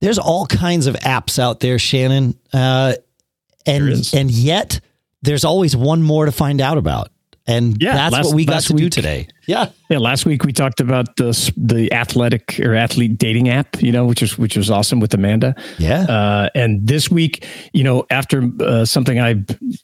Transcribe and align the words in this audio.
there's 0.00 0.18
all 0.18 0.46
kinds 0.46 0.86
of 0.86 0.94
apps 0.96 1.38
out 1.38 1.60
there, 1.60 1.78
Shannon, 1.78 2.38
uh, 2.52 2.94
and 3.66 4.10
and 4.14 4.30
yet 4.30 4.80
there's 5.22 5.44
always 5.44 5.76
one 5.76 6.02
more 6.02 6.24
to 6.24 6.32
find 6.32 6.60
out 6.60 6.78
about. 6.78 7.10
And 7.48 7.80
yeah, 7.80 7.94
that's 7.94 8.12
last, 8.12 8.26
what 8.26 8.34
we 8.34 8.44
got 8.44 8.62
to 8.64 8.74
week, 8.74 8.82
do 8.82 8.90
today. 8.90 9.26
Yeah. 9.46 9.70
Yeah. 9.88 9.96
Last 9.98 10.26
week 10.26 10.44
we 10.44 10.52
talked 10.52 10.80
about 10.80 11.16
the 11.16 11.52
the 11.56 11.90
athletic 11.94 12.60
or 12.60 12.74
athlete 12.74 13.16
dating 13.16 13.48
app, 13.48 13.80
you 13.80 13.90
know, 13.90 14.04
which 14.04 14.20
was 14.20 14.36
which 14.36 14.54
was 14.54 14.70
awesome 14.70 15.00
with 15.00 15.14
Amanda. 15.14 15.54
Yeah. 15.78 16.02
Uh, 16.02 16.50
and 16.54 16.86
this 16.86 17.10
week, 17.10 17.46
you 17.72 17.84
know, 17.84 18.04
after 18.10 18.50
uh, 18.60 18.84
something 18.84 19.18
I 19.18 19.36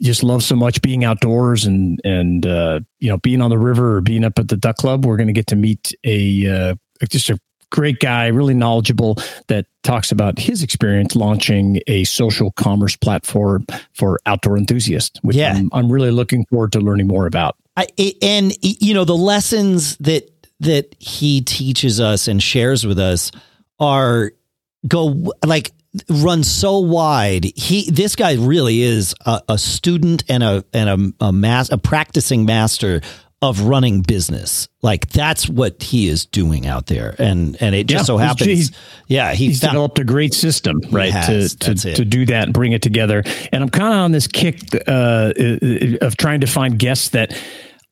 just 0.02 0.22
love 0.22 0.42
so 0.42 0.56
much, 0.56 0.82
being 0.82 1.04
outdoors 1.04 1.64
and 1.64 2.02
and 2.04 2.44
uh, 2.44 2.80
you 3.00 3.08
know 3.08 3.16
being 3.16 3.40
on 3.40 3.48
the 3.48 3.58
river 3.58 3.96
or 3.96 4.00
being 4.02 4.24
up 4.24 4.38
at 4.38 4.48
the 4.48 4.58
duck 4.58 4.76
club, 4.76 5.06
we're 5.06 5.16
going 5.16 5.28
to 5.28 5.32
get 5.32 5.46
to 5.46 5.56
meet 5.56 5.94
a 6.04 6.46
uh, 6.46 6.74
just 7.08 7.30
a 7.30 7.38
great 7.74 7.98
guy, 7.98 8.28
really 8.28 8.54
knowledgeable, 8.54 9.18
that 9.48 9.66
talks 9.82 10.12
about 10.12 10.38
his 10.38 10.62
experience 10.62 11.16
launching 11.16 11.80
a 11.88 12.04
social 12.04 12.52
commerce 12.52 12.94
platform 12.94 13.66
for 13.92 14.20
outdoor 14.26 14.56
enthusiasts, 14.56 15.18
which 15.22 15.34
yeah. 15.36 15.54
I'm, 15.54 15.70
I'm 15.72 15.90
really 15.90 16.12
looking 16.12 16.46
forward 16.46 16.70
to 16.72 16.80
learning 16.80 17.08
more 17.08 17.26
about. 17.26 17.56
I, 17.76 17.88
and 18.22 18.52
you 18.62 18.94
know 18.94 19.04
the 19.04 19.16
lessons 19.16 19.96
that 19.96 20.30
that 20.60 20.94
he 21.00 21.40
teaches 21.40 21.98
us 21.98 22.28
and 22.28 22.40
shares 22.40 22.86
with 22.86 23.00
us 23.00 23.32
are 23.80 24.30
go 24.86 25.32
like 25.44 25.72
run 26.08 26.44
so 26.44 26.78
wide. 26.78 27.46
He 27.56 27.90
this 27.90 28.14
guy 28.14 28.34
really 28.34 28.82
is 28.82 29.16
a, 29.26 29.42
a 29.48 29.58
student 29.58 30.22
and 30.28 30.44
a 30.44 30.64
and 30.72 31.14
a, 31.20 31.26
a 31.26 31.32
mass 31.32 31.70
a 31.72 31.78
practicing 31.78 32.44
master 32.44 33.00
of 33.44 33.60
running 33.60 34.00
business. 34.00 34.68
Like 34.80 35.08
that's 35.10 35.48
what 35.48 35.82
he 35.82 36.08
is 36.08 36.24
doing 36.24 36.66
out 36.66 36.86
there, 36.86 37.14
and 37.18 37.56
and 37.60 37.74
it 37.74 37.86
just 37.86 38.02
yeah, 38.02 38.04
so 38.04 38.16
happens. 38.16 38.46
He's, 38.46 38.72
yeah, 39.06 39.32
he 39.34 39.48
he's 39.48 39.60
found, 39.60 39.72
developed 39.72 39.98
a 39.98 40.04
great 40.04 40.32
system, 40.32 40.80
right, 40.90 41.12
has, 41.12 41.54
to 41.56 41.74
to, 41.74 41.94
to 41.94 42.04
do 42.04 42.26
that 42.26 42.44
and 42.44 42.54
bring 42.54 42.72
it 42.72 42.82
together. 42.82 43.22
And 43.52 43.62
I'm 43.62 43.68
kind 43.68 43.92
of 43.92 44.00
on 44.00 44.12
this 44.12 44.26
kick 44.26 44.60
uh, 44.86 45.32
of 46.00 46.16
trying 46.16 46.40
to 46.40 46.46
find 46.46 46.78
guests 46.78 47.10
that 47.10 47.38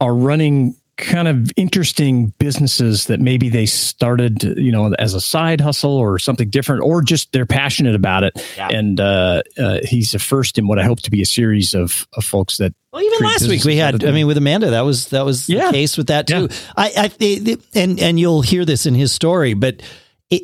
are 0.00 0.14
running 0.14 0.74
kind 0.96 1.26
of 1.26 1.50
interesting 1.56 2.34
businesses 2.38 3.06
that 3.06 3.18
maybe 3.18 3.48
they 3.48 3.66
started, 3.66 4.42
you 4.42 4.70
know, 4.70 4.92
as 4.98 5.14
a 5.14 5.20
side 5.20 5.60
hustle 5.60 5.96
or 5.96 6.18
something 6.18 6.50
different, 6.50 6.82
or 6.82 7.02
just 7.02 7.32
they're 7.32 7.46
passionate 7.46 7.94
about 7.94 8.24
it. 8.24 8.44
Yeah. 8.56 8.68
And 8.68 9.00
uh, 9.00 9.42
uh, 9.58 9.78
he's 9.84 10.12
the 10.12 10.18
first 10.18 10.58
in 10.58 10.66
what 10.66 10.78
I 10.78 10.84
hope 10.84 11.00
to 11.02 11.10
be 11.10 11.22
a 11.22 11.26
series 11.26 11.74
of, 11.74 12.06
of 12.16 12.24
folks 12.24 12.58
that. 12.58 12.74
Well, 12.92 13.02
even 13.02 13.20
last 13.20 13.48
week 13.48 13.64
we 13.64 13.76
had, 13.76 14.04
I 14.04 14.10
mean, 14.10 14.26
with 14.26 14.36
Amanda, 14.36 14.70
that 14.70 14.82
was 14.82 15.08
that 15.08 15.24
was 15.24 15.48
yeah. 15.48 15.66
the 15.66 15.72
case 15.72 15.96
with 15.96 16.08
that 16.08 16.26
too. 16.26 16.48
Yeah. 16.50 16.56
I, 16.76 16.92
I 16.96 17.10
it, 17.20 17.64
and 17.74 17.98
and 17.98 18.20
you'll 18.20 18.42
hear 18.42 18.66
this 18.66 18.84
in 18.84 18.94
his 18.94 19.12
story, 19.12 19.54
but 19.54 19.82
it 20.28 20.42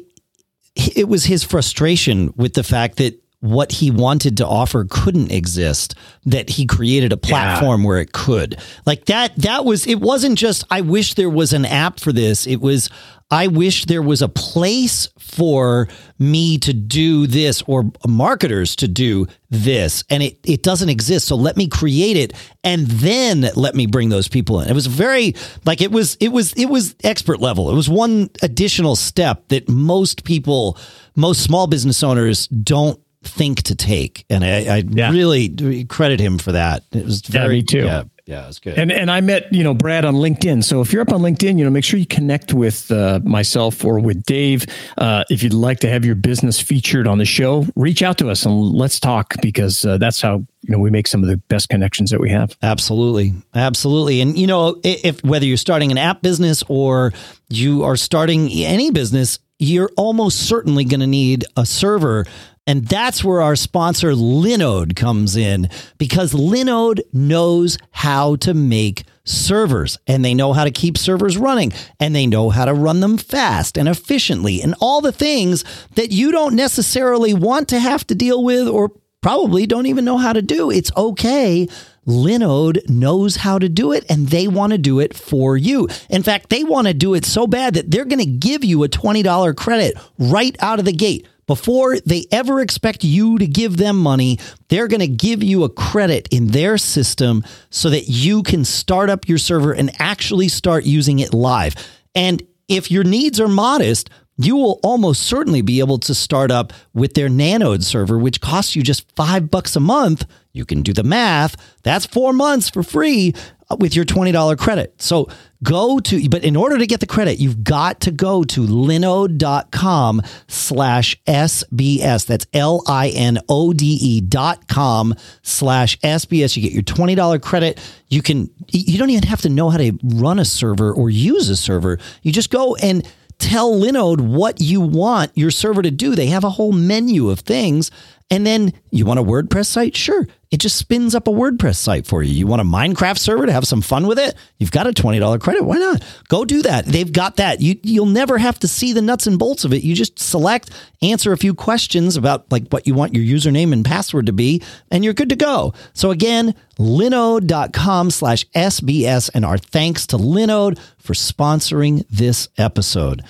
it 0.74 1.08
was 1.08 1.24
his 1.24 1.44
frustration 1.44 2.32
with 2.36 2.54
the 2.54 2.64
fact 2.64 2.96
that 2.96 3.22
what 3.40 3.70
he 3.70 3.90
wanted 3.90 4.36
to 4.36 4.46
offer 4.46 4.84
couldn't 4.90 5.30
exist 5.30 5.94
that 6.24 6.50
he 6.50 6.66
created 6.66 7.12
a 7.12 7.16
platform 7.16 7.82
yeah. 7.82 7.86
where 7.86 7.98
it 7.98 8.12
could. 8.12 8.60
Like 8.84 9.04
that 9.04 9.36
that 9.36 9.64
was 9.64 9.86
it 9.86 10.00
wasn't 10.00 10.38
just 10.38 10.64
i 10.70 10.80
wish 10.80 11.14
there 11.14 11.30
was 11.30 11.52
an 11.52 11.64
app 11.64 12.00
for 12.00 12.12
this. 12.12 12.46
It 12.46 12.60
was 12.60 12.90
i 13.30 13.46
wish 13.46 13.84
there 13.84 14.02
was 14.02 14.22
a 14.22 14.28
place 14.28 15.08
for 15.20 15.86
me 16.18 16.58
to 16.58 16.72
do 16.72 17.28
this 17.28 17.62
or 17.68 17.92
marketers 18.08 18.74
to 18.76 18.88
do 18.88 19.28
this. 19.50 20.02
And 20.10 20.24
it 20.24 20.40
it 20.44 20.64
doesn't 20.64 20.88
exist. 20.88 21.28
So 21.28 21.36
let 21.36 21.56
me 21.56 21.68
create 21.68 22.16
it 22.16 22.32
and 22.64 22.88
then 22.88 23.48
let 23.54 23.76
me 23.76 23.86
bring 23.86 24.08
those 24.08 24.26
people 24.26 24.60
in. 24.60 24.68
It 24.68 24.74
was 24.74 24.88
very 24.88 25.36
like 25.64 25.80
it 25.80 25.92
was 25.92 26.16
it 26.16 26.30
was 26.30 26.52
it 26.54 26.66
was 26.66 26.96
expert 27.04 27.40
level. 27.40 27.70
It 27.70 27.76
was 27.76 27.88
one 27.88 28.30
additional 28.42 28.96
step 28.96 29.46
that 29.48 29.68
most 29.68 30.24
people 30.24 30.76
most 31.14 31.44
small 31.44 31.68
business 31.68 32.02
owners 32.02 32.48
don't 32.48 32.98
think 33.28 33.62
to 33.64 33.74
take, 33.74 34.24
and 34.28 34.44
I, 34.44 34.76
I 34.76 34.84
yeah. 34.86 35.10
really 35.10 35.84
credit 35.84 36.20
him 36.20 36.38
for 36.38 36.52
that. 36.52 36.84
It 36.92 37.04
was 37.04 37.20
very 37.22 37.58
yeah, 37.58 37.62
too. 37.68 37.84
Yeah, 37.84 38.04
yeah, 38.28 38.46
it's 38.46 38.58
good. 38.58 38.78
And 38.78 38.92
and 38.92 39.10
I 39.10 39.22
met 39.22 39.50
you 39.54 39.64
know 39.64 39.72
Brad 39.72 40.04
on 40.04 40.16
LinkedIn. 40.16 40.62
So 40.62 40.82
if 40.82 40.92
you're 40.92 41.00
up 41.00 41.12
on 41.14 41.22
LinkedIn, 41.22 41.58
you 41.58 41.64
know 41.64 41.70
make 41.70 41.82
sure 41.82 41.98
you 41.98 42.04
connect 42.04 42.52
with 42.52 42.90
uh, 42.90 43.20
myself 43.24 43.86
or 43.86 43.98
with 44.00 44.22
Dave. 44.24 44.66
Uh, 44.98 45.24
if 45.30 45.42
you'd 45.42 45.54
like 45.54 45.80
to 45.80 45.88
have 45.88 46.04
your 46.04 46.14
business 46.14 46.60
featured 46.60 47.06
on 47.06 47.16
the 47.16 47.24
show, 47.24 47.66
reach 47.74 48.02
out 48.02 48.18
to 48.18 48.28
us 48.28 48.44
and 48.44 48.54
let's 48.54 49.00
talk 49.00 49.34
because 49.40 49.82
uh, 49.86 49.96
that's 49.96 50.20
how 50.20 50.44
you 50.60 50.68
know 50.68 50.78
we 50.78 50.90
make 50.90 51.06
some 51.06 51.22
of 51.22 51.28
the 51.30 51.38
best 51.48 51.70
connections 51.70 52.10
that 52.10 52.20
we 52.20 52.28
have. 52.28 52.54
Absolutely, 52.62 53.32
absolutely. 53.54 54.20
And 54.20 54.36
you 54.36 54.46
know 54.46 54.78
if 54.84 55.24
whether 55.24 55.46
you're 55.46 55.56
starting 55.56 55.90
an 55.90 55.96
app 55.96 56.20
business 56.20 56.62
or 56.68 57.14
you 57.48 57.84
are 57.84 57.96
starting 57.96 58.50
any 58.52 58.90
business, 58.90 59.38
you're 59.58 59.90
almost 59.96 60.46
certainly 60.46 60.84
going 60.84 61.00
to 61.00 61.06
need 61.06 61.46
a 61.56 61.64
server 61.64 62.26
and 62.68 62.86
that's 62.86 63.24
where 63.24 63.40
our 63.40 63.56
sponsor 63.56 64.12
Linode 64.12 64.94
comes 64.94 65.36
in 65.36 65.70
because 65.96 66.34
Linode 66.34 67.00
knows 67.14 67.78
how 67.90 68.36
to 68.36 68.52
make 68.52 69.04
servers 69.24 69.98
and 70.06 70.22
they 70.22 70.34
know 70.34 70.52
how 70.52 70.64
to 70.64 70.70
keep 70.70 70.98
servers 70.98 71.38
running 71.38 71.72
and 71.98 72.14
they 72.14 72.26
know 72.26 72.50
how 72.50 72.66
to 72.66 72.74
run 72.74 73.00
them 73.00 73.16
fast 73.16 73.78
and 73.78 73.88
efficiently 73.88 74.60
and 74.60 74.74
all 74.80 75.00
the 75.00 75.12
things 75.12 75.64
that 75.94 76.12
you 76.12 76.30
don't 76.30 76.54
necessarily 76.54 77.32
want 77.32 77.68
to 77.68 77.80
have 77.80 78.06
to 78.06 78.14
deal 78.14 78.44
with 78.44 78.68
or 78.68 78.92
probably 79.22 79.66
don't 79.66 79.86
even 79.86 80.04
know 80.04 80.18
how 80.18 80.34
to 80.34 80.42
do. 80.42 80.70
It's 80.70 80.92
okay. 80.94 81.68
Linode 82.06 82.86
knows 82.86 83.36
how 83.36 83.58
to 83.58 83.70
do 83.70 83.92
it 83.92 84.04
and 84.10 84.28
they 84.28 84.46
want 84.46 84.72
to 84.72 84.78
do 84.78 85.00
it 85.00 85.16
for 85.16 85.56
you. 85.56 85.88
In 86.10 86.22
fact, 86.22 86.50
they 86.50 86.64
want 86.64 86.86
to 86.86 86.92
do 86.92 87.14
it 87.14 87.24
so 87.24 87.46
bad 87.46 87.74
that 87.74 87.90
they're 87.90 88.04
going 88.04 88.18
to 88.18 88.26
give 88.26 88.62
you 88.62 88.84
a 88.84 88.88
$20 88.88 89.56
credit 89.56 89.94
right 90.18 90.54
out 90.60 90.78
of 90.78 90.84
the 90.84 90.92
gate 90.92 91.26
before 91.48 91.98
they 91.98 92.26
ever 92.30 92.60
expect 92.60 93.02
you 93.02 93.38
to 93.38 93.46
give 93.46 93.78
them 93.78 93.98
money, 93.98 94.38
they're 94.68 94.86
going 94.86 95.00
to 95.00 95.08
give 95.08 95.42
you 95.42 95.64
a 95.64 95.68
credit 95.68 96.28
in 96.30 96.48
their 96.48 96.78
system 96.78 97.42
so 97.70 97.90
that 97.90 98.04
you 98.06 98.44
can 98.44 98.64
start 98.64 99.10
up 99.10 99.28
your 99.28 99.38
server 99.38 99.72
and 99.72 99.90
actually 99.98 100.46
start 100.46 100.84
using 100.84 101.18
it 101.18 101.34
live. 101.34 101.74
And 102.14 102.42
if 102.68 102.90
your 102.90 103.02
needs 103.02 103.40
are 103.40 103.48
modest, 103.48 104.10
you 104.36 104.54
will 104.56 104.78
almost 104.84 105.22
certainly 105.22 105.62
be 105.62 105.80
able 105.80 105.98
to 105.98 106.14
start 106.14 106.50
up 106.50 106.72
with 106.94 107.14
their 107.14 107.28
Nanode 107.28 107.82
server, 107.82 108.18
which 108.18 108.40
costs 108.40 108.76
you 108.76 108.82
just 108.82 109.10
five 109.16 109.50
bucks 109.50 109.74
a 109.74 109.80
month. 109.80 110.26
You 110.52 110.64
can 110.64 110.82
do 110.82 110.92
the 110.92 111.02
math. 111.02 111.56
That's 111.82 112.06
four 112.06 112.32
months 112.32 112.70
for 112.70 112.82
free 112.82 113.34
with 113.76 113.94
your 113.94 114.04
$20 114.04 114.56
credit. 114.58 114.94
So 115.00 115.28
go 115.62 115.98
to, 116.00 116.28
but 116.28 116.42
in 116.42 116.56
order 116.56 116.78
to 116.78 116.86
get 116.86 117.00
the 117.00 117.06
credit, 117.06 117.38
you've 117.38 117.62
got 117.62 118.00
to 118.00 118.10
go 118.10 118.42
to 118.44 118.62
linode.com 118.62 120.22
slash 120.46 121.20
SBS. 121.26 122.26
That's 122.26 122.46
L 122.54 122.82
I 122.86 123.08
N 123.08 123.38
O 123.48 123.72
D 123.72 123.84
E 124.00 124.20
dot 124.20 124.68
com 124.68 125.14
slash 125.42 125.98
SBS. 125.98 126.56
You 126.56 126.62
get 126.62 126.72
your 126.72 126.82
$20 126.82 127.42
credit. 127.42 127.78
You 128.08 128.22
can, 128.22 128.50
you 128.68 128.98
don't 128.98 129.10
even 129.10 129.28
have 129.28 129.42
to 129.42 129.50
know 129.50 129.68
how 129.68 129.78
to 129.78 129.92
run 130.02 130.38
a 130.38 130.44
server 130.44 130.92
or 130.92 131.10
use 131.10 131.48
a 131.50 131.56
server. 131.56 131.98
You 132.22 132.32
just 132.32 132.50
go 132.50 132.74
and 132.76 133.06
tell 133.38 133.72
Linode 133.72 134.20
what 134.20 134.60
you 134.60 134.80
want 134.80 135.36
your 135.36 135.50
server 135.50 135.82
to 135.82 135.90
do. 135.90 136.14
They 136.14 136.26
have 136.26 136.44
a 136.44 136.50
whole 136.50 136.72
menu 136.72 137.30
of 137.30 137.40
things. 137.40 137.90
And 138.30 138.46
then 138.46 138.74
you 138.90 139.06
want 139.06 139.18
a 139.18 139.22
WordPress 139.22 139.66
site? 139.66 139.96
Sure. 139.96 140.26
It 140.50 140.60
just 140.60 140.76
spins 140.76 141.14
up 141.14 141.28
a 141.28 141.30
WordPress 141.30 141.76
site 141.76 142.06
for 142.06 142.22
you. 142.22 142.32
You 142.32 142.46
want 142.46 142.60
a 142.60 142.64
Minecraft 142.64 143.18
server 143.18 143.46
to 143.46 143.52
have 143.52 143.66
some 143.66 143.82
fun 143.82 144.06
with 144.06 144.18
it? 144.18 144.34
You've 144.58 144.70
got 144.70 144.86
a 144.86 144.92
$20 144.92 145.40
credit. 145.40 145.64
Why 145.64 145.76
not? 145.76 146.02
Go 146.28 146.44
do 146.44 146.62
that. 146.62 146.86
They've 146.86 147.10
got 147.10 147.36
that. 147.36 147.60
You 147.60 147.78
you'll 147.82 148.06
never 148.06 148.38
have 148.38 148.58
to 148.60 148.68
see 148.68 148.92
the 148.92 149.02
nuts 149.02 149.26
and 149.26 149.38
bolts 149.38 149.64
of 149.64 149.72
it. 149.72 149.82
You 149.82 149.94
just 149.94 150.18
select, 150.18 150.70
answer 151.02 151.32
a 151.32 151.38
few 151.38 151.54
questions 151.54 152.16
about 152.16 152.50
like 152.50 152.68
what 152.68 152.86
you 152.86 152.94
want 152.94 153.14
your 153.14 153.24
username 153.24 153.72
and 153.72 153.84
password 153.84 154.26
to 154.26 154.32
be, 154.32 154.62
and 154.90 155.04
you're 155.04 155.14
good 155.14 155.28
to 155.30 155.36
go. 155.36 155.74
So 155.92 156.10
again, 156.10 156.54
linode.com 156.78 158.10
slash 158.10 158.44
SBS 158.54 159.30
and 159.34 159.44
our 159.44 159.58
thanks 159.58 160.06
to 160.08 160.16
Linode 160.16 160.78
for 160.98 161.14
sponsoring 161.14 162.06
this 162.08 162.48
episode. 162.56 163.22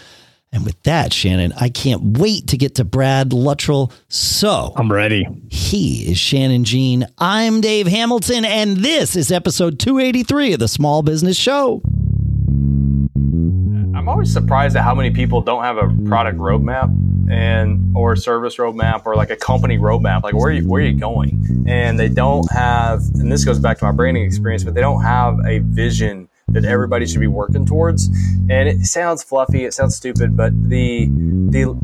And 0.51 0.65
with 0.65 0.83
that, 0.85 1.13
Shannon, 1.13 1.53
I 1.61 1.69
can't 1.69 2.17
wait 2.19 2.49
to 2.49 2.57
get 2.57 2.77
to 2.77 2.85
Brad 2.85 3.35
Luttrell. 3.35 3.93
So 4.09 4.73
I'm 4.77 4.91
ready. 4.91 5.27
He 5.51 6.11
is 6.11 6.19
Shannon 6.19 6.65
Jean. 6.65 7.07
I'm 7.19 7.61
Dave 7.61 7.87
Hamilton, 7.87 8.47
and 8.47 8.79
this 8.79 9.15
is 9.15 9.31
episode 9.31 9.79
283 9.79 10.55
of 10.55 10.61
the 10.61 10.69
Small 10.69 11.03
Business 11.03 11.37
Show. 11.37 11.83
I'm 13.95 14.09
always 14.09 14.33
surprised 14.33 14.75
at 14.75 14.85
how 14.85 14.95
many 14.95 15.11
people 15.11 15.43
don't 15.43 15.65
have 15.65 15.77
a 15.77 15.95
product 16.07 16.39
roadmap 16.39 16.89
and 17.31 17.95
or 17.95 18.17
service 18.17 18.57
roadmap 18.57 19.05
or 19.05 19.17
like 19.17 19.29
a 19.29 19.37
company 19.37 19.77
roadmap. 19.77 20.23
Like 20.23 20.33
where 20.33 20.49
are 20.49 20.53
you, 20.53 20.67
where 20.67 20.83
are 20.83 20.87
you 20.87 20.99
going? 20.99 21.65
And 21.69 21.99
they 21.99 22.09
don't 22.09 22.51
have. 22.51 23.03
And 23.17 23.31
this 23.31 23.45
goes 23.45 23.59
back 23.59 23.79
to 23.81 23.85
my 23.85 23.93
branding 23.93 24.25
experience, 24.25 24.65
but 24.65 24.73
they 24.73 24.81
don't 24.81 25.03
have 25.03 25.39
a 25.47 25.59
vision 25.59 26.28
that 26.49 26.65
everybody 26.65 27.07
should 27.07 27.21
be 27.21 27.27
working 27.27 27.67
towards. 27.67 28.07
And 28.51 28.69
it 28.69 28.81
sounds 28.87 29.23
fluffy, 29.23 29.65
it 29.65 29.75
sounds 29.75 29.97
stupid, 29.97 30.37
but 30.37 30.53
the 30.69 31.07
the 31.51 31.77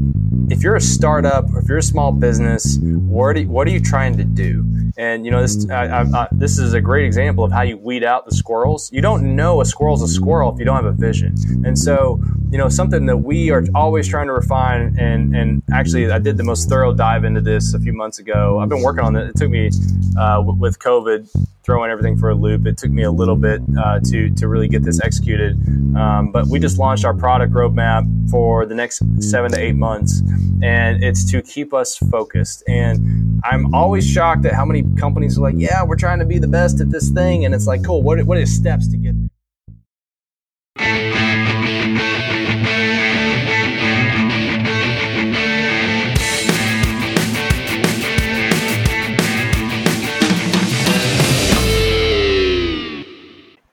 if 0.50 0.62
you're 0.62 0.76
a 0.76 0.80
startup 0.80 1.52
or 1.52 1.60
if 1.60 1.68
you're 1.68 1.78
a 1.78 1.82
small 1.82 2.12
business, 2.12 2.78
what 2.78 3.36
are, 3.36 3.42
what 3.42 3.66
are 3.66 3.70
you 3.70 3.80
trying 3.80 4.16
to 4.16 4.24
do? 4.24 4.64
And 4.96 5.24
you 5.24 5.30
know 5.30 5.42
this 5.42 5.68
I, 5.70 6.02
I, 6.02 6.28
this 6.30 6.58
is 6.58 6.72
a 6.72 6.80
great 6.80 7.04
example 7.04 7.44
of 7.44 7.50
how 7.50 7.62
you 7.62 7.76
weed 7.76 8.04
out 8.04 8.26
the 8.26 8.34
squirrels. 8.34 8.92
You 8.92 9.00
don't 9.00 9.34
know 9.34 9.60
a 9.60 9.64
squirrel's 9.64 10.02
a 10.02 10.08
squirrel 10.08 10.52
if 10.52 10.58
you 10.58 10.64
don't 10.64 10.76
have 10.76 10.84
a 10.84 10.92
vision. 10.92 11.34
And 11.64 11.76
so 11.76 12.20
you 12.50 12.58
know 12.58 12.68
something 12.68 13.06
that 13.06 13.16
we 13.16 13.50
are 13.50 13.64
always 13.74 14.06
trying 14.06 14.28
to 14.28 14.32
refine. 14.32 14.96
And 14.98 15.34
and 15.34 15.62
actually, 15.72 16.10
I 16.10 16.20
did 16.20 16.36
the 16.36 16.44
most 16.44 16.68
thorough 16.68 16.94
dive 16.94 17.24
into 17.24 17.40
this 17.40 17.74
a 17.74 17.80
few 17.80 17.92
months 17.92 18.20
ago. 18.20 18.60
I've 18.60 18.68
been 18.68 18.82
working 18.82 19.04
on 19.04 19.16
it. 19.16 19.28
It 19.28 19.36
took 19.36 19.50
me 19.50 19.70
uh, 20.16 20.42
with 20.44 20.78
COVID 20.78 21.28
throwing 21.64 21.90
everything 21.90 22.16
for 22.16 22.30
a 22.30 22.34
loop. 22.34 22.66
It 22.66 22.78
took 22.78 22.90
me 22.90 23.02
a 23.02 23.10
little 23.10 23.36
bit 23.36 23.60
uh, 23.76 23.98
to 24.10 24.30
to 24.30 24.46
really 24.54 24.68
get 24.68 24.84
this 24.84 25.00
executed, 25.02 25.58
um, 25.96 26.30
but 26.30 26.46
we 26.46 26.60
just 26.60 26.78
launched 26.78 27.04
our 27.04 27.12
product 27.12 27.52
roadmap 27.52 28.04
for 28.30 28.64
the 28.64 28.74
next 28.74 29.02
seven 29.18 29.50
to 29.50 29.58
eight 29.58 29.74
months, 29.74 30.22
and 30.62 31.02
it's 31.02 31.28
to 31.32 31.42
keep 31.42 31.74
us 31.74 31.98
focused. 31.98 32.62
And 32.68 33.42
I'm 33.44 33.74
always 33.74 34.08
shocked 34.08 34.46
at 34.46 34.54
how 34.54 34.64
many 34.64 34.84
companies 34.96 35.36
are 35.36 35.42
like, 35.42 35.56
"Yeah, 35.58 35.82
we're 35.82 35.96
trying 35.96 36.20
to 36.20 36.24
be 36.24 36.38
the 36.38 36.48
best 36.48 36.80
at 36.80 36.90
this 36.90 37.10
thing," 37.10 37.44
and 37.44 37.52
it's 37.52 37.66
like, 37.66 37.84
"Cool, 37.84 38.02
what 38.02 38.22
what 38.24 38.38
is 38.38 38.54
steps 38.54 38.86
to 38.88 38.96
get 38.96 39.14
there?" 39.18 39.30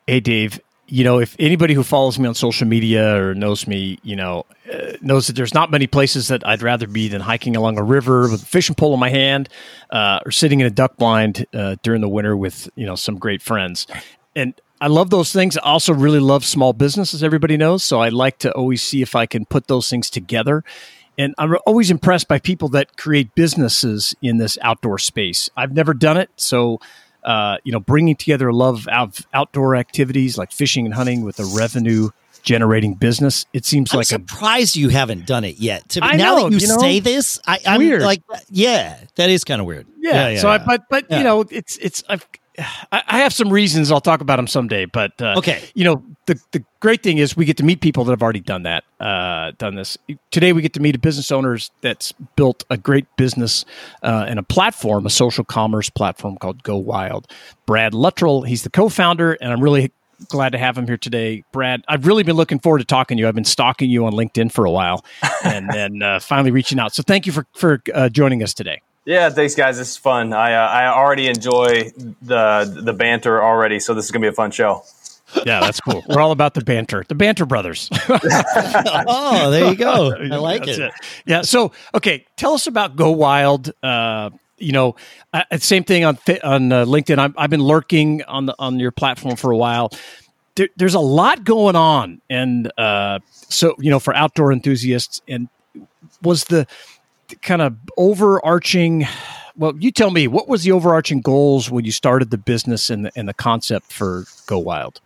Hey, 0.08 0.20
Dave. 0.20 0.60
You 0.92 1.04
know, 1.04 1.20
if 1.20 1.34
anybody 1.38 1.72
who 1.72 1.82
follows 1.82 2.18
me 2.18 2.28
on 2.28 2.34
social 2.34 2.68
media 2.68 3.16
or 3.16 3.34
knows 3.34 3.66
me, 3.66 3.98
you 4.02 4.14
know, 4.14 4.44
uh, 4.70 4.92
knows 5.00 5.26
that 5.26 5.36
there's 5.36 5.54
not 5.54 5.70
many 5.70 5.86
places 5.86 6.28
that 6.28 6.46
I'd 6.46 6.60
rather 6.60 6.86
be 6.86 7.08
than 7.08 7.22
hiking 7.22 7.56
along 7.56 7.78
a 7.78 7.82
river 7.82 8.28
with 8.28 8.42
a 8.42 8.44
fishing 8.44 8.74
pole 8.74 8.92
in 8.92 9.00
my 9.00 9.08
hand, 9.08 9.48
uh, 9.88 10.20
or 10.26 10.30
sitting 10.30 10.60
in 10.60 10.66
a 10.66 10.70
duck 10.70 10.98
blind 10.98 11.46
uh, 11.54 11.76
during 11.82 12.02
the 12.02 12.10
winter 12.10 12.36
with 12.36 12.68
you 12.74 12.84
know 12.84 12.94
some 12.94 13.16
great 13.16 13.40
friends. 13.40 13.86
And 14.36 14.52
I 14.82 14.88
love 14.88 15.08
those 15.08 15.32
things. 15.32 15.56
I 15.56 15.62
also 15.62 15.94
really 15.94 16.20
love 16.20 16.44
small 16.44 16.74
business, 16.74 17.14
as 17.14 17.24
everybody 17.24 17.56
knows. 17.56 17.82
So 17.82 18.00
I 18.00 18.10
like 18.10 18.36
to 18.40 18.52
always 18.52 18.82
see 18.82 19.00
if 19.00 19.16
I 19.16 19.24
can 19.24 19.46
put 19.46 19.68
those 19.68 19.88
things 19.88 20.10
together. 20.10 20.62
And 21.16 21.34
I'm 21.38 21.56
always 21.64 21.90
impressed 21.90 22.28
by 22.28 22.38
people 22.38 22.68
that 22.68 22.98
create 22.98 23.34
businesses 23.34 24.14
in 24.20 24.36
this 24.36 24.58
outdoor 24.60 24.98
space. 24.98 25.48
I've 25.56 25.72
never 25.72 25.94
done 25.94 26.18
it, 26.18 26.28
so 26.36 26.80
uh, 27.24 27.58
you 27.64 27.72
know, 27.72 27.80
bringing 27.80 28.16
together 28.16 28.48
a 28.48 28.54
love 28.54 28.86
of 28.88 29.26
outdoor 29.32 29.76
activities 29.76 30.36
like 30.38 30.52
fishing 30.52 30.86
and 30.86 30.94
hunting 30.94 31.22
with 31.22 31.38
a 31.38 31.44
revenue 31.56 32.10
generating 32.42 32.94
business. 32.94 33.46
It 33.52 33.64
seems 33.64 33.92
I'm 33.92 33.98
like 33.98 34.06
surprised 34.06 34.76
a, 34.76 34.80
you 34.80 34.88
haven't 34.88 35.26
done 35.26 35.44
it 35.44 35.58
yet. 35.58 35.88
To, 35.90 36.04
I 36.04 36.16
now 36.16 36.36
know, 36.36 36.50
that 36.50 36.60
you, 36.60 36.66
you 36.66 36.68
know, 36.68 36.78
say 36.78 37.00
this, 37.00 37.40
I, 37.46 37.60
am 37.64 38.00
like, 38.00 38.22
yeah, 38.50 38.98
that 39.16 39.30
is 39.30 39.44
kind 39.44 39.60
of 39.60 39.66
weird. 39.66 39.86
Yeah. 39.98 40.12
yeah, 40.12 40.28
yeah 40.28 40.40
so, 40.40 40.48
yeah. 40.48 40.54
I, 40.54 40.58
but 40.58 40.82
but 40.90 41.10
you 41.10 41.22
know, 41.22 41.44
it's 41.48 41.76
it's 41.78 42.02
I've 42.08 42.26
I 42.58 43.18
have 43.20 43.32
some 43.32 43.50
reasons. 43.50 43.90
I'll 43.90 44.00
talk 44.00 44.20
about 44.20 44.36
them 44.36 44.46
someday. 44.46 44.84
But 44.84 45.20
uh, 45.22 45.34
okay, 45.38 45.62
you 45.74 45.84
know, 45.84 46.04
the 46.26 46.38
the 46.52 46.62
great 46.80 47.02
thing 47.02 47.18
is 47.18 47.36
we 47.36 47.46
get 47.46 47.56
to 47.58 47.64
meet 47.64 47.80
people 47.80 48.04
that 48.04 48.12
have 48.12 48.22
already 48.22 48.40
done 48.40 48.64
that, 48.64 48.84
uh, 49.00 49.52
done 49.56 49.74
this. 49.74 49.96
Today, 50.30 50.52
we 50.52 50.60
get 50.60 50.74
to 50.74 50.80
meet 50.80 50.94
a 50.94 50.98
business 50.98 51.32
owners 51.32 51.70
that's 51.80 52.12
built 52.36 52.64
a 52.68 52.76
great 52.76 53.06
business 53.16 53.64
uh, 54.02 54.26
and 54.28 54.38
a 54.38 54.42
platform, 54.42 55.06
a 55.06 55.10
social 55.10 55.44
commerce 55.44 55.88
platform 55.88 56.36
called 56.36 56.62
Go 56.62 56.76
Wild. 56.76 57.26
Brad 57.64 57.94
Luttrell, 57.94 58.42
he's 58.42 58.64
the 58.64 58.70
co-founder, 58.70 59.32
and 59.34 59.50
I'm 59.50 59.62
really 59.62 59.90
glad 60.28 60.50
to 60.50 60.58
have 60.58 60.76
him 60.76 60.86
here 60.86 60.98
today. 60.98 61.44
Brad, 61.52 61.82
I've 61.88 62.06
really 62.06 62.22
been 62.22 62.36
looking 62.36 62.58
forward 62.58 62.78
to 62.78 62.84
talking 62.84 63.16
to 63.16 63.22
you. 63.22 63.28
I've 63.28 63.34
been 63.34 63.44
stalking 63.44 63.88
you 63.88 64.04
on 64.04 64.12
LinkedIn 64.12 64.52
for 64.52 64.66
a 64.66 64.70
while, 64.70 65.04
and 65.42 65.70
then 65.70 66.02
uh, 66.02 66.20
finally 66.20 66.50
reaching 66.50 66.78
out. 66.78 66.94
So, 66.94 67.02
thank 67.02 67.26
you 67.26 67.32
for 67.32 67.46
for 67.54 67.82
uh, 67.94 68.10
joining 68.10 68.42
us 68.42 68.52
today. 68.52 68.82
Yeah, 69.04 69.30
thanks, 69.30 69.54
guys. 69.54 69.78
This 69.78 69.90
is 69.90 69.96
fun. 69.96 70.32
I 70.32 70.54
uh, 70.54 70.68
I 70.68 70.86
already 70.86 71.26
enjoy 71.26 71.90
the 72.22 72.80
the 72.84 72.92
banter 72.92 73.42
already, 73.42 73.80
so 73.80 73.94
this 73.94 74.04
is 74.04 74.10
gonna 74.10 74.22
be 74.22 74.28
a 74.28 74.32
fun 74.32 74.52
show. 74.52 74.84
Yeah, 75.46 75.60
that's 75.60 75.80
cool. 75.80 76.04
We're 76.08 76.20
all 76.20 76.30
about 76.30 76.54
the 76.54 76.62
banter, 76.62 77.04
the 77.08 77.14
banter 77.14 77.46
brothers. 77.46 77.88
oh, 78.08 79.50
there 79.50 79.70
you 79.70 79.76
go. 79.76 80.14
I 80.14 80.36
like 80.36 80.68
it. 80.68 80.78
it. 80.78 80.92
Yeah. 81.24 81.42
So, 81.42 81.72
okay, 81.94 82.26
tell 82.36 82.52
us 82.52 82.66
about 82.66 82.96
Go 82.96 83.10
Wild. 83.12 83.72
Uh, 83.82 84.30
you 84.58 84.72
know, 84.72 84.94
uh, 85.32 85.42
same 85.58 85.84
thing 85.84 86.04
on 86.04 86.18
on 86.44 86.70
uh, 86.72 86.84
LinkedIn. 86.84 87.18
i 87.18 87.40
have 87.40 87.50
been 87.50 87.62
lurking 87.62 88.22
on 88.24 88.46
the 88.46 88.54
on 88.58 88.78
your 88.78 88.92
platform 88.92 89.36
for 89.36 89.50
a 89.50 89.56
while. 89.56 89.90
There, 90.54 90.68
there's 90.76 90.94
a 90.94 91.00
lot 91.00 91.44
going 91.44 91.76
on, 91.76 92.20
and 92.28 92.70
uh, 92.78 93.20
so 93.32 93.74
you 93.78 93.90
know, 93.90 93.98
for 93.98 94.14
outdoor 94.14 94.52
enthusiasts, 94.52 95.22
and 95.26 95.48
was 96.22 96.44
the 96.44 96.66
kind 97.40 97.62
of 97.62 97.76
overarching 97.96 99.06
well 99.56 99.74
you 99.78 99.90
tell 99.90 100.10
me 100.10 100.28
what 100.28 100.48
was 100.48 100.64
the 100.64 100.72
overarching 100.72 101.20
goals 101.20 101.70
when 101.70 101.84
you 101.84 101.92
started 101.92 102.30
the 102.30 102.38
business 102.38 102.90
and 102.90 103.06
the, 103.06 103.12
and 103.16 103.28
the 103.28 103.34
concept 103.34 103.92
for 103.92 104.24
go 104.46 104.58
wild 104.58 105.00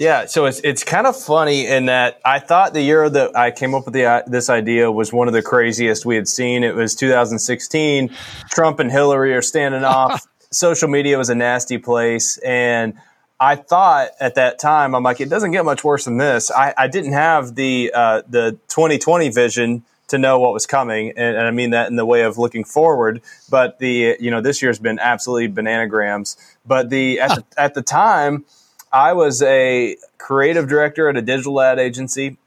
yeah, 0.00 0.24
so 0.24 0.46
it's 0.46 0.60
it's 0.64 0.82
kind 0.82 1.06
of 1.06 1.14
funny 1.14 1.66
in 1.66 1.84
that 1.84 2.22
I 2.24 2.38
thought 2.38 2.72
the 2.72 2.80
year 2.80 3.10
that 3.10 3.36
I 3.36 3.50
came 3.50 3.74
up 3.74 3.84
with 3.84 3.92
the, 3.92 4.06
uh, 4.06 4.22
this 4.26 4.48
idea 4.48 4.90
was 4.90 5.12
one 5.12 5.28
of 5.28 5.34
the 5.34 5.42
craziest 5.42 6.06
we 6.06 6.16
had 6.16 6.26
seen. 6.26 6.64
It 6.64 6.74
was 6.74 6.94
2016. 6.94 8.08
Trump 8.48 8.80
and 8.80 8.90
Hillary 8.90 9.34
are 9.34 9.42
standing 9.42 9.84
off. 9.84 10.26
Social 10.50 10.88
media 10.88 11.18
was 11.18 11.28
a 11.28 11.34
nasty 11.34 11.76
place, 11.76 12.38
and 12.38 12.94
I 13.38 13.56
thought 13.56 14.08
at 14.20 14.36
that 14.36 14.58
time, 14.58 14.94
I'm 14.94 15.02
like, 15.02 15.20
it 15.20 15.28
doesn't 15.28 15.50
get 15.50 15.66
much 15.66 15.84
worse 15.84 16.06
than 16.06 16.16
this. 16.16 16.50
I, 16.50 16.72
I 16.78 16.88
didn't 16.88 17.12
have 17.12 17.54
the 17.54 17.92
uh, 17.94 18.22
the 18.26 18.52
2020 18.68 19.28
vision 19.28 19.84
to 20.10 20.18
know 20.18 20.38
what 20.38 20.52
was 20.52 20.66
coming, 20.66 21.10
and, 21.10 21.36
and, 21.36 21.46
I 21.46 21.50
mean 21.50 21.70
that 21.70 21.88
in 21.88 21.96
the 21.96 22.04
way 22.04 22.22
of 22.22 22.36
looking 22.36 22.64
forward. 22.64 23.22
But 23.48 23.78
the 23.78 24.16
you 24.20 24.30
know 24.30 24.40
this 24.40 24.60
year's 24.60 24.78
been 24.78 24.98
absolutely 24.98 25.48
bananagrams. 25.48 26.36
But 26.66 26.90
the 26.90 27.20
at 27.20 27.34
the, 27.36 27.44
at 27.56 27.74
the 27.74 27.82
time, 27.82 28.44
I 28.92 29.12
was 29.12 29.40
a 29.42 29.96
creative 30.18 30.68
director 30.68 31.08
at 31.08 31.16
a 31.16 31.22
digital 31.22 31.60
ad 31.60 31.78
agency, 31.78 32.38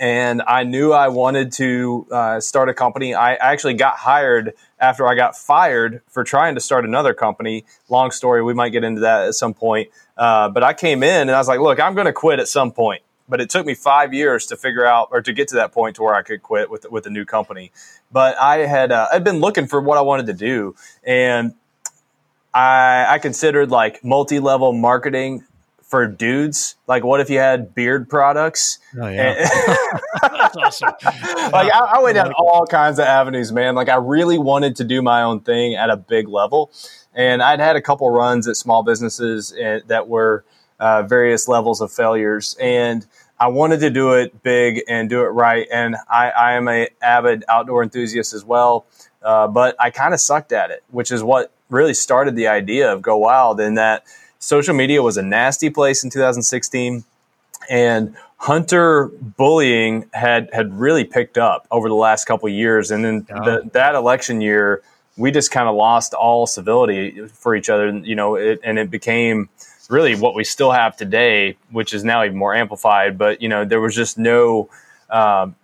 and 0.00 0.42
I 0.46 0.64
knew 0.64 0.92
I 0.92 1.08
wanted 1.08 1.52
to 1.52 2.06
uh, 2.10 2.40
start 2.40 2.70
a 2.70 2.74
company. 2.74 3.14
I 3.14 3.34
actually 3.34 3.74
got 3.74 3.96
hired 3.98 4.54
after 4.80 5.06
I 5.06 5.14
got 5.14 5.36
fired 5.36 6.00
for 6.08 6.24
trying 6.24 6.54
to 6.54 6.60
start 6.60 6.84
another 6.84 7.12
company. 7.12 7.64
Long 7.88 8.10
story, 8.10 8.42
we 8.42 8.54
might 8.54 8.70
get 8.70 8.82
into 8.82 9.02
that 9.02 9.28
at 9.28 9.34
some 9.34 9.54
point. 9.54 9.90
Uh, 10.16 10.48
but 10.48 10.62
I 10.62 10.72
came 10.72 11.02
in 11.02 11.22
and 11.22 11.32
I 11.32 11.38
was 11.38 11.48
like, 11.48 11.60
look, 11.60 11.80
I'm 11.80 11.94
going 11.94 12.06
to 12.06 12.12
quit 12.12 12.38
at 12.38 12.48
some 12.48 12.72
point 12.72 13.02
but 13.28 13.40
it 13.40 13.50
took 13.50 13.66
me 13.66 13.74
five 13.74 14.12
years 14.12 14.46
to 14.46 14.56
figure 14.56 14.84
out 14.84 15.08
or 15.10 15.22
to 15.22 15.32
get 15.32 15.48
to 15.48 15.54
that 15.56 15.72
point 15.72 15.96
to 15.96 16.02
where 16.02 16.14
I 16.14 16.22
could 16.22 16.42
quit 16.42 16.70
with 16.70 16.90
with 16.90 17.06
a 17.06 17.10
new 17.10 17.24
company. 17.24 17.72
But 18.12 18.36
I 18.38 18.58
had 18.66 18.92
uh, 18.92 19.08
I'd 19.12 19.24
been 19.24 19.40
looking 19.40 19.66
for 19.66 19.80
what 19.80 19.98
I 19.98 20.02
wanted 20.02 20.26
to 20.26 20.32
do, 20.34 20.74
and 21.02 21.54
I 22.52 23.06
I 23.08 23.18
considered 23.18 23.70
like 23.70 24.04
multi 24.04 24.40
level 24.40 24.72
marketing 24.72 25.44
for 25.94 26.06
dudes. 26.06 26.76
Like, 26.86 27.04
what 27.04 27.20
if 27.20 27.30
you 27.30 27.38
had 27.38 27.74
beard 27.74 28.08
products? 28.08 28.78
Oh 29.00 29.06
yeah, 29.06 29.34
that's 30.22 30.56
awesome. 30.56 30.88
like, 31.04 31.72
I, 31.72 31.92
I 31.96 32.02
went 32.02 32.16
down 32.16 32.32
all 32.32 32.66
kinds 32.66 32.98
of 32.98 33.04
avenues, 33.04 33.52
man. 33.52 33.74
Like, 33.74 33.88
I 33.88 33.96
really 33.96 34.38
wanted 34.38 34.76
to 34.76 34.84
do 34.84 35.02
my 35.02 35.22
own 35.22 35.40
thing 35.40 35.74
at 35.74 35.90
a 35.90 35.96
big 35.96 36.28
level, 36.28 36.72
and 37.14 37.42
I'd 37.42 37.60
had 37.60 37.76
a 37.76 37.80
couple 37.80 38.10
runs 38.10 38.48
at 38.48 38.56
small 38.56 38.82
businesses 38.82 39.54
eh, 39.56 39.80
that 39.86 40.08
were 40.08 40.44
uh, 40.78 41.02
various 41.02 41.48
levels 41.48 41.80
of 41.80 41.92
failures. 41.92 42.56
And 42.60 43.06
I 43.38 43.48
wanted 43.48 43.80
to 43.80 43.90
do 43.90 44.12
it 44.12 44.42
big 44.42 44.82
and 44.88 45.08
do 45.08 45.22
it 45.22 45.28
right. 45.28 45.66
And 45.72 45.96
I, 46.10 46.30
I 46.30 46.52
am 46.52 46.68
a 46.68 46.88
avid 47.02 47.44
outdoor 47.48 47.82
enthusiast 47.82 48.32
as 48.32 48.44
well, 48.44 48.86
uh, 49.22 49.48
but 49.48 49.76
I 49.80 49.90
kind 49.90 50.14
of 50.14 50.20
sucked 50.20 50.52
at 50.52 50.70
it, 50.70 50.84
which 50.90 51.10
is 51.10 51.22
what 51.22 51.52
really 51.70 51.94
started 51.94 52.36
the 52.36 52.46
idea 52.46 52.92
of 52.92 53.02
Go 53.02 53.16
Wild. 53.16 53.60
In 53.60 53.74
that 53.74 54.04
social 54.38 54.74
media 54.74 55.02
was 55.02 55.16
a 55.16 55.22
nasty 55.22 55.70
place 55.70 56.04
in 56.04 56.10
2016, 56.10 57.04
and 57.68 58.14
hunter 58.36 59.10
bullying 59.36 60.08
had 60.12 60.50
had 60.52 60.78
really 60.78 61.04
picked 61.04 61.38
up 61.38 61.66
over 61.70 61.88
the 61.88 61.94
last 61.94 62.26
couple 62.26 62.48
years. 62.48 62.90
And 62.90 63.04
then 63.04 63.26
oh. 63.30 63.44
the, 63.44 63.70
that 63.72 63.94
election 63.94 64.40
year, 64.40 64.82
we 65.16 65.30
just 65.30 65.50
kind 65.50 65.68
of 65.68 65.74
lost 65.74 66.14
all 66.14 66.46
civility 66.46 67.26
for 67.28 67.54
each 67.54 67.68
other. 67.68 67.90
You 67.90 68.14
know, 68.14 68.36
it, 68.36 68.60
and 68.62 68.78
it 68.78 68.90
became 68.90 69.48
really 69.90 70.14
what 70.14 70.34
we 70.34 70.44
still 70.44 70.72
have 70.72 70.96
today, 70.96 71.56
which 71.70 71.94
is 71.94 72.04
now 72.04 72.24
even 72.24 72.36
more 72.36 72.54
amplified. 72.54 73.18
But 73.18 73.42
you 73.42 73.48
know, 73.48 73.64
there 73.64 73.80
was 73.80 73.94
just 73.94 74.18
no, 74.18 74.68
um, 75.10 75.56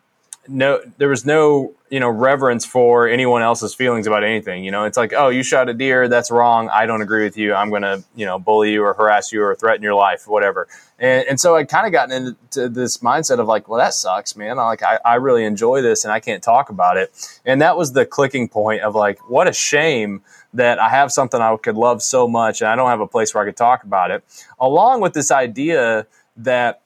no, 0.48 0.80
there 0.98 1.08
was 1.08 1.24
no 1.24 1.74
you 1.90 2.00
know 2.00 2.08
reverence 2.08 2.64
for 2.64 3.08
anyone 3.08 3.42
else's 3.42 3.74
feelings 3.74 4.06
about 4.06 4.24
anything. 4.24 4.64
You 4.64 4.70
know, 4.70 4.84
it's 4.84 4.96
like, 4.96 5.12
oh, 5.12 5.28
you 5.28 5.42
shot 5.42 5.68
a 5.68 5.74
deer, 5.74 6.08
that's 6.08 6.30
wrong. 6.30 6.68
I 6.68 6.86
don't 6.86 7.02
agree 7.02 7.24
with 7.24 7.36
you. 7.36 7.54
I'm 7.54 7.70
to 7.70 8.04
you 8.14 8.26
know 8.26 8.38
bully 8.38 8.72
you 8.72 8.82
or 8.82 8.94
harass 8.94 9.32
you 9.32 9.42
or 9.42 9.54
threaten 9.54 9.82
your 9.82 9.94
life 9.94 10.26
whatever. 10.26 10.68
And, 10.98 11.26
and 11.28 11.40
so 11.40 11.56
I 11.56 11.64
kind 11.64 11.86
of 11.86 11.92
gotten 11.92 12.26
into 12.26 12.68
this 12.68 12.98
mindset 12.98 13.38
of 13.38 13.46
like, 13.48 13.68
well, 13.68 13.78
that 13.78 13.94
sucks, 13.94 14.36
man. 14.36 14.58
I 14.58 14.64
like 14.64 14.82
I, 14.82 14.98
I 15.04 15.14
really 15.14 15.44
enjoy 15.44 15.80
this 15.82 16.04
and 16.04 16.12
I 16.12 16.20
can't 16.20 16.42
talk 16.42 16.68
about 16.68 16.96
it. 16.96 17.12
And 17.44 17.62
that 17.62 17.76
was 17.76 17.92
the 17.92 18.04
clicking 18.04 18.48
point 18.48 18.82
of 18.82 18.94
like, 18.94 19.30
what 19.30 19.48
a 19.48 19.52
shame 19.52 20.22
that 20.54 20.78
I 20.78 20.88
have 20.88 21.12
something 21.12 21.40
I 21.40 21.56
could 21.56 21.76
love 21.76 22.02
so 22.02 22.26
much 22.26 22.60
and 22.60 22.68
I 22.68 22.76
don't 22.76 22.88
have 22.88 23.00
a 23.00 23.06
place 23.06 23.34
where 23.34 23.42
I 23.42 23.46
could 23.46 23.56
talk 23.56 23.84
about 23.84 24.10
it. 24.10 24.24
Along 24.58 25.00
with 25.00 25.12
this 25.12 25.30
idea 25.30 26.06
that 26.38 26.80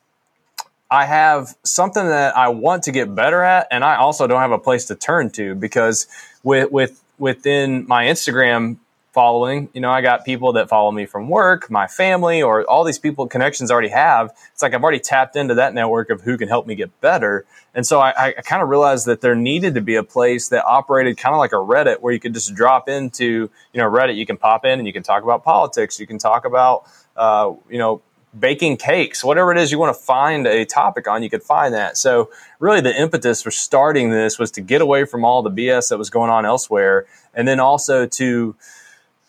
I 0.91 1.07
have 1.07 1.57
something 1.65 2.07
that 2.07 2.37
I 2.37 2.49
want 2.49 2.85
to 2.85 2.93
get 2.93 3.15
better 3.15 3.43
at, 3.43 3.67
and 3.71 3.83
I 3.83 3.97
also 3.97 4.27
don't 4.27 4.41
have 4.41 4.53
a 4.53 4.59
place 4.59 4.85
to 4.87 4.95
turn 4.95 5.31
to 5.31 5.55
because 5.55 6.07
with 6.43 6.71
with 6.71 7.03
within 7.19 7.87
my 7.89 8.05
Instagram 8.05 8.77
following, 9.15 9.69
you 9.73 9.81
know, 9.81 9.91
I 9.91 10.01
got 10.01 10.25
people 10.25 10.53
that 10.55 10.69
follow 10.69 10.91
me 10.91 11.07
from 11.07 11.29
work, 11.29 11.71
my 11.71 11.87
family, 11.87 12.43
or 12.43 12.65
all 12.65 12.83
these 12.83 12.99
people 12.99 13.29
connections 13.29 13.71
I 13.71 13.75
already 13.75 13.91
have. 13.91 14.33
It's 14.53 14.61
like 14.61 14.75
I've 14.75 14.83
already 14.83 14.99
tapped 14.99 15.37
into 15.37 15.55
that 15.55 15.73
network 15.73 16.11
of 16.11 16.21
who 16.23 16.37
can 16.37 16.49
help 16.49 16.67
me 16.67 16.75
get 16.75 17.01
better. 17.01 17.47
And 17.77 17.87
so 17.87 18.01
I, 18.01 18.35
I 18.37 18.43
kind 18.43 18.61
of 18.61 18.69
realized 18.69 19.07
that 19.07 19.21
there 19.21 19.37
needed 19.37 19.77
to 19.77 19.81
be 19.81 19.95
a 19.95 20.03
place 20.03 20.49
that 20.49 20.65
operated 20.65 21.17
kind 21.17 21.33
of 21.33 21.39
like 21.39 21.53
a 21.53 21.57
Reddit 21.57 22.01
where 22.01 22.13
you 22.13 22.19
could 22.19 22.35
just 22.35 22.55
drop 22.55 22.89
into, 22.89 23.49
you 23.73 23.79
know, 23.81 23.89
Reddit. 23.89 24.17
You 24.17 24.27
can 24.27 24.37
pop 24.37 24.65
in 24.65 24.81
and 24.81 24.87
you 24.87 24.93
can 24.93 25.05
talk 25.05 25.23
about 25.23 25.45
politics. 25.45 26.01
You 26.01 26.09
can 26.09 26.19
talk 26.19 26.45
about, 26.45 26.85
uh, 27.17 27.53
you 27.71 27.79
know, 27.79 28.03
baking 28.39 28.77
cakes, 28.79 29.23
whatever 29.23 29.53
it 29.53 29.59
is 29.59 29.71
you 29.71 29.79
want 29.79 29.97
to 29.97 30.03
find 30.03 30.47
a 30.49 30.65
topic 30.65 31.07
on, 31.07 31.23
you 31.23 31.31
could 31.31 31.43
find 31.43 31.73
that. 31.73 31.97
So, 31.97 32.31
really, 32.59 32.81
the 32.81 33.01
impetus 33.01 33.43
for 33.43 33.53
starting 33.53 34.11
this 34.11 34.41
was 34.41 34.51
to 34.53 34.61
get 34.61 34.81
away 34.81 35.05
from 35.05 35.25
all 35.25 35.43
the 35.43 35.53
BS 35.53 35.91
that 35.91 35.99
was 35.99 36.11
going 36.11 36.31
on 36.31 36.45
elsewhere, 36.45 37.07
and 37.33 37.47
then 37.47 37.61
also 37.61 38.07
to 38.07 38.57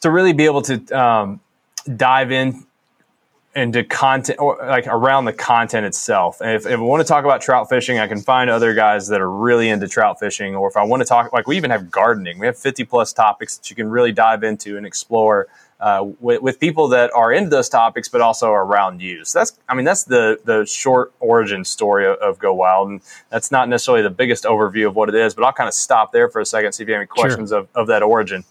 to 0.05 0.11
really 0.11 0.33
be 0.33 0.45
able 0.45 0.61
to 0.61 0.99
um, 0.99 1.39
dive 1.97 2.31
in 2.31 2.63
into 3.55 3.83
content 3.83 4.37
or 4.37 4.57
like 4.61 4.85
around 4.85 5.25
the 5.25 5.33
content 5.33 5.83
itself. 5.83 6.41
And 6.41 6.51
if, 6.51 6.67
if 6.67 6.77
I 6.77 6.81
want 6.81 7.01
to 7.01 7.07
talk 7.07 7.25
about 7.25 7.41
trout 7.41 7.69
fishing, 7.69 7.97
I 7.97 8.07
can 8.07 8.21
find 8.21 8.47
other 8.47 8.75
guys 8.75 9.07
that 9.07 9.19
are 9.19 9.31
really 9.31 9.67
into 9.67 9.87
trout 9.87 10.19
fishing. 10.19 10.55
Or 10.55 10.69
if 10.69 10.77
I 10.77 10.83
want 10.83 11.01
to 11.01 11.07
talk, 11.07 11.33
like 11.33 11.47
we 11.47 11.57
even 11.57 11.71
have 11.71 11.89
gardening, 11.89 12.37
we 12.37 12.45
have 12.45 12.55
50 12.55 12.83
plus 12.83 13.13
topics 13.13 13.57
that 13.57 13.67
you 13.71 13.75
can 13.75 13.89
really 13.89 14.11
dive 14.11 14.43
into 14.43 14.77
and 14.77 14.85
explore 14.85 15.47
uh, 15.79 16.05
with, 16.19 16.41
with, 16.43 16.59
people 16.59 16.87
that 16.89 17.11
are 17.13 17.33
into 17.33 17.49
those 17.49 17.67
topics, 17.67 18.07
but 18.07 18.21
also 18.21 18.51
around 18.51 19.01
you. 19.01 19.25
So 19.25 19.39
that's, 19.39 19.57
I 19.67 19.73
mean, 19.73 19.85
that's 19.85 20.03
the 20.03 20.39
the 20.45 20.65
short 20.65 21.13
origin 21.19 21.65
story 21.65 22.07
of, 22.07 22.17
of, 22.19 22.39
Go 22.39 22.53
Wild, 22.53 22.89
and 22.89 23.01
that's 23.29 23.51
not 23.51 23.67
necessarily 23.67 24.01
the 24.01 24.09
biggest 24.09 24.45
overview 24.45 24.87
of 24.87 24.95
what 24.95 25.09
it 25.09 25.15
is. 25.15 25.33
But 25.33 25.43
I'll 25.43 25.51
kind 25.51 25.67
of 25.67 25.73
stop 25.73 26.13
there 26.13 26.29
for 26.29 26.39
a 26.39 26.45
second, 26.45 26.71
see 26.71 26.83
if 26.83 26.87
you 26.87 26.93
have 26.95 27.01
any 27.01 27.07
questions 27.07 27.49
sure. 27.49 27.59
of, 27.59 27.67
of 27.75 27.87
that 27.87 28.03
origin. 28.03 28.45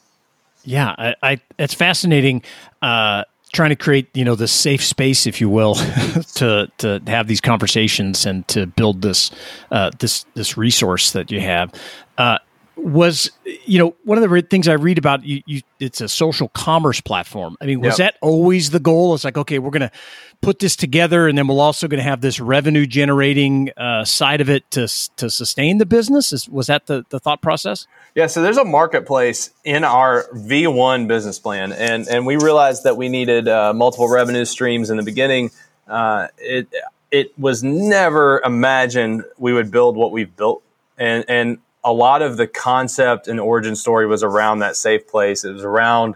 Yeah, 0.64 0.94
I, 0.97 1.14
I 1.23 1.40
it's 1.59 1.75
fascinating. 1.75 2.42
Uh, 2.83 3.25
trying 3.52 3.71
to 3.71 3.76
create 3.76 4.09
you 4.14 4.25
know 4.25 4.35
the 4.35 4.49
safe 4.49 4.85
space 4.85 5.26
if 5.26 5.40
you 5.40 5.49
will 5.49 5.75
to 6.35 6.71
to 6.78 7.00
have 7.06 7.28
these 7.28 7.40
conversations 7.40 8.26
and 8.26 8.47
to 8.49 8.66
build 8.66 9.00
this 9.02 9.30
uh, 9.71 9.90
this 9.99 10.26
this 10.35 10.59
resource 10.59 11.12
that 11.12 11.30
you 11.30 11.40
have 11.40 11.73
uh, 12.18 12.38
was 12.76 13.30
you 13.64 13.78
know 13.78 13.94
one 14.04 14.23
of 14.23 14.28
the 14.28 14.42
things 14.42 14.68
I 14.68 14.75
read 14.75 14.99
about 14.99 15.25
you, 15.25 15.42
you 15.47 15.62
it's 15.78 16.00
a 16.00 16.09
social 16.09 16.49
commerce 16.49 17.00
platform. 17.00 17.56
I 17.61 17.66
mean, 17.66 17.80
was 17.80 17.99
yep. 17.99 18.14
that 18.14 18.18
always 18.21 18.71
the 18.71 18.80
goal? 18.80 19.14
It's 19.14 19.25
like 19.25 19.38
okay, 19.38 19.59
we're 19.59 19.71
going 19.71 19.88
to 19.88 19.92
put 20.40 20.59
this 20.59 20.76
together, 20.76 21.28
and 21.28 21.38
then 21.38 21.47
we're 21.47 21.61
also 21.61 21.88
going 21.88 21.99
to 21.99 22.09
have 22.09 22.21
this 22.21 22.40
revenue 22.40 22.87
generating 22.87 23.71
uh, 23.76 24.04
side 24.04 24.40
of 24.40 24.50
it 24.50 24.68
to 24.73 24.88
to 25.16 25.30
sustain 25.30 25.78
the 25.78 25.87
business. 25.87 26.33
Is, 26.33 26.49
was 26.49 26.66
that 26.66 26.87
the 26.87 27.04
the 27.11 27.21
thought 27.21 27.40
process? 27.40 27.87
Yeah, 28.14 28.28
so 28.28 28.42
there's 28.42 28.59
a 28.59 28.64
marketplace 28.64 29.50
in 29.64 29.83
our 29.83 30.28
V1 30.33 31.09
business 31.09 31.40
plan, 31.40 31.73
and 31.73 32.06
and 32.06 32.26
we 32.26 32.37
realized 32.37 32.85
that 32.85 32.97
we 32.97 33.09
needed 33.09 33.49
uh, 33.49 33.73
multiple 33.75 34.09
revenue 34.09 34.44
streams 34.44 34.88
in 34.88 34.97
the 34.97 35.02
beginning. 35.02 35.50
Uh, 35.88 36.28
it 36.38 36.68
it 37.11 37.37
was 37.37 37.64
never 37.64 38.40
imagined 38.44 39.25
we 39.37 39.52
would 39.52 39.73
build 39.73 39.97
what 39.97 40.12
we've 40.12 40.35
built, 40.37 40.62
and 40.97 41.25
and 41.26 41.59
a 41.83 41.92
lot 41.92 42.23
of 42.23 42.37
the 42.37 42.47
concept 42.47 43.26
and 43.26 43.40
origin 43.40 43.75
story 43.75 44.06
was 44.06 44.23
around 44.23 44.61
that 44.61 44.76
safe 44.76 45.09
place. 45.09 45.44
It 45.44 45.52
was 45.52 45.64
around 45.64 46.14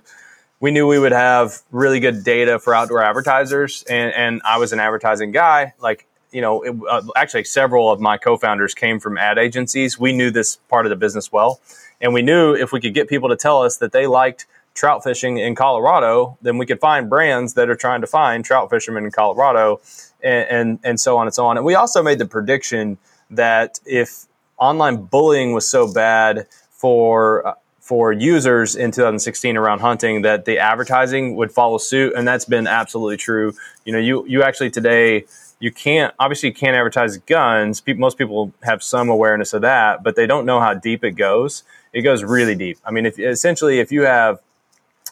we 0.61 0.71
knew 0.71 0.87
we 0.87 1.01
would 1.01 1.13
have 1.13 1.63
really 1.73 1.99
good 1.99 2.23
data 2.23 2.61
for 2.61 2.75
outdoor 2.75 3.03
advertisers, 3.03 3.83
and 3.91 4.13
and 4.15 4.41
I 4.45 4.59
was 4.59 4.73
an 4.73 4.79
advertising 4.79 5.33
guy. 5.33 5.75
Like 5.81 6.07
you 6.31 6.43
know, 6.43 6.63
it, 6.63 6.77
uh, 6.89 7.03
actually, 7.17 7.45
several 7.45 7.91
of 7.91 8.01
my 8.01 8.19
co-founders 8.19 8.75
came 8.75 9.01
from 9.01 9.19
ad 9.19 9.39
agencies. 9.39 9.99
We 9.99 10.13
knew 10.13 10.31
this 10.31 10.57
part 10.69 10.87
of 10.87 10.91
the 10.91 10.97
business 10.97 11.33
well, 11.33 11.61
and 12.01 12.13
we 12.15 12.23
knew 12.23 12.55
if 12.55 12.73
we 12.73 12.81
could 12.81 12.95
get 12.95 13.09
people 13.09 13.29
to 13.29 13.37
tell 13.37 13.63
us 13.63 13.77
that 13.79 13.93
they 13.93 14.07
liked 14.07 14.47
trout 14.75 15.03
fishing 15.03 15.39
in 15.39 15.55
Colorado, 15.55 16.39
then 16.41 16.57
we 16.57 16.65
could 16.65 16.81
find 16.81 17.11
brands 17.11 17.55
that 17.55 17.69
are 17.69 17.75
trying 17.75 18.01
to 18.01 18.07
find 18.07 18.45
trout 18.45 18.71
fishermen 18.71 19.05
in 19.05 19.11
Colorado, 19.11 19.81
and 20.23 20.49
and, 20.49 20.79
and 20.85 21.01
so 21.01 21.19
on 21.19 21.27
and 21.27 21.35
so 21.35 21.47
on. 21.47 21.57
And 21.57 21.67
we 21.67 21.75
also 21.75 22.03
made 22.03 22.19
the 22.19 22.27
prediction 22.27 22.99
that 23.31 23.81
if 23.85 24.27
online 24.59 25.05
bullying 25.05 25.53
was 25.53 25.69
so 25.69 25.93
bad 25.93 26.47
for 26.71 27.47
uh, 27.47 27.55
for 27.81 28.13
users 28.13 28.77
in 28.77 28.91
2016 28.91 29.57
around 29.57 29.81
hunting 29.81 30.21
that 30.21 30.45
the 30.45 30.59
advertising 30.59 31.37
would 31.37 31.51
follow 31.51 31.79
suit. 31.79 32.13
And 32.15 32.29
that's 32.29 32.45
been 32.45 32.67
absolutely 32.67 33.17
true. 33.17 33.55
You 33.85 33.93
know 33.93 33.99
you 33.99 34.25
you 34.27 34.43
actually 34.43 34.71
today 34.71 35.25
you 35.61 35.73
can't 35.73 36.15
obviously 36.21 36.51
you 36.51 36.55
can't 36.55 36.77
advertise 36.77 37.17
guns. 37.17 37.83
Most 37.87 38.19
people 38.19 38.53
have 38.63 38.83
some 38.83 39.09
awareness 39.09 39.53
of 39.53 39.63
that 39.63 40.03
but 40.05 40.17
they 40.17 40.27
don't 40.27 40.47
know 40.47 40.61
how 40.61 40.75
deep 40.75 41.03
it 41.03 41.13
goes 41.13 41.65
it 41.93 42.03
goes 42.03 42.25
really 42.25 42.55
deep 42.55 42.79
i 42.85 42.91
mean 42.91 43.07
if 43.07 43.19
essentially 43.19 43.79
if 43.81 43.91
you 43.93 44.03
have 44.03 44.39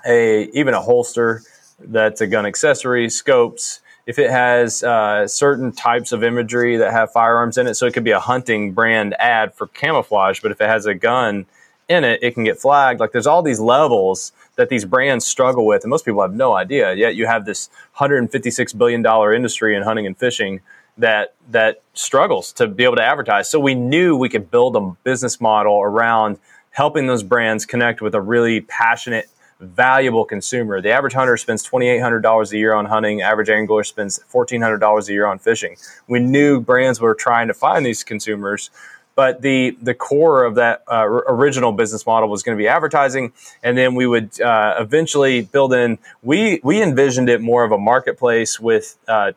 a 0.06 0.44
even 0.52 0.74
a 0.74 0.80
holster 0.80 1.42
that's 1.78 2.20
a 2.20 2.26
gun 2.26 2.46
accessory 2.46 3.10
scopes 3.10 3.80
if 4.06 4.20
it 4.20 4.30
has 4.30 4.84
uh, 4.84 5.26
certain 5.26 5.72
types 5.72 6.12
of 6.12 6.22
imagery 6.22 6.76
that 6.76 6.92
have 6.92 7.12
firearms 7.12 7.58
in 7.58 7.66
it. 7.66 7.74
So 7.74 7.86
it 7.86 7.92
could 7.92 8.04
be 8.04 8.12
a 8.12 8.20
hunting 8.20 8.72
brand 8.72 9.14
ad 9.18 9.52
for 9.54 9.66
camouflage, 9.66 10.40
but 10.40 10.52
if 10.52 10.60
it 10.60 10.68
has 10.68 10.86
a 10.86 10.94
gun 10.94 11.46
in 11.88 12.04
it, 12.04 12.22
it 12.22 12.34
can 12.34 12.44
get 12.44 12.58
flagged. 12.58 13.00
Like 13.00 13.12
there's 13.12 13.26
all 13.26 13.42
these 13.42 13.60
levels 13.60 14.32
that 14.54 14.68
these 14.68 14.84
brands 14.84 15.26
struggle 15.26 15.66
with, 15.66 15.82
and 15.82 15.90
most 15.90 16.04
people 16.04 16.22
have 16.22 16.34
no 16.34 16.54
idea. 16.54 16.94
Yet 16.94 17.16
you 17.16 17.26
have 17.26 17.44
this 17.44 17.68
156 17.96 18.72
billion 18.74 19.02
dollar 19.02 19.34
industry 19.34 19.76
in 19.76 19.82
hunting 19.82 20.06
and 20.06 20.16
fishing 20.16 20.60
that 20.98 21.34
that 21.50 21.82
struggles 21.92 22.52
to 22.54 22.66
be 22.66 22.84
able 22.84 22.96
to 22.96 23.04
advertise. 23.04 23.50
So 23.50 23.60
we 23.60 23.74
knew 23.74 24.16
we 24.16 24.28
could 24.28 24.50
build 24.50 24.76
a 24.76 24.80
business 25.04 25.40
model 25.40 25.82
around 25.82 26.38
helping 26.76 27.06
those 27.06 27.22
brands 27.22 27.64
connect 27.64 28.02
with 28.02 28.14
a 28.14 28.20
really 28.20 28.60
passionate 28.60 29.30
valuable 29.60 30.26
consumer. 30.26 30.82
The 30.82 30.90
average 30.90 31.14
hunter 31.14 31.38
spends 31.38 31.66
$2,800 31.66 32.52
a 32.52 32.58
year 32.58 32.74
on 32.74 32.84
hunting. 32.84 33.22
Average 33.22 33.48
angler 33.48 33.82
spends 33.82 34.20
$1,400 34.30 35.08
a 35.08 35.12
year 35.12 35.24
on 35.24 35.38
fishing. 35.38 35.76
We 36.06 36.20
knew 36.20 36.60
brands 36.60 37.00
were 37.00 37.14
trying 37.14 37.48
to 37.48 37.54
find 37.54 37.86
these 37.86 38.04
consumers, 38.04 38.68
but 39.14 39.40
the 39.40 39.78
the 39.80 39.94
core 39.94 40.44
of 40.44 40.56
that 40.56 40.82
uh, 40.86 41.06
original 41.06 41.72
business 41.72 42.04
model 42.04 42.28
was 42.28 42.42
going 42.42 42.58
to 42.58 42.62
be 42.62 42.68
advertising, 42.68 43.32
and 43.62 43.78
then 43.78 43.94
we 43.94 44.06
would 44.06 44.38
uh, 44.42 44.74
eventually 44.78 45.40
build 45.40 45.72
in. 45.72 45.98
We 46.22 46.60
we 46.62 46.82
envisioned 46.82 47.30
it 47.30 47.40
more 47.40 47.64
of 47.64 47.72
a 47.72 47.78
marketplace 47.78 48.60
with. 48.60 48.98
Uh, 49.08 49.32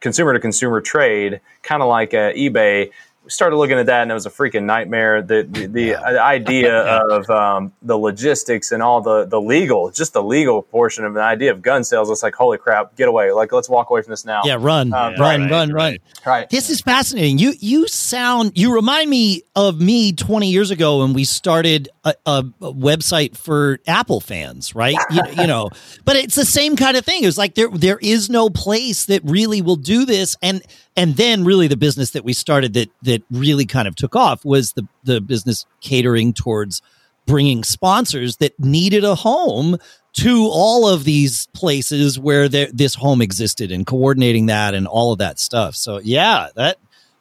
consumer 0.00 0.34
to 0.34 0.38
consumer 0.38 0.80
trade, 0.80 1.40
kind 1.62 1.82
of 1.82 1.88
like 1.88 2.14
uh, 2.14 2.30
eBay, 2.34 2.92
started 3.28 3.56
looking 3.56 3.78
at 3.78 3.86
that 3.86 4.02
and 4.02 4.10
it 4.10 4.14
was 4.14 4.26
a 4.26 4.30
freaking 4.30 4.64
nightmare. 4.64 5.22
The 5.22 5.46
the, 5.48 5.66
the 5.66 5.82
yeah. 5.82 6.00
idea 6.02 6.80
of 6.80 7.28
um, 7.30 7.72
the 7.82 7.96
logistics 7.96 8.72
and 8.72 8.82
all 8.82 9.00
the 9.00 9.24
the 9.24 9.40
legal, 9.40 9.90
just 9.90 10.12
the 10.12 10.22
legal 10.22 10.62
portion 10.62 11.04
of 11.04 11.14
the 11.14 11.20
idea 11.20 11.50
of 11.50 11.62
gun 11.62 11.84
sales. 11.84 12.10
It's 12.10 12.22
like 12.22 12.34
holy 12.34 12.58
crap, 12.58 12.96
get 12.96 13.08
away! 13.08 13.32
Like 13.32 13.52
let's 13.52 13.68
walk 13.68 13.90
away 13.90 14.02
from 14.02 14.12
this 14.12 14.24
now. 14.24 14.42
Yeah, 14.44 14.56
run, 14.58 14.92
um, 14.92 15.14
yeah, 15.14 15.20
run, 15.20 15.40
right, 15.42 15.50
run, 15.50 15.72
right. 15.72 16.00
run. 16.26 16.32
Right. 16.34 16.50
This 16.50 16.70
is 16.70 16.80
fascinating. 16.80 17.38
You 17.38 17.54
you 17.58 17.88
sound 17.88 18.52
you 18.54 18.74
remind 18.74 19.10
me 19.10 19.42
of 19.54 19.80
me 19.80 20.12
20 20.12 20.50
years 20.50 20.70
ago 20.70 20.98
when 20.98 21.12
we 21.12 21.24
started 21.24 21.88
a, 22.04 22.14
a, 22.26 22.44
a 22.60 22.72
website 22.72 23.36
for 23.36 23.78
Apple 23.86 24.20
fans, 24.20 24.74
right? 24.74 24.96
you, 25.10 25.22
you 25.38 25.46
know, 25.46 25.70
but 26.04 26.16
it's 26.16 26.34
the 26.34 26.44
same 26.44 26.76
kind 26.76 26.96
of 26.96 27.04
thing. 27.04 27.22
It 27.22 27.26
was 27.26 27.38
like 27.38 27.54
there 27.54 27.68
there 27.68 27.98
is 27.98 28.28
no 28.30 28.50
place 28.50 29.06
that 29.06 29.22
really 29.24 29.62
will 29.62 29.76
do 29.76 30.04
this 30.04 30.36
and 30.42 30.62
and 30.96 31.16
then 31.16 31.44
really 31.44 31.68
the 31.68 31.76
business 31.76 32.10
that 32.10 32.24
we 32.24 32.32
started 32.32 32.74
that 32.74 32.90
that 33.02 33.22
really 33.30 33.66
kind 33.66 33.86
of 33.86 33.94
took 33.94 34.16
off 34.16 34.44
was 34.44 34.72
the 34.72 34.86
the 35.04 35.20
business 35.20 35.66
catering 35.80 36.32
towards 36.32 36.82
bringing 37.26 37.64
sponsors 37.64 38.36
that 38.36 38.58
needed 38.58 39.04
a 39.04 39.14
home 39.14 39.76
to 40.12 40.48
all 40.50 40.88
of 40.88 41.04
these 41.04 41.46
places 41.48 42.18
where 42.18 42.48
this 42.48 42.94
home 42.94 43.20
existed 43.20 43.70
and 43.70 43.86
coordinating 43.86 44.46
that 44.46 44.74
and 44.74 44.86
all 44.86 45.12
of 45.12 45.18
that 45.18 45.38
stuff. 45.38 45.74
So 45.74 46.00
yeah, 46.02 46.48
that 46.56 46.78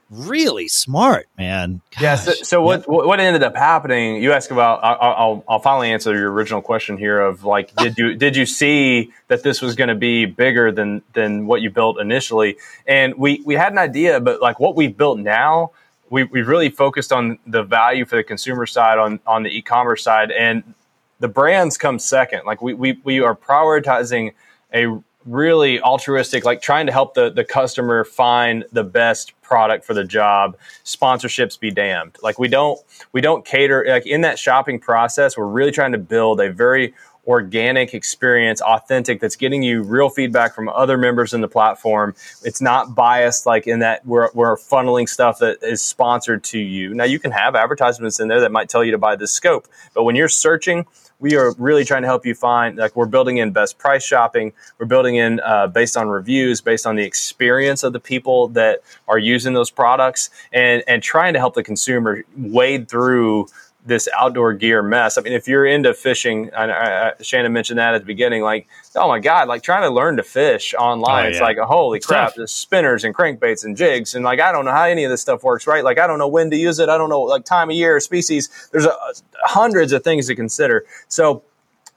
really 0.09 0.67
smart, 0.67 1.27
man. 1.37 1.81
Gosh. 1.91 2.01
Yeah. 2.01 2.15
So, 2.15 2.31
so 2.31 2.61
what 2.61 2.79
yep. 2.81 2.87
what 2.87 3.19
ended 3.19 3.43
up 3.43 3.55
happening? 3.55 4.21
You 4.21 4.33
ask 4.33 4.51
about. 4.51 4.83
I'll, 4.83 4.97
I'll, 5.01 5.43
I'll 5.47 5.59
finally 5.59 5.91
answer 5.91 6.15
your 6.15 6.31
original 6.31 6.61
question 6.61 6.97
here. 6.97 7.19
Of 7.19 7.43
like, 7.43 7.75
did 7.75 7.97
you 7.97 8.15
did 8.15 8.35
you 8.35 8.45
see 8.45 9.11
that 9.27 9.43
this 9.43 9.61
was 9.61 9.75
going 9.75 9.87
to 9.89 9.95
be 9.95 10.25
bigger 10.25 10.71
than 10.71 11.01
than 11.13 11.47
what 11.47 11.61
you 11.61 11.69
built 11.69 11.99
initially? 11.99 12.57
And 12.87 13.15
we 13.15 13.41
we 13.45 13.55
had 13.55 13.71
an 13.71 13.77
idea, 13.77 14.19
but 14.19 14.41
like 14.41 14.59
what 14.59 14.75
we 14.75 14.87
built 14.87 15.19
now. 15.19 15.71
We, 16.07 16.23
we 16.23 16.43
really 16.43 16.69
focused 16.69 17.11
on 17.11 17.39
the 17.47 17.63
value 17.63 18.05
for 18.05 18.15
the 18.15 18.23
consumer 18.23 18.67
side 18.67 18.99
on, 18.99 19.19
on 19.25 19.41
the 19.41 19.49
e-commerce 19.49 20.03
side 20.03 20.29
and 20.29 20.75
the 21.19 21.27
brands 21.27 21.79
come 21.79 21.97
second 21.97 22.41
like 22.45 22.61
we, 22.61 22.75
we, 22.75 22.99
we 23.03 23.21
are 23.21 23.35
prioritizing 23.35 24.33
a 24.71 24.85
really 25.25 25.81
altruistic, 25.81 26.45
like 26.45 26.61
trying 26.61 26.85
to 26.85 26.91
help 26.91 27.13
the, 27.15 27.29
the 27.29 27.43
customer 27.43 28.03
find 28.03 28.65
the 28.71 28.83
best 28.83 29.33
product 29.41 29.85
for 29.85 29.93
the 29.93 30.03
job. 30.03 30.57
Sponsorships 30.83 31.59
be 31.59 31.71
damned. 31.71 32.17
Like 32.21 32.39
we 32.39 32.47
don't 32.47 32.79
we 33.11 33.21
don't 33.21 33.45
cater 33.45 33.85
like 33.87 34.05
in 34.05 34.21
that 34.21 34.39
shopping 34.39 34.79
process, 34.79 35.37
we're 35.37 35.47
really 35.47 35.71
trying 35.71 35.91
to 35.93 35.97
build 35.97 36.39
a 36.39 36.51
very 36.51 36.93
organic 37.27 37.93
experience, 37.93 38.61
authentic, 38.61 39.19
that's 39.19 39.35
getting 39.35 39.63
you 39.63 39.81
real 39.81 40.09
feedback 40.09 40.53
from 40.53 40.69
other 40.69 40.97
members 40.97 41.33
in 41.33 41.41
the 41.41 41.47
platform. 41.47 42.13
It's 42.43 42.61
not 42.61 42.95
biased, 42.95 43.45
like 43.45 43.67
in 43.67 43.79
that 43.79 44.05
we're, 44.05 44.29
we're 44.33 44.57
funneling 44.57 45.09
stuff 45.09 45.39
that 45.39 45.57
is 45.63 45.81
sponsored 45.81 46.43
to 46.45 46.59
you. 46.59 46.93
Now, 46.93 47.05
you 47.05 47.19
can 47.19 47.31
have 47.31 47.55
advertisements 47.55 48.19
in 48.19 48.27
there 48.27 48.41
that 48.41 48.51
might 48.51 48.69
tell 48.69 48.83
you 48.83 48.91
to 48.91 48.97
buy 48.97 49.15
this 49.15 49.31
scope, 49.31 49.67
but 49.93 50.03
when 50.03 50.15
you're 50.15 50.29
searching, 50.29 50.85
we 51.19 51.35
are 51.35 51.53
really 51.57 51.85
trying 51.85 52.01
to 52.01 52.07
help 52.07 52.25
you 52.25 52.35
find 52.35 52.77
like 52.77 52.95
we're 52.95 53.05
building 53.05 53.37
in 53.37 53.51
best 53.51 53.77
price 53.77 54.03
shopping. 54.03 54.53
We're 54.77 54.85
building 54.85 55.15
in 55.15 55.39
uh, 55.41 55.67
based 55.67 55.97
on 55.97 56.07
reviews 56.07 56.61
based 56.61 56.85
on 56.85 56.95
the 56.95 57.03
experience 57.03 57.83
of 57.83 57.93
the 57.93 57.99
people 57.99 58.49
that 58.49 58.81
are 59.07 59.17
using 59.17 59.53
those 59.53 59.69
products 59.69 60.29
and 60.51 60.83
and 60.87 61.01
trying 61.01 61.33
to 61.33 61.39
help 61.39 61.55
the 61.55 61.63
consumer 61.63 62.23
wade 62.37 62.89
through 62.89 63.47
this 63.85 64.09
outdoor 64.17 64.53
gear 64.53 64.81
mess. 64.81 65.17
I 65.17 65.21
mean, 65.21 65.33
if 65.33 65.47
you're 65.47 65.65
into 65.65 65.93
fishing, 65.93 66.51
I, 66.53 66.71
I, 66.71 67.13
Shannon 67.21 67.53
mentioned 67.53 67.77
that 67.79 67.93
at 67.93 67.99
the 67.99 68.05
beginning, 68.05 68.41
like, 68.41 68.67
oh 68.95 69.07
my 69.07 69.19
God, 69.19 69.47
like 69.47 69.61
trying 69.61 69.83
to 69.83 69.89
learn 69.89 70.17
to 70.17 70.23
fish 70.23 70.73
online. 70.73 71.27
Oh, 71.27 71.29
it's 71.29 71.39
like, 71.39 71.57
holy 71.59 71.97
it's 71.97 72.05
crap, 72.07 72.33
there's 72.35 72.51
spinners 72.51 73.03
and 73.03 73.13
crankbaits 73.13 73.63
and 73.63 73.77
jigs. 73.77 74.15
And 74.15 74.25
like, 74.25 74.39
I 74.39 74.51
don't 74.51 74.65
know 74.65 74.71
how 74.71 74.85
any 74.85 75.03
of 75.03 75.11
this 75.11 75.21
stuff 75.21 75.43
works, 75.43 75.67
right? 75.67 75.83
Like, 75.83 75.99
I 75.99 76.07
don't 76.07 76.19
know 76.19 76.27
when 76.27 76.49
to 76.49 76.57
use 76.57 76.79
it. 76.79 76.89
I 76.89 76.97
don't 76.97 77.09
know, 77.09 77.21
like, 77.21 77.45
time 77.45 77.69
of 77.69 77.75
year, 77.75 77.99
species. 77.99 78.49
There's 78.71 78.85
a, 78.85 78.95
hundreds 79.43 79.91
of 79.91 80.03
things 80.03 80.27
to 80.27 80.35
consider. 80.35 80.85
So, 81.07 81.43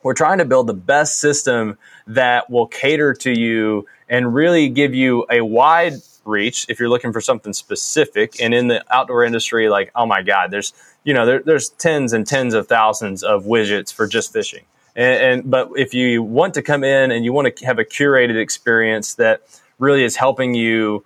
we're 0.04 0.14
trying 0.14 0.38
to 0.38 0.44
build 0.44 0.68
the 0.68 0.74
best 0.74 1.18
system 1.18 1.76
that 2.06 2.48
will 2.48 2.68
cater 2.68 3.14
to 3.14 3.36
you 3.36 3.86
and 4.08 4.32
really 4.32 4.68
give 4.68 4.94
you 4.94 5.26
a 5.28 5.40
wide 5.40 5.94
reach 6.28 6.66
if 6.68 6.78
you're 6.78 6.88
looking 6.88 7.12
for 7.12 7.20
something 7.20 7.52
specific. 7.52 8.40
And 8.40 8.54
in 8.54 8.68
the 8.68 8.84
outdoor 8.94 9.24
industry, 9.24 9.68
like, 9.68 9.90
oh 9.94 10.06
my 10.06 10.22
God, 10.22 10.50
there's 10.50 10.72
you 11.08 11.14
know, 11.14 11.24
there, 11.24 11.42
there's 11.42 11.70
tens 11.70 12.12
and 12.12 12.26
tens 12.26 12.52
of 12.52 12.68
thousands 12.68 13.22
of 13.22 13.44
widgets 13.44 13.92
for 13.92 14.06
just 14.06 14.30
fishing. 14.30 14.64
And, 14.94 15.22
and, 15.22 15.50
but 15.50 15.70
if 15.76 15.94
you 15.94 16.22
want 16.22 16.52
to 16.54 16.62
come 16.62 16.84
in 16.84 17.10
and 17.10 17.24
you 17.24 17.32
want 17.32 17.56
to 17.56 17.66
have 17.66 17.78
a 17.78 17.84
curated 17.84 18.36
experience 18.36 19.14
that 19.14 19.40
really 19.78 20.04
is 20.04 20.16
helping 20.16 20.52
you 20.52 21.04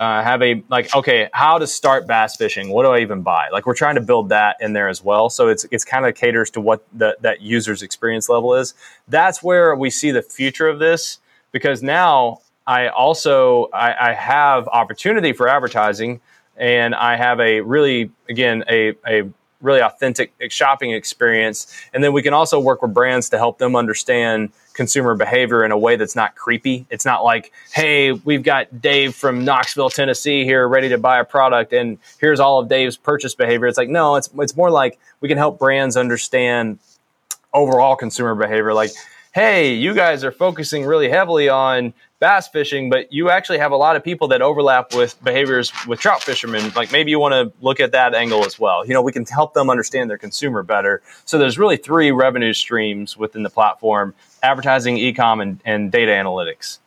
uh, 0.00 0.24
have 0.24 0.42
a 0.42 0.64
like, 0.68 0.92
okay, 0.96 1.28
how 1.32 1.58
to 1.58 1.68
start 1.68 2.08
bass 2.08 2.34
fishing? 2.36 2.70
What 2.70 2.82
do 2.82 2.90
I 2.90 2.98
even 2.98 3.22
buy? 3.22 3.48
Like, 3.52 3.64
we're 3.64 3.76
trying 3.76 3.94
to 3.94 4.00
build 4.00 4.30
that 4.30 4.56
in 4.60 4.72
there 4.72 4.88
as 4.88 5.04
well. 5.04 5.30
So 5.30 5.46
it's 5.46 5.64
it's 5.70 5.84
kind 5.84 6.04
of 6.04 6.16
caters 6.16 6.50
to 6.50 6.60
what 6.60 6.84
the, 6.92 7.16
that 7.20 7.40
user's 7.40 7.80
experience 7.80 8.28
level 8.28 8.56
is. 8.56 8.74
That's 9.06 9.40
where 9.40 9.76
we 9.76 9.88
see 9.88 10.10
the 10.10 10.22
future 10.22 10.66
of 10.66 10.80
this 10.80 11.18
because 11.52 11.80
now 11.80 12.40
I 12.66 12.88
also 12.88 13.68
I, 13.72 14.10
I 14.10 14.12
have 14.14 14.68
opportunity 14.68 15.32
for 15.32 15.48
advertising 15.48 16.20
and 16.56 16.94
I 16.94 17.16
have 17.16 17.40
a 17.40 17.60
really 17.60 18.10
again 18.28 18.64
a 18.68 18.94
a 19.06 19.28
really 19.64 19.80
authentic 19.80 20.32
shopping 20.50 20.90
experience. 20.92 21.66
And 21.94 22.04
then 22.04 22.12
we 22.12 22.22
can 22.22 22.34
also 22.34 22.60
work 22.60 22.82
with 22.82 22.92
brands 22.92 23.30
to 23.30 23.38
help 23.38 23.56
them 23.58 23.74
understand 23.74 24.50
consumer 24.74 25.14
behavior 25.14 25.64
in 25.64 25.72
a 25.72 25.78
way 25.78 25.96
that's 25.96 26.14
not 26.14 26.34
creepy. 26.34 26.84
It's 26.90 27.06
not 27.06 27.24
like, 27.24 27.50
hey, 27.72 28.12
we've 28.12 28.42
got 28.42 28.82
Dave 28.82 29.14
from 29.14 29.44
Knoxville, 29.44 29.88
Tennessee 29.88 30.44
here 30.44 30.68
ready 30.68 30.90
to 30.90 30.98
buy 30.98 31.18
a 31.18 31.24
product 31.24 31.72
and 31.72 31.98
here's 32.18 32.40
all 32.40 32.58
of 32.58 32.68
Dave's 32.68 32.96
purchase 32.98 33.34
behavior. 33.34 33.66
It's 33.66 33.78
like, 33.78 33.88
no, 33.88 34.16
it's 34.16 34.28
it's 34.38 34.54
more 34.54 34.70
like 34.70 34.98
we 35.20 35.28
can 35.28 35.38
help 35.38 35.58
brands 35.58 35.96
understand 35.96 36.78
overall 37.54 37.96
consumer 37.96 38.34
behavior. 38.34 38.74
Like, 38.74 38.90
hey, 39.34 39.74
you 39.74 39.94
guys 39.94 40.22
are 40.22 40.30
focusing 40.30 40.86
really 40.86 41.08
heavily 41.08 41.48
on 41.48 41.92
bass 42.20 42.46
fishing, 42.46 42.88
but 42.88 43.12
you 43.12 43.30
actually 43.30 43.58
have 43.58 43.72
a 43.72 43.76
lot 43.76 43.96
of 43.96 44.04
people 44.04 44.28
that 44.28 44.40
overlap 44.40 44.94
with 44.94 45.22
behaviors 45.24 45.72
with 45.88 45.98
trout 45.98 46.22
fishermen. 46.22 46.72
Like 46.76 46.92
maybe 46.92 47.10
you 47.10 47.18
want 47.18 47.32
to 47.32 47.52
look 47.60 47.80
at 47.80 47.90
that 47.92 48.14
angle 48.14 48.44
as 48.46 48.60
well. 48.60 48.86
You 48.86 48.94
know, 48.94 49.02
we 49.02 49.10
can 49.10 49.26
help 49.26 49.52
them 49.52 49.70
understand 49.70 50.08
their 50.08 50.18
consumer 50.18 50.62
better. 50.62 51.02
So 51.24 51.36
there's 51.36 51.58
really 51.58 51.76
three 51.76 52.12
revenue 52.12 52.52
streams 52.52 53.16
within 53.16 53.42
the 53.42 53.50
platform 53.50 54.14
advertising, 54.44 54.98
ecom, 54.98 55.42
and, 55.42 55.60
and 55.64 55.90
data 55.90 56.12
analytics. 56.12 56.78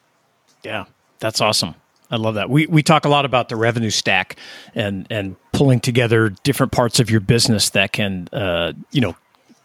Yeah, 0.64 0.86
that's 1.20 1.42
awesome. 1.42 1.76
I 2.10 2.16
love 2.16 2.36
that. 2.36 2.50
We 2.50 2.68
we 2.68 2.82
talk 2.84 3.04
a 3.04 3.10
lot 3.10 3.26
about 3.26 3.50
the 3.50 3.58
revenue 3.58 3.90
stack 3.90 4.38
and 4.74 5.06
and 5.10 5.36
pulling 5.52 5.82
together 5.82 6.30
different 6.44 6.72
parts 6.72 7.02
of 7.02 7.12
your 7.12 7.20
business 7.20 7.72
that 7.72 7.92
can 7.92 8.30
uh, 8.32 8.72
you 8.92 9.02
know 9.02 9.18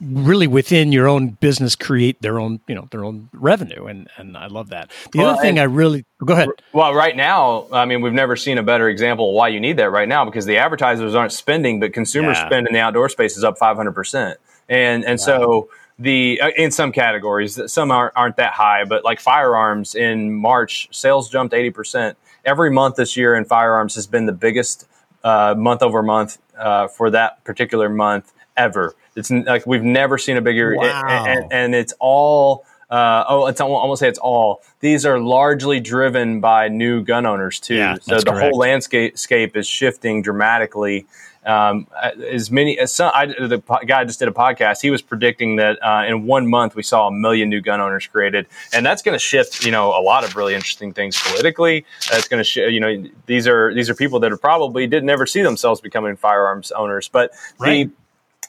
really 0.02 0.46
within 0.46 0.90
your 0.90 1.06
own 1.06 1.28
business 1.28 1.76
create 1.76 2.20
their 2.22 2.40
own 2.40 2.60
you 2.66 2.74
know 2.74 2.88
their 2.90 3.04
own 3.04 3.28
revenue 3.32 3.86
and 3.86 4.08
and 4.16 4.36
i 4.36 4.46
love 4.46 4.70
that. 4.70 4.90
The 5.12 5.18
well, 5.18 5.30
other 5.30 5.42
thing 5.42 5.58
i 5.58 5.62
really 5.62 6.04
go 6.24 6.32
ahead. 6.34 6.48
well 6.72 6.92
right 6.92 7.16
now 7.16 7.66
i 7.72 7.84
mean 7.84 8.00
we've 8.00 8.12
never 8.12 8.34
seen 8.34 8.58
a 8.58 8.62
better 8.62 8.88
example 8.88 9.30
of 9.30 9.34
why 9.34 9.48
you 9.48 9.60
need 9.60 9.76
that 9.76 9.90
right 9.90 10.08
now 10.08 10.24
because 10.24 10.44
the 10.44 10.58
advertisers 10.58 11.14
aren't 11.14 11.32
spending 11.32 11.78
but 11.78 11.92
consumer 11.92 12.32
yeah. 12.32 12.46
spend 12.46 12.66
in 12.66 12.74
the 12.74 12.80
outdoor 12.80 13.08
space 13.08 13.36
is 13.36 13.44
up 13.44 13.58
500% 13.58 14.34
and 14.68 15.04
and 15.04 15.20
wow. 15.20 15.24
so 15.24 15.70
the 15.98 16.40
uh, 16.40 16.50
in 16.56 16.70
some 16.72 16.90
categories 16.90 17.60
some 17.70 17.90
aren't, 17.92 18.16
aren't 18.16 18.36
that 18.36 18.54
high 18.54 18.84
but 18.84 19.04
like 19.04 19.20
firearms 19.20 19.94
in 19.94 20.32
march 20.32 20.88
sales 20.90 21.30
jumped 21.30 21.54
80% 21.54 22.16
every 22.44 22.70
month 22.70 22.96
this 22.96 23.16
year 23.16 23.36
in 23.36 23.44
firearms 23.44 23.94
has 23.94 24.06
been 24.08 24.26
the 24.26 24.32
biggest 24.32 24.88
uh, 25.22 25.54
month 25.56 25.82
over 25.82 26.02
month 26.02 26.38
uh, 26.58 26.88
for 26.88 27.10
that 27.10 27.44
particular 27.44 27.88
month 27.88 28.32
ever 28.56 28.94
it's 29.14 29.30
like 29.30 29.66
we've 29.66 29.82
never 29.82 30.18
seen 30.18 30.36
a 30.36 30.40
bigger, 30.40 30.74
wow. 30.76 31.24
and, 31.26 31.52
and, 31.52 31.74
it's 31.74 31.94
all. 31.98 32.64
Uh, 32.90 33.24
oh, 33.26 33.46
it's 33.46 33.60
I 33.60 33.64
won't 33.64 33.98
say 33.98 34.08
it's 34.08 34.18
all. 34.18 34.62
These 34.80 35.06
are 35.06 35.18
largely 35.18 35.80
driven 35.80 36.40
by 36.40 36.68
new 36.68 37.02
gun 37.02 37.24
owners 37.24 37.58
too. 37.58 37.76
Yeah, 37.76 37.96
so 38.00 38.18
the 38.18 38.24
correct. 38.24 38.40
whole 38.40 38.58
landscape 38.58 39.56
is 39.56 39.66
shifting 39.66 40.22
dramatically. 40.22 41.06
Um, 41.44 41.88
as 42.30 42.52
many 42.52 42.78
as 42.78 42.94
some, 42.94 43.10
I, 43.14 43.26
the 43.26 43.60
guy 43.86 44.04
just 44.04 44.20
did 44.20 44.28
a 44.28 44.32
podcast. 44.32 44.80
He 44.80 44.90
was 44.90 45.02
predicting 45.02 45.56
that 45.56 45.78
uh, 45.82 46.04
in 46.06 46.24
one 46.26 46.46
month 46.46 46.76
we 46.76 46.82
saw 46.82 47.08
a 47.08 47.10
million 47.10 47.48
new 47.48 47.60
gun 47.60 47.80
owners 47.80 48.06
created, 48.06 48.46
and 48.72 48.84
that's 48.84 49.02
going 49.02 49.14
to 49.14 49.18
shift. 49.18 49.64
You 49.64 49.72
know, 49.72 49.88
a 49.88 50.02
lot 50.02 50.24
of 50.24 50.36
really 50.36 50.54
interesting 50.54 50.92
things 50.92 51.18
politically. 51.20 51.84
That's 52.10 52.28
going 52.28 52.38
to, 52.38 52.44
sh- 52.44 52.56
you 52.56 52.78
know, 52.78 53.04
these 53.26 53.48
are 53.48 53.74
these 53.74 53.88
are 53.90 53.94
people 53.94 54.20
that 54.20 54.30
are 54.32 54.36
probably 54.36 54.86
did 54.86 55.02
never 55.02 55.26
see 55.26 55.42
themselves 55.42 55.80
becoming 55.80 56.16
firearms 56.16 56.70
owners, 56.72 57.08
but 57.08 57.32
right. 57.58 57.88
the 57.88 58.01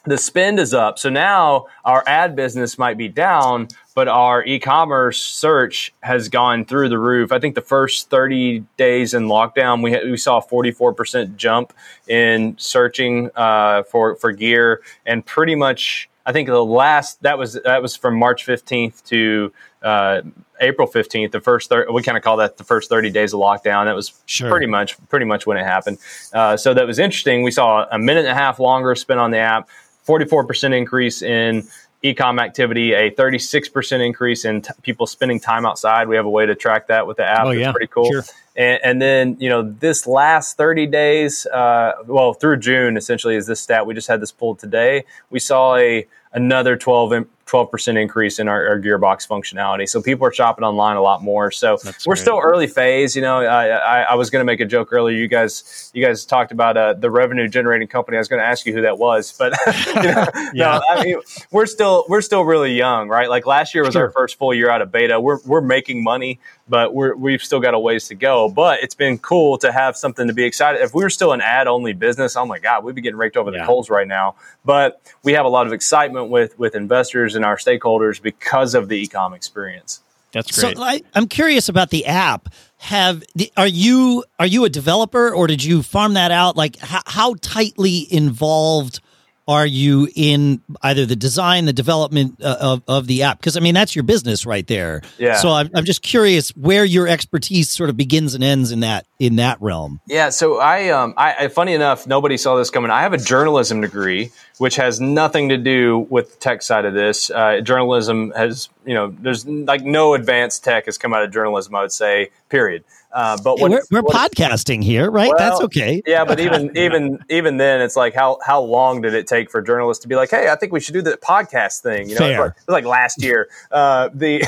the 0.04 0.18
spend 0.18 0.60
is 0.60 0.74
up. 0.74 0.98
So 0.98 1.08
now 1.08 1.66
our 1.84 2.04
ad 2.06 2.36
business 2.36 2.78
might 2.78 2.98
be 2.98 3.08
down, 3.08 3.68
but 3.94 4.08
our 4.08 4.44
e-commerce 4.44 5.22
search 5.22 5.94
has 6.00 6.28
gone 6.28 6.64
through 6.64 6.90
the 6.90 6.98
roof. 6.98 7.32
I 7.32 7.38
think 7.38 7.54
the 7.54 7.62
first 7.62 8.10
30 8.10 8.64
days 8.76 9.14
in 9.14 9.24
lockdown, 9.24 9.82
we, 9.82 10.10
we 10.10 10.16
saw 10.16 10.38
a 10.38 10.42
44% 10.42 11.36
jump 11.36 11.72
in 12.06 12.54
searching 12.58 13.30
uh, 13.34 13.84
for, 13.84 14.16
for 14.16 14.32
gear 14.32 14.82
and 15.06 15.24
pretty 15.24 15.54
much, 15.54 16.08
I 16.26 16.32
think 16.32 16.48
the 16.48 16.64
last, 16.64 17.22
that 17.22 17.38
was, 17.38 17.54
that 17.64 17.80
was 17.80 17.96
from 17.96 18.18
March 18.18 18.46
15th 18.46 19.02
to 19.04 19.52
uh, 19.82 20.22
April 20.60 20.88
15th, 20.88 21.32
the 21.32 21.40
first, 21.40 21.68
thir- 21.68 21.90
we 21.92 22.02
kind 22.02 22.16
of 22.16 22.24
call 22.24 22.38
that 22.38 22.56
the 22.56 22.64
first 22.64 22.88
30 22.88 23.10
days 23.10 23.34
of 23.34 23.40
lockdown. 23.40 23.84
That 23.84 23.94
was 23.94 24.20
sure. 24.26 24.50
pretty 24.50 24.66
much, 24.66 24.96
pretty 25.08 25.26
much 25.26 25.46
when 25.46 25.56
it 25.56 25.64
happened. 25.64 25.98
Uh, 26.32 26.56
so 26.56 26.74
that 26.74 26.86
was 26.86 26.98
interesting. 26.98 27.42
We 27.42 27.50
saw 27.50 27.86
a 27.90 27.98
minute 27.98 28.20
and 28.20 28.28
a 28.28 28.34
half 28.34 28.58
longer 28.58 28.94
spent 28.94 29.20
on 29.20 29.30
the 29.30 29.38
app 29.38 29.68
44% 30.06 30.76
increase 30.76 31.22
in 31.22 31.66
ecom 32.04 32.40
activity, 32.40 32.92
a 32.92 33.10
36% 33.10 34.04
increase 34.04 34.44
in 34.44 34.60
t- 34.60 34.70
people 34.82 35.06
spending 35.06 35.40
time 35.40 35.64
outside. 35.64 36.06
We 36.06 36.16
have 36.16 36.26
a 36.26 36.30
way 36.30 36.44
to 36.44 36.54
track 36.54 36.88
that 36.88 37.06
with 37.06 37.16
the 37.16 37.24
app. 37.24 37.46
Oh, 37.46 37.50
yeah. 37.50 37.72
pretty 37.72 37.86
cool. 37.86 38.10
Sure. 38.10 38.22
And, 38.54 38.78
and, 38.84 39.02
then, 39.02 39.36
you 39.40 39.48
know, 39.48 39.62
this 39.62 40.06
last 40.06 40.56
30 40.58 40.86
days, 40.86 41.46
uh, 41.46 41.92
well, 42.06 42.34
through 42.34 42.58
June, 42.58 42.96
essentially, 42.96 43.36
is 43.36 43.46
this 43.46 43.60
stat. 43.60 43.86
We 43.86 43.94
just 43.94 44.06
had 44.06 44.20
this 44.20 44.30
pulled 44.30 44.58
today. 44.58 45.04
We 45.30 45.40
saw 45.40 45.76
a 45.76 46.06
another 46.34 46.76
12 46.76 47.26
12% 47.46 48.00
increase 48.00 48.38
in 48.38 48.48
our, 48.48 48.66
our, 48.68 48.80
gearbox 48.80 49.28
functionality. 49.28 49.88
So 49.88 50.00
people 50.00 50.26
are 50.26 50.32
shopping 50.32 50.64
online 50.64 50.96
a 50.96 51.02
lot 51.02 51.22
more. 51.22 51.50
So 51.50 51.76
That's 51.82 52.06
we're 52.06 52.14
great. 52.14 52.22
still 52.22 52.40
early 52.42 52.66
phase. 52.66 53.14
You 53.14 53.22
know, 53.22 53.40
I, 53.40 53.68
I, 53.68 54.00
I 54.02 54.14
was 54.14 54.30
going 54.30 54.40
to 54.40 54.44
make 54.44 54.60
a 54.60 54.64
joke 54.64 54.92
earlier. 54.92 55.16
You 55.16 55.28
guys, 55.28 55.90
you 55.94 56.04
guys 56.04 56.24
talked 56.24 56.52
about 56.52 56.76
uh, 56.76 56.94
the 56.94 57.10
revenue 57.10 57.46
generating 57.46 57.86
company. 57.86 58.16
I 58.16 58.20
was 58.20 58.28
going 58.28 58.40
to 58.40 58.46
ask 58.46 58.64
you 58.64 58.72
who 58.72 58.82
that 58.82 58.98
was, 58.98 59.36
but 59.38 59.54
you 59.86 60.02
know, 60.02 60.26
yeah. 60.54 60.80
no, 60.80 60.82
I 60.88 61.04
mean, 61.04 61.20
we're 61.50 61.66
still 61.66 62.06
we're 62.08 62.22
still 62.22 62.42
really 62.42 62.72
young, 62.72 63.08
right? 63.08 63.28
Like 63.28 63.46
last 63.46 63.74
year 63.74 63.84
was 63.84 63.92
sure. 63.92 64.06
our 64.06 64.10
first 64.10 64.38
full 64.38 64.54
year 64.54 64.70
out 64.70 64.80
of 64.80 64.90
beta. 64.90 65.20
We're 65.20 65.38
we're 65.44 65.60
making 65.60 66.02
money, 66.02 66.40
but 66.66 66.94
we're 66.94 67.14
we've 67.14 67.42
still 67.42 67.60
got 67.60 67.74
a 67.74 67.78
ways 67.78 68.08
to 68.08 68.14
go. 68.14 68.48
But 68.48 68.82
it's 68.82 68.94
been 68.94 69.18
cool 69.18 69.58
to 69.58 69.70
have 69.70 69.96
something 69.96 70.26
to 70.28 70.32
be 70.34 70.44
excited. 70.44 70.80
If 70.80 70.94
we 70.94 71.02
were 71.02 71.10
still 71.10 71.32
an 71.32 71.42
ad 71.42 71.66
only 71.66 71.92
business, 71.92 72.36
oh 72.36 72.46
my 72.46 72.58
god, 72.58 72.84
we'd 72.84 72.94
be 72.94 73.02
getting 73.02 73.18
raked 73.18 73.36
over 73.36 73.52
yeah. 73.52 73.60
the 73.60 73.66
coals 73.66 73.90
right 73.90 74.08
now. 74.08 74.36
But 74.64 75.00
we 75.22 75.34
have 75.34 75.44
a 75.44 75.50
lot 75.50 75.66
of 75.66 75.72
excitement 75.72 76.23
with 76.30 76.58
with 76.58 76.74
investors 76.74 77.34
and 77.34 77.44
our 77.44 77.56
stakeholders 77.56 78.20
because 78.20 78.74
of 78.74 78.88
the 78.88 79.06
ecom 79.06 79.34
experience. 79.34 80.00
That's 80.32 80.60
great. 80.60 80.76
So 80.76 80.82
I, 80.82 81.00
am 81.14 81.28
curious 81.28 81.68
about 81.68 81.90
the 81.90 82.06
app. 82.06 82.48
Have 82.78 83.22
are 83.56 83.68
you 83.68 84.24
are 84.38 84.46
you 84.46 84.64
a 84.64 84.68
developer 84.68 85.32
or 85.32 85.46
did 85.46 85.62
you 85.62 85.82
farm 85.82 86.14
that 86.14 86.30
out? 86.30 86.56
Like 86.56 86.76
how, 86.76 87.02
how 87.06 87.34
tightly 87.40 88.12
involved 88.12 89.00
are 89.46 89.66
you 89.66 90.08
in 90.14 90.60
either 90.82 91.04
the 91.04 91.16
design, 91.16 91.66
the 91.66 91.72
development 91.72 92.42
uh, 92.42 92.56
of, 92.60 92.82
of 92.88 93.06
the 93.06 93.22
app? 93.22 93.38
Because 93.38 93.56
I 93.56 93.60
mean, 93.60 93.74
that's 93.74 93.94
your 93.94 94.02
business 94.02 94.46
right 94.46 94.66
there. 94.66 95.02
Yeah. 95.18 95.36
So 95.36 95.50
I'm, 95.50 95.70
I'm 95.74 95.84
just 95.84 96.02
curious 96.02 96.50
where 96.56 96.84
your 96.84 97.06
expertise 97.06 97.70
sort 97.70 97.90
of 97.90 97.96
begins 97.96 98.34
and 98.34 98.42
ends 98.42 98.72
in 98.72 98.80
that 98.80 99.06
in 99.24 99.36
that 99.36 99.60
realm? 99.60 100.00
Yeah, 100.06 100.30
so 100.30 100.58
I, 100.58 100.88
um, 100.90 101.14
I, 101.16 101.48
funny 101.48 101.72
enough, 101.72 102.06
nobody 102.06 102.36
saw 102.36 102.56
this 102.56 102.70
coming. 102.70 102.90
I 102.90 103.02
have 103.02 103.12
a 103.12 103.18
journalism 103.18 103.80
degree, 103.80 104.30
which 104.58 104.76
has 104.76 105.00
nothing 105.00 105.48
to 105.48 105.56
do 105.56 106.06
with 106.10 106.34
the 106.34 106.36
tech 106.40 106.62
side 106.62 106.84
of 106.84 106.94
this. 106.94 107.30
Uh, 107.30 107.60
journalism 107.60 108.32
has, 108.36 108.68
you 108.84 108.94
know, 108.94 109.14
there's 109.18 109.46
like 109.46 109.82
no 109.82 110.14
advanced 110.14 110.64
tech 110.64 110.86
has 110.86 110.98
come 110.98 111.14
out 111.14 111.22
of 111.22 111.32
journalism. 111.32 111.74
I 111.74 111.82
would 111.82 111.92
say, 111.92 112.30
period. 112.48 112.84
Uh, 113.14 113.38
but 113.44 113.60
what, 113.60 113.70
we're, 113.70 113.82
we're 113.92 114.02
what, 114.02 114.32
podcasting 114.32 114.82
here, 114.82 115.08
right? 115.08 115.28
Well, 115.28 115.38
That's 115.38 115.60
okay. 115.62 116.02
yeah, 116.04 116.24
but 116.24 116.40
even 116.40 116.72
even 116.76 117.20
even 117.30 117.58
then, 117.58 117.80
it's 117.80 117.94
like 117.94 118.12
how 118.12 118.38
how 118.44 118.60
long 118.60 119.02
did 119.02 119.14
it 119.14 119.28
take 119.28 119.52
for 119.52 119.62
journalists 119.62 120.02
to 120.02 120.08
be 120.08 120.16
like, 120.16 120.30
hey, 120.30 120.48
I 120.50 120.56
think 120.56 120.72
we 120.72 120.80
should 120.80 120.94
do 120.94 121.02
the 121.02 121.16
podcast 121.16 121.80
thing? 121.80 122.08
You 122.08 122.16
know, 122.16 122.18
Fair. 122.18 122.46
It 122.46 122.54
was, 122.66 122.72
like, 122.72 122.84
last 122.84 123.22
year. 123.22 123.48
Uh, 123.70 124.08
the 124.12 124.44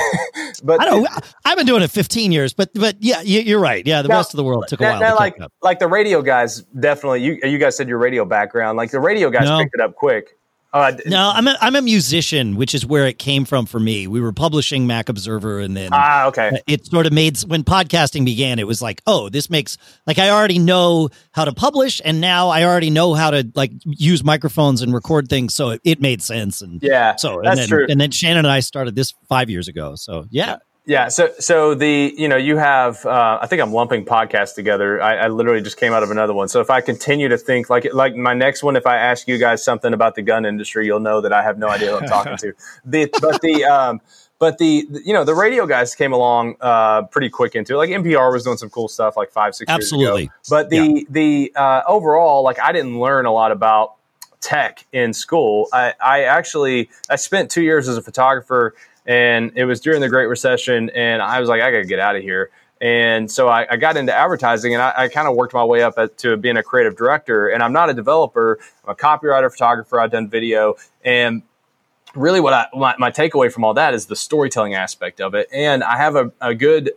but 0.65 0.81
I 0.81 0.87
don't. 0.87 1.09
I've 1.45 1.57
been 1.57 1.67
doing 1.67 1.83
it 1.83 1.93
15 1.93 2.33
years, 2.33 2.55
but 2.55 2.71
but 2.75 2.97
yeah, 2.99 3.21
you, 3.21 3.57
are 3.57 3.61
right. 3.61 3.87
Yeah, 3.87 4.03
the 4.03 4.09
rest 4.09 4.35
of 4.35 4.37
the 4.37 4.45
world 4.45 4.66
took 4.69 4.81
a 4.81 4.85
while. 4.85 5.01
Now, 5.01 5.17
like 5.17 5.39
like 5.63 5.79
the 5.79 5.89
radio 5.89 6.23
guys, 6.23 6.63
definitely. 6.79 7.23
You 7.23 7.39
you 7.43 7.59
guys 7.59 7.77
said 7.77 7.89
your 7.89 7.99
radio 7.99 8.25
background, 8.25 8.77
like 8.77 8.91
the 8.91 9.01
radio 9.01 9.31
guys 9.31 9.45
no. 9.45 9.59
picked 9.59 9.75
it 9.75 9.81
up 9.81 9.95
quick. 9.95 10.37
Uh, 10.77 10.93
no, 11.07 11.33
I'm 11.35 11.49
a, 11.49 11.57
I'm 11.63 11.75
a 11.75 11.81
musician, 11.81 12.55
which 12.57 12.75
is 12.75 12.85
where 12.85 13.07
it 13.07 13.19
came 13.19 13.47
from 13.47 13.65
for 13.65 13.81
me. 13.81 14.07
We 14.07 14.21
were 14.21 14.33
publishing 14.33 14.87
Mac 14.87 15.09
Observer, 15.09 15.59
and 15.61 15.75
then 15.75 15.89
ah, 15.93 16.27
okay. 16.27 16.61
It 16.67 16.85
sort 16.85 17.07
of 17.07 17.15
made 17.15 17.39
when 17.45 17.65
podcasting 17.65 18.27
began. 18.27 18.59
It 18.59 18.67
was 18.67 18.83
like, 18.83 19.01
oh, 19.07 19.31
this 19.31 19.49
makes 19.49 19.79
like 20.07 20.19
I 20.19 20.29
already 20.29 20.59
know 20.59 21.09
how 21.33 21.47
to 21.47 21.55
publish, 21.55 22.03
and 22.05 22.21
now 22.21 22.51
I 22.51 22.65
already 22.65 22.91
know 22.91 23.15
how 23.15 23.31
to 23.31 23.51
like 23.55 23.73
use 23.85 24.23
microphones 24.23 24.83
and 24.83 24.93
record 24.93 25.29
things. 25.29 25.55
So 25.55 25.71
it, 25.71 25.81
it 25.83 26.01
made 26.03 26.21
sense, 26.21 26.61
and 26.61 26.83
yeah, 26.83 27.17
so 27.17 27.41
and 27.41 27.59
then, 27.59 27.69
true. 27.69 27.87
And 27.89 27.99
then 27.99 28.11
Shannon 28.11 28.39
and 28.39 28.49
I 28.49 28.61
started 28.61 28.95
this 28.95 29.15
five 29.31 29.49
years 29.49 29.69
ago. 29.69 29.95
So 29.95 30.27
yeah, 30.31 30.59
yeah. 30.87 31.09
So, 31.09 31.33
so 31.41 31.75
the, 31.75 32.15
you 32.17 32.29
know, 32.29 32.37
you 32.37 32.57
have, 32.59 33.05
uh, 33.05 33.41
I 33.43 33.49
think 33.49 33.61
I'm 33.61 33.73
lumping 33.73 34.05
podcasts 34.05 34.55
together. 34.55 35.03
I, 35.03 35.17
I, 35.17 35.29
literally 35.29 35.61
just 35.61 35.79
came 35.79 35.93
out 35.93 36.05
of 36.05 36.13
another 36.13 36.33
one. 36.33 36.47
So 36.47 36.61
if 36.61 36.71
I 36.71 36.81
continue 36.81 37.29
to 37.29 37.37
think 37.37 37.69
like, 37.69 37.93
like 37.93 38.15
my 38.15 38.35
next 38.35 38.63
one, 38.63 38.77
if 38.77 38.87
I 38.87 38.97
ask 38.97 39.27
you 39.27 39.37
guys 39.37 39.65
something 39.65 39.93
about 39.93 40.15
the 40.15 40.23
gun 40.23 40.47
industry, 40.47 40.87
you'll 40.87 41.01
know 41.01 41.21
that 41.21 41.33
I 41.33 41.43
have 41.43 41.59
no 41.59 41.69
idea 41.69 41.91
who 41.91 41.99
I'm 41.99 42.07
talking 42.07 42.37
to. 42.37 42.53
The, 42.85 43.09
but 43.21 43.41
the, 43.41 43.65
um, 43.65 44.01
but 44.39 44.59
the, 44.59 44.87
you 45.05 45.13
know, 45.13 45.25
the 45.25 45.35
radio 45.35 45.67
guys 45.67 45.95
came 45.97 46.13
along, 46.13 46.55
uh, 46.61 47.03
pretty 47.03 47.31
quick 47.31 47.57
into 47.57 47.75
it. 47.75 47.77
Like 47.79 47.91
NPR 47.91 48.33
was 48.33 48.45
doing 48.45 48.57
some 48.57 48.71
cool 48.71 48.87
stuff 48.87 49.17
like 49.17 49.33
five, 49.33 49.57
six 49.57 49.69
Absolutely. 49.69 50.23
years 50.23 50.29
ago. 50.29 50.35
But 50.49 50.71
the, 50.71 50.77
yeah. 50.77 51.03
the, 51.11 51.53
uh, 51.57 51.83
overall, 51.89 52.45
like 52.45 52.61
I 52.61 52.71
didn't 52.71 53.01
learn 53.01 53.27
a 53.27 53.33
lot 53.33 53.51
about 53.51 53.95
tech 54.41 54.87
in 54.93 55.13
school. 55.13 55.67
I, 55.73 55.95
I 56.01 56.23
actually, 56.25 56.91
I 57.11 57.17
spent 57.17 57.51
two 57.51 57.63
years 57.63 57.89
as 57.89 57.97
a 57.97 58.03
photographer 58.03 58.75
and 59.07 59.53
it 59.55 59.65
was 59.65 59.81
during 59.81 60.01
the 60.01 60.09
Great 60.09 60.27
Recession, 60.27 60.91
and 60.91 61.23
I 61.23 61.41
was 61.41 61.49
like, 61.49 61.63
I 61.63 61.71
got 61.71 61.79
to 61.79 61.85
get 61.85 61.99
out 61.99 62.17
of 62.17 62.23
here. 62.23 62.51
And 62.81 63.31
so 63.31 63.49
I, 63.49 63.67
I, 63.71 63.77
got 63.77 63.97
into 63.97 64.15
advertising, 64.15 64.75
and 64.75 64.83
I, 64.83 64.93
I 64.97 65.09
kind 65.09 65.27
of 65.27 65.35
worked 65.35 65.55
my 65.55 65.65
way 65.65 65.83
up 65.83 65.95
at, 65.97 66.19
to 66.19 66.37
being 66.37 66.59
a 66.59 66.63
creative 66.63 66.95
director. 66.95 67.49
And 67.49 67.63
I'm 67.63 67.73
not 67.73 67.89
a 67.89 67.95
developer; 67.95 68.59
I'm 68.85 68.91
a 68.91 68.95
copywriter, 68.95 69.51
photographer. 69.51 69.99
I've 69.99 70.11
done 70.11 70.29
video, 70.29 70.75
and 71.03 71.43
really, 72.15 72.41
what 72.41 72.53
I 72.53 72.67
my, 72.75 72.95
my 72.99 73.11
takeaway 73.11 73.51
from 73.51 73.65
all 73.65 73.73
that 73.75 73.95
is 73.95 74.07
the 74.07 74.17
storytelling 74.17 74.75
aspect 74.75 75.23
of 75.23 75.35
it. 75.35 75.49
And 75.53 75.83
I 75.83 75.97
have 75.97 76.17
a, 76.17 76.33
a 76.41 76.55
good 76.55 76.93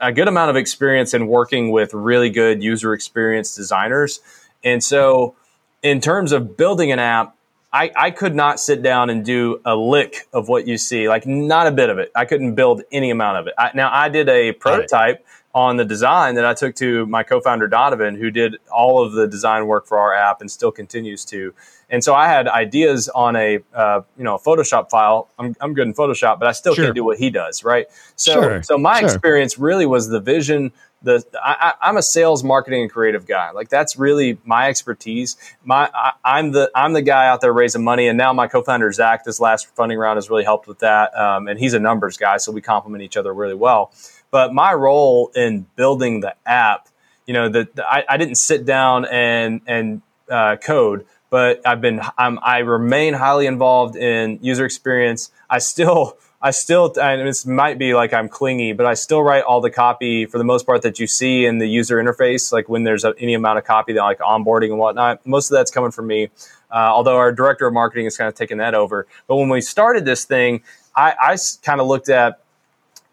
a 0.00 0.12
good 0.12 0.28
amount 0.28 0.50
of 0.50 0.56
experience 0.56 1.12
in 1.12 1.26
working 1.26 1.72
with 1.72 1.92
really 1.92 2.30
good 2.30 2.62
user 2.62 2.94
experience 2.94 3.54
designers. 3.54 4.20
And 4.64 4.82
so, 4.82 5.34
in 5.82 6.00
terms 6.00 6.32
of 6.32 6.56
building 6.56 6.90
an 6.90 6.98
app, 6.98 7.36
I, 7.72 7.90
I 7.94 8.10
could 8.10 8.34
not 8.34 8.60
sit 8.60 8.82
down 8.82 9.10
and 9.10 9.24
do 9.24 9.60
a 9.64 9.76
lick 9.76 10.26
of 10.32 10.48
what 10.48 10.66
you 10.66 10.78
see, 10.78 11.08
like 11.08 11.26
not 11.26 11.66
a 11.66 11.70
bit 11.70 11.90
of 11.90 11.98
it. 11.98 12.10
I 12.14 12.24
couldn't 12.24 12.54
build 12.54 12.82
any 12.90 13.10
amount 13.10 13.38
of 13.38 13.46
it. 13.46 13.54
I, 13.58 13.70
now, 13.74 13.90
I 13.92 14.08
did 14.08 14.28
a 14.28 14.52
prototype 14.52 15.24
on 15.54 15.76
the 15.76 15.84
design 15.84 16.34
that 16.36 16.44
I 16.44 16.54
took 16.54 16.74
to 16.76 17.04
my 17.06 17.22
co-founder 17.22 17.68
Donovan, 17.68 18.14
who 18.16 18.30
did 18.30 18.56
all 18.70 19.04
of 19.04 19.12
the 19.12 19.26
design 19.26 19.66
work 19.66 19.86
for 19.86 19.98
our 19.98 20.14
app 20.14 20.40
and 20.40 20.50
still 20.50 20.70
continues 20.70 21.24
to. 21.26 21.52
And 21.90 22.04
so 22.04 22.14
I 22.14 22.28
had 22.28 22.48
ideas 22.48 23.08
on 23.08 23.34
a 23.34 23.60
uh, 23.74 24.02
you 24.16 24.24
know 24.24 24.34
a 24.36 24.38
Photoshop 24.38 24.90
file. 24.90 25.28
I'm, 25.38 25.56
I'm 25.60 25.72
good 25.72 25.86
in 25.86 25.94
Photoshop, 25.94 26.38
but 26.38 26.46
I 26.46 26.52
still 26.52 26.74
sure. 26.74 26.84
can't 26.84 26.94
do 26.94 27.02
what 27.02 27.18
he 27.18 27.30
does, 27.30 27.64
right? 27.64 27.86
So 28.14 28.32
sure. 28.34 28.62
so 28.62 28.76
my 28.76 29.00
sure. 29.00 29.08
experience 29.08 29.58
really 29.58 29.86
was 29.86 30.08
the 30.08 30.20
vision, 30.20 30.70
the 31.02 31.24
I, 31.42 31.74
am 31.82 31.96
a 31.96 32.02
sales, 32.02 32.42
marketing, 32.42 32.82
and 32.82 32.90
creative 32.90 33.26
guy. 33.26 33.50
Like 33.52 33.68
that's 33.68 33.96
really 33.96 34.38
my 34.44 34.68
expertise. 34.68 35.36
My 35.64 35.90
I, 36.24 36.38
am 36.38 36.52
the 36.52 36.70
I'm 36.74 36.92
the 36.92 37.02
guy 37.02 37.28
out 37.28 37.40
there 37.40 37.52
raising 37.52 37.84
money, 37.84 38.08
and 38.08 38.18
now 38.18 38.32
my 38.32 38.48
co-founder 38.48 38.90
Zach, 38.92 39.24
this 39.24 39.40
last 39.40 39.68
funding 39.74 39.98
round 39.98 40.16
has 40.16 40.28
really 40.28 40.44
helped 40.44 40.66
with 40.66 40.80
that. 40.80 41.16
Um, 41.16 41.48
and 41.48 41.58
he's 41.58 41.74
a 41.74 41.78
numbers 41.78 42.16
guy, 42.16 42.38
so 42.38 42.50
we 42.50 42.60
complement 42.60 43.02
each 43.02 43.16
other 43.16 43.32
really 43.32 43.54
well. 43.54 43.92
But 44.30 44.52
my 44.52 44.74
role 44.74 45.30
in 45.34 45.66
building 45.76 46.20
the 46.20 46.34
app, 46.44 46.88
you 47.26 47.34
know, 47.34 47.48
that 47.48 47.68
I, 47.78 48.04
I, 48.08 48.16
didn't 48.16 48.36
sit 48.36 48.64
down 48.64 49.04
and 49.06 49.60
and 49.66 50.02
uh, 50.28 50.56
code, 50.56 51.06
but 51.30 51.60
I've 51.66 51.80
been 51.80 52.00
I'm, 52.16 52.38
I 52.42 52.58
remain 52.58 53.14
highly 53.14 53.46
involved 53.46 53.96
in 53.96 54.40
user 54.42 54.64
experience. 54.64 55.30
I 55.48 55.58
still 55.58 56.18
I 56.40 56.52
still, 56.52 56.94
and 57.00 57.26
this 57.26 57.44
might 57.44 57.78
be 57.78 57.94
like 57.94 58.12
I'm 58.12 58.28
clingy, 58.28 58.72
but 58.72 58.86
I 58.86 58.94
still 58.94 59.22
write 59.22 59.42
all 59.42 59.60
the 59.60 59.70
copy 59.70 60.24
for 60.24 60.38
the 60.38 60.44
most 60.44 60.66
part 60.66 60.82
that 60.82 61.00
you 61.00 61.08
see 61.08 61.44
in 61.44 61.58
the 61.58 61.68
user 61.68 61.96
interface. 61.96 62.52
Like 62.52 62.68
when 62.68 62.84
there's 62.84 63.04
a, 63.04 63.12
any 63.18 63.34
amount 63.34 63.58
of 63.58 63.64
copy 63.64 63.92
that 63.94 64.02
like 64.02 64.20
onboarding 64.20 64.68
and 64.68 64.78
whatnot, 64.78 65.26
most 65.26 65.50
of 65.50 65.56
that's 65.56 65.72
coming 65.72 65.90
from 65.90 66.06
me. 66.06 66.30
Uh, 66.70 66.76
although 66.76 67.16
our 67.16 67.32
director 67.32 67.66
of 67.66 67.72
marketing 67.72 68.06
is 68.06 68.16
kind 68.16 68.28
of 68.28 68.34
taking 68.34 68.58
that 68.58 68.74
over. 68.74 69.06
But 69.26 69.36
when 69.36 69.48
we 69.48 69.60
started 69.60 70.04
this 70.04 70.26
thing, 70.26 70.62
I, 70.94 71.14
I 71.20 71.38
kind 71.62 71.80
of 71.80 71.86
looked 71.86 72.08
at 72.08 72.40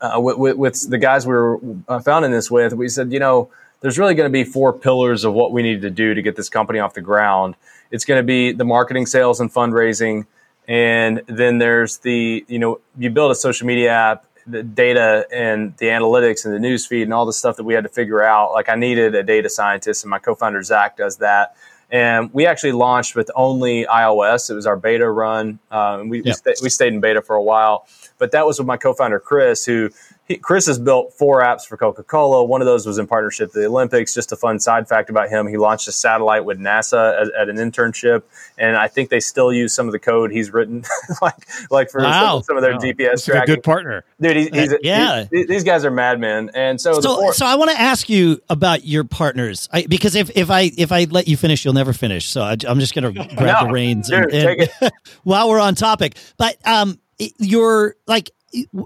uh, 0.01 0.19
with, 0.19 0.37
with, 0.37 0.57
with, 0.57 0.89
the 0.89 0.97
guys 0.97 1.25
we 1.25 1.33
were 1.33 1.59
uh, 1.87 1.99
founding 2.01 2.31
this 2.31 2.51
with. 2.51 2.73
We 2.73 2.89
said, 2.89 3.13
you 3.13 3.19
know, 3.19 3.49
there's 3.79 3.97
really 3.97 4.13
going 4.13 4.29
to 4.29 4.33
be 4.33 4.43
four 4.43 4.73
pillars 4.73 5.23
of 5.23 5.33
what 5.33 5.51
we 5.51 5.63
need 5.63 5.81
to 5.81 5.89
do 5.89 6.13
to 6.13 6.21
get 6.21 6.35
this 6.35 6.49
company 6.49 6.79
off 6.79 6.93
the 6.93 7.01
ground. 7.01 7.55
It's 7.91 8.03
going 8.03 8.19
to 8.19 8.23
be 8.23 8.51
the 8.51 8.65
marketing, 8.65 9.05
sales, 9.05 9.39
and 9.39 9.51
fundraising 9.51 10.25
and 10.67 11.21
then 11.27 11.57
there's 11.57 11.99
the, 11.99 12.45
you 12.47 12.59
know, 12.59 12.79
you 12.97 13.09
build 13.09 13.31
a 13.31 13.35
social 13.35 13.67
media 13.67 13.91
app, 13.91 14.25
the 14.47 14.63
data 14.63 15.25
and 15.31 15.75
the 15.77 15.87
analytics 15.87 16.45
and 16.45 16.53
the 16.53 16.59
news 16.59 16.85
feed 16.85 17.03
and 17.03 17.13
all 17.13 17.25
the 17.25 17.33
stuff 17.33 17.57
that 17.57 17.63
we 17.63 17.73
had 17.73 17.83
to 17.83 17.89
figure 17.89 18.23
out. 18.23 18.51
Like 18.51 18.69
I 18.69 18.75
needed 18.75 19.15
a 19.15 19.23
data 19.23 19.49
scientist, 19.49 20.03
and 20.03 20.09
my 20.09 20.19
co-founder 20.19 20.61
Zach 20.63 20.97
does 20.97 21.17
that. 21.17 21.55
And 21.91 22.33
we 22.33 22.45
actually 22.45 22.71
launched 22.71 23.15
with 23.15 23.29
only 23.35 23.85
iOS. 23.85 24.49
It 24.49 24.55
was 24.55 24.65
our 24.65 24.75
beta 24.75 25.09
run. 25.09 25.59
Um, 25.69 26.09
we, 26.09 26.17
yep. 26.17 26.25
we, 26.25 26.33
st- 26.33 26.57
we 26.63 26.69
stayed 26.69 26.93
in 26.93 26.99
beta 26.99 27.21
for 27.21 27.35
a 27.35 27.43
while, 27.43 27.87
but 28.17 28.31
that 28.31 28.45
was 28.45 28.57
with 28.57 28.67
my 28.67 28.77
co-founder 28.77 29.19
Chris, 29.19 29.65
who 29.65 29.91
he, 30.27 30.37
Chris 30.37 30.65
has 30.67 30.79
built 30.79 31.13
four 31.13 31.41
apps 31.41 31.65
for 31.65 31.77
Coca 31.77 32.03
Cola. 32.03 32.43
One 32.43 32.61
of 32.61 32.65
those 32.65 32.85
was 32.85 32.97
in 32.97 33.05
partnership 33.05 33.49
with 33.49 33.61
the 33.61 33.65
Olympics. 33.65 34.13
Just 34.13 34.31
a 34.31 34.35
fun 34.35 34.59
side 34.59 34.87
fact 34.87 35.09
about 35.09 35.29
him: 35.29 35.47
he 35.47 35.57
launched 35.57 35.87
a 35.87 35.91
satellite 35.91 36.45
with 36.45 36.59
NASA 36.59 37.21
at, 37.21 37.33
at 37.33 37.49
an 37.49 37.57
internship, 37.57 38.23
and 38.57 38.75
I 38.75 38.87
think 38.87 39.09
they 39.09 39.19
still 39.19 39.53
use 39.53 39.73
some 39.73 39.87
of 39.87 39.91
the 39.91 39.99
code 39.99 40.31
he's 40.31 40.51
written, 40.51 40.83
like 41.21 41.47
like 41.69 41.91
for 41.91 42.01
wow. 42.01 42.35
some, 42.37 42.43
some, 42.43 42.57
of 42.57 42.63
their 42.63 42.73
wow. 42.73 42.79
GPS 42.79 43.25
tracking. 43.25 43.53
A 43.53 43.55
good 43.55 43.63
partner, 43.63 44.03
dude. 44.19 44.35
He, 44.35 44.49
he's, 44.49 44.73
yeah, 44.81 45.25
he, 45.31 45.45
these 45.45 45.63
guys 45.63 45.85
are 45.85 45.91
madmen, 45.91 46.49
and 46.55 46.81
so 46.81 46.99
so, 46.99 47.15
four- 47.15 47.33
so 47.33 47.45
I 47.45 47.55
want 47.55 47.71
to 47.71 47.79
ask 47.79 48.09
you 48.09 48.41
about 48.49 48.83
your 48.83 49.03
partners 49.03 49.69
I, 49.71 49.85
because 49.85 50.15
if 50.15 50.31
if 50.35 50.49
I 50.49 50.71
if 50.77 50.91
I 50.91 51.03
let 51.05 51.27
you 51.27 51.37
finish, 51.37 51.63
you'll 51.63 51.73
never 51.75 51.93
finish. 51.93 52.29
So 52.29 52.41
I, 52.41 52.57
am 52.65 52.79
just 52.79 52.95
going 52.95 53.13
to 53.13 53.35
grab 53.35 53.61
no, 53.61 53.67
the 53.67 53.73
reins 53.73 54.09
dude, 54.09 54.33
and, 54.33 54.69
and 54.81 54.91
while 55.23 55.49
we're 55.49 55.59
on 55.59 55.75
topic, 55.75 56.17
but 56.37 56.57
um, 56.65 56.99
you're 57.37 57.95
like 58.07 58.31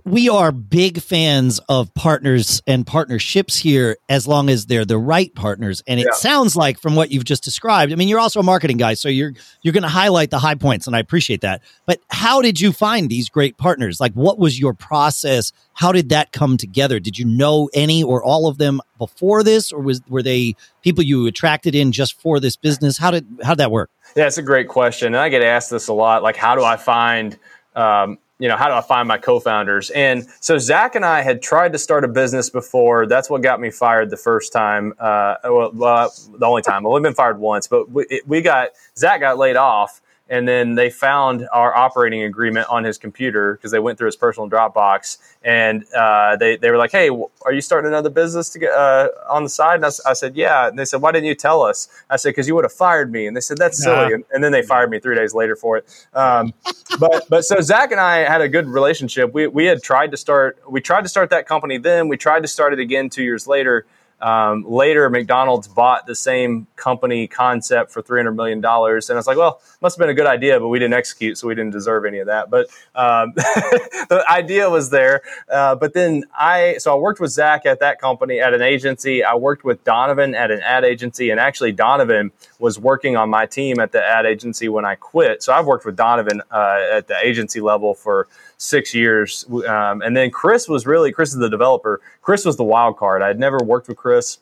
we 0.06 0.30
are 0.30 0.52
big 0.52 1.02
fans 1.02 1.60
of 1.70 1.94
partners 1.94 2.62
and 2.68 2.86
partnerships 2.86 3.58
here 3.58 3.98
as 4.08 4.28
long 4.28 4.50
as 4.50 4.66
they're 4.66 4.86
the 4.86 4.98
right 4.98 5.34
partners. 5.36 5.84
And 5.88 6.00
it 6.00 6.08
yeah. 6.10 6.16
sounds 6.16 6.56
like 6.56 6.80
from 6.80 6.96
what 6.96 7.12
you've 7.12 7.26
just 7.26 7.44
described 7.44 7.92
i 7.92 7.96
mean 7.96 8.08
you're 8.08 8.20
also 8.20 8.40
a 8.40 8.44
marketing 8.44 8.78
guy 8.78 8.94
so 8.94 9.10
you're 9.10 9.34
you're 9.62 9.74
going 9.74 9.84
to 9.84 9.90
highlight 9.90 10.32
the 10.32 10.40
high 10.40 10.56
points 10.56 10.88
and 10.88 10.96
i 10.96 11.00
appreciate 11.00 11.42
that. 11.42 11.62
But 11.86 12.00
how 12.10 12.42
did 12.42 12.60
you 12.60 12.72
find 12.72 13.10
these 13.10 13.30
great 13.30 13.58
partners? 13.58 14.00
Like 14.00 14.14
what 14.14 14.40
was 14.40 14.60
your 14.60 14.74
process? 14.74 15.52
How 15.74 15.92
did 15.92 16.10
that 16.10 16.32
come 16.32 16.58
together? 16.58 17.00
Did 17.00 17.18
you 17.18 17.26
know 17.26 17.70
any 17.74 18.04
or 18.04 18.24
all 18.24 18.48
of 18.48 18.58
them 18.58 18.82
before 18.98 19.44
this 19.44 19.72
or 19.72 19.82
was 19.82 20.02
were 20.08 20.24
they 20.24 20.56
people 20.82 21.04
you 21.04 21.28
attracted 21.28 21.76
in 21.76 21.92
just 21.92 22.20
for 22.20 22.40
this 22.40 22.56
business? 22.56 22.98
How 22.98 23.12
did 23.12 23.26
how 23.44 23.52
did 23.52 23.60
that 23.60 23.72
work? 23.72 23.90
Yeah 24.16 24.28
it's 24.28 24.38
a 24.38 24.44
great 24.44 24.68
question 24.68 25.08
and 25.08 25.18
i 25.18 25.30
get 25.30 25.44
asked 25.44 25.70
this 25.70 25.88
a 25.88 25.94
lot 25.94 26.24
like 26.24 26.36
how 26.36 26.56
do 26.56 26.64
i 26.64 26.78
find 26.78 27.38
um, 27.76 28.18
you 28.40 28.48
know, 28.48 28.56
how 28.56 28.68
do 28.68 28.74
I 28.74 28.82
find 28.82 29.08
my 29.08 29.18
co-founders? 29.18 29.90
And 29.92 30.26
so 30.40 30.58
Zach 30.58 30.96
and 30.96 31.06
I 31.06 31.22
had 31.22 31.42
tried 31.42 31.74
to 31.74 31.78
start 31.78 32.04
a 32.06 32.08
business 32.08 32.50
before. 32.50 33.06
That's 33.06 33.30
what 33.30 33.42
got 33.42 33.60
me 33.60 33.70
fired 33.70 34.10
the 34.10 34.18
first 34.18 34.54
time. 34.54 34.94
Uh, 34.98 35.36
well, 35.44 35.72
the 35.72 36.46
only 36.46 36.62
time. 36.62 36.84
Well, 36.84 36.94
we've 36.94 37.04
been 37.04 37.14
fired 37.14 37.38
once, 37.40 37.68
but 37.68 37.92
we, 37.92 38.22
we 38.26 38.42
got 38.42 38.70
Zach 38.98 39.20
got 39.20 39.38
laid 39.38 39.58
off 39.58 40.02
and 40.30 40.48
then 40.48 40.76
they 40.76 40.90
found 40.90 41.48
our 41.52 41.76
operating 41.76 42.22
agreement 42.24 42.68
on 42.70 42.84
his 42.84 42.98
computer 42.98 43.56
because 43.56 43.72
they 43.72 43.80
went 43.80 43.98
through 43.98 44.06
his 44.06 44.16
personal 44.16 44.50
Dropbox, 44.50 45.18
and 45.44 45.84
uh, 45.94 46.36
they 46.36 46.56
they 46.56 46.70
were 46.70 46.78
like, 46.78 46.92
"Hey, 46.92 47.10
are 47.10 47.52
you 47.52 47.62
starting 47.62 47.88
another 47.88 48.12
business 48.12 48.50
to 48.52 48.60
get 48.60 48.72
uh, 48.72 49.10
on 49.30 49.44
the 49.44 49.50
side?" 49.50 49.76
And 49.76 49.86
I, 49.86 49.90
I, 50.06 50.14
said, 50.14 50.36
"Yeah." 50.36 50.68
And 50.68 50.78
they 50.78 50.86
said, 50.86 51.02
"Why 51.02 51.12
didn't 51.12 51.28
you 51.28 51.36
tell 51.36 51.64
us?" 51.64 51.90
I 52.10 52.16
said, 52.16 52.30
"Because 52.30 52.48
you 52.48 52.56
would 52.56 52.64
have 52.64 52.74
fired 52.74 53.12
me." 53.12 53.26
And 53.26 53.36
they 53.36 53.42
said, 53.42 53.58
"That's 53.58 53.82
silly." 53.82 54.14
And, 54.14 54.24
and, 54.32 54.44
then 54.44 54.52
they 54.52 54.62
fired 54.62 54.92
me 54.92 55.00
three 55.00 55.16
days 55.16 55.34
later 55.34 55.56
for 55.56 55.78
it. 55.78 56.08
Um, 56.14 56.54
but 57.00 57.28
but 57.30 57.44
so 57.44 57.60
Zach 57.62 57.92
and 57.92 58.00
I 58.00 58.18
had 58.18 58.42
a 58.42 58.48
good 58.48 58.68
relationship. 58.68 59.34
We 59.34 59.48
we 59.48 59.66
had 59.66 59.82
tried 59.82 60.12
to 60.12 60.18
start 60.18 60.60
we 60.70 60.80
tried 60.80 61.02
to 61.02 61.10
start 61.10 61.32
that 61.32 61.48
company 61.48 61.78
then. 61.78 62.08
We 62.08 62.18
tried 62.18 62.42
to 62.42 62.48
start 62.48 62.74
it 62.74 62.80
again 62.80 63.10
two 63.10 63.24
years 63.24 63.48
later. 63.48 63.86
Um, 64.22 64.66
later, 64.68 65.10
McDonald's 65.10 65.68
bought 65.68 66.06
the 66.06 66.16
same 66.16 66.68
company 66.76 67.28
concept 67.28 67.92
for 67.92 68.02
$300 68.02 68.36
million. 68.36 68.58
And 68.58 68.66
I 68.66 69.16
was 69.16 69.28
like, 69.28 69.38
well, 69.38 69.62
must 69.82 69.96
have 69.96 70.00
been 70.00 70.10
a 70.10 70.14
good 70.14 70.28
idea, 70.28 70.60
but 70.60 70.68
we 70.68 70.80
didn't 70.80 70.94
execute, 70.94 71.38
so 71.38 71.48
we 71.48 71.56
didn't 71.56 71.72
deserve 71.72 72.06
any 72.06 72.20
of 72.20 72.28
that. 72.28 72.50
But 72.50 72.68
um, 72.96 73.34
the 73.36 74.24
idea 74.30 74.70
was 74.70 74.90
there. 74.90 75.22
Uh, 75.52 75.76
but 75.76 75.94
then 75.94 76.26
I, 76.38 76.76
so 76.80 76.94
I 76.94 77.00
worked 77.00 77.20
with 77.20 77.32
Zach 77.32 77.66
at 77.66 77.80
that 77.80 78.00
company 78.02 78.40
at 78.40 78.54
an 78.54 78.62
agency. 78.62 79.24
I 79.24 79.36
worked 79.36 79.64
with 79.64 79.84
Donovan 79.84 80.36
at 80.36 80.52
an 80.52 80.62
ad 80.62 80.84
agency. 80.84 81.30
And 81.30 81.40
actually, 81.40 81.72
Donovan 81.72 82.32
was 82.60 82.78
working 82.78 83.16
on 83.16 83.30
my 83.30 83.46
team 83.46 83.80
at 83.80 83.92
the 83.92 84.06
ad 84.06 84.26
agency 84.26 84.68
when 84.68 84.86
I 84.86 84.96
quit. 84.96 85.42
So 85.42 85.54
I've 85.54 85.66
worked 85.66 85.86
with 85.86 85.96
Donovan 85.96 86.42
uh, 86.52 86.80
at 86.92 87.08
the 87.08 87.16
agency 87.24 87.62
level 87.62 87.94
for 87.94 88.28
six 88.58 88.94
years. 88.94 89.46
Um, 89.50 90.02
and 90.02 90.16
then 90.16 90.30
Chris 90.30 90.68
was 90.68 90.86
really, 90.86 91.12
Chris 91.12 91.32
is 91.32 91.40
the 91.40 91.50
developer. 91.50 92.02
Chris 92.22 92.46
was 92.46 92.58
the 92.58 92.64
wild 92.64 92.98
card. 92.98 93.22
I 93.22 93.28
had 93.28 93.40
never 93.40 93.58
worked 93.64 93.88
with 93.88 93.98
Chris. 93.98 94.40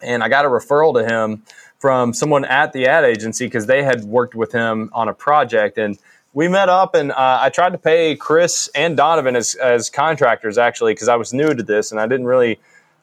And 0.00 0.22
I 0.22 0.28
got 0.28 0.44
a 0.44 0.48
referral 0.48 0.94
to 0.94 1.04
him 1.04 1.42
from 1.78 2.14
someone 2.14 2.44
at 2.44 2.72
the 2.72 2.86
ad 2.86 3.04
agency 3.04 3.46
because 3.46 3.66
they 3.66 3.82
had 3.82 4.04
worked 4.04 4.34
with 4.34 4.52
him 4.52 4.88
on 4.92 5.08
a 5.08 5.14
project. 5.14 5.76
And 5.76 5.98
we 6.32 6.46
met 6.46 6.68
up 6.68 6.94
and 6.94 7.10
uh, 7.10 7.38
I 7.40 7.50
tried 7.50 7.72
to 7.72 7.78
pay 7.78 8.14
Chris 8.14 8.70
and 8.74 8.96
Donovan 8.96 9.34
as, 9.34 9.56
as 9.56 9.90
contractors 9.90 10.56
actually 10.56 10.94
because 10.94 11.08
I 11.08 11.16
was 11.16 11.32
new 11.32 11.52
to 11.52 11.62
this 11.62 11.90
and 11.90 12.00
I 12.00 12.06
didn't 12.06 12.26
really 12.26 12.60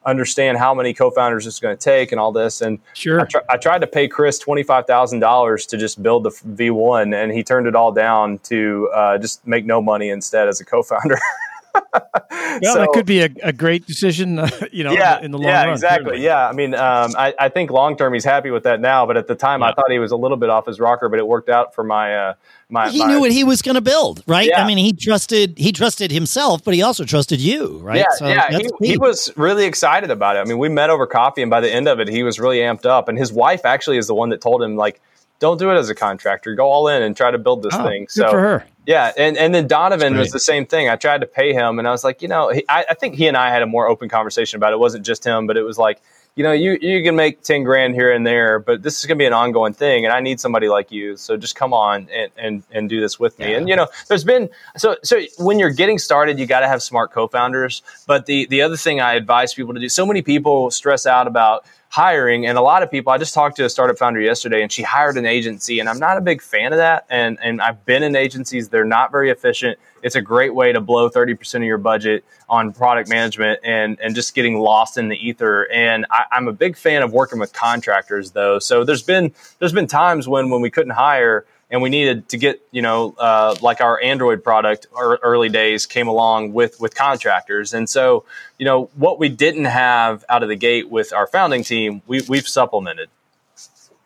understand 0.08 0.58
how 0.58 0.74
many 0.74 0.93
co-founders 0.93 1.46
it's 1.46 1.60
going 1.60 1.78
to 1.78 1.84
take 1.84 2.12
and 2.12 2.20
all 2.20 2.32
this. 2.32 2.62
And 2.62 2.80
sure, 2.93 3.22
I, 3.22 3.26
tr- 3.26 3.38
I 3.50 3.58
tried 3.58 3.82
to 3.82 3.88
pay 3.88 4.08
Chris 4.08 4.39
twenty 4.39 4.63
five 4.63 4.88
thousand 4.88 5.20
dollars 5.20 5.65
to 5.67 5.78
just 5.78 6.02
build 6.02 6.24
the 6.24 6.32
V 6.46 6.72
one, 6.72 7.13
and 7.13 7.32
he 7.32 7.43
turned 7.43 7.67
it 7.67 7.76
all 7.76 7.91
down 7.91 8.39
to 8.39 8.89
uh, 8.93 9.17
just 9.17 9.46
make 9.46 9.65
no 9.65 9.82
money 9.82 10.10
instead 10.10 10.48
as 10.48 10.60
a 10.60 10.65
co-founder. 10.65 11.20
yeah, 12.62 12.74
so, 12.74 12.80
that 12.80 12.90
could 12.94 13.06
be 13.06 13.22
a, 13.22 13.30
a 13.44 13.54
great 13.54 13.86
decision, 13.86 14.40
uh, 14.40 14.50
you 14.72 14.84
know, 14.84 14.92
yeah, 14.92 15.20
in 15.22 15.32
the 15.32 15.38
long 15.38 15.46
run. 15.46 15.54
yeah, 15.54 15.63
run. 15.63 15.74
exactly. 15.74 16.22
Yeah, 16.24 16.48
I 16.48 16.54
mean, 16.54 16.74
um, 16.74 17.13
I, 17.18 17.34
I, 17.40 17.50
think 17.50 17.72
long 17.72 17.98
term 17.98 18.13
he's 18.13 18.26
happy 18.26 18.52
with 18.52 18.63
that 18.63 18.80
now, 18.80 19.06
but 19.06 19.18
at 19.18 19.28
the 19.28 19.36
time 19.36 19.62
yeah. 19.62 19.68
I 19.68 19.74
thought 19.74 19.92
he 19.92 20.00
was 20.00 20.12
a 20.12 20.16
little 20.16 20.38
bit 20.38 20.50
off 20.50 20.66
his 20.66 20.80
rocker, 20.80 21.10
but 21.10 21.20
it 21.20 21.28
worked 21.28 21.50
out 21.50 21.74
for 21.74 21.84
my 21.84 22.16
uh, 22.16 22.34
my. 22.70 22.90
He 22.90 23.00
my, 23.00 23.08
knew 23.08 23.20
what 23.20 23.32
he 23.32 23.44
was 23.44 23.62
going 23.62 23.76
to 23.76 23.82
build, 23.82 24.24
right? 24.28 24.48
Yeah. 24.48 24.63
I 24.63 24.68
mean, 24.68 24.78
he 24.78 24.94
trusted 24.94 25.58
he 25.58 25.72
trusted 25.72 26.12
himself, 26.12 26.63
but 26.63 26.74
he 26.74 26.82
also 26.82 27.04
trusted 27.04 27.40
you, 27.40 27.80
right? 27.80 27.98
Yeah, 27.98 28.06
so 28.18 28.28
yeah. 28.28 28.60
He, 28.80 28.88
he, 28.88 28.98
was 28.98 29.32
really 29.36 29.66
excited 29.66 30.12
about 30.12 30.36
it. 30.36 30.40
I 30.40 30.44
mean, 30.46 30.58
we 30.58 30.70
met 30.70 30.90
over 30.90 31.08
coffee, 31.08 31.42
and 31.42 31.50
by 31.50 31.62
the 31.62 31.72
end 31.72 31.88
of 31.88 32.00
it, 32.00 32.08
he 32.08 32.24
was 32.24 32.40
really 32.40 32.60
amped 32.60 32.86
up. 32.86 33.08
And 33.08 33.18
his 33.18 33.32
wife 33.32 33.66
actually 33.66 33.98
is 33.98 34.08
the 34.08 34.16
one 34.16 34.30
that 34.30 34.42
told 34.42 34.62
him 34.62 34.76
like 34.76 35.02
don't 35.40 35.58
do 35.58 35.70
it 35.72 35.76
as 35.76 35.90
a 35.90 35.96
contractor. 35.96 36.56
Go 36.56 36.70
all 36.70 36.88
in 36.88 37.02
and 37.02 37.16
try 37.16 37.32
to 37.32 37.38
build 37.38 37.63
this 37.63 37.76
oh, 37.76 37.84
thing. 37.84 38.08
so 38.10 38.30
for 38.30 38.40
her. 38.40 38.66
Yeah, 38.88 39.12
and 39.17 39.36
and 39.36 39.54
then 39.54 39.67
Donovan 39.67 40.15
was 40.15 40.32
the 40.32 40.39
same 40.39 40.65
thing. 40.65 40.88
I 40.88 40.95
tried 40.95 41.19
to 41.19 41.28
pay 41.28 41.52
him, 41.52 41.78
and 41.78 41.86
I 41.86 41.91
was 41.91 42.06
like, 42.06 42.21
you 42.21 42.30
know, 42.30 42.52
he, 42.54 42.63
I, 42.69 42.86
I, 42.91 42.93
think 42.93 43.15
he 43.15 43.28
and 43.28 43.36
I 43.36 43.50
had 43.50 43.62
a 43.62 43.67
more 43.67 43.86
open 43.86 44.08
conversation 44.08 44.56
about 44.56 44.71
it. 44.71 44.76
It 44.76 44.80
wasn't 44.80 45.06
just 45.06 45.26
him, 45.26 45.45
but 45.45 45.58
it 45.58 45.63
was 45.63 45.78
like, 45.78 46.02
you 46.38 46.43
know, 46.43 46.54
you 46.54 46.78
you 46.80 47.04
can 47.04 47.13
make 47.13 47.41
ten 47.41 47.63
grand 47.63 47.95
here 47.95 48.13
and 48.13 48.26
there, 48.26 48.60
but 48.60 48.84
this 48.84 48.97
is 48.97 49.06
going 49.06 49.17
to 49.17 49.21
be 49.21 49.26
an 49.26 49.34
ongoing 49.34 49.73
thing, 49.73 50.06
and 50.06 50.13
I 50.13 50.21
need 50.21 50.39
somebody 50.39 50.69
like 50.69 50.89
you. 50.89 51.17
So 51.17 51.36
just 51.36 51.54
come 51.54 51.73
on 51.73 52.08
and 52.13 52.32
and, 52.38 52.63
and 52.71 52.88
do 52.88 53.02
this 53.02 53.19
with 53.19 53.38
me. 53.39 53.52
Yeah. 53.52 53.58
And 53.58 53.67
you 53.67 53.76
know, 53.76 53.89
there's 54.08 54.23
been 54.23 54.50
so 54.78 54.95
so 55.04 55.19
when 55.38 55.60
you're 55.60 55.73
getting 55.73 55.97
started, 55.97 56.39
you 56.39 56.45
got 56.45 56.62
to 56.62 56.67
have 56.69 56.82
smart 56.82 57.12
co-founders. 57.12 57.82
But 58.06 58.26
the 58.26 58.45
the 58.45 58.62
other 58.62 58.78
thing 58.78 59.02
I 59.02 59.15
advise 59.15 59.54
people 59.54 59.73
to 59.73 59.82
do, 59.82 59.89
so 59.89 60.06
many 60.06 60.21
people 60.21 60.71
stress 60.71 61.06
out 61.06 61.28
about 61.28 61.65
hiring 61.89 62.45
and 62.45 62.58
a 62.58 62.62
lot 62.62 62.84
of 62.84 62.91
people 62.91 63.12
i 63.12 63.17
just 63.17 63.34
talked 63.34 63.56
to 63.56 63.63
a 63.63 63.69
startup 63.69 63.97
founder 63.97 64.19
yesterday 64.19 64.62
and 64.62 64.71
she 64.71 64.84
hired 64.84 65.15
an 65.17 65.26
agency 65.26 65.80
and 65.80 65.88
i'm 65.88 66.00
not 66.00 66.17
a 66.17 66.21
big 66.21 66.41
fan 66.41 66.73
of 66.73 66.78
that 66.78 67.06
and 67.10 67.38
and 67.41 67.62
i've 67.62 67.84
been 67.86 68.04
in 68.04 68.15
agencies 68.15 68.69
they're 68.69 68.86
not 68.86 69.12
very 69.12 69.30
efficient. 69.30 69.78
It's 70.04 70.15
a 70.15 70.21
great 70.21 70.54
way 70.54 70.71
to 70.71 70.80
blow 70.80 71.10
30% 71.10 71.56
of 71.56 71.63
your 71.63 71.80
budget 71.80 72.23
on 72.47 72.71
product 72.71 73.10
management 73.10 73.60
and 73.63 74.00
and 74.00 74.15
just 74.15 74.36
getting 74.36 74.60
lost 74.60 74.97
in 74.97 75.10
the 75.10 75.15
ether 75.15 75.69
and 75.71 76.06
I, 76.12 76.26
i'm 76.32 76.47
a 76.47 76.54
big 76.54 76.78
fan 76.78 77.02
of 77.02 77.12
working 77.12 77.39
with 77.39 77.52
contractors 77.52 78.32
though 78.32 78.60
so 78.60 78.84
there's 78.84 79.04
been 79.04 79.34
there's 79.60 79.73
been 79.73 79.88
times 79.88 80.28
when 80.28 80.50
when 80.50 80.62
we 80.62 80.69
couldn't 80.69 80.93
hire 80.93 81.45
and 81.69 81.82
we 81.82 81.89
needed 81.89 82.30
to 82.30 82.38
get 82.38 82.62
you 82.71 82.82
know 82.82 83.15
uh, 83.17 83.56
like 83.62 83.82
our 83.82 84.01
android 84.01 84.43
product 84.43 84.88
early 84.95 85.49
days 85.49 85.86
came 85.86 86.08
along 86.08 86.53
with 86.53 86.80
with 86.80 86.95
contractors. 86.95 87.73
And 87.73 87.89
so 87.89 88.25
you 88.58 88.65
know 88.65 88.89
what 88.95 89.19
we 89.19 89.30
didn't 89.30 89.65
have 89.65 90.23
out 90.30 90.43
of 90.43 90.49
the 90.49 90.56
gate 90.56 90.89
with 90.89 91.13
our 91.13 91.27
founding 91.27 91.63
team 91.63 92.01
we, 92.08 92.21
we've 92.27 92.47
supplemented. 92.47 93.10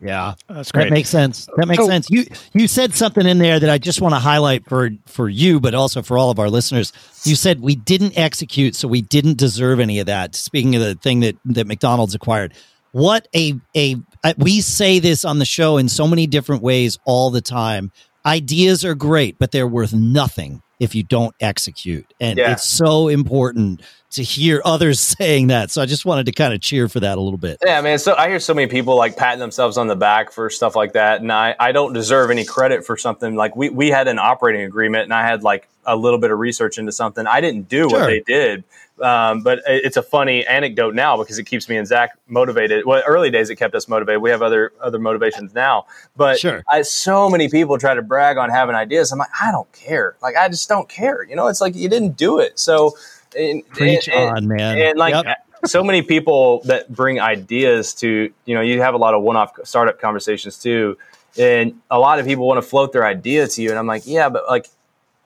Yeah. 0.00 0.34
That's 0.48 0.72
great. 0.72 0.84
that 0.84 0.92
makes 0.92 1.10
sense. 1.10 1.48
That 1.56 1.68
makes 1.68 1.80
so, 1.80 1.86
sense. 1.86 2.10
You 2.10 2.24
you 2.52 2.66
said 2.66 2.94
something 2.94 3.24
in 3.24 3.38
there 3.38 3.60
that 3.60 3.70
i 3.70 3.78
just 3.78 4.00
want 4.00 4.14
to 4.14 4.18
highlight 4.18 4.68
for 4.68 4.90
for 5.06 5.28
you 5.28 5.60
but 5.60 5.74
also 5.74 6.02
for 6.02 6.18
all 6.18 6.30
of 6.30 6.40
our 6.40 6.50
listeners. 6.50 6.92
You 7.24 7.36
said 7.36 7.60
we 7.60 7.76
didn't 7.76 8.18
execute 8.18 8.74
so 8.74 8.88
we 8.88 9.02
didn't 9.02 9.38
deserve 9.38 9.78
any 9.78 10.00
of 10.00 10.06
that. 10.06 10.34
Speaking 10.34 10.74
of 10.74 10.82
the 10.82 10.96
thing 10.96 11.20
that 11.20 11.36
that 11.44 11.68
mcdonald's 11.68 12.16
acquired 12.16 12.52
what 12.92 13.28
a 13.34 13.54
a 13.76 13.96
we 14.38 14.60
say 14.60 14.98
this 14.98 15.24
on 15.24 15.38
the 15.38 15.44
show 15.44 15.78
in 15.78 15.88
so 15.88 16.06
many 16.06 16.26
different 16.26 16.62
ways 16.62 16.98
all 17.04 17.30
the 17.30 17.40
time. 17.40 17.90
Ideas 18.24 18.84
are 18.84 18.94
great, 18.94 19.38
but 19.38 19.50
they're 19.50 19.66
worth 19.66 19.92
nothing 19.92 20.62
if 20.78 20.94
you 20.94 21.02
don't 21.04 21.34
execute. 21.40 22.12
And 22.20 22.38
yeah. 22.38 22.52
it's 22.52 22.64
so 22.64 23.06
important 23.08 23.82
to 24.10 24.22
hear 24.22 24.60
others 24.64 24.98
saying 24.98 25.46
that. 25.46 25.70
So 25.70 25.80
I 25.80 25.86
just 25.86 26.04
wanted 26.04 26.26
to 26.26 26.32
kind 26.32 26.52
of 26.52 26.60
cheer 26.60 26.88
for 26.88 26.98
that 27.00 27.18
a 27.18 27.20
little 27.20 27.38
bit. 27.38 27.58
Yeah, 27.64 27.80
man. 27.80 27.98
So 27.98 28.14
I 28.16 28.28
hear 28.28 28.40
so 28.40 28.52
many 28.52 28.66
people 28.68 28.96
like 28.96 29.16
patting 29.16 29.38
themselves 29.38 29.78
on 29.78 29.86
the 29.86 29.94
back 29.94 30.32
for 30.32 30.50
stuff 30.50 30.74
like 30.74 30.94
that. 30.94 31.20
And 31.20 31.32
I, 31.32 31.54
I 31.58 31.70
don't 31.70 31.92
deserve 31.92 32.30
any 32.30 32.44
credit 32.44 32.84
for 32.84 32.96
something 32.96 33.36
like 33.36 33.54
we, 33.54 33.70
we 33.70 33.90
had 33.90 34.08
an 34.08 34.18
operating 34.18 34.62
agreement 34.62 35.04
and 35.04 35.14
I 35.14 35.24
had 35.24 35.44
like 35.44 35.68
a 35.84 35.96
little 35.96 36.18
bit 36.18 36.32
of 36.32 36.38
research 36.40 36.78
into 36.78 36.90
something. 36.92 37.26
I 37.28 37.40
didn't 37.40 37.68
do 37.68 37.88
sure. 37.88 38.00
what 38.00 38.06
they 38.06 38.20
did. 38.20 38.64
Um, 39.02 39.42
but 39.42 39.60
it's 39.66 39.96
a 39.96 40.02
funny 40.02 40.46
anecdote 40.46 40.94
now 40.94 41.16
because 41.16 41.38
it 41.38 41.44
keeps 41.44 41.68
me 41.68 41.76
and 41.76 41.86
Zach 41.86 42.16
motivated. 42.28 42.86
Well, 42.86 43.02
early 43.06 43.30
days 43.30 43.50
it 43.50 43.56
kept 43.56 43.74
us 43.74 43.88
motivated. 43.88 44.22
We 44.22 44.30
have 44.30 44.42
other 44.42 44.72
other 44.80 45.00
motivations 45.00 45.52
now, 45.54 45.86
but 46.16 46.38
sure. 46.38 46.62
I, 46.68 46.82
so 46.82 47.28
many 47.28 47.48
people 47.48 47.78
try 47.78 47.94
to 47.94 48.02
brag 48.02 48.38
on 48.38 48.48
having 48.48 48.76
ideas. 48.76 49.10
I'm 49.10 49.18
like, 49.18 49.28
I 49.40 49.50
don't 49.50 49.70
care. 49.72 50.16
Like, 50.22 50.36
I 50.36 50.48
just 50.48 50.68
don't 50.68 50.88
care. 50.88 51.24
You 51.24 51.34
know, 51.34 51.48
it's 51.48 51.60
like 51.60 51.74
you 51.74 51.88
didn't 51.88 52.16
do 52.16 52.38
it. 52.38 52.58
So, 52.58 52.96
and, 53.36 53.68
preach 53.70 54.08
and, 54.08 54.36
on, 54.36 54.48
man. 54.48 54.78
And 54.78 54.98
like. 54.98 55.14
Yep. 55.24 55.46
So 55.64 55.84
many 55.84 56.02
people 56.02 56.60
that 56.64 56.92
bring 56.92 57.20
ideas 57.20 57.94
to, 57.94 58.32
you 58.46 58.54
know, 58.56 58.60
you 58.60 58.80
have 58.82 58.94
a 58.94 58.96
lot 58.96 59.14
of 59.14 59.22
one 59.22 59.36
off 59.36 59.52
startup 59.62 60.00
conversations 60.00 60.58
too. 60.58 60.98
And 61.38 61.80
a 61.88 62.00
lot 62.00 62.18
of 62.18 62.26
people 62.26 62.48
want 62.48 62.58
to 62.60 62.68
float 62.68 62.92
their 62.92 63.06
idea 63.06 63.46
to 63.46 63.62
you. 63.62 63.70
And 63.70 63.78
I'm 63.78 63.86
like, 63.86 64.02
yeah, 64.04 64.28
but 64.28 64.48
like, 64.48 64.68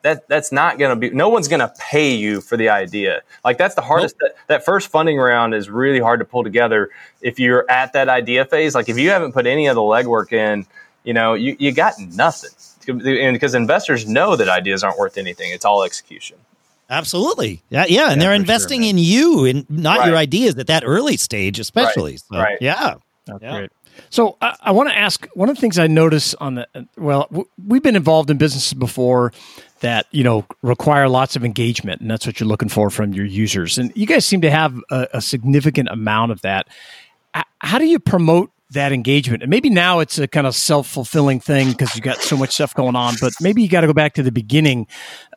that 0.06 0.28
that's 0.28 0.52
not 0.52 0.78
going 0.78 0.90
to 0.90 0.96
be 0.96 1.10
no 1.10 1.28
one's 1.28 1.48
going 1.48 1.58
to 1.58 1.72
pay 1.80 2.14
you 2.14 2.40
for 2.40 2.56
the 2.56 2.68
idea. 2.68 3.22
Like 3.44 3.58
that's 3.58 3.74
the 3.74 3.80
hardest 3.80 4.14
nope. 4.22 4.30
that, 4.30 4.46
that, 4.46 4.64
first 4.64 4.86
funding 4.86 5.18
round 5.18 5.52
is 5.52 5.68
really 5.68 5.98
hard 5.98 6.20
to 6.20 6.24
pull 6.24 6.44
together 6.44 6.90
if 7.22 7.40
you're 7.40 7.68
at 7.68 7.92
that 7.94 8.08
idea 8.08 8.44
phase. 8.44 8.76
Like 8.76 8.88
if 8.88 8.96
you 8.98 9.10
haven't 9.10 9.32
put 9.32 9.48
any 9.48 9.66
of 9.66 9.74
the 9.74 9.80
legwork 9.80 10.32
in 10.32 10.64
you 11.02 11.12
know 11.12 11.34
you, 11.34 11.56
you 11.58 11.72
got 11.72 11.94
nothing. 11.98 12.50
And 12.86 13.34
because 13.34 13.54
investors 13.54 14.06
know 14.06 14.36
that 14.36 14.48
ideas 14.48 14.84
aren't 14.84 14.96
worth 14.96 15.18
anything. 15.18 15.50
It's 15.50 15.64
all 15.64 15.82
execution. 15.82 16.36
Absolutely. 16.88 17.64
Yeah 17.68 17.86
yeah 17.88 18.12
and 18.12 18.20
yeah, 18.20 18.28
they're 18.28 18.34
investing 18.34 18.82
sure, 18.82 18.90
in 18.90 18.98
you 18.98 19.44
and 19.44 19.68
not 19.68 19.98
right. 19.98 20.06
your 20.06 20.16
ideas 20.16 20.56
at 20.56 20.68
that 20.68 20.84
early 20.86 21.16
stage 21.16 21.58
especially 21.58 22.12
right, 22.12 22.20
so, 22.20 22.38
right. 22.38 22.58
yeah. 22.60 22.94
That's 23.26 23.42
yeah. 23.42 23.58
great. 23.58 23.70
So 24.10 24.36
I, 24.40 24.56
I 24.60 24.70
want 24.72 24.88
to 24.88 24.96
ask 24.96 25.26
one 25.34 25.48
of 25.48 25.56
the 25.56 25.60
things 25.60 25.78
I 25.78 25.86
notice 25.86 26.34
on 26.34 26.56
the 26.56 26.68
well, 26.96 27.26
w- 27.30 27.48
we've 27.66 27.82
been 27.82 27.96
involved 27.96 28.30
in 28.30 28.38
businesses 28.38 28.74
before 28.74 29.32
that 29.80 30.06
you 30.10 30.24
know 30.24 30.44
require 30.62 31.08
lots 31.08 31.36
of 31.36 31.44
engagement, 31.44 32.00
and 32.00 32.10
that's 32.10 32.26
what 32.26 32.40
you're 32.40 32.48
looking 32.48 32.68
for 32.68 32.90
from 32.90 33.12
your 33.12 33.26
users. 33.26 33.78
And 33.78 33.92
you 33.94 34.06
guys 34.06 34.24
seem 34.26 34.40
to 34.42 34.50
have 34.50 34.78
a, 34.90 35.08
a 35.14 35.20
significant 35.20 35.88
amount 35.88 36.32
of 36.32 36.42
that. 36.42 36.68
How 37.60 37.78
do 37.78 37.84
you 37.84 37.98
promote 37.98 38.50
that 38.70 38.92
engagement? 38.92 39.42
And 39.42 39.50
maybe 39.50 39.70
now 39.70 40.00
it's 40.00 40.18
a 40.18 40.26
kind 40.26 40.46
of 40.46 40.54
self 40.54 40.86
fulfilling 40.88 41.40
thing 41.40 41.70
because 41.70 41.94
you 41.94 42.02
got 42.02 42.18
so 42.18 42.36
much 42.36 42.54
stuff 42.54 42.74
going 42.74 42.96
on. 42.96 43.14
But 43.20 43.34
maybe 43.40 43.62
you 43.62 43.68
got 43.68 43.82
to 43.82 43.86
go 43.86 43.92
back 43.92 44.14
to 44.14 44.22
the 44.22 44.32
beginning. 44.32 44.86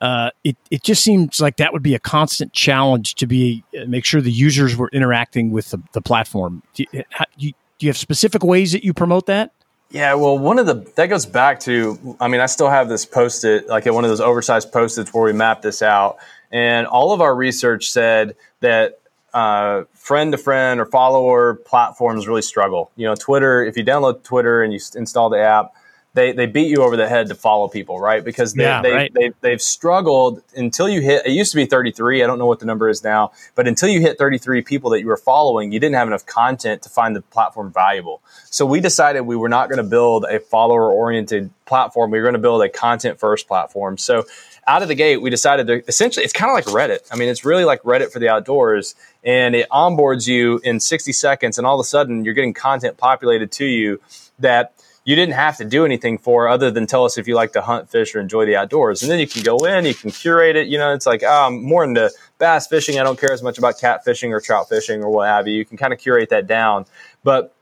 Uh, 0.01 0.31
it 0.43 0.57
it 0.71 0.83
just 0.83 1.03
seems 1.03 1.41
like 1.41 1.57
that 1.57 1.73
would 1.73 1.83
be 1.83 1.95
a 1.95 1.99
constant 1.99 2.53
challenge 2.53 3.15
to 3.15 3.27
be 3.27 3.63
uh, 3.79 3.85
make 3.85 4.05
sure 4.05 4.21
the 4.21 4.31
users 4.31 4.75
were 4.75 4.89
interacting 4.93 5.51
with 5.51 5.71
the, 5.71 5.81
the 5.93 6.01
platform. 6.01 6.63
Do 6.73 6.85
you, 6.91 7.03
how, 7.09 7.25
you, 7.37 7.51
do 7.77 7.85
you 7.85 7.89
have 7.89 7.97
specific 7.97 8.43
ways 8.43 8.71
that 8.71 8.83
you 8.83 8.93
promote 8.93 9.25
that? 9.27 9.51
Yeah, 9.91 10.13
well, 10.13 10.37
one 10.37 10.59
of 10.59 10.67
the 10.67 10.75
that 10.95 11.07
goes 11.07 11.25
back 11.25 11.59
to 11.61 12.15
I 12.19 12.27
mean, 12.27 12.41
I 12.41 12.45
still 12.45 12.69
have 12.69 12.89
this 12.89 13.05
post-it 13.05 13.67
like 13.67 13.85
one 13.85 14.03
of 14.03 14.09
those 14.09 14.21
oversized 14.21 14.71
post-its 14.71 15.13
where 15.13 15.23
we 15.23 15.33
mapped 15.33 15.63
this 15.63 15.81
out, 15.81 16.17
and 16.51 16.85
all 16.85 17.11
of 17.11 17.21
our 17.21 17.35
research 17.35 17.89
said 17.91 18.35
that 18.59 18.99
uh, 19.33 19.83
friend 19.93 20.31
to 20.31 20.37
friend 20.37 20.79
or 20.79 20.85
follower 20.85 21.55
platforms 21.55 22.27
really 22.27 22.43
struggle. 22.43 22.91
You 22.97 23.07
know, 23.07 23.15
Twitter. 23.15 23.63
If 23.65 23.77
you 23.77 23.83
download 23.83 24.23
Twitter 24.23 24.61
and 24.61 24.71
you 24.71 24.79
install 24.95 25.31
the 25.31 25.39
app, 25.39 25.73
they, 26.19 26.33
they 26.33 26.45
beat 26.47 26.67
you 26.67 26.83
over 26.83 26.97
the 26.97 27.07
head 27.07 27.29
to 27.29 27.35
follow 27.35 27.69
people, 27.69 27.97
right? 27.97 28.23
Because 28.23 28.53
they, 28.53 28.63
yeah, 28.63 28.81
they, 28.81 28.91
right. 28.91 29.13
they, 29.13 29.31
they've 29.39 29.61
struggled 29.61 30.43
until 30.53 30.89
you 30.89 30.99
hit, 30.99 31.25
it 31.25 31.31
used 31.31 31.51
to 31.51 31.55
be 31.55 31.65
33. 31.65 32.21
I 32.21 32.27
don't 32.27 32.37
know 32.37 32.45
what 32.45 32.59
the 32.59 32.65
number 32.65 32.89
is 32.89 33.05
now, 33.05 33.31
but 33.55 33.69
until 33.69 33.87
you 33.87 34.01
hit 34.01 34.17
33 34.17 34.61
people 34.63 34.89
that 34.89 34.99
you 34.99 35.07
were 35.07 35.17
following, 35.17 35.71
you 35.71 35.79
didn't 35.79 35.95
have 35.95 36.07
enough 36.07 36.25
content 36.25 36.81
to 36.81 36.89
find 36.89 37.15
the 37.15 37.21
platform 37.21 37.71
valuable. 37.71 38.21
So 38.49 38.65
we 38.65 38.81
decided 38.81 39.21
we 39.21 39.37
were 39.37 39.47
not 39.47 39.69
going 39.69 39.77
to 39.77 39.89
build 39.89 40.25
a 40.25 40.41
follower 40.41 40.91
oriented 40.91 41.51
platform. 41.65 42.11
We 42.11 42.17
were 42.17 42.25
going 42.25 42.33
to 42.33 42.39
build 42.39 42.63
a 42.63 42.69
content 42.69 43.17
first 43.17 43.47
platform. 43.47 43.97
So 43.97 44.25
out 44.67 44.81
of 44.81 44.89
the 44.89 44.95
gate, 44.95 45.21
we 45.21 45.29
decided 45.29 45.67
to 45.67 45.87
essentially, 45.87 46.25
it's 46.25 46.33
kind 46.33 46.49
of 46.49 46.53
like 46.53 46.65
Reddit. 46.65 47.07
I 47.13 47.15
mean, 47.15 47.29
it's 47.29 47.45
really 47.45 47.63
like 47.63 47.81
Reddit 47.83 48.11
for 48.11 48.19
the 48.19 48.27
outdoors 48.27 48.93
and 49.23 49.55
it 49.55 49.69
onboards 49.69 50.27
you 50.27 50.59
in 50.65 50.81
60 50.81 51.13
seconds. 51.13 51.57
And 51.57 51.65
all 51.65 51.79
of 51.79 51.83
a 51.83 51.87
sudden 51.87 52.25
you're 52.25 52.33
getting 52.33 52.53
content 52.53 52.97
populated 52.97 53.53
to 53.53 53.65
you 53.65 54.01
that 54.39 54.73
you 55.05 55.15
didn't 55.15 55.33
have 55.33 55.57
to 55.57 55.65
do 55.65 55.85
anything 55.85 56.17
for 56.17 56.47
other 56.47 56.71
than 56.71 56.85
tell 56.85 57.05
us 57.05 57.17
if 57.17 57.27
you 57.27 57.35
like 57.35 57.53
to 57.53 57.61
hunt, 57.61 57.89
fish, 57.89 58.13
or 58.13 58.19
enjoy 58.19 58.45
the 58.45 58.55
outdoors. 58.55 59.01
And 59.01 59.11
then 59.11 59.19
you 59.19 59.27
can 59.27 59.43
go 59.43 59.57
in, 59.65 59.85
you 59.85 59.95
can 59.95 60.11
curate 60.11 60.55
it. 60.55 60.67
You 60.67 60.77
know, 60.77 60.93
it's 60.93 61.05
like, 61.05 61.23
I'm 61.23 61.63
more 61.63 61.83
into 61.83 62.11
bass 62.37 62.67
fishing. 62.67 62.99
I 62.99 63.03
don't 63.03 63.19
care 63.19 63.31
as 63.31 63.41
much 63.41 63.57
about 63.57 63.79
cat 63.79 64.03
fishing 64.03 64.33
or 64.33 64.39
trout 64.39 64.69
fishing 64.69 65.03
or 65.03 65.09
what 65.09 65.27
have 65.27 65.47
you. 65.47 65.55
You 65.55 65.65
can 65.65 65.77
kind 65.77 65.93
of 65.93 65.99
curate 65.99 66.29
that 66.29 66.47
down. 66.47 66.85
But 67.23 67.55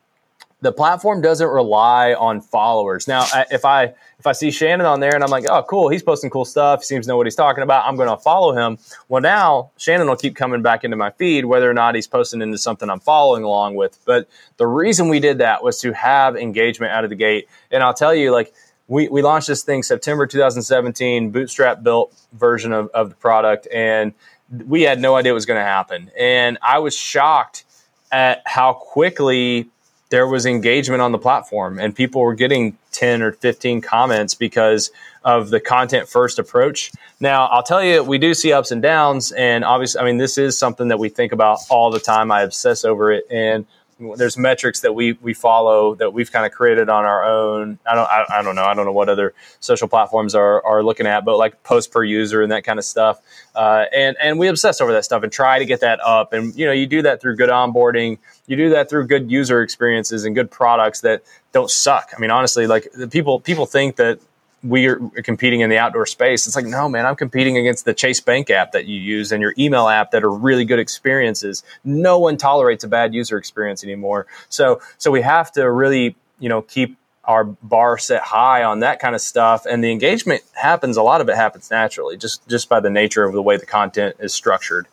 the 0.62 0.72
platform 0.72 1.22
doesn't 1.22 1.48
rely 1.48 2.14
on 2.14 2.42
followers. 2.42 3.08
Now, 3.08 3.26
if 3.52 3.64
I 3.64 3.94
if 4.20 4.26
I 4.26 4.32
see 4.32 4.50
Shannon 4.50 4.88
on 4.88 5.00
there 5.00 5.14
and 5.14 5.24
I'm 5.24 5.30
like, 5.30 5.46
oh, 5.46 5.64
cool, 5.64 5.90
he's 5.90 6.02
posting 6.02 6.32
cool 6.32 6.46
stuff, 6.46 6.82
he 6.82 6.86
seems 6.86 7.06
to 7.06 7.12
know 7.12 7.18
what 7.18 7.28
he's 7.28 7.36
talking 7.36 7.64
about, 7.64 7.86
I'm 7.86 7.96
going 7.96 8.10
to 8.10 8.18
follow 8.18 8.54
him. 8.54 8.80
Well, 9.08 9.22
now 9.22 9.70
Shannon 9.78 10.08
will 10.08 10.16
keep 10.16 10.36
coming 10.36 10.64
back 10.64 10.84
into 10.84 10.98
my 10.98 11.12
feed, 11.12 11.46
whether 11.46 11.70
or 11.70 11.76
not 11.76 11.94
he's 11.94 12.08
posting 12.08 12.42
into 12.42 12.58
something 12.58 12.90
I'm 12.90 13.00
following 13.00 13.44
along 13.44 13.76
with. 13.76 14.00
But 14.06 14.28
the 14.58 14.66
reason 14.66 15.10
we 15.10 15.20
did 15.20 15.38
that 15.38 15.64
was 15.64 15.80
to 15.82 15.94
have 15.94 16.36
engagement 16.36 16.92
out 16.92 17.04
of 17.04 17.12
the 17.12 17.16
gate. 17.16 17.48
And 17.70 17.84
I'll 17.84 17.94
tell 17.94 18.16
you, 18.16 18.32
like, 18.32 18.52
we, 18.88 19.08
we 19.10 19.22
launched 19.22 19.48
this 19.48 19.64
thing 19.64 19.84
September 19.84 20.26
2017, 20.26 21.30
bootstrap 21.30 21.84
built 21.84 22.16
version 22.34 22.74
of, 22.74 22.90
of 22.94 23.10
the 23.10 23.16
product, 23.16 23.68
and 23.72 24.14
we 24.50 24.84
had 24.84 25.00
no 25.00 25.16
idea 25.16 25.34
it 25.34 25.36
was 25.36 25.46
going 25.46 25.60
to 25.60 25.66
happen. 25.66 26.10
And 26.18 26.58
I 26.62 26.80
was 26.80 26.96
shocked 26.96 27.66
at 28.12 28.42
how 28.46 28.74
quickly 28.74 29.70
there 30.10 30.28
was 30.28 30.46
engagement 30.46 31.02
on 31.02 31.12
the 31.12 31.18
platform 31.18 31.80
and 31.80 31.96
people 31.96 32.22
were 32.22 32.36
getting 32.36 32.78
10 32.92 33.22
or 33.22 33.34
15 33.34 33.82
comments 33.82 34.34
because 34.34 34.92
of 35.24 35.50
the 35.50 35.60
content 35.60 36.08
first 36.08 36.40
approach. 36.40 36.92
Now, 37.20 37.48
I'll 37.48 37.64
tell 37.64 37.84
you, 37.84 38.04
we 38.04 38.18
do 38.18 38.34
see 38.34 38.54
ups 38.54 38.72
and 38.72 38.82
downs. 38.82 39.32
And 39.34 39.66
obviously, 39.66 40.02
I 40.02 40.06
mean, 40.06 40.18
this 40.18 40.38
is 40.38 40.58
something 40.58 40.88
that 40.88 40.98
we 40.98 41.10
think 41.10 41.34
about 41.34 41.60
all 41.70 41.92
the 41.92 42.00
time. 42.00 42.32
I 42.32 42.42
obsess 42.42 42.86
over 42.86 43.12
it. 43.12 43.26
And 43.30 43.66
there's 44.00 44.38
metrics 44.38 44.82
that 44.82 44.94
we 44.94 45.14
we 45.14 45.34
follow 45.34 45.96
that 45.96 46.14
we've 46.14 46.32
kind 46.32 46.46
of 46.46 46.52
created 46.52 46.90
on 46.90 47.06
our 47.06 47.24
own. 47.24 47.80
I 47.90 47.96
don't 47.96 48.08
I, 48.08 48.26
I, 48.30 48.42
don't 48.44 48.56
know. 48.56 48.64
I 48.64 48.74
don't 48.74 48.86
know 48.86 48.92
what 48.92 49.10
other 49.10 49.34
social 49.60 49.88
platforms 49.88 50.36
are 50.36 50.64
are 50.66 50.84
looking 50.84 51.08
at, 51.08 51.26
but 51.26 51.38
like 51.38 51.64
post 51.64 51.92
per 51.92 52.04
user 52.04 52.42
and 52.42 52.52
that 52.52 52.64
kind 52.64 52.78
of 52.78 52.86
stuff. 52.86 53.20
Uh, 53.56 53.86
and 53.92 54.16
and 54.22 54.38
we 54.38 54.48
obsess 54.48 54.82
over 54.82 54.92
that 54.94 55.04
stuff 55.04 55.24
and 55.24 55.32
try 55.32 55.58
to 55.58 55.66
get 55.66 55.80
that 55.82 56.00
up. 56.02 56.34
And 56.34 56.56
you 56.56 56.66
know, 56.66 56.72
you 56.72 56.86
do 56.86 57.02
that 57.02 57.22
through 57.22 57.38
good 57.38 57.50
onboarding. 57.50 58.20
You 58.46 58.56
do 58.56 58.70
that 58.70 58.90
through 58.90 59.08
good 59.08 59.32
user 59.32 59.62
experiences 59.62 60.26
and 60.26 60.36
good 60.36 60.52
products 60.52 61.02
that 61.02 61.24
don't 61.52 61.72
suck. 61.72 62.12
I 62.16 62.20
mean, 62.20 62.32
honestly, 62.32 62.68
like 62.68 62.88
people 63.10 63.40
people 63.40 63.66
think 63.66 63.96
that 63.96 64.20
we 64.64 64.88
are 64.88 64.98
competing 65.24 65.62
in 65.62 65.70
the 65.70 65.78
outdoor 65.78 66.06
space. 66.06 66.48
It's 66.48 66.56
like, 66.56 66.66
no, 66.66 66.90
man, 66.90 67.06
I'm 67.06 67.16
competing 67.16 67.58
against 67.58 67.86
the 67.86 67.94
Chase 67.94 68.20
Bank 68.20 68.50
app 68.50 68.72
that 68.72 68.86
you 68.86 69.00
use 69.00 69.32
and 69.32 69.42
your 69.42 69.54
email 69.58 69.88
app 69.88 70.12
that 70.12 70.24
are 70.24 70.32
really 70.32 70.66
good 70.66 70.80
experiences. 70.80 71.64
No 71.84 72.20
one 72.20 72.38
tolerates 72.38 72.84
a 72.84 72.88
bad 72.88 73.14
user 73.14 73.38
experience 73.38 73.84
anymore. 73.84 74.26
So, 74.50 74.82
so 74.98 75.12
we 75.12 75.22
have 75.22 75.52
to 75.54 75.70
really, 75.70 76.16
you 76.40 76.50
know, 76.50 76.64
keep 76.64 76.98
our 77.26 77.44
bar 77.44 77.98
set 77.98 78.22
high 78.24 78.64
on 78.64 78.80
that 78.80 79.00
kind 79.00 79.14
of 79.14 79.22
stuff. 79.22 79.66
And 79.66 79.84
the 79.84 79.92
engagement 79.92 80.44
happens. 80.54 80.98
A 80.98 81.04
lot 81.04 81.22
of 81.22 81.30
it 81.30 81.36
happens 81.36 81.70
naturally, 81.70 82.18
just 82.18 82.48
just 82.48 82.70
by 82.70 82.80
the 82.80 82.90
nature 82.90 83.26
of 83.26 83.34
the 83.34 83.42
way 83.42 83.58
the 83.58 83.66
content 83.66 84.16
is 84.20 84.34
structured. 84.34 84.88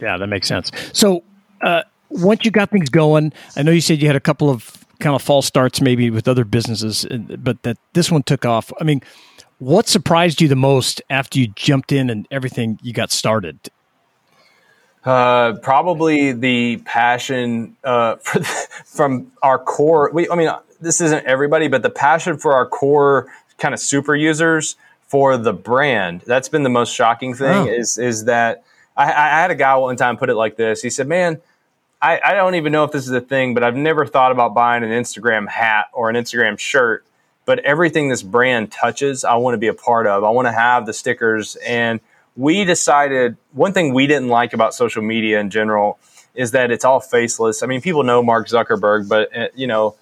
Yeah, 0.00 0.16
that 0.16 0.28
makes 0.28 0.48
sense. 0.48 0.70
So, 0.92 1.22
uh, 1.60 1.82
once 2.08 2.44
you 2.44 2.50
got 2.50 2.70
things 2.70 2.90
going, 2.90 3.32
I 3.56 3.62
know 3.62 3.72
you 3.72 3.80
said 3.80 4.00
you 4.00 4.06
had 4.06 4.16
a 4.16 4.20
couple 4.20 4.50
of 4.50 4.81
kind 5.02 5.14
of 5.14 5.22
false 5.22 5.46
starts 5.46 5.80
maybe 5.80 6.10
with 6.10 6.28
other 6.28 6.44
businesses, 6.44 7.06
but 7.38 7.62
that 7.62 7.76
this 7.92 8.10
one 8.10 8.22
took 8.22 8.46
off. 8.46 8.72
I 8.80 8.84
mean, 8.84 9.02
what 9.58 9.88
surprised 9.88 10.40
you 10.40 10.48
the 10.48 10.56
most 10.56 11.02
after 11.10 11.38
you 11.38 11.48
jumped 11.48 11.92
in 11.92 12.08
and 12.08 12.26
everything 12.30 12.78
you 12.82 12.92
got 12.92 13.10
started? 13.10 13.58
Uh, 15.04 15.54
probably 15.62 16.32
the 16.32 16.78
passion 16.84 17.76
uh, 17.84 18.14
the, 18.34 18.68
from 18.84 19.30
our 19.42 19.58
core. 19.58 20.10
We, 20.12 20.28
I 20.30 20.36
mean, 20.36 20.50
this 20.80 21.00
isn't 21.00 21.26
everybody, 21.26 21.68
but 21.68 21.82
the 21.82 21.90
passion 21.90 22.38
for 22.38 22.54
our 22.54 22.66
core 22.66 23.26
kind 23.58 23.74
of 23.74 23.80
super 23.80 24.14
users 24.14 24.76
for 25.06 25.36
the 25.36 25.52
brand. 25.52 26.22
That's 26.26 26.48
been 26.48 26.62
the 26.62 26.70
most 26.70 26.94
shocking 26.94 27.34
thing. 27.34 27.68
Oh. 27.68 27.72
Is 27.72 27.98
is 27.98 28.24
that 28.24 28.64
I, 28.96 29.04
I 29.04 29.40
had 29.40 29.50
a 29.50 29.54
guy 29.54 29.76
one 29.76 29.96
time 29.96 30.16
put 30.16 30.30
it 30.30 30.36
like 30.36 30.56
this. 30.56 30.82
He 30.82 30.90
said, 30.90 31.06
"Man." 31.08 31.40
I, 32.02 32.20
I 32.24 32.34
don't 32.34 32.56
even 32.56 32.72
know 32.72 32.82
if 32.82 32.90
this 32.90 33.06
is 33.06 33.12
a 33.12 33.20
thing, 33.20 33.54
but 33.54 33.62
I've 33.62 33.76
never 33.76 34.04
thought 34.04 34.32
about 34.32 34.54
buying 34.54 34.82
an 34.82 34.90
Instagram 34.90 35.48
hat 35.48 35.86
or 35.92 36.10
an 36.10 36.16
Instagram 36.16 36.58
shirt. 36.58 37.06
But 37.44 37.60
everything 37.60 38.08
this 38.08 38.22
brand 38.22 38.72
touches, 38.72 39.24
I 39.24 39.34
want 39.36 39.54
to 39.54 39.58
be 39.58 39.68
a 39.68 39.74
part 39.74 40.06
of. 40.06 40.24
I 40.24 40.30
want 40.30 40.46
to 40.46 40.52
have 40.52 40.84
the 40.84 40.92
stickers. 40.92 41.56
And 41.56 42.00
we 42.36 42.64
decided 42.64 43.36
one 43.52 43.72
thing 43.72 43.94
we 43.94 44.06
didn't 44.06 44.28
like 44.28 44.52
about 44.52 44.74
social 44.74 45.02
media 45.02 45.40
in 45.40 45.50
general 45.50 45.98
is 46.34 46.52
that 46.52 46.70
it's 46.70 46.84
all 46.84 47.00
faceless. 47.00 47.62
I 47.62 47.66
mean, 47.66 47.80
people 47.80 48.02
know 48.02 48.22
Mark 48.22 48.48
Zuckerberg, 48.48 49.08
but 49.08 49.36
uh, 49.36 49.48
you 49.54 49.66
know, 49.66 49.96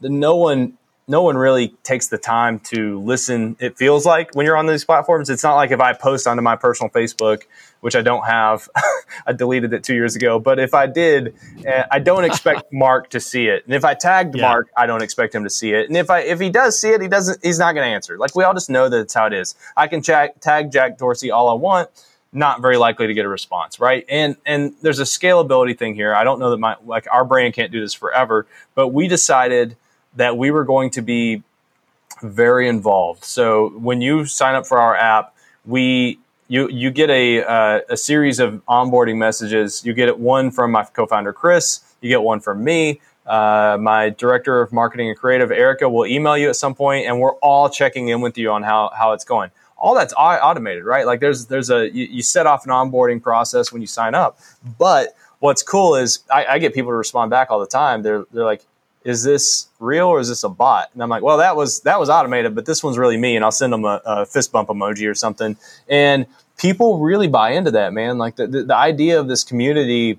no 0.00 0.36
one 0.36 0.76
no 1.06 1.22
one 1.22 1.36
really 1.36 1.68
takes 1.82 2.08
the 2.08 2.16
time 2.16 2.58
to 2.58 2.98
listen. 3.00 3.56
It 3.60 3.76
feels 3.76 4.06
like 4.06 4.34
when 4.34 4.46
you're 4.46 4.56
on 4.56 4.66
these 4.66 4.84
platforms, 4.84 5.28
it's 5.28 5.42
not 5.42 5.54
like 5.54 5.70
if 5.70 5.80
I 5.80 5.92
post 5.92 6.26
onto 6.26 6.42
my 6.42 6.56
personal 6.56 6.90
Facebook, 6.90 7.42
which 7.84 7.94
I 7.94 8.00
don't 8.00 8.24
have, 8.24 8.66
I 9.26 9.34
deleted 9.34 9.74
it 9.74 9.84
two 9.84 9.92
years 9.92 10.16
ago. 10.16 10.38
But 10.38 10.58
if 10.58 10.72
I 10.72 10.86
did, 10.86 11.34
eh, 11.66 11.84
I 11.90 11.98
don't 11.98 12.24
expect 12.24 12.64
Mark 12.72 13.10
to 13.10 13.20
see 13.20 13.48
it. 13.48 13.66
And 13.66 13.74
if 13.74 13.84
I 13.84 13.92
tagged 13.92 14.34
yeah. 14.34 14.48
Mark, 14.48 14.70
I 14.74 14.86
don't 14.86 15.02
expect 15.02 15.34
him 15.34 15.44
to 15.44 15.50
see 15.50 15.72
it. 15.72 15.88
And 15.88 15.96
if 15.98 16.08
I 16.08 16.20
if 16.20 16.40
he 16.40 16.48
does 16.48 16.80
see 16.80 16.88
it, 16.88 17.02
he 17.02 17.08
doesn't. 17.08 17.44
He's 17.44 17.58
not 17.58 17.74
going 17.74 17.86
to 17.86 17.94
answer. 17.94 18.16
Like 18.16 18.34
we 18.34 18.42
all 18.42 18.54
just 18.54 18.70
know 18.70 18.88
that 18.88 18.98
it's 19.00 19.12
how 19.12 19.26
it 19.26 19.34
is. 19.34 19.54
I 19.76 19.86
can 19.86 20.00
tag 20.00 20.72
Jack 20.72 20.96
Dorsey 20.96 21.30
all 21.30 21.50
I 21.50 21.52
want. 21.52 21.90
Not 22.32 22.62
very 22.62 22.78
likely 22.78 23.06
to 23.06 23.12
get 23.12 23.26
a 23.26 23.28
response, 23.28 23.78
right? 23.78 24.06
And 24.08 24.36
and 24.46 24.72
there's 24.80 24.98
a 24.98 25.04
scalability 25.04 25.76
thing 25.76 25.94
here. 25.94 26.14
I 26.14 26.24
don't 26.24 26.38
know 26.38 26.52
that 26.52 26.58
my 26.58 26.76
like 26.86 27.06
our 27.12 27.26
brand 27.26 27.52
can't 27.52 27.70
do 27.70 27.82
this 27.82 27.92
forever, 27.92 28.46
but 28.74 28.88
we 28.88 29.08
decided 29.08 29.76
that 30.16 30.38
we 30.38 30.50
were 30.50 30.64
going 30.64 30.88
to 30.92 31.02
be 31.02 31.42
very 32.22 32.66
involved. 32.66 33.24
So 33.24 33.68
when 33.76 34.00
you 34.00 34.24
sign 34.24 34.54
up 34.54 34.66
for 34.66 34.78
our 34.78 34.96
app, 34.96 35.34
we 35.66 36.18
you 36.48 36.68
you 36.68 36.90
get 36.90 37.10
a 37.10 37.44
uh, 37.44 37.80
a 37.88 37.96
series 37.96 38.38
of 38.38 38.64
onboarding 38.66 39.16
messages. 39.16 39.84
You 39.84 39.94
get 39.94 40.18
one 40.18 40.50
from 40.50 40.72
my 40.72 40.84
co-founder 40.84 41.32
Chris. 41.32 41.80
You 42.00 42.08
get 42.08 42.22
one 42.22 42.40
from 42.40 42.62
me. 42.62 43.00
Uh, 43.26 43.78
my 43.80 44.10
director 44.10 44.60
of 44.60 44.72
marketing 44.72 45.08
and 45.08 45.18
creative, 45.18 45.50
Erica, 45.50 45.88
will 45.88 46.06
email 46.06 46.36
you 46.36 46.50
at 46.50 46.56
some 46.56 46.74
point, 46.74 47.06
and 47.06 47.20
we're 47.20 47.34
all 47.36 47.70
checking 47.70 48.08
in 48.08 48.20
with 48.20 48.36
you 48.36 48.50
on 48.50 48.62
how 48.62 48.90
how 48.94 49.12
it's 49.12 49.24
going. 49.24 49.50
All 49.78 49.94
that's 49.94 50.14
automated, 50.14 50.84
right? 50.84 51.06
Like 51.06 51.20
there's 51.20 51.46
there's 51.46 51.70
a 51.70 51.90
you, 51.90 52.04
you 52.04 52.22
set 52.22 52.46
off 52.46 52.64
an 52.66 52.70
onboarding 52.70 53.22
process 53.22 53.72
when 53.72 53.80
you 53.80 53.86
sign 53.86 54.14
up, 54.14 54.38
but 54.78 55.14
what's 55.40 55.62
cool 55.62 55.94
is 55.94 56.20
I, 56.32 56.46
I, 56.46 56.58
get 56.58 56.72
people 56.72 56.90
to 56.90 56.96
respond 56.96 57.30
back 57.30 57.50
all 57.50 57.60
the 57.60 57.66
time. 57.66 58.02
They're 58.02 58.24
they're 58.32 58.46
like, 58.46 58.64
is 59.04 59.22
this 59.22 59.68
real 59.78 60.08
or 60.08 60.18
is 60.18 60.28
this 60.28 60.44
a 60.44 60.48
bot? 60.48 60.90
And 60.94 61.02
I'm 61.02 61.08
like, 61.10 61.22
well, 61.22 61.38
that 61.38 61.56
was 61.56 61.80
that 61.82 62.00
was 62.00 62.08
automated, 62.08 62.54
but 62.54 62.66
this 62.66 62.82
one's 62.82 62.98
really 62.98 63.16
me. 63.16 63.36
And 63.36 63.44
I'll 63.44 63.52
send 63.52 63.72
them 63.72 63.84
a, 63.84 64.00
a 64.04 64.26
fist 64.26 64.50
bump 64.50 64.70
emoji 64.70 65.08
or 65.08 65.14
something. 65.14 65.56
And 65.88 66.26
people 66.56 66.98
really 66.98 67.28
buy 67.28 67.50
into 67.50 67.70
that, 67.72 67.92
man. 67.92 68.18
Like 68.18 68.36
the, 68.36 68.46
the, 68.46 68.62
the 68.64 68.76
idea 68.76 69.20
of 69.20 69.28
this 69.28 69.44
community 69.44 70.18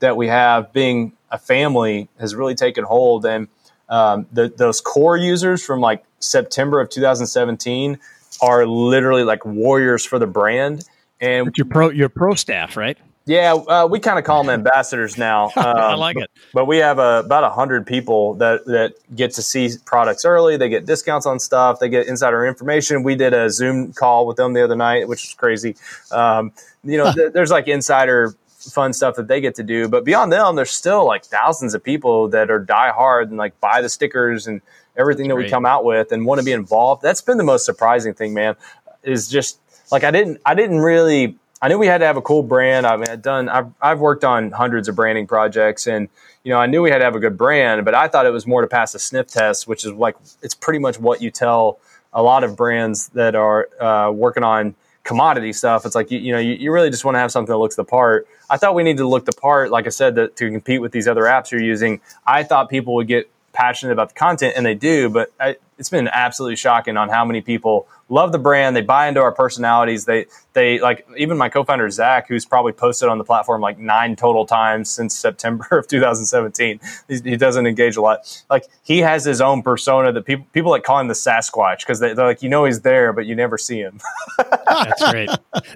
that 0.00 0.16
we 0.16 0.28
have 0.28 0.72
being 0.72 1.12
a 1.30 1.38
family 1.38 2.08
has 2.20 2.34
really 2.34 2.54
taken 2.54 2.84
hold. 2.84 3.24
And 3.24 3.48
um, 3.88 4.26
the, 4.32 4.48
those 4.48 4.80
core 4.80 5.16
users 5.16 5.64
from 5.64 5.80
like 5.80 6.04
September 6.18 6.80
of 6.80 6.90
2017 6.90 7.98
are 8.42 8.66
literally 8.66 9.24
like 9.24 9.44
warriors 9.44 10.04
for 10.04 10.18
the 10.18 10.26
brand. 10.26 10.84
And 11.20 11.56
your 11.56 11.64
pro 11.64 11.88
your 11.88 12.10
pro 12.10 12.34
staff, 12.34 12.76
right? 12.76 12.98
Yeah, 13.26 13.54
uh, 13.54 13.88
we 13.90 13.98
kind 13.98 14.20
of 14.20 14.24
call 14.24 14.44
them 14.44 14.54
ambassadors 14.54 15.18
now. 15.18 15.50
Um, 15.66 15.76
I 15.76 15.94
like 15.94 16.16
it. 16.16 16.30
But, 16.54 16.66
we 16.66 16.76
have 16.78 17.00
uh, 17.00 17.22
about 17.24 17.52
hundred 17.52 17.86
people 17.86 18.34
that 18.34 18.64
that 18.66 18.94
get 19.16 19.32
to 19.32 19.42
see 19.42 19.70
products 19.84 20.24
early. 20.24 20.56
They 20.56 20.68
get 20.68 20.86
discounts 20.86 21.26
on 21.26 21.40
stuff. 21.40 21.80
They 21.80 21.88
get 21.88 22.06
insider 22.06 22.46
information. 22.46 23.02
We 23.02 23.16
did 23.16 23.34
a 23.34 23.50
Zoom 23.50 23.92
call 23.92 24.26
with 24.26 24.36
them 24.36 24.52
the 24.52 24.62
other 24.62 24.76
night, 24.76 25.08
which 25.08 25.24
was 25.24 25.34
crazy. 25.34 25.74
Um, 26.12 26.52
you 26.84 26.98
know, 26.98 27.12
th- 27.12 27.32
there's 27.32 27.50
like 27.50 27.66
insider 27.66 28.34
fun 28.70 28.92
stuff 28.92 29.16
that 29.16 29.26
they 29.28 29.40
get 29.40 29.56
to 29.56 29.62
do. 29.64 29.88
But 29.88 30.04
beyond 30.04 30.32
them, 30.32 30.54
there's 30.54 30.70
still 30.70 31.04
like 31.04 31.24
thousands 31.24 31.74
of 31.74 31.82
people 31.82 32.28
that 32.28 32.50
are 32.50 32.60
die 32.60 32.90
hard 32.90 33.30
and 33.30 33.38
like 33.38 33.58
buy 33.60 33.80
the 33.82 33.88
stickers 33.88 34.46
and 34.46 34.60
everything 34.96 35.24
That's 35.24 35.30
that 35.30 35.36
great. 35.36 35.46
we 35.46 35.50
come 35.50 35.66
out 35.66 35.84
with 35.84 36.12
and 36.12 36.26
want 36.26 36.38
to 36.38 36.44
be 36.44 36.52
involved. 36.52 37.02
That's 37.02 37.22
been 37.22 37.38
the 37.38 37.44
most 37.44 37.64
surprising 37.64 38.14
thing, 38.14 38.34
man. 38.34 38.54
Is 39.02 39.28
just 39.28 39.58
like 39.90 40.04
I 40.04 40.10
didn't 40.10 40.40
I 40.44 40.54
didn't 40.54 40.80
really 40.80 41.36
I 41.62 41.68
knew 41.68 41.78
we 41.78 41.86
had 41.86 41.98
to 41.98 42.06
have 42.06 42.16
a 42.16 42.22
cool 42.22 42.42
brand. 42.42 42.86
I 42.86 42.96
mean, 42.96 43.08
I've 43.08 43.22
done, 43.22 43.48
I've, 43.48 43.68
I've 43.80 43.98
worked 43.98 44.24
on 44.24 44.50
hundreds 44.50 44.88
of 44.88 44.96
branding 44.96 45.26
projects 45.26 45.86
and, 45.86 46.08
you 46.44 46.50
know, 46.50 46.58
I 46.58 46.66
knew 46.66 46.82
we 46.82 46.90
had 46.90 46.98
to 46.98 47.04
have 47.04 47.16
a 47.16 47.20
good 47.20 47.38
brand, 47.38 47.84
but 47.84 47.94
I 47.94 48.08
thought 48.08 48.26
it 48.26 48.30
was 48.30 48.46
more 48.46 48.60
to 48.60 48.66
pass 48.66 48.94
a 48.94 48.98
sniff 48.98 49.28
test, 49.28 49.66
which 49.66 49.84
is 49.84 49.92
like, 49.92 50.16
it's 50.42 50.54
pretty 50.54 50.78
much 50.78 51.00
what 51.00 51.22
you 51.22 51.30
tell 51.30 51.78
a 52.12 52.22
lot 52.22 52.44
of 52.44 52.56
brands 52.56 53.08
that 53.10 53.34
are 53.34 53.68
uh, 53.80 54.10
working 54.10 54.44
on 54.44 54.74
commodity 55.02 55.52
stuff. 55.52 55.86
It's 55.86 55.94
like, 55.94 56.10
you, 56.10 56.18
you 56.18 56.32
know, 56.32 56.38
you, 56.38 56.54
you, 56.54 56.72
really 56.72 56.90
just 56.90 57.04
want 57.04 57.14
to 57.14 57.20
have 57.20 57.32
something 57.32 57.52
that 57.52 57.58
looks 57.58 57.76
the 57.76 57.84
part. 57.84 58.26
I 58.50 58.58
thought 58.58 58.74
we 58.74 58.82
needed 58.82 58.98
to 58.98 59.08
look 59.08 59.24
the 59.24 59.32
part, 59.32 59.70
like 59.70 59.86
I 59.86 59.90
said, 59.90 60.16
to, 60.16 60.28
to 60.28 60.50
compete 60.50 60.82
with 60.82 60.92
these 60.92 61.08
other 61.08 61.22
apps 61.22 61.50
you're 61.50 61.62
using. 61.62 62.00
I 62.26 62.42
thought 62.42 62.68
people 62.68 62.94
would 62.96 63.06
get 63.06 63.30
passionate 63.52 63.92
about 63.92 64.10
the 64.10 64.14
content, 64.14 64.54
and 64.56 64.66
they 64.66 64.74
do. 64.74 65.08
But 65.08 65.32
I, 65.40 65.56
it's 65.78 65.90
been 65.90 66.08
absolutely 66.08 66.56
shocking 66.56 66.96
on 66.96 67.08
how 67.08 67.24
many 67.24 67.40
people 67.40 67.86
love 68.08 68.32
the 68.32 68.38
brand. 68.38 68.74
They 68.74 68.80
buy 68.80 69.08
into 69.08 69.20
our 69.20 69.32
personalities. 69.32 70.04
They 70.04 70.26
they 70.52 70.78
like 70.78 71.06
even 71.16 71.36
my 71.36 71.48
co-founder 71.48 71.90
Zach, 71.90 72.28
who's 72.28 72.46
probably 72.46 72.72
posted 72.72 73.08
on 73.08 73.18
the 73.18 73.24
platform 73.24 73.60
like 73.60 73.78
nine 73.78 74.16
total 74.16 74.46
times 74.46 74.90
since 74.90 75.16
September 75.16 75.66
of 75.72 75.86
2017. 75.86 76.80
He, 77.08 77.30
he 77.30 77.36
doesn't 77.36 77.66
engage 77.66 77.96
a 77.96 78.00
lot. 78.00 78.44
Like 78.48 78.66
he 78.82 78.98
has 79.00 79.24
his 79.24 79.40
own 79.40 79.62
persona 79.62 80.12
that 80.12 80.24
people 80.24 80.46
people 80.52 80.70
like 80.70 80.84
call 80.84 81.00
him 81.00 81.08
the 81.08 81.14
Sasquatch 81.14 81.80
because 81.80 82.00
they, 82.00 82.10
are 82.10 82.14
like 82.14 82.42
you 82.42 82.48
know 82.48 82.64
he's 82.64 82.80
there 82.80 83.12
but 83.12 83.26
you 83.26 83.34
never 83.34 83.58
see 83.58 83.78
him. 83.78 84.00
That's 84.38 85.10
great. 85.10 85.30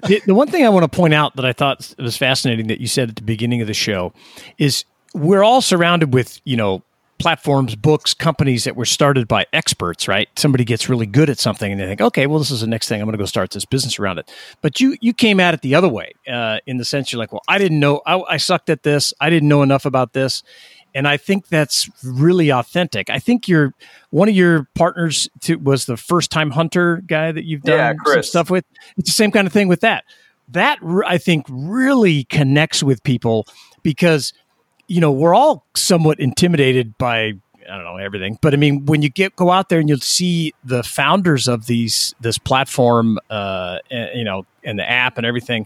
The, 0.07 0.21
the 0.25 0.35
one 0.35 0.47
thing 0.47 0.65
I 0.65 0.69
want 0.69 0.89
to 0.89 0.95
point 0.95 1.13
out 1.13 1.35
that 1.35 1.45
I 1.45 1.53
thought 1.53 1.93
was 1.99 2.17
fascinating 2.17 2.67
that 2.67 2.79
you 2.79 2.87
said 2.87 3.09
at 3.09 3.15
the 3.15 3.21
beginning 3.21 3.61
of 3.61 3.67
the 3.67 3.73
show 3.73 4.13
is 4.57 4.85
we're 5.13 5.43
all 5.43 5.61
surrounded 5.61 6.13
with 6.13 6.41
you 6.45 6.57
know 6.57 6.83
platforms, 7.21 7.75
books, 7.75 8.13
companies 8.13 8.63
that 8.63 8.75
were 8.75 8.85
started 8.85 9.27
by 9.27 9.45
experts, 9.53 10.07
right? 10.07 10.27
Somebody 10.35 10.63
gets 10.65 10.89
really 10.89 11.05
good 11.05 11.29
at 11.29 11.39
something 11.39 11.71
and 11.71 11.79
they 11.79 11.85
think, 11.85 12.01
okay, 12.01 12.27
well, 12.27 12.39
this 12.39 12.51
is 12.51 12.61
the 12.61 12.67
next 12.67 12.87
thing. 12.87 13.01
I'm 13.01 13.05
going 13.05 13.13
to 13.13 13.21
go 13.21 13.25
start 13.25 13.51
this 13.51 13.65
business 13.65 13.99
around 13.99 14.19
it. 14.19 14.31
But 14.61 14.79
you 14.79 14.97
you 15.01 15.13
came 15.13 15.39
at 15.39 15.53
it 15.53 15.61
the 15.61 15.75
other 15.75 15.89
way, 15.89 16.13
uh, 16.27 16.59
in 16.65 16.77
the 16.77 16.85
sense 16.85 17.11
you're 17.11 17.19
like, 17.19 17.31
well, 17.31 17.43
I 17.47 17.57
didn't 17.57 17.79
know, 17.79 18.01
I, 18.05 18.21
I 18.21 18.37
sucked 18.37 18.69
at 18.69 18.83
this. 18.83 19.13
I 19.21 19.29
didn't 19.29 19.47
know 19.49 19.61
enough 19.61 19.85
about 19.85 20.13
this. 20.13 20.43
And 20.93 21.07
I 21.07 21.17
think 21.17 21.47
that's 21.47 21.89
really 22.03 22.51
authentic. 22.51 23.09
I 23.09 23.19
think 23.19 23.47
you're 23.47 23.73
one 24.09 24.27
of 24.27 24.35
your 24.35 24.67
partners 24.75 25.29
to, 25.41 25.55
was 25.55 25.85
the 25.85 25.97
first 25.97 26.31
time 26.31 26.51
hunter 26.51 27.01
guy 27.05 27.31
that 27.31 27.45
you've 27.45 27.61
done 27.61 27.77
yeah, 27.77 28.13
some 28.13 28.23
stuff 28.23 28.49
with. 28.49 28.65
It's 28.97 29.09
the 29.09 29.13
same 29.13 29.31
kind 29.31 29.47
of 29.47 29.53
thing 29.53 29.67
with 29.69 29.81
that. 29.81 30.03
That 30.49 30.79
I 31.05 31.17
think 31.17 31.45
really 31.49 32.25
connects 32.25 32.83
with 32.83 33.03
people 33.03 33.47
because 33.83 34.33
you 34.91 34.99
know, 34.99 35.11
we're 35.11 35.33
all 35.33 35.65
somewhat 35.73 36.19
intimidated 36.19 36.97
by 36.97 37.31
I 37.69 37.75
don't 37.75 37.85
know 37.85 37.95
everything, 37.95 38.37
but 38.41 38.53
I 38.53 38.57
mean, 38.57 38.85
when 38.85 39.01
you 39.01 39.07
get 39.07 39.37
go 39.37 39.49
out 39.49 39.69
there 39.69 39.79
and 39.79 39.87
you'll 39.87 39.99
see 39.99 40.53
the 40.65 40.83
founders 40.83 41.47
of 41.47 41.67
these 41.67 42.13
this 42.19 42.37
platform, 42.37 43.17
uh, 43.29 43.77
and, 43.89 44.09
you 44.13 44.25
know, 44.25 44.45
and 44.65 44.77
the 44.77 44.89
app 44.89 45.17
and 45.17 45.25
everything, 45.25 45.65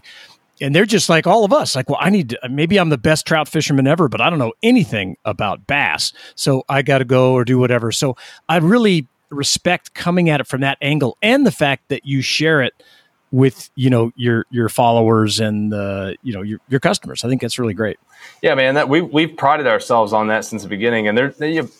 and 0.60 0.76
they're 0.76 0.86
just 0.86 1.08
like 1.08 1.26
all 1.26 1.44
of 1.44 1.52
us. 1.52 1.74
Like, 1.74 1.90
well, 1.90 1.98
I 2.00 2.10
need 2.10 2.28
to, 2.30 2.48
maybe 2.48 2.78
I'm 2.78 2.90
the 2.90 2.98
best 2.98 3.26
trout 3.26 3.48
fisherman 3.48 3.88
ever, 3.88 4.08
but 4.08 4.20
I 4.20 4.30
don't 4.30 4.38
know 4.38 4.52
anything 4.62 5.16
about 5.24 5.66
bass, 5.66 6.12
so 6.36 6.62
I 6.68 6.82
got 6.82 6.98
to 6.98 7.04
go 7.04 7.32
or 7.32 7.44
do 7.44 7.58
whatever. 7.58 7.90
So 7.90 8.16
I 8.48 8.58
really 8.58 9.08
respect 9.30 9.92
coming 9.94 10.30
at 10.30 10.40
it 10.40 10.46
from 10.46 10.60
that 10.60 10.78
angle, 10.80 11.18
and 11.20 11.44
the 11.44 11.50
fact 11.50 11.88
that 11.88 12.06
you 12.06 12.22
share 12.22 12.62
it 12.62 12.80
with 13.30 13.70
you 13.74 13.90
know 13.90 14.12
your 14.16 14.46
your 14.50 14.68
followers 14.68 15.40
and 15.40 15.72
the 15.72 16.16
you 16.22 16.32
know 16.32 16.42
your 16.42 16.60
your 16.68 16.80
customers. 16.80 17.24
I 17.24 17.28
think 17.28 17.40
that's 17.40 17.58
really 17.58 17.74
great. 17.74 17.98
Yeah, 18.42 18.54
man. 18.54 18.74
That 18.74 18.88
we 18.88 19.00
we've 19.00 19.36
prided 19.36 19.66
ourselves 19.66 20.12
on 20.12 20.28
that 20.28 20.44
since 20.44 20.62
the 20.62 20.68
beginning, 20.68 21.08
and 21.08 21.34
you, 21.40 21.70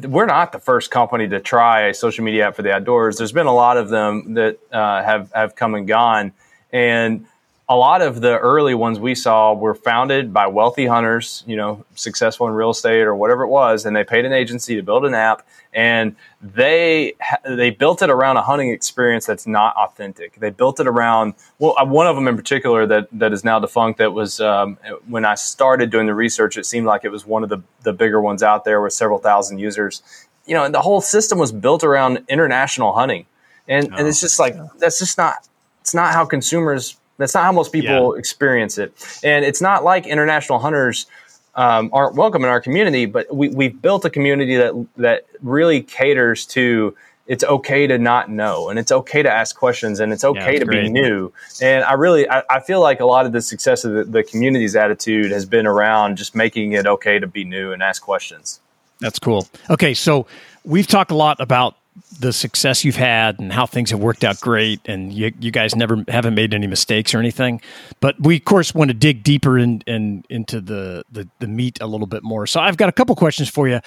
we're 0.00 0.26
not 0.26 0.52
the 0.52 0.58
first 0.58 0.90
company 0.90 1.28
to 1.28 1.40
try 1.40 1.88
a 1.88 1.94
social 1.94 2.24
media 2.24 2.48
app 2.48 2.56
for 2.56 2.62
the 2.62 2.72
outdoors. 2.72 3.18
There's 3.18 3.32
been 3.32 3.46
a 3.46 3.54
lot 3.54 3.76
of 3.76 3.88
them 3.88 4.34
that 4.34 4.58
uh, 4.70 5.02
have 5.02 5.32
have 5.32 5.54
come 5.54 5.74
and 5.74 5.86
gone, 5.86 6.32
and 6.72 7.26
a 7.68 7.76
lot 7.76 8.02
of 8.02 8.20
the 8.20 8.38
early 8.38 8.74
ones 8.74 8.98
we 8.98 9.14
saw 9.14 9.54
were 9.54 9.74
founded 9.74 10.32
by 10.32 10.46
wealthy 10.46 10.86
hunters, 10.86 11.44
you 11.46 11.56
know, 11.56 11.84
successful 11.94 12.48
in 12.48 12.54
real 12.54 12.70
estate 12.70 13.02
or 13.02 13.14
whatever 13.14 13.44
it 13.44 13.48
was, 13.48 13.86
and 13.86 13.94
they 13.94 14.02
paid 14.04 14.24
an 14.24 14.32
agency 14.32 14.74
to 14.74 14.82
build 14.82 15.04
an 15.04 15.14
app, 15.14 15.46
and 15.72 16.16
they 16.42 17.14
they 17.44 17.70
built 17.70 18.02
it 18.02 18.10
around 18.10 18.36
a 18.36 18.42
hunting 18.42 18.70
experience 18.70 19.26
that's 19.26 19.46
not 19.46 19.76
authentic. 19.76 20.34
They 20.34 20.50
built 20.50 20.80
it 20.80 20.88
around 20.88 21.34
well, 21.60 21.74
uh, 21.78 21.86
one 21.86 22.06
of 22.06 22.16
them 22.16 22.26
in 22.26 22.36
particular 22.36 22.84
that 22.86 23.08
that 23.12 23.32
is 23.32 23.44
now 23.44 23.60
defunct. 23.60 23.98
That 23.98 24.12
was 24.12 24.40
um, 24.40 24.76
when 25.06 25.24
I 25.24 25.36
started 25.36 25.90
doing 25.90 26.06
the 26.06 26.14
research, 26.14 26.56
it 26.56 26.66
seemed 26.66 26.86
like 26.86 27.04
it 27.04 27.10
was 27.10 27.24
one 27.24 27.44
of 27.44 27.48
the 27.48 27.62
the 27.84 27.92
bigger 27.92 28.20
ones 28.20 28.42
out 28.42 28.64
there 28.64 28.82
with 28.82 28.92
several 28.92 29.18
thousand 29.18 29.58
users. 29.58 30.02
You 30.46 30.56
know, 30.56 30.64
and 30.64 30.74
the 30.74 30.80
whole 30.80 31.00
system 31.00 31.38
was 31.38 31.52
built 31.52 31.84
around 31.84 32.24
international 32.28 32.92
hunting, 32.92 33.26
and 33.68 33.88
oh, 33.92 33.96
and 33.96 34.08
it's 34.08 34.20
just 34.20 34.40
like 34.40 34.56
that's 34.78 34.98
just 34.98 35.16
not 35.16 35.48
it's 35.80 35.94
not 35.94 36.12
how 36.12 36.24
consumers 36.24 36.96
that's 37.18 37.34
not 37.34 37.44
how 37.44 37.52
most 37.52 37.72
people 37.72 38.14
yeah. 38.14 38.18
experience 38.18 38.78
it. 38.78 38.92
And 39.22 39.44
it's 39.44 39.60
not 39.60 39.84
like 39.84 40.06
international 40.06 40.58
hunters 40.58 41.06
um, 41.54 41.90
aren't 41.92 42.16
welcome 42.16 42.44
in 42.44 42.50
our 42.50 42.60
community, 42.60 43.06
but 43.06 43.34
we, 43.34 43.48
we've 43.50 43.80
built 43.80 44.04
a 44.04 44.10
community 44.10 44.56
that 44.56 44.86
that 44.96 45.26
really 45.42 45.82
caters 45.82 46.46
to 46.46 46.96
it's 47.26 47.44
okay 47.44 47.86
to 47.86 47.98
not 47.98 48.30
know 48.30 48.68
and 48.68 48.78
it's 48.78 48.90
okay 48.90 49.22
to 49.22 49.30
ask 49.30 49.56
questions 49.56 50.00
and 50.00 50.12
it's 50.12 50.24
okay 50.24 50.54
yeah, 50.54 50.58
to 50.58 50.64
great. 50.64 50.82
be 50.82 50.88
new 50.90 51.32
and 51.60 51.84
i 51.84 51.92
really 51.92 52.28
I, 52.28 52.42
I, 52.50 52.60
feel 52.60 52.80
like 52.80 52.98
a 52.98 53.04
lot 53.04 53.26
of 53.26 53.32
the 53.32 53.40
success 53.40 53.84
of 53.84 53.92
the, 53.92 54.04
the, 54.04 54.22
community's 54.24 54.74
attitude 54.74 55.30
has 55.30 55.46
been 55.46 55.66
around 55.66 56.16
just 56.16 56.34
making 56.34 56.72
it 56.72 56.86
okay 56.86 57.20
to 57.20 57.26
be 57.28 57.44
new 57.44 57.72
and 57.72 57.80
ask 57.80 58.02
questions 58.02 58.60
that's 58.98 59.20
cool 59.20 59.46
okay 59.70 59.94
so 59.94 60.26
we've 60.64 60.88
talked 60.88 61.12
a 61.12 61.14
lot 61.14 61.36
about 61.40 61.76
the 62.20 62.32
success 62.32 62.84
you've 62.84 62.96
had 62.96 63.38
and 63.38 63.52
how 63.52 63.66
things 63.66 63.90
have 63.90 64.00
worked 64.00 64.24
out 64.24 64.40
great 64.40 64.80
and 64.86 65.12
you, 65.12 65.32
you 65.40 65.50
guys 65.50 65.74
never 65.74 66.04
haven't 66.08 66.34
made 66.34 66.54
any 66.54 66.66
mistakes 66.66 67.14
or 67.14 67.18
anything. 67.18 67.60
But 68.00 68.18
we 68.20 68.36
of 68.36 68.44
course 68.44 68.74
want 68.74 68.88
to 68.88 68.94
dig 68.94 69.22
deeper 69.22 69.58
in, 69.58 69.82
in 69.86 70.24
into 70.28 70.60
the, 70.60 71.04
the 71.10 71.28
the 71.38 71.46
meat 71.46 71.78
a 71.80 71.86
little 71.86 72.06
bit 72.06 72.22
more. 72.22 72.46
So 72.46 72.60
i've 72.60 72.76
got 72.76 72.88
a 72.88 72.92
couple 72.92 73.14
questions 73.16 73.48
for 73.48 73.68
you. 73.68 73.80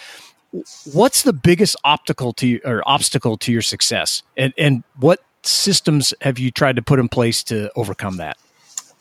What's 0.93 1.23
the 1.23 1.33
biggest 1.33 1.75
obstacle 1.83 2.33
to 2.33 2.59
or 2.63 2.83
obstacle 2.87 3.37
to 3.37 3.51
your 3.51 3.61
success? 3.61 4.23
And 4.37 4.53
and 4.57 4.83
what 4.99 5.21
systems 5.43 6.13
have 6.21 6.39
you 6.39 6.51
tried 6.51 6.75
to 6.75 6.81
put 6.81 6.99
in 6.99 7.09
place 7.09 7.43
to 7.43 7.71
overcome 7.75 8.17
that? 8.17 8.37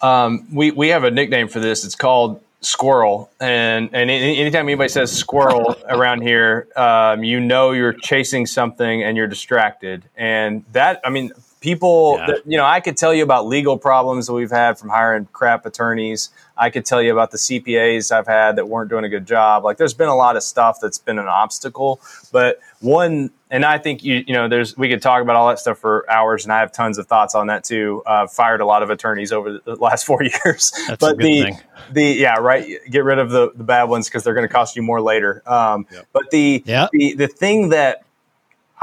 Um, 0.01 0.47
we 0.53 0.71
we 0.71 0.89
have 0.89 1.05
a 1.05 1.11
nickname 1.11 1.49
for 1.49 1.61
this. 1.61 1.85
It's 1.85 1.95
called 1.95 2.41
squirrel 2.65 3.31
and 3.41 3.91
and 3.93 4.11
anytime 4.11 4.67
anybody 4.67 4.89
says 4.89 5.13
squirrel 5.13 5.77
around 5.89 6.23
here 6.23 6.69
um, 6.77 7.23
you 7.23 7.41
know 7.41 7.73
you're 7.73 7.93
chasing 7.93 8.47
something 8.47 9.03
and 9.03 9.17
you're 9.17 9.27
distracted. 9.27 10.05
And 10.17 10.65
that 10.73 11.01
i 11.05 11.11
mean 11.11 11.33
people 11.65 12.17
yeah. 12.19 12.35
you 12.45 12.59
know 12.59 12.65
i 12.65 12.79
could 12.79 12.95
tell 12.95 13.15
you 13.15 13.23
about 13.23 13.47
legal 13.47 13.79
problems 13.79 14.27
that 14.27 14.35
we've 14.35 14.51
had 14.51 14.79
from 14.79 14.91
hiring 14.91 15.27
crap 15.33 15.65
attorneys 15.65 16.29
i 16.59 16.69
could 16.69 16.85
tell 16.85 17.01
you 17.01 17.11
about 17.11 17.31
the 17.31 17.39
cpas 17.39 18.13
i've 18.13 18.27
had 18.27 18.57
that 18.57 18.69
weren't 18.69 18.91
doing 18.91 19.05
a 19.05 19.09
good 19.09 19.27
job 19.27 19.65
like 19.65 19.79
there's 19.79 19.95
been 19.95 20.09
a 20.09 20.15
lot 20.15 20.37
of 20.37 20.43
stuff 20.43 20.79
that's 20.83 20.99
been 20.99 21.19
an 21.19 21.27
obstacle 21.27 21.99
but 22.31 22.61
one 22.81 23.31
and 23.55 23.65
I 23.65 23.79
think 23.79 24.03
you 24.03 24.25
you 24.27 24.35
know 24.35 24.49
there's 24.49 24.77
we 24.77 24.89
could 24.89 25.01
talk 25.01 25.23
about 25.23 25.37
all 25.37 25.47
that 25.49 25.61
stuff 25.61 25.79
for 25.79 26.11
hours, 26.11 26.45
and 26.45 26.53
I 26.53 26.59
have 26.59 26.73
tons 26.73 26.99
of 26.99 27.07
thoughts 27.07 27.37
on 27.37 27.47
that 27.47 27.63
too. 27.63 28.03
Uh, 28.05 28.27
fired 28.27 28.61
a 28.61 28.67
lot 28.67 28.83
of 28.83 28.91
attorneys 28.91 29.31
over 29.31 29.61
the 29.65 29.77
last 29.77 30.05
four 30.07 30.25
years, 30.25 30.73
That's 30.89 30.99
but 30.99 31.19
the 31.19 31.43
thing. 31.43 31.61
the 31.93 32.03
yeah 32.03 32.35
right, 32.41 32.67
get 32.91 33.05
rid 33.05 33.21
of 33.21 33.31
the 33.31 33.53
the 33.55 33.63
bad 33.63 33.85
ones 33.85 34.09
because 34.09 34.25
they're 34.25 34.35
going 34.35 34.47
to 34.47 34.53
cost 34.53 34.75
you 34.75 34.83
more 34.83 35.01
later. 35.01 35.41
Um, 35.47 35.87
yep. 35.93 36.09
But 36.13 36.31
the, 36.31 36.65
yep. 36.67 36.91
the 36.91 37.15
the 37.15 37.29
thing 37.29 37.69
that 37.69 38.03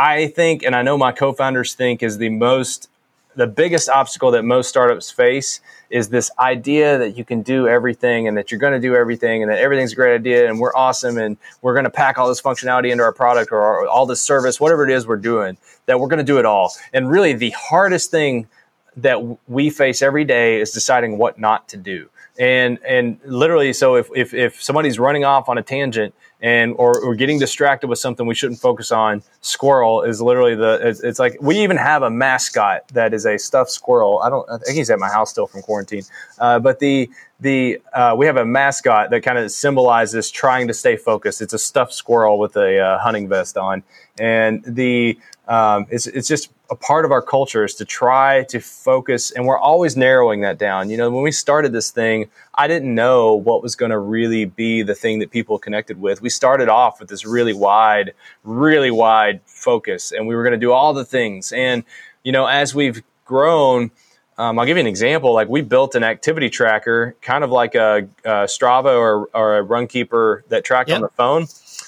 I 0.01 0.29
think, 0.29 0.63
and 0.63 0.75
I 0.75 0.81
know 0.81 0.97
my 0.97 1.11
co-founders 1.11 1.75
think, 1.75 2.01
is 2.01 2.17
the 2.17 2.29
most 2.29 2.89
the 3.35 3.47
biggest 3.47 3.87
obstacle 3.87 4.31
that 4.31 4.43
most 4.43 4.67
startups 4.67 5.09
face 5.09 5.61
is 5.89 6.09
this 6.09 6.29
idea 6.37 6.97
that 6.97 7.17
you 7.17 7.23
can 7.23 7.43
do 7.43 7.65
everything 7.65 8.27
and 8.27 8.35
that 8.35 8.51
you're 8.51 8.59
going 8.59 8.73
to 8.73 8.79
do 8.79 8.93
everything 8.93 9.41
and 9.41 9.49
that 9.49 9.57
everything's 9.57 9.93
a 9.93 9.95
great 9.95 10.13
idea 10.13 10.49
and 10.49 10.59
we're 10.59 10.75
awesome 10.75 11.17
and 11.17 11.37
we're 11.61 11.73
going 11.73 11.85
to 11.85 11.89
pack 11.89 12.17
all 12.17 12.27
this 12.27 12.41
functionality 12.41 12.91
into 12.91 13.05
our 13.05 13.13
product 13.13 13.53
or 13.53 13.61
our, 13.61 13.87
all 13.87 14.05
this 14.05 14.21
service, 14.21 14.59
whatever 14.59 14.83
it 14.83 14.91
is 14.91 15.07
we're 15.07 15.15
doing, 15.15 15.55
that 15.85 15.97
we're 15.97 16.09
going 16.09 16.17
to 16.17 16.25
do 16.25 16.39
it 16.39 16.45
all. 16.45 16.73
And 16.91 17.09
really, 17.09 17.31
the 17.31 17.51
hardest 17.51 18.11
thing 18.11 18.49
that 18.97 19.37
we 19.47 19.69
face 19.69 20.01
every 20.01 20.25
day 20.25 20.59
is 20.59 20.71
deciding 20.71 21.17
what 21.17 21.39
not 21.39 21.69
to 21.69 21.77
do. 21.77 22.09
And 22.41 22.79
and 22.83 23.19
literally, 23.23 23.71
so 23.71 23.93
if 23.95 24.09
if, 24.15 24.33
if 24.33 24.63
somebody's 24.63 24.97
running 24.97 25.23
off 25.23 25.47
on 25.47 25.59
a 25.59 25.61
tangent 25.61 26.15
and 26.41 26.73
or, 26.79 26.99
or 26.99 27.13
getting 27.13 27.37
distracted 27.37 27.87
with 27.87 27.99
something 27.99 28.25
we 28.25 28.33
shouldn't 28.33 28.59
focus 28.59 28.91
on 28.91 29.21
squirrel 29.41 30.01
is 30.01 30.23
literally 30.23 30.55
the 30.55 30.79
it's, 30.81 31.01
it's, 31.01 31.19
like 31.19 31.37
we 31.39 31.59
even 31.59 31.77
have 31.77 32.01
a 32.01 32.09
mascot 32.09 32.87
that 32.93 33.13
is 33.13 33.27
a 33.27 33.37
stuffed 33.37 33.69
squirrel. 33.69 34.21
I 34.23 34.31
don't 34.31 34.49
i 34.49 34.57
think 34.57 34.75
he's 34.75 34.89
at 34.89 34.97
my 34.97 35.07
house 35.07 35.29
still 35.29 35.45
from 35.45 35.61
quarantine. 35.61 36.01
Uh, 36.39 36.57
but 36.57 36.79
the 36.79 37.11
the 37.41 37.79
uh, 37.93 38.15
we 38.17 38.25
have 38.25 38.37
a 38.37 38.45
mascot 38.45 39.11
that 39.11 39.21
kind 39.21 39.37
of 39.37 39.51
symbolizes 39.51 40.31
trying 40.31 40.67
to 40.67 40.73
stay 40.73 40.97
focused. 40.97 41.43
It's 41.43 41.53
a 41.53 41.59
stuffed 41.59 41.93
squirrel 41.93 42.39
with 42.39 42.57
a 42.57 42.79
uh, 42.79 42.97
hunting 42.97 43.29
vest 43.29 43.55
on. 43.55 43.83
And 44.19 44.63
the 44.65 45.19
um, 45.47 45.85
it's, 45.91 46.07
it's 46.07 46.27
just 46.27 46.49
a 46.71 46.75
part 46.75 47.03
of 47.03 47.11
our 47.11 47.21
culture 47.21 47.65
is 47.65 47.75
to 47.75 47.85
try 47.85 48.43
to 48.45 48.61
focus 48.61 49.29
and 49.31 49.45
we're 49.45 49.57
always 49.57 49.97
narrowing 49.97 50.39
that 50.41 50.57
down 50.57 50.89
you 50.89 50.95
know 50.95 51.11
when 51.11 51.21
we 51.21 51.31
started 51.31 51.73
this 51.73 51.91
thing 51.91 52.29
i 52.55 52.65
didn't 52.65 52.95
know 52.95 53.35
what 53.35 53.61
was 53.61 53.75
going 53.75 53.91
to 53.91 53.99
really 53.99 54.45
be 54.45 54.81
the 54.81 54.95
thing 54.95 55.19
that 55.19 55.29
people 55.29 55.59
connected 55.59 55.99
with 55.99 56.21
we 56.21 56.29
started 56.29 56.69
off 56.69 56.99
with 56.99 57.09
this 57.09 57.25
really 57.25 57.53
wide 57.53 58.13
really 58.45 58.89
wide 58.89 59.41
focus 59.45 60.13
and 60.13 60.25
we 60.25 60.33
were 60.33 60.43
going 60.43 60.53
to 60.53 60.65
do 60.65 60.71
all 60.71 60.93
the 60.93 61.05
things 61.05 61.51
and 61.51 61.83
you 62.23 62.31
know 62.31 62.45
as 62.47 62.73
we've 62.73 63.03
grown 63.25 63.91
um, 64.37 64.57
I'll 64.57 64.65
give 64.65 64.77
you 64.77 64.81
an 64.81 64.87
example. 64.87 65.33
Like 65.33 65.49
we 65.49 65.61
built 65.61 65.93
an 65.93 66.03
activity 66.03 66.49
tracker, 66.49 67.15
kind 67.21 67.43
of 67.43 67.51
like 67.51 67.75
a, 67.75 68.07
a 68.23 68.47
Strava 68.47 68.85
or, 68.85 69.29
or 69.35 69.59
a 69.59 69.63
Runkeeper 69.63 70.41
that 70.47 70.63
tracked 70.63 70.89
yep. 70.89 70.95
on 70.95 71.01
the 71.03 71.09
phone. 71.09 71.41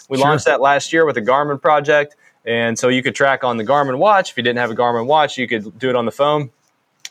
We 0.08 0.18
sure. 0.18 0.28
launched 0.28 0.46
that 0.46 0.62
last 0.62 0.94
year 0.94 1.04
with 1.04 1.18
a 1.18 1.22
Garmin 1.22 1.60
project. 1.60 2.16
And 2.46 2.78
so 2.78 2.90
you 2.90 3.02
could 3.02 3.16
track 3.16 3.44
on 3.44 3.58
the 3.58 3.64
Garmin 3.64 3.98
watch. 3.98 4.32
If 4.32 4.38
you 4.38 4.44
didn't 4.44 4.60
have 4.60 4.72
a 4.72 4.76
Garmin 4.76 5.06
watch, 5.06 5.38
you 5.38 5.48
could 5.48 5.78
do 5.80 5.90
it 5.90 5.96
on 5.96 6.06
the 6.06 6.12
phone. 6.12 6.52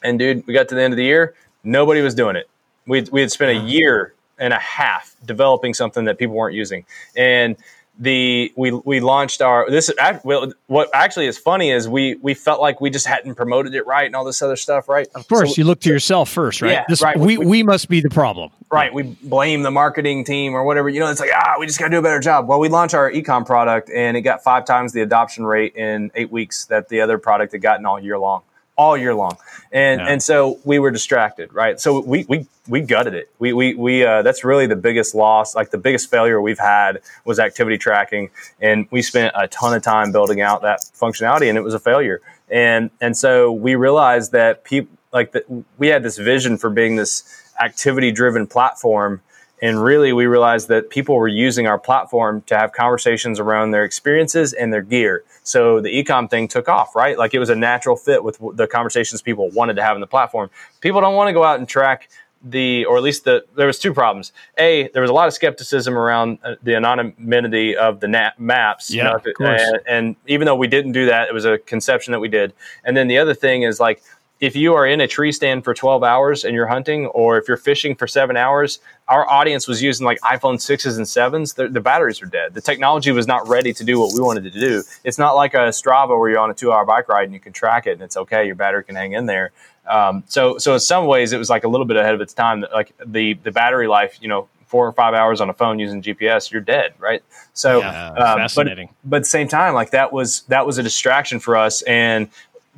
And 0.02 0.18
dude, 0.18 0.46
we 0.46 0.54
got 0.54 0.68
to 0.68 0.74
the 0.74 0.82
end 0.82 0.92
of 0.92 0.96
the 0.96 1.04
year, 1.04 1.34
nobody 1.64 2.02
was 2.02 2.14
doing 2.14 2.36
it. 2.36 2.48
We, 2.86 3.02
we 3.02 3.20
had 3.20 3.30
spent 3.30 3.50
a 3.50 3.60
year 3.60 4.14
and 4.38 4.52
a 4.52 4.58
half 4.58 5.14
developing 5.24 5.72
something 5.72 6.04
that 6.06 6.18
people 6.18 6.34
weren't 6.34 6.56
using. 6.56 6.84
And 7.16 7.56
the 7.98 8.52
we 8.56 8.72
we 8.72 9.00
launched 9.00 9.42
our 9.42 9.68
this 9.70 9.92
well 10.24 10.50
what 10.66 10.88
actually 10.94 11.26
is 11.26 11.36
funny 11.36 11.70
is 11.70 11.86
we 11.88 12.14
we 12.16 12.32
felt 12.32 12.60
like 12.60 12.80
we 12.80 12.88
just 12.88 13.06
hadn't 13.06 13.34
promoted 13.34 13.74
it 13.74 13.86
right 13.86 14.06
and 14.06 14.16
all 14.16 14.24
this 14.24 14.40
other 14.40 14.56
stuff 14.56 14.88
right 14.88 15.08
of 15.14 15.28
course 15.28 15.54
so, 15.54 15.60
you 15.60 15.64
look 15.64 15.78
to 15.78 15.90
yourself 15.90 16.30
first 16.30 16.62
right 16.62 16.72
yeah, 16.72 16.84
this, 16.88 17.02
right 17.02 17.18
we, 17.18 17.36
we, 17.36 17.46
we 17.46 17.62
must 17.62 17.90
be 17.90 18.00
the 18.00 18.08
problem 18.08 18.50
right 18.72 18.92
we 18.92 19.02
blame 19.02 19.62
the 19.62 19.70
marketing 19.70 20.24
team 20.24 20.54
or 20.54 20.64
whatever 20.64 20.88
you 20.88 20.98
know 20.98 21.10
it's 21.10 21.20
like 21.20 21.30
ah 21.34 21.54
we 21.58 21.66
just 21.66 21.78
got 21.78 21.86
to 21.86 21.90
do 21.90 21.98
a 21.98 22.02
better 22.02 22.20
job 22.20 22.48
well 22.48 22.58
we 22.58 22.68
launched 22.68 22.94
our 22.94 23.10
ecom 23.12 23.44
product 23.44 23.90
and 23.90 24.16
it 24.16 24.22
got 24.22 24.42
five 24.42 24.64
times 24.64 24.92
the 24.92 25.00
adoption 25.00 25.44
rate 25.44 25.76
in 25.76 26.10
eight 26.14 26.32
weeks 26.32 26.64
that 26.66 26.88
the 26.88 27.00
other 27.00 27.18
product 27.18 27.52
had 27.52 27.62
gotten 27.62 27.84
all 27.86 28.00
year 28.00 28.18
long 28.18 28.42
all 28.76 28.96
year 28.96 29.14
long. 29.14 29.36
And 29.70 30.00
yeah. 30.00 30.06
and 30.08 30.22
so 30.22 30.58
we 30.64 30.78
were 30.78 30.90
distracted, 30.90 31.52
right? 31.52 31.80
So 31.80 32.00
we 32.00 32.24
we 32.28 32.46
we 32.68 32.80
gutted 32.80 33.14
it. 33.14 33.30
We 33.38 33.52
we 33.52 33.74
we 33.74 34.04
uh, 34.04 34.22
that's 34.22 34.44
really 34.44 34.66
the 34.66 34.76
biggest 34.76 35.14
loss, 35.14 35.54
like 35.54 35.70
the 35.70 35.78
biggest 35.78 36.10
failure 36.10 36.40
we've 36.40 36.58
had 36.58 37.00
was 37.24 37.38
activity 37.38 37.78
tracking, 37.78 38.30
and 38.60 38.86
we 38.90 39.02
spent 39.02 39.32
a 39.36 39.48
ton 39.48 39.74
of 39.74 39.82
time 39.82 40.12
building 40.12 40.40
out 40.40 40.62
that 40.62 40.80
functionality, 40.80 41.48
and 41.48 41.56
it 41.56 41.62
was 41.62 41.74
a 41.74 41.78
failure. 41.78 42.20
And 42.50 42.90
and 43.00 43.16
so 43.16 43.52
we 43.52 43.74
realized 43.74 44.32
that 44.32 44.64
people 44.64 44.96
like 45.12 45.32
that 45.32 45.44
we 45.78 45.88
had 45.88 46.02
this 46.02 46.18
vision 46.18 46.58
for 46.58 46.70
being 46.70 46.96
this 46.96 47.51
activity 47.62 48.10
driven 48.10 48.46
platform 48.46 49.20
and 49.62 49.80
really, 49.80 50.12
we 50.12 50.26
realized 50.26 50.66
that 50.68 50.90
people 50.90 51.14
were 51.14 51.28
using 51.28 51.68
our 51.68 51.78
platform 51.78 52.42
to 52.46 52.58
have 52.58 52.72
conversations 52.72 53.38
around 53.38 53.70
their 53.70 53.84
experiences 53.84 54.52
and 54.52 54.72
their 54.72 54.82
gear. 54.82 55.22
So 55.44 55.80
the 55.80 55.88
ecom 55.88 56.28
thing 56.28 56.48
took 56.48 56.68
off, 56.68 56.96
right? 56.96 57.16
Like 57.16 57.32
it 57.32 57.38
was 57.38 57.48
a 57.48 57.54
natural 57.54 57.94
fit 57.94 58.24
with 58.24 58.40
the 58.54 58.66
conversations 58.66 59.22
people 59.22 59.50
wanted 59.50 59.76
to 59.76 59.82
have 59.84 59.96
in 59.96 60.00
the 60.00 60.06
platform. 60.08 60.50
People 60.80 61.00
don't 61.00 61.14
want 61.14 61.28
to 61.28 61.32
go 61.32 61.44
out 61.44 61.60
and 61.60 61.68
track 61.68 62.08
the, 62.42 62.84
or 62.86 62.96
at 62.96 63.04
least 63.04 63.22
the, 63.22 63.44
there 63.54 63.68
was 63.68 63.78
two 63.78 63.94
problems. 63.94 64.32
A, 64.58 64.88
there 64.94 65.00
was 65.00 65.10
a 65.10 65.14
lot 65.14 65.28
of 65.28 65.32
skepticism 65.32 65.96
around 65.96 66.40
uh, 66.42 66.56
the 66.64 66.74
anonymity 66.74 67.76
of 67.76 68.00
the 68.00 68.08
nat- 68.08 68.40
maps. 68.40 68.90
Yeah, 68.92 69.16
you 69.24 69.32
know, 69.38 69.46
and, 69.46 69.80
and 69.86 70.16
even 70.26 70.46
though 70.46 70.56
we 70.56 70.66
didn't 70.66 70.90
do 70.90 71.06
that, 71.06 71.28
it 71.28 71.34
was 71.34 71.44
a 71.44 71.58
conception 71.58 72.10
that 72.10 72.18
we 72.18 72.26
did. 72.26 72.52
And 72.82 72.96
then 72.96 73.06
the 73.06 73.18
other 73.18 73.32
thing 73.32 73.62
is 73.62 73.78
like, 73.78 74.02
if 74.42 74.56
you 74.56 74.74
are 74.74 74.84
in 74.84 75.00
a 75.00 75.06
tree 75.06 75.30
stand 75.30 75.62
for 75.62 75.72
12 75.72 76.02
hours 76.02 76.44
and 76.44 76.52
you're 76.52 76.66
hunting, 76.66 77.06
or 77.06 77.38
if 77.38 77.46
you're 77.46 77.56
fishing 77.56 77.94
for 77.94 78.08
seven 78.08 78.36
hours, 78.36 78.80
our 79.06 79.24
audience 79.30 79.68
was 79.68 79.80
using 79.80 80.04
like 80.04 80.18
iPhone 80.22 80.56
6s 80.56 80.96
and 80.96 81.06
7s. 81.06 81.54
The, 81.54 81.68
the, 81.68 81.80
batteries 81.80 82.20
are 82.20 82.26
dead. 82.26 82.52
The 82.52 82.60
technology 82.60 83.12
was 83.12 83.28
not 83.28 83.46
ready 83.46 83.72
to 83.72 83.84
do 83.84 84.00
what 84.00 84.12
we 84.14 84.20
wanted 84.20 84.42
to 84.42 84.50
do. 84.50 84.82
It's 85.04 85.16
not 85.16 85.36
like 85.36 85.54
a 85.54 85.68
Strava 85.68 86.18
where 86.18 86.28
you're 86.28 86.40
on 86.40 86.50
a 86.50 86.54
two 86.54 86.72
hour 86.72 86.84
bike 86.84 87.08
ride 87.08 87.26
and 87.26 87.32
you 87.32 87.38
can 87.38 87.52
track 87.52 87.86
it 87.86 87.92
and 87.92 88.02
it's 88.02 88.16
okay. 88.16 88.44
Your 88.44 88.56
battery 88.56 88.82
can 88.82 88.96
hang 88.96 89.12
in 89.12 89.26
there. 89.26 89.52
Um, 89.86 90.24
so, 90.26 90.58
so 90.58 90.74
in 90.74 90.80
some 90.80 91.06
ways, 91.06 91.32
it 91.32 91.38
was 91.38 91.48
like 91.48 91.62
a 91.62 91.68
little 91.68 91.86
bit 91.86 91.96
ahead 91.96 92.14
of 92.14 92.20
its 92.20 92.34
time. 92.34 92.64
Like 92.72 92.94
the, 93.06 93.34
the 93.34 93.52
battery 93.52 93.86
life, 93.86 94.18
you 94.20 94.26
know, 94.26 94.48
four 94.66 94.88
or 94.88 94.92
five 94.92 95.14
hours 95.14 95.40
on 95.40 95.50
a 95.50 95.54
phone 95.54 95.78
using 95.78 96.02
GPS, 96.02 96.50
you're 96.50 96.62
dead, 96.62 96.94
right? 96.98 97.22
So, 97.52 97.78
yeah, 97.78 98.08
um, 98.08 98.38
fascinating. 98.38 98.88
But, 99.04 99.10
but 99.10 99.16
at 99.18 99.22
the 99.22 99.28
same 99.28 99.46
time, 99.46 99.74
like 99.74 99.90
that 99.90 100.12
was 100.12 100.42
that 100.48 100.66
was 100.66 100.78
a 100.78 100.82
distraction 100.82 101.40
for 101.40 101.56
us, 101.56 101.82
and 101.82 102.30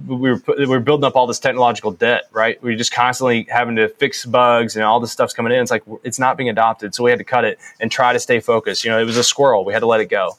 we 0.06 0.16
were 0.16 0.42
we 0.58 0.66
were 0.66 0.80
building 0.80 1.04
up 1.04 1.14
all 1.14 1.26
this 1.26 1.38
technological 1.38 1.92
debt, 1.92 2.24
right? 2.32 2.60
We 2.62 2.74
are 2.74 2.76
just 2.76 2.92
constantly 2.92 3.46
having 3.48 3.76
to 3.76 3.88
fix 3.88 4.26
bugs 4.26 4.74
and 4.74 4.84
all 4.84 5.00
this 5.00 5.12
stuff's 5.12 5.32
coming 5.32 5.52
in. 5.52 5.60
It's 5.60 5.70
like 5.70 5.84
it's 6.02 6.18
not 6.18 6.36
being 6.36 6.48
adopted, 6.48 6.94
so 6.94 7.04
we 7.04 7.10
had 7.10 7.18
to 7.18 7.24
cut 7.24 7.44
it 7.44 7.58
and 7.80 7.90
try 7.90 8.12
to 8.12 8.18
stay 8.18 8.40
focused. 8.40 8.84
You 8.84 8.90
know, 8.90 9.00
it 9.00 9.04
was 9.04 9.16
a 9.16 9.24
squirrel. 9.24 9.64
We 9.64 9.72
had 9.72 9.80
to 9.80 9.86
let 9.86 10.00
it 10.00 10.06
go. 10.06 10.36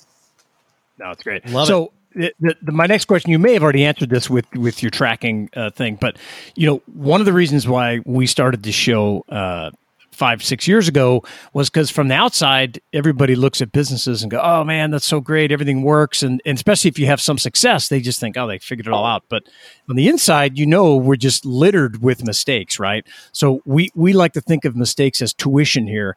No, 1.00 1.12
it's 1.12 1.24
great. 1.24 1.48
Love 1.50 1.68
so. 1.68 1.92
It. 2.14 2.36
The, 2.40 2.56
the, 2.62 2.72
my 2.72 2.86
next 2.86 3.06
question, 3.06 3.32
you 3.32 3.40
may 3.40 3.54
have 3.54 3.64
already 3.64 3.84
answered 3.84 4.10
this 4.10 4.30
with 4.30 4.46
with 4.56 4.82
your 4.82 4.90
tracking 4.90 5.50
uh, 5.56 5.70
thing, 5.70 5.98
but 6.00 6.18
you 6.56 6.66
know, 6.66 6.82
one 6.94 7.20
of 7.22 7.26
the 7.26 7.34
reasons 7.34 7.68
why 7.68 8.00
we 8.06 8.26
started 8.26 8.64
the 8.64 8.72
show 8.72 9.26
uh, 9.30 9.72
five, 10.16 10.44
six 10.44 10.68
years 10.68 10.88
ago 10.88 11.24
was 11.54 11.70
because 11.70 11.92
from 11.92 12.08
the 12.08 12.16
outside, 12.16 12.80
everybody 12.94 13.36
looks 13.36 13.62
at 13.62 13.72
businesses 13.72 14.22
and 14.24 14.32
go, 14.32 14.40
oh 14.42 14.64
man, 14.64 14.92
that's 14.92 15.06
so 15.06 15.20
great. 15.20 15.52
Everything 15.52 15.84
works. 15.84 16.24
And, 16.24 16.42
and 16.46 16.56
especially 16.56 16.90
if 16.90 16.98
you 16.98 17.06
have 17.06 17.22
some 17.22 17.38
success, 17.38 17.90
they 17.90 18.00
just 18.00 18.20
think, 18.20 18.38
oh, 18.38 18.48
they 18.48 18.60
figured 18.60 18.88
it 18.88 18.94
all 18.94 19.06
out. 19.06 19.24
But 19.30 19.44
on 19.90 19.96
the 19.96 20.08
inside, 20.08 20.58
you 20.58 20.66
know, 20.66 20.96
we're 20.96 21.16
just 21.16 21.46
littered 21.46 22.02
with 22.02 22.26
mistakes, 22.26 22.80
right? 22.80 23.06
So 23.32 23.62
we, 23.66 23.92
we 23.96 24.14
like 24.14 24.34
to 24.34 24.42
think 24.42 24.66
of 24.66 24.76
mistakes 24.76 25.22
as 25.22 25.34
tuition 25.34 25.88
here. 25.88 26.16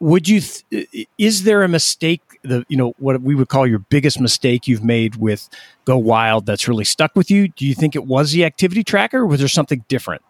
Would 0.00 0.28
you, 0.28 0.40
th- 0.40 1.08
is 1.18 1.44
there 1.44 1.62
a 1.62 1.68
mistake, 1.68 2.22
the, 2.42 2.64
you 2.68 2.76
know, 2.76 2.94
what 2.98 3.20
we 3.22 3.34
would 3.34 3.48
call 3.48 3.66
your 3.66 3.78
biggest 3.78 4.20
mistake 4.20 4.66
you've 4.66 4.84
made 4.84 5.16
with 5.16 5.48
Go 5.84 5.98
Wild 5.98 6.46
that's 6.46 6.66
really 6.66 6.84
stuck 6.84 7.14
with 7.14 7.30
you? 7.30 7.48
Do 7.48 7.66
you 7.66 7.74
think 7.74 7.94
it 7.94 8.06
was 8.06 8.32
the 8.32 8.44
activity 8.44 8.82
tracker 8.82 9.18
or 9.18 9.26
was 9.26 9.40
there 9.40 9.48
something 9.48 9.84
different? 9.88 10.22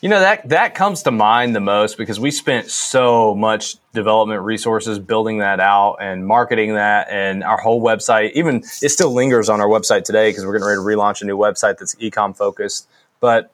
You 0.00 0.08
know 0.08 0.20
that 0.20 0.48
that 0.50 0.74
comes 0.76 1.02
to 1.04 1.10
mind 1.10 1.56
the 1.56 1.60
most 1.60 1.98
because 1.98 2.20
we 2.20 2.30
spent 2.30 2.70
so 2.70 3.34
much 3.34 3.76
development 3.92 4.42
resources 4.42 5.00
building 5.00 5.38
that 5.38 5.58
out 5.58 5.96
and 6.00 6.24
marketing 6.24 6.74
that, 6.74 7.08
and 7.10 7.42
our 7.42 7.56
whole 7.56 7.82
website. 7.82 8.32
Even 8.32 8.58
it 8.80 8.90
still 8.90 9.12
lingers 9.12 9.48
on 9.48 9.60
our 9.60 9.66
website 9.66 10.04
today 10.04 10.30
because 10.30 10.46
we're 10.46 10.52
getting 10.52 10.68
ready 10.68 10.78
to 10.78 10.82
relaunch 10.82 11.20
a 11.20 11.24
new 11.24 11.36
website 11.36 11.78
that's 11.78 11.96
ecom 11.96 12.36
focused. 12.36 12.86
But 13.18 13.50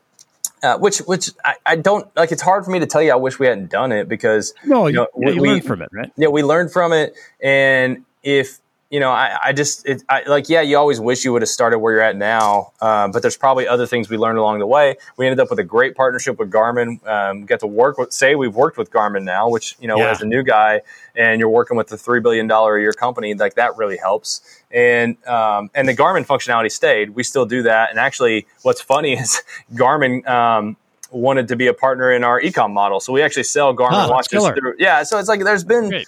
uh, 0.62 0.76
which 0.76 0.98
which 0.98 1.30
I, 1.42 1.54
I, 1.64 1.76
don't 1.76 2.14
like. 2.14 2.30
It's 2.30 2.42
hard 2.42 2.64
for 2.66 2.70
me 2.70 2.78
to 2.80 2.86
tell 2.86 3.02
you. 3.02 3.12
I 3.12 3.16
wish 3.16 3.38
we 3.38 3.46
hadn't 3.46 3.70
done 3.70 3.92
it 3.92 4.08
because 4.08 4.52
no, 4.66 4.86
you, 4.86 4.94
know, 4.94 5.08
yeah, 5.16 5.30
you 5.30 5.40
we, 5.40 5.48
learned 5.48 5.64
from 5.64 5.80
it, 5.80 5.88
right? 5.92 6.12
Yeah, 6.16 6.28
we 6.28 6.42
learned 6.42 6.72
from 6.72 6.92
it, 6.92 7.14
and 7.42 8.04
if 8.22 8.58
you 8.94 9.00
know, 9.00 9.10
I, 9.10 9.36
I 9.46 9.52
just 9.52 9.84
it, 9.88 10.04
I, 10.08 10.22
like 10.28 10.48
yeah, 10.48 10.60
you 10.60 10.78
always 10.78 11.00
wish 11.00 11.24
you 11.24 11.32
would 11.32 11.42
have 11.42 11.48
started 11.48 11.80
where 11.80 11.94
you're 11.94 12.00
at 12.00 12.14
now, 12.14 12.70
um, 12.80 13.10
but 13.10 13.22
there's 13.22 13.36
probably 13.36 13.66
other 13.66 13.88
things 13.88 14.08
we 14.08 14.16
learned 14.16 14.38
along 14.38 14.60
the 14.60 14.68
way. 14.68 14.98
We 15.16 15.26
ended 15.26 15.40
up 15.40 15.50
with 15.50 15.58
a 15.58 15.64
great 15.64 15.96
partnership 15.96 16.38
with 16.38 16.48
Garmin. 16.48 17.04
Um, 17.04 17.44
get 17.44 17.58
to 17.58 17.66
work 17.66 17.98
with, 17.98 18.12
say 18.12 18.36
we've 18.36 18.54
worked 18.54 18.78
with 18.78 18.92
Garmin 18.92 19.24
now, 19.24 19.48
which 19.48 19.74
you 19.80 19.88
know 19.88 19.96
yeah. 19.96 20.12
as 20.12 20.22
a 20.22 20.26
new 20.26 20.44
guy, 20.44 20.80
and 21.16 21.40
you're 21.40 21.48
working 21.48 21.76
with 21.76 21.90
a 21.90 21.96
three 21.96 22.20
billion 22.20 22.46
dollar 22.46 22.76
a 22.76 22.80
year 22.80 22.92
company, 22.92 23.34
like 23.34 23.54
that 23.54 23.76
really 23.76 23.96
helps. 23.96 24.62
And 24.70 25.16
um, 25.26 25.70
and 25.74 25.88
the 25.88 25.96
Garmin 25.96 26.24
functionality 26.24 26.70
stayed. 26.70 27.16
We 27.16 27.24
still 27.24 27.46
do 27.46 27.64
that, 27.64 27.90
and 27.90 27.98
actually, 27.98 28.46
what's 28.62 28.80
funny 28.80 29.14
is 29.14 29.42
Garmin 29.74 30.24
um, 30.28 30.76
wanted 31.10 31.48
to 31.48 31.56
be 31.56 31.66
a 31.66 31.74
partner 31.74 32.12
in 32.12 32.22
our 32.22 32.40
ecom 32.40 32.72
model. 32.72 33.00
So 33.00 33.12
we 33.12 33.22
actually 33.22 33.42
sell 33.42 33.74
Garmin 33.74 34.08
watches 34.08 34.46
through. 34.56 34.76
Yeah, 34.78 35.02
so 35.02 35.18
it's 35.18 35.28
like 35.28 35.42
there's 35.42 35.64
been 35.64 35.88
Great. 35.88 36.06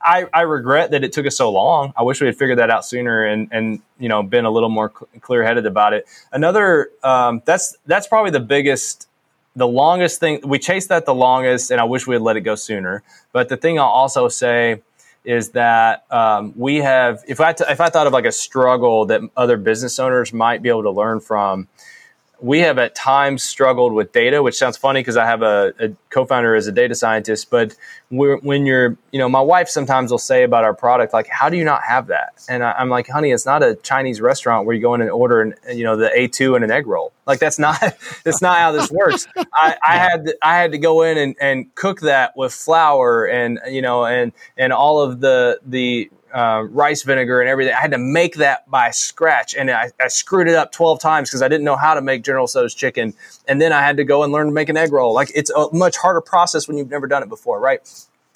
I, 0.00 0.26
I 0.32 0.42
regret 0.42 0.90
that 0.92 1.04
it 1.04 1.12
took 1.12 1.26
us 1.26 1.36
so 1.36 1.50
long. 1.50 1.92
I 1.96 2.02
wish 2.02 2.20
we 2.20 2.26
had 2.26 2.36
figured 2.36 2.58
that 2.58 2.70
out 2.70 2.84
sooner 2.84 3.24
and 3.24 3.48
and 3.50 3.80
you 3.98 4.08
know 4.08 4.22
been 4.22 4.44
a 4.44 4.50
little 4.50 4.68
more 4.68 4.90
cl- 4.90 5.08
clear 5.20 5.42
headed 5.44 5.66
about 5.66 5.92
it. 5.92 6.06
Another 6.32 6.90
um, 7.02 7.42
that's 7.44 7.76
that's 7.86 8.06
probably 8.06 8.30
the 8.30 8.40
biggest, 8.40 9.08
the 9.56 9.66
longest 9.66 10.20
thing 10.20 10.40
we 10.44 10.58
chased 10.58 10.88
that 10.88 11.06
the 11.06 11.14
longest, 11.14 11.70
and 11.70 11.80
I 11.80 11.84
wish 11.84 12.06
we 12.06 12.14
had 12.14 12.22
let 12.22 12.36
it 12.36 12.42
go 12.42 12.54
sooner. 12.54 13.02
But 13.32 13.48
the 13.48 13.56
thing 13.56 13.78
I'll 13.78 13.86
also 13.86 14.28
say 14.28 14.82
is 15.24 15.50
that 15.50 16.04
um, 16.10 16.52
we 16.56 16.76
have 16.78 17.22
if 17.28 17.40
I 17.40 17.52
t- 17.52 17.64
if 17.68 17.80
I 17.80 17.88
thought 17.88 18.06
of 18.06 18.12
like 18.12 18.24
a 18.24 18.32
struggle 18.32 19.06
that 19.06 19.20
other 19.36 19.56
business 19.56 19.98
owners 19.98 20.32
might 20.32 20.62
be 20.62 20.68
able 20.68 20.82
to 20.82 20.90
learn 20.90 21.20
from 21.20 21.68
we 22.42 22.58
have 22.58 22.76
at 22.78 22.94
times 22.94 23.42
struggled 23.42 23.92
with 23.92 24.12
data, 24.12 24.42
which 24.42 24.56
sounds 24.56 24.76
funny 24.76 25.00
because 25.00 25.16
I 25.16 25.24
have 25.24 25.42
a, 25.42 25.72
a, 25.78 25.90
co-founder 26.10 26.54
as 26.56 26.66
a 26.66 26.72
data 26.72 26.94
scientist. 26.94 27.48
But 27.50 27.74
when 28.10 28.66
you're, 28.66 28.96
you 29.12 29.18
know, 29.18 29.28
my 29.28 29.40
wife 29.40 29.68
sometimes 29.68 30.10
will 30.10 30.18
say 30.18 30.42
about 30.42 30.64
our 30.64 30.74
product, 30.74 31.12
like, 31.12 31.28
"How 31.28 31.48
do 31.48 31.56
you 31.56 31.64
not 31.64 31.82
have 31.84 32.08
that?" 32.08 32.34
And 32.48 32.64
I, 32.64 32.74
am 32.78 32.90
like, 32.90 33.08
"Honey, 33.08 33.30
it's 33.30 33.46
not 33.46 33.62
a 33.62 33.76
Chinese 33.76 34.20
restaurant 34.20 34.66
where 34.66 34.74
you 34.74 34.82
go 34.82 34.92
in 34.94 35.00
and 35.00 35.10
order, 35.10 35.40
an, 35.40 35.54
you 35.72 35.84
know, 35.84 35.96
the 35.96 36.08
A2 36.08 36.56
and 36.56 36.64
an 36.64 36.70
egg 36.70 36.86
roll. 36.86 37.12
Like 37.26 37.38
that's 37.38 37.58
not 37.58 37.80
that's 38.24 38.42
not 38.42 38.58
how 38.58 38.72
this 38.72 38.90
works. 38.90 39.26
I, 39.54 39.76
I 39.86 39.96
had 39.96 40.26
to, 40.26 40.36
I 40.42 40.56
had 40.56 40.72
to 40.72 40.78
go 40.78 41.02
in 41.02 41.16
and, 41.16 41.36
and 41.40 41.74
cook 41.74 42.00
that 42.00 42.36
with 42.36 42.52
flour 42.52 43.24
and 43.24 43.60
you 43.70 43.82
know 43.82 44.04
and 44.04 44.32
and 44.56 44.72
all 44.72 45.00
of 45.00 45.20
the 45.20 45.60
the 45.64 46.10
uh, 46.32 46.64
rice 46.70 47.02
vinegar 47.02 47.40
and 47.40 47.48
everything. 47.48 47.74
I 47.74 47.80
had 47.80 47.92
to 47.92 47.98
make 47.98 48.36
that 48.36 48.68
by 48.70 48.90
scratch, 48.90 49.54
and 49.54 49.70
I, 49.70 49.90
I 50.00 50.08
screwed 50.08 50.48
it 50.48 50.54
up 50.54 50.72
twelve 50.72 51.00
times 51.00 51.30
because 51.30 51.42
I 51.42 51.48
didn't 51.48 51.64
know 51.64 51.76
how 51.76 51.94
to 51.94 52.00
make 52.00 52.24
General 52.24 52.46
Tso's 52.46 52.74
chicken. 52.74 53.14
And 53.46 53.60
then 53.60 53.72
I 53.72 53.80
had 53.80 53.96
to 53.98 54.04
go 54.04 54.22
and 54.22 54.32
learn 54.32 54.46
to 54.46 54.52
make 54.52 54.68
an 54.68 54.76
egg 54.76 54.92
roll. 54.92 55.14
Like 55.14 55.30
it's 55.34 55.50
a 55.50 55.68
much 55.72 55.96
harder 55.96 56.20
process 56.20 56.66
when 56.68 56.76
you've 56.76 56.90
never 56.90 57.06
done 57.06 57.22
it 57.22 57.28
before, 57.28 57.60
right? 57.60 57.80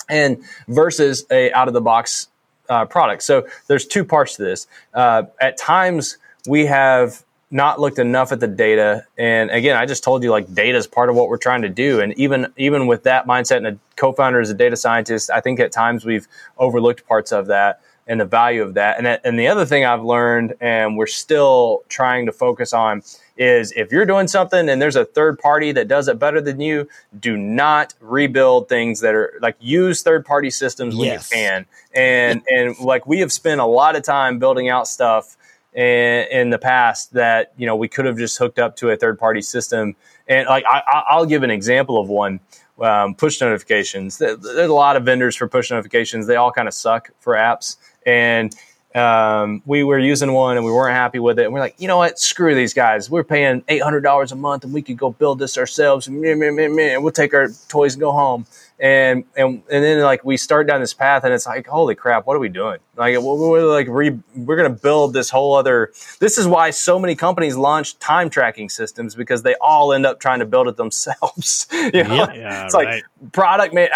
And 0.09 0.43
versus 0.69 1.25
a 1.31 1.53
out 1.53 1.69
of 1.69 1.75
the 1.75 1.81
box 1.81 2.29
uh, 2.69 2.85
product. 2.85 3.23
So 3.23 3.47
there's 3.67 3.87
two 3.87 4.05
parts 4.05 4.37
to 4.37 4.45
this. 4.45 4.67
Uh, 4.95 5.25
at 5.41 5.57
times 5.57 6.19
we 6.49 6.67
have 6.67 7.25
not 7.51 7.81
looked 7.81 7.99
enough 7.99 8.33
at 8.33 8.41
the 8.41 8.49
data 8.49 9.05
and 9.17 9.51
again 9.51 9.77
i 9.77 9.87
just 9.87 10.03
told 10.03 10.23
you 10.23 10.31
like 10.31 10.53
data 10.53 10.77
is 10.77 10.87
part 10.87 11.09
of 11.09 11.15
what 11.15 11.29
we're 11.29 11.37
trying 11.37 11.63
to 11.63 11.69
do 11.69 12.01
and 12.01 12.13
even 12.19 12.53
even 12.57 12.87
with 12.87 13.05
that 13.05 13.27
mindset 13.27 13.59
and 13.59 13.67
a 13.67 13.79
co-founder 13.95 14.41
as 14.41 14.51
a 14.51 14.55
data 14.55 14.77
scientist 14.77 15.31
i 15.31 15.41
think 15.41 15.61
at 15.61 15.71
times 15.71 16.05
we've 16.05 16.27
overlooked 16.59 17.07
parts 17.07 17.33
of 17.33 17.47
that 17.47 17.81
and 18.07 18.21
the 18.21 18.25
value 18.25 18.63
of 18.63 18.75
that. 18.75 18.99
And, 18.99 19.07
that, 19.07 19.21
and 19.25 19.39
the 19.39 19.49
other 19.49 19.67
thing 19.67 19.85
I've 19.85 20.05
learned, 20.05 20.55
and 20.61 20.97
we're 20.97 21.07
still 21.07 21.83
trying 21.89 22.27
to 22.27 22.33
focus 22.33 22.73
on, 22.73 23.03
is 23.37 23.73
if 23.73 23.91
you're 23.91 24.07
doing 24.07 24.29
something 24.29 24.69
and 24.69 24.81
there's 24.81 24.97
a 24.97 25.05
third 25.05 25.39
party 25.39 25.73
that 25.73 25.89
does 25.89 26.09
it 26.09 26.19
better 26.19 26.41
than 26.41 26.61
you, 26.61 26.89
do 27.19 27.37
not 27.37 27.95
rebuild 28.01 28.69
things 28.69 29.01
that 29.01 29.15
are 29.15 29.35
like 29.43 29.57
use 29.61 30.03
third 30.03 30.25
party 30.25 30.51
systems 30.51 30.95
when 30.97 31.07
yes. 31.07 31.31
you 31.31 31.37
can. 31.37 31.67
And 31.95 32.43
and 32.49 32.79
like 32.79 33.07
we 33.07 33.21
have 33.21 33.33
spent 33.33 33.61
a 33.61 33.67
lot 33.67 33.97
of 33.97 34.05
time 34.05 34.39
building 34.39 34.69
out 34.69 34.89
stuff 34.89 35.37
in, 35.77 36.27
in 36.33 36.51
the 36.51 36.59
past 36.59 37.13
that 37.13 37.53
you 37.57 37.67
know 37.67 37.77
we 37.77 37.87
could 37.87 38.07
have 38.07 38.17
just 38.17 38.37
hooked 38.39 38.59
up 38.59 38.77
to 38.77 38.91
a 38.91 38.97
third 38.97 39.19
party 39.19 39.43
system. 39.43 39.95
And 40.27 40.49
like 40.49 40.65
I, 40.69 40.83
I'll 41.09 41.27
give 41.27 41.45
an 41.45 41.51
example 41.51 42.01
of 42.01 42.09
one. 42.09 42.41
Um, 42.79 43.15
push 43.15 43.41
notifications. 43.41 44.19
There's 44.19 44.45
a 44.45 44.67
lot 44.69 44.97
of 44.97 45.05
vendors 45.05 45.35
for 45.35 45.49
push 45.49 45.71
notifications. 45.71 46.27
They 46.27 46.37
all 46.37 46.53
kind 46.53 46.69
of 46.69 46.75
suck 46.75 47.11
for 47.21 47.33
apps. 47.33 47.79
And 48.05 48.55
um, 48.97 49.63
we 49.67 49.85
were 49.85 49.99
using 49.99 50.33
one 50.33 50.57
and 50.57 50.65
we 50.65 50.73
weren't 50.73 50.95
happy 50.95 51.19
with 51.19 51.39
it. 51.39 51.45
And 51.45 51.53
we're 51.53 51.61
like, 51.61 51.75
you 51.79 51.87
know 51.87 51.99
what? 51.99 52.19
Screw 52.19 52.55
these 52.55 52.73
guys. 52.73 53.11
We're 53.11 53.25
paying 53.25 53.63
eight 53.69 53.83
hundred 53.83 54.01
dollars 54.01 54.33
a 54.33 54.37
month, 54.37 54.65
and 54.65 54.73
we 54.73 54.81
could 54.81 54.97
go 54.97 55.11
build 55.11 55.39
this 55.39 55.59
ourselves. 55.59 56.07
And 56.07 56.21
we'll 56.21 57.11
take 57.11 57.35
our 57.35 57.49
toys 57.69 57.95
and 57.95 58.01
go 58.01 58.13
home. 58.13 58.47
And 58.79 59.25
and 59.37 59.63
and 59.71 59.85
then 59.85 60.01
like 60.03 60.25
we 60.25 60.37
start 60.37 60.67
down 60.67 60.81
this 60.81 60.95
path, 60.95 61.25
and 61.25 61.33
it's 61.33 61.47
like, 61.47 61.67
holy 61.67 61.95
crap, 61.95 62.27
what 62.27 62.37
are 62.37 62.41
we 62.41 62.49
doing? 62.49 62.79
Like 62.97 63.19
we're 63.19 63.65
like 63.67 63.87
re, 63.89 64.19
we're 64.35 64.57
gonna 64.57 64.71
build 64.71 65.13
this 65.13 65.29
whole 65.29 65.55
other. 65.55 65.93
This 66.19 66.39
is 66.39 66.47
why 66.47 66.71
so 66.71 66.99
many 66.99 67.15
companies 67.15 67.57
launch 67.57 67.99
time 67.99 68.31
tracking 68.31 68.71
systems 68.71 69.15
because 69.15 69.43
they 69.43 69.55
all 69.61 69.93
end 69.93 70.07
up 70.07 70.21
trying 70.21 70.41
to 70.41 70.47
build 70.47 70.69
it 70.69 70.77
themselves. 70.77 71.67
you 71.73 72.05
know? 72.05 72.29
yeah, 72.35 72.65
it's 72.65 72.75
right. 72.75 73.03
like 73.21 73.33
product 73.33 73.75
man. 73.75 73.89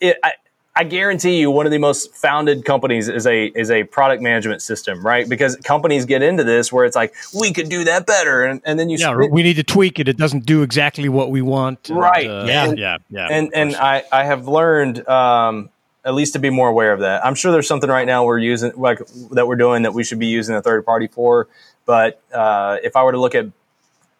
It, 0.00 0.18
I, 0.22 0.32
I 0.78 0.84
guarantee 0.84 1.40
you, 1.40 1.50
one 1.50 1.66
of 1.66 1.72
the 1.72 1.78
most 1.78 2.14
founded 2.14 2.64
companies 2.64 3.08
is 3.08 3.26
a 3.26 3.46
is 3.46 3.68
a 3.68 3.82
product 3.82 4.22
management 4.22 4.62
system, 4.62 5.04
right? 5.04 5.28
Because 5.28 5.56
companies 5.56 6.04
get 6.04 6.22
into 6.22 6.44
this 6.44 6.72
where 6.72 6.84
it's 6.84 6.94
like 6.94 7.12
we 7.34 7.52
could 7.52 7.68
do 7.68 7.82
that 7.82 8.06
better, 8.06 8.44
and, 8.44 8.62
and 8.64 8.78
then 8.78 8.88
you 8.88 8.96
yeah, 8.96 9.12
we 9.12 9.42
need 9.42 9.54
to 9.54 9.64
tweak 9.64 9.98
it. 9.98 10.06
It 10.06 10.16
doesn't 10.16 10.46
do 10.46 10.62
exactly 10.62 11.08
what 11.08 11.32
we 11.32 11.42
want, 11.42 11.88
right? 11.90 12.28
uh, 12.28 12.44
yeah, 12.46 12.68
and, 12.68 12.78
yeah, 12.78 12.98
yeah. 13.10 13.26
And 13.28 13.50
and 13.54 13.74
I 13.74 14.04
I 14.12 14.22
have 14.22 14.46
learned 14.46 15.06
um, 15.08 15.70
at 16.04 16.14
least 16.14 16.34
to 16.34 16.38
be 16.38 16.48
more 16.48 16.68
aware 16.68 16.92
of 16.92 17.00
that. 17.00 17.26
I'm 17.26 17.34
sure 17.34 17.50
there's 17.50 17.66
something 17.66 17.90
right 17.90 18.06
now 18.06 18.24
we're 18.24 18.38
using 18.38 18.70
like 18.76 19.00
that 19.32 19.48
we're 19.48 19.56
doing 19.56 19.82
that 19.82 19.94
we 19.94 20.04
should 20.04 20.20
be 20.20 20.28
using 20.28 20.54
a 20.54 20.62
third 20.62 20.86
party 20.86 21.08
for. 21.08 21.48
But 21.86 22.22
uh, 22.32 22.76
if 22.84 22.94
I 22.94 23.02
were 23.02 23.12
to 23.12 23.18
look 23.18 23.34
at 23.34 23.46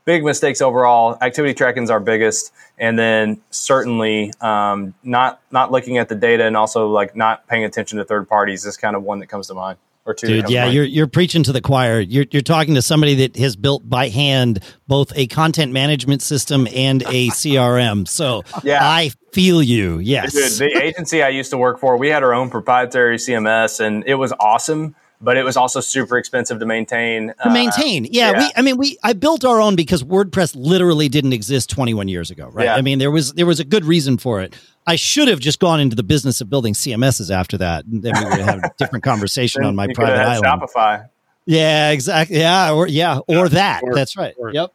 big 0.08 0.24
mistakes 0.24 0.62
overall. 0.62 1.18
Activity 1.20 1.52
tracking 1.52 1.82
is 1.82 1.90
our 1.90 2.00
biggest, 2.00 2.50
and 2.78 2.98
then 2.98 3.42
certainly 3.50 4.32
um, 4.40 4.94
not 5.02 5.42
not 5.50 5.70
looking 5.70 5.98
at 5.98 6.08
the 6.08 6.14
data 6.14 6.44
and 6.44 6.56
also 6.56 6.88
like 6.88 7.14
not 7.14 7.46
paying 7.46 7.62
attention 7.62 7.98
to 7.98 8.06
third 8.06 8.26
parties 8.26 8.64
is 8.64 8.78
kind 8.78 8.96
of 8.96 9.02
one 9.02 9.18
that 9.18 9.26
comes 9.26 9.48
to 9.48 9.54
mind. 9.54 9.78
Or 10.06 10.14
two 10.14 10.26
Dude, 10.26 10.48
yeah, 10.48 10.64
you're 10.64 10.84
you're 10.84 11.06
preaching 11.06 11.42
to 11.42 11.52
the 11.52 11.60
choir. 11.60 12.00
You're 12.00 12.24
you're 12.30 12.40
talking 12.40 12.74
to 12.76 12.80
somebody 12.80 13.16
that 13.16 13.36
has 13.36 13.54
built 13.54 13.86
by 13.86 14.08
hand 14.08 14.64
both 14.86 15.12
a 15.14 15.26
content 15.26 15.72
management 15.72 16.22
system 16.22 16.66
and 16.74 17.02
a 17.02 17.28
CRM. 17.28 18.08
So 18.08 18.44
yeah. 18.64 18.78
I 18.80 19.10
feel 19.32 19.62
you. 19.62 19.98
Yes, 19.98 20.32
Dude, 20.32 20.72
the 20.72 20.82
agency 20.82 21.22
I 21.22 21.28
used 21.28 21.50
to 21.50 21.58
work 21.58 21.78
for, 21.78 21.98
we 21.98 22.08
had 22.08 22.22
our 22.22 22.32
own 22.32 22.48
proprietary 22.48 23.18
CMS, 23.18 23.80
and 23.80 24.02
it 24.06 24.14
was 24.14 24.32
awesome 24.40 24.96
but 25.20 25.36
it 25.36 25.44
was 25.44 25.56
also 25.56 25.80
super 25.80 26.16
expensive 26.16 26.60
to 26.60 26.66
maintain. 26.66 27.34
To 27.42 27.50
maintain, 27.50 28.04
uh, 28.04 28.08
yeah, 28.10 28.30
yeah, 28.30 28.38
We, 28.38 28.52
I 28.56 28.62
mean, 28.62 28.76
we 28.76 28.98
I 29.02 29.12
built 29.12 29.44
our 29.44 29.60
own 29.60 29.76
because 29.76 30.02
WordPress 30.02 30.54
literally 30.56 31.08
didn't 31.08 31.32
exist 31.32 31.70
21 31.70 32.08
years 32.08 32.30
ago, 32.30 32.48
right? 32.52 32.64
Yeah. 32.64 32.76
I 32.76 32.82
mean, 32.82 32.98
there 32.98 33.10
was 33.10 33.32
there 33.34 33.46
was 33.46 33.60
a 33.60 33.64
good 33.64 33.84
reason 33.84 34.18
for 34.18 34.40
it. 34.40 34.54
I 34.86 34.96
should 34.96 35.28
have 35.28 35.40
just 35.40 35.58
gone 35.58 35.80
into 35.80 35.96
the 35.96 36.02
business 36.02 36.40
of 36.40 36.48
building 36.48 36.72
CMSs 36.74 37.30
after 37.30 37.58
that, 37.58 37.84
and 37.84 38.02
then 38.02 38.14
we 38.16 38.24
would 38.24 38.40
have 38.40 38.58
a 38.58 38.70
different 38.78 39.04
conversation 39.04 39.64
on 39.64 39.76
my 39.76 39.88
private 39.92 40.20
island. 40.20 40.44
Shopify. 40.44 41.08
Yeah, 41.46 41.90
exactly. 41.90 42.38
Yeah, 42.38 42.72
or 42.72 42.86
yeah, 42.86 43.18
or 43.26 43.34
yeah, 43.34 43.48
that. 43.48 43.82
Or, 43.82 43.94
That's 43.94 44.16
right. 44.16 44.34
Or, 44.38 44.52
yep. 44.52 44.72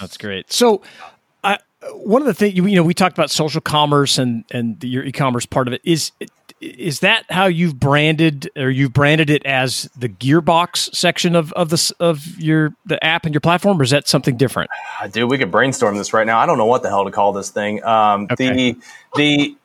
That's 0.00 0.16
great. 0.16 0.52
So, 0.52 0.82
I 1.00 1.08
one 1.94 2.22
of 2.22 2.26
the 2.26 2.34
things 2.34 2.54
you 2.54 2.76
know 2.76 2.82
we 2.82 2.94
talked 2.94 3.16
about 3.16 3.30
social 3.30 3.60
commerce 3.60 4.18
and 4.18 4.44
and 4.50 4.80
the, 4.80 4.88
your 4.88 5.04
e-commerce 5.04 5.46
part 5.46 5.68
of 5.68 5.74
it. 5.74 5.80
Is 5.84 6.12
is 6.60 7.00
that 7.00 7.24
how 7.28 7.46
you've 7.46 7.78
branded 7.78 8.50
or 8.56 8.70
you've 8.70 8.92
branded 8.92 9.28
it 9.28 9.44
as 9.44 9.90
the 9.96 10.08
gearbox 10.08 10.94
section 10.94 11.36
of 11.36 11.52
of 11.52 11.68
the 11.68 11.94
of 12.00 12.38
your 12.40 12.74
the 12.86 13.02
app 13.04 13.26
and 13.26 13.34
your 13.34 13.40
platform 13.40 13.80
or 13.80 13.84
is 13.84 13.90
that 13.90 14.08
something 14.08 14.36
different? 14.36 14.70
Dude 15.10 15.30
we 15.30 15.38
could 15.38 15.50
brainstorm 15.50 15.96
this 15.96 16.12
right 16.12 16.26
now. 16.26 16.38
I 16.38 16.46
don't 16.46 16.58
know 16.58 16.66
what 16.66 16.82
the 16.82 16.88
hell 16.88 17.04
to 17.04 17.10
call 17.10 17.32
this 17.32 17.50
thing. 17.50 17.84
Um, 17.84 18.28
okay. 18.30 18.76
the 19.14 19.56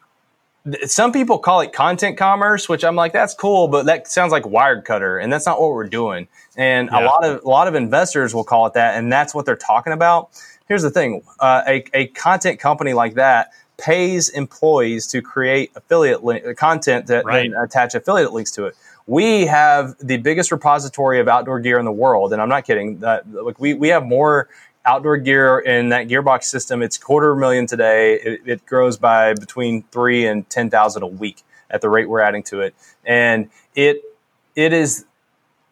the 0.65 0.87
some 0.87 1.11
people 1.11 1.39
call 1.39 1.61
it 1.61 1.73
content 1.73 2.19
commerce 2.19 2.69
which 2.69 2.83
i'm 2.83 2.95
like 2.95 3.11
that's 3.13 3.33
cool 3.33 3.67
but 3.67 3.87
that 3.87 4.07
sounds 4.07 4.31
like 4.31 4.43
Wirecutter 4.43 5.21
and 5.21 5.33
that's 5.33 5.47
not 5.47 5.59
what 5.59 5.71
we're 5.71 5.87
doing. 5.87 6.27
And 6.55 6.89
yeah. 6.91 7.03
a 7.03 7.05
lot 7.05 7.25
of 7.25 7.43
a 7.43 7.49
lot 7.49 7.67
of 7.67 7.75
investors 7.75 8.35
will 8.35 8.43
call 8.43 8.67
it 8.67 8.73
that 8.73 8.95
and 8.95 9.11
that's 9.11 9.33
what 9.33 9.45
they're 9.45 9.55
talking 9.55 9.93
about 9.93 10.29
here's 10.71 10.83
the 10.83 10.89
thing 10.89 11.21
uh, 11.41 11.63
a, 11.67 11.83
a 11.93 12.07
content 12.07 12.57
company 12.57 12.93
like 12.93 13.15
that 13.15 13.51
pays 13.77 14.29
employees 14.29 15.05
to 15.05 15.21
create 15.21 15.69
affiliate 15.75 16.23
link, 16.23 16.45
content 16.55 17.07
that 17.07 17.25
right. 17.25 17.51
attach 17.61 17.93
affiliate 17.93 18.31
links 18.31 18.51
to 18.51 18.67
it. 18.67 18.77
We 19.05 19.47
have 19.47 19.95
the 19.99 20.15
biggest 20.15 20.49
repository 20.49 21.19
of 21.19 21.27
outdoor 21.27 21.59
gear 21.59 21.77
in 21.77 21.83
the 21.83 21.91
world, 21.91 22.31
and 22.31 22.41
I'm 22.41 22.47
not 22.47 22.63
kidding. 22.63 22.99
That 22.99 23.29
like 23.29 23.59
we 23.59 23.73
we 23.73 23.89
have 23.89 24.05
more 24.05 24.47
outdoor 24.85 25.17
gear 25.17 25.59
in 25.59 25.89
that 25.89 26.07
gearbox 26.07 26.45
system. 26.45 26.81
It's 26.81 26.97
quarter 26.97 27.35
million 27.35 27.67
today. 27.67 28.13
It, 28.13 28.41
it 28.45 28.65
grows 28.65 28.95
by 28.95 29.33
between 29.33 29.83
three 29.91 30.25
and 30.25 30.49
ten 30.49 30.69
thousand 30.69 31.03
a 31.03 31.07
week 31.07 31.43
at 31.69 31.81
the 31.81 31.89
rate 31.89 32.07
we're 32.07 32.21
adding 32.21 32.43
to 32.43 32.61
it, 32.61 32.73
and 33.03 33.49
it 33.75 34.01
it 34.55 34.71
is 34.71 35.03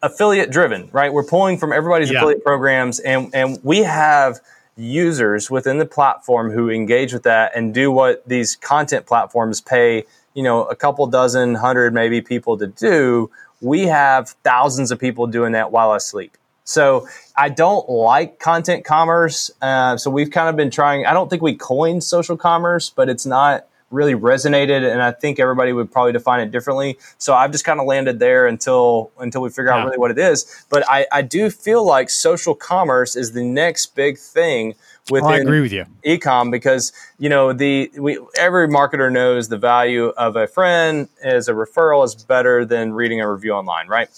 affiliate 0.01 0.51
driven, 0.51 0.89
right? 0.91 1.13
We're 1.13 1.23
pulling 1.23 1.57
from 1.57 1.71
everybody's 1.71 2.11
yeah. 2.11 2.17
affiliate 2.17 2.43
programs, 2.43 2.99
and 2.99 3.33
and 3.33 3.59
we 3.63 3.79
have 3.79 4.41
users 4.79 5.51
within 5.51 5.77
the 5.77 5.85
platform 5.85 6.51
who 6.51 6.69
engage 6.69 7.13
with 7.13 7.23
that 7.23 7.51
and 7.55 7.73
do 7.73 7.91
what 7.91 8.27
these 8.27 8.55
content 8.55 9.05
platforms 9.05 9.59
pay, 9.59 10.05
you 10.33 10.41
know, 10.41 10.63
a 10.65 10.75
couple 10.75 11.05
dozen, 11.07 11.55
hundred 11.55 11.93
maybe 11.93 12.21
people 12.21 12.57
to 12.57 12.67
do, 12.67 13.29
we 13.61 13.87
have 13.87 14.29
thousands 14.43 14.91
of 14.91 14.99
people 14.99 15.27
doing 15.27 15.51
that 15.51 15.71
while 15.71 15.93
asleep. 15.93 16.37
So 16.63 17.07
I 17.35 17.49
don't 17.49 17.89
like 17.89 18.39
content 18.39 18.85
commerce. 18.85 19.51
Uh, 19.61 19.97
so 19.97 20.09
we've 20.11 20.31
kind 20.31 20.49
of 20.49 20.55
been 20.55 20.69
trying. 20.69 21.05
I 21.05 21.13
don't 21.13 21.29
think 21.29 21.41
we 21.41 21.55
coined 21.55 22.03
social 22.03 22.37
commerce, 22.37 22.89
but 22.89 23.09
it's 23.09 23.25
not 23.25 23.67
really 23.91 24.13
resonated, 24.13 24.89
and 24.89 25.01
I 25.01 25.11
think 25.11 25.39
everybody 25.39 25.73
would 25.73 25.91
probably 25.91 26.11
define 26.11 26.41
it 26.41 26.51
differently. 26.51 26.97
So 27.17 27.33
I've 27.33 27.51
just 27.51 27.65
kind 27.65 27.79
of 27.79 27.85
landed 27.85 28.19
there 28.19 28.47
until 28.47 29.11
until 29.19 29.41
we 29.41 29.49
figure 29.49 29.67
yeah. 29.67 29.77
out 29.77 29.85
really 29.85 29.97
what 29.97 30.11
it 30.11 30.19
is. 30.19 30.65
But 30.69 30.83
I, 30.89 31.05
I 31.11 31.21
do 31.21 31.49
feel 31.49 31.85
like 31.85 32.09
social 32.09 32.55
commerce 32.55 33.15
is 33.15 33.31
the 33.31 33.43
next 33.43 33.95
big 33.95 34.17
thing 34.17 34.75
within 35.09 35.29
oh, 35.29 35.33
I 35.33 35.37
agree 35.37 35.61
with 35.61 35.73
you. 35.73 35.85
ecom 36.05 36.51
because 36.51 36.91
you 37.17 37.29
know 37.29 37.53
the 37.53 37.91
we 37.97 38.19
every 38.37 38.67
marketer 38.67 39.11
knows 39.11 39.49
the 39.49 39.57
value 39.57 40.07
of 40.09 40.35
a 40.35 40.47
friend 40.47 41.09
as 41.23 41.47
a 41.47 41.53
referral 41.53 42.05
is 42.05 42.15
better 42.15 42.65
than 42.65 42.93
reading 42.93 43.21
a 43.21 43.31
review 43.31 43.51
online, 43.53 43.87
right? 43.87 44.09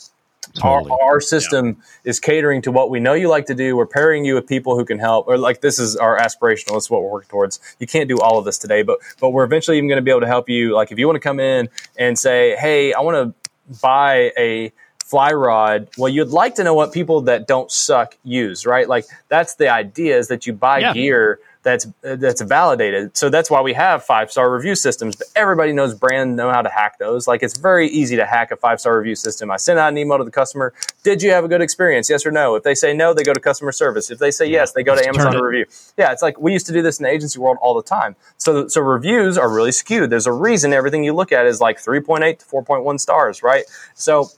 Totally. 0.53 0.91
Our, 0.91 1.01
our, 1.01 1.21
system 1.21 1.67
yeah. 1.67 2.09
is 2.09 2.19
catering 2.19 2.61
to 2.63 2.71
what 2.71 2.89
we 2.89 2.99
know 2.99 3.13
you 3.13 3.29
like 3.29 3.45
to 3.45 3.55
do. 3.55 3.75
We're 3.75 3.85
pairing 3.85 4.25
you 4.25 4.35
with 4.35 4.47
people 4.47 4.77
who 4.77 4.85
can 4.85 4.99
help, 4.99 5.27
or 5.27 5.37
like 5.37 5.61
this 5.61 5.79
is 5.79 5.95
our 5.95 6.17
aspirational. 6.17 6.73
This 6.73 6.85
is 6.85 6.89
what 6.89 7.03
we're 7.03 7.11
working 7.11 7.29
towards. 7.29 7.59
You 7.79 7.87
can't 7.87 8.09
do 8.09 8.17
all 8.17 8.37
of 8.37 8.45
this 8.45 8.57
today, 8.57 8.83
but 8.83 8.99
but 9.19 9.29
we're 9.29 9.45
eventually 9.45 9.77
even 9.77 9.87
going 9.87 9.97
to 9.97 10.03
be 10.03 10.11
able 10.11 10.21
to 10.21 10.27
help 10.27 10.49
you. 10.49 10.75
Like 10.75 10.91
if 10.91 10.99
you 10.99 11.07
want 11.07 11.15
to 11.15 11.21
come 11.21 11.39
in 11.39 11.69
and 11.97 12.17
say, 12.17 12.55
hey, 12.57 12.93
I 12.93 13.01
want 13.01 13.15
to 13.15 13.79
buy 13.81 14.31
a 14.37 14.73
fly 15.11 15.33
rod. 15.33 15.89
Well, 15.97 16.09
you'd 16.09 16.29
like 16.29 16.55
to 16.55 16.63
know 16.63 16.73
what 16.73 16.93
people 16.93 17.21
that 17.21 17.45
don't 17.45 17.69
suck 17.69 18.17
use, 18.23 18.65
right? 18.65 18.87
Like 18.87 19.05
that's 19.27 19.55
the 19.55 19.67
idea 19.67 20.17
is 20.17 20.29
that 20.29 20.47
you 20.47 20.53
buy 20.53 20.79
yeah. 20.79 20.93
gear 20.93 21.39
that's 21.63 21.87
that's 22.01 22.41
validated. 22.41 23.15
So 23.15 23.29
that's 23.29 23.49
why 23.49 23.61
we 23.61 23.73
have 23.73 24.03
five 24.03 24.31
star 24.31 24.51
review 24.53 24.75
systems. 24.75 25.15
But 25.15 25.27
everybody 25.35 25.73
knows 25.73 25.93
brand 25.93 26.35
know 26.35 26.51
how 26.51 26.61
to 26.61 26.69
hack 26.69 26.97
those. 26.97 27.27
Like 27.27 27.43
it's 27.43 27.57
very 27.57 27.87
easy 27.87 28.15
to 28.15 28.25
hack 28.25 28.51
a 28.51 28.55
five 28.55 28.79
star 28.79 28.97
review 28.97 29.15
system. 29.15 29.51
I 29.51 29.57
send 29.57 29.77
out 29.79 29.89
an 29.89 29.97
email 29.97 30.17
to 30.17 30.23
the 30.23 30.31
customer. 30.31 30.73
Did 31.03 31.21
you 31.21 31.31
have 31.31 31.43
a 31.43 31.47
good 31.47 31.61
experience? 31.61 32.09
Yes 32.09 32.25
or 32.25 32.31
no. 32.31 32.55
If 32.55 32.63
they 32.63 32.75
say 32.75 32.93
no, 32.93 33.13
they 33.13 33.23
go 33.23 33.33
to 33.33 33.39
customer 33.39 33.71
service. 33.71 34.09
If 34.09 34.19
they 34.19 34.31
say 34.31 34.45
yeah, 34.45 34.59
yes, 34.59 34.71
they 34.73 34.83
go 34.83 34.95
to 34.95 35.07
Amazon 35.07 35.33
to 35.33 35.43
review. 35.43 35.65
Yeah, 35.97 36.11
it's 36.11 36.21
like 36.21 36.39
we 36.39 36.53
used 36.53 36.65
to 36.67 36.73
do 36.73 36.81
this 36.81 36.99
in 36.99 37.03
the 37.03 37.09
agency 37.09 37.39
world 37.39 37.57
all 37.61 37.75
the 37.75 37.83
time. 37.83 38.15
So 38.37 38.67
so 38.67 38.81
reviews 38.81 39.37
are 39.37 39.49
really 39.53 39.71
skewed. 39.71 40.09
There's 40.09 40.27
a 40.27 40.33
reason 40.33 40.73
everything 40.73 41.03
you 41.03 41.13
look 41.13 41.31
at 41.31 41.45
is 41.45 41.61
like 41.61 41.77
3.8 41.77 42.39
to 42.39 42.45
4.1 42.45 42.99
stars, 42.99 43.43
right? 43.43 43.65
So 43.93 44.29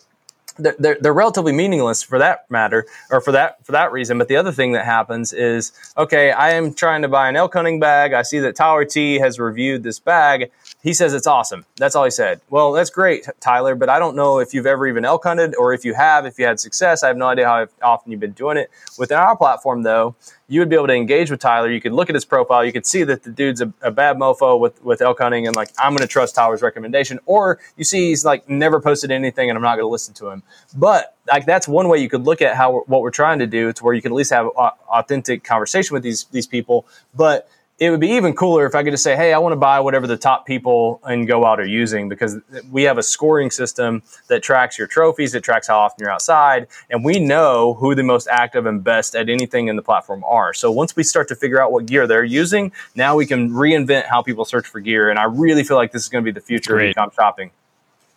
they're, 0.57 0.97
they're 0.99 1.13
relatively 1.13 1.51
meaningless 1.51 2.03
for 2.03 2.19
that 2.19 2.49
matter 2.49 2.85
or 3.09 3.21
for 3.21 3.31
that 3.31 3.65
for 3.65 3.71
that 3.71 3.91
reason. 3.91 4.17
But 4.17 4.27
the 4.27 4.35
other 4.35 4.51
thing 4.51 4.73
that 4.73 4.85
happens 4.85 5.33
is 5.33 5.71
okay 5.97 6.31
i 6.31 6.51
am 6.51 6.73
trying 6.73 7.01
to 7.01 7.07
buy 7.07 7.29
an 7.29 7.35
elk 7.35 7.53
hunting 7.53 7.79
bag. 7.79 8.13
I 8.13 8.21
see 8.21 8.39
that 8.39 8.55
tyler 8.55 8.85
t 8.85 9.15
has 9.15 9.39
reviewed 9.39 9.83
this 9.83 9.99
bag. 9.99 10.51
He 10.81 10.93
says 10.93 11.13
it's 11.13 11.27
awesome. 11.27 11.65
That's 11.77 11.95
all 11.95 12.03
he 12.03 12.11
said. 12.11 12.41
Well 12.49 12.71
that's 12.71 12.89
great 12.89 13.27
tyler 13.39 13.75
but 13.75 13.89
i 13.89 13.99
don't 13.99 14.15
know 14.15 14.39
if 14.39 14.53
you've 14.53 14.65
ever 14.65 14.87
even 14.87 15.05
elk 15.05 15.23
hunted 15.23 15.55
or 15.55 15.73
if 15.73 15.85
you 15.85 15.93
have 15.93 16.25
if 16.25 16.37
you 16.39 16.45
had 16.45 16.59
success. 16.59 17.03
I 17.03 17.07
have 17.07 17.17
no 17.17 17.27
idea 17.27 17.47
how 17.47 17.67
often 17.81 18.11
you've 18.11 18.21
been 18.21 18.31
doing 18.31 18.57
it. 18.57 18.69
Within 18.97 19.17
our 19.17 19.35
platform 19.35 19.83
though 19.83 20.15
you 20.53 20.59
would 20.59 20.69
be 20.69 20.75
able 20.75 20.85
to 20.85 20.93
engage 20.93 21.31
with 21.31 21.39
Tyler. 21.39 21.71
You 21.71 21.81
could 21.81 21.93
look 21.93 22.09
at 22.11 22.13
his 22.15 22.25
profile. 22.25 22.63
You 22.63 22.71
could 22.71 22.85
see 22.85 23.03
that 23.05 23.23
the 23.23 23.31
dude's 23.31 23.59
a, 23.59 23.73
a 23.81 23.89
bad 23.89 24.17
mofo 24.17 24.59
with, 24.59 24.83
with 24.83 25.01
elk 25.01 25.17
hunting 25.17 25.47
and 25.47 25.55
like, 25.55 25.69
I'm 25.79 25.93
going 25.93 26.03
to 26.03 26.07
trust 26.07 26.35
Tyler's 26.35 26.61
recommendation. 26.61 27.19
Or 27.25 27.59
you 27.75 27.83
see 27.83 28.09
he's 28.09 28.23
like 28.23 28.47
never 28.47 28.79
posted 28.79 29.09
anything 29.09 29.49
and 29.49 29.57
I'm 29.57 29.63
not 29.63 29.77
going 29.77 29.85
to 29.85 29.91
listen 29.91 30.13
to 30.15 30.29
him. 30.29 30.43
But 30.75 31.17
like, 31.27 31.47
that's 31.47 31.67
one 31.67 31.87
way 31.89 31.97
you 31.97 32.07
could 32.07 32.21
look 32.21 32.39
at 32.43 32.55
how, 32.55 32.83
what 32.85 33.01
we're 33.01 33.09
trying 33.09 33.39
to 33.39 33.47
do 33.47 33.73
to 33.73 33.83
where 33.83 33.95
you 33.95 34.01
can 34.03 34.11
at 34.11 34.15
least 34.15 34.29
have 34.29 34.45
authentic 34.45 35.43
conversation 35.43 35.95
with 35.95 36.03
these, 36.03 36.25
these 36.25 36.45
people. 36.45 36.85
But 37.15 37.49
it 37.79 37.89
would 37.89 37.99
be 37.99 38.09
even 38.09 38.33
cooler 38.33 38.65
if 38.65 38.75
I 38.75 38.83
could 38.83 38.91
just 38.91 39.03
say, 39.03 39.15
hey, 39.15 39.33
I 39.33 39.39
want 39.39 39.53
to 39.53 39.57
buy 39.57 39.79
whatever 39.79 40.05
the 40.05 40.17
top 40.17 40.45
people 40.45 41.01
in 41.07 41.25
Go 41.25 41.39
Wild 41.39 41.59
are 41.59 41.65
using 41.65 42.07
because 42.07 42.37
we 42.71 42.83
have 42.83 42.97
a 42.97 43.03
scoring 43.03 43.49
system 43.49 44.03
that 44.27 44.43
tracks 44.43 44.77
your 44.77 44.87
trophies, 44.87 45.33
it 45.33 45.43
tracks 45.43 45.67
how 45.67 45.79
often 45.79 46.03
you're 46.03 46.11
outside, 46.11 46.67
and 46.89 47.03
we 47.03 47.19
know 47.19 47.73
who 47.73 47.95
the 47.95 48.03
most 48.03 48.27
active 48.27 48.65
and 48.67 48.83
best 48.83 49.15
at 49.15 49.27
anything 49.27 49.67
in 49.67 49.75
the 49.75 49.81
platform 49.81 50.23
are. 50.25 50.53
So 50.53 50.71
once 50.71 50.95
we 50.95 51.03
start 51.03 51.27
to 51.29 51.35
figure 51.35 51.61
out 51.61 51.71
what 51.71 51.87
gear 51.87 52.05
they're 52.05 52.23
using, 52.23 52.71
now 52.95 53.15
we 53.15 53.25
can 53.25 53.49
reinvent 53.49 54.05
how 54.05 54.21
people 54.21 54.45
search 54.45 54.67
for 54.67 54.79
gear. 54.79 55.09
And 55.09 55.17
I 55.17 55.23
really 55.23 55.63
feel 55.63 55.77
like 55.77 55.91
this 55.91 56.03
is 56.03 56.09
going 56.09 56.23
to 56.23 56.31
be 56.31 56.37
the 56.37 56.45
future 56.45 56.73
Great. 56.73 56.95
of 56.97 57.11
e 57.11 57.15
shopping. 57.15 57.51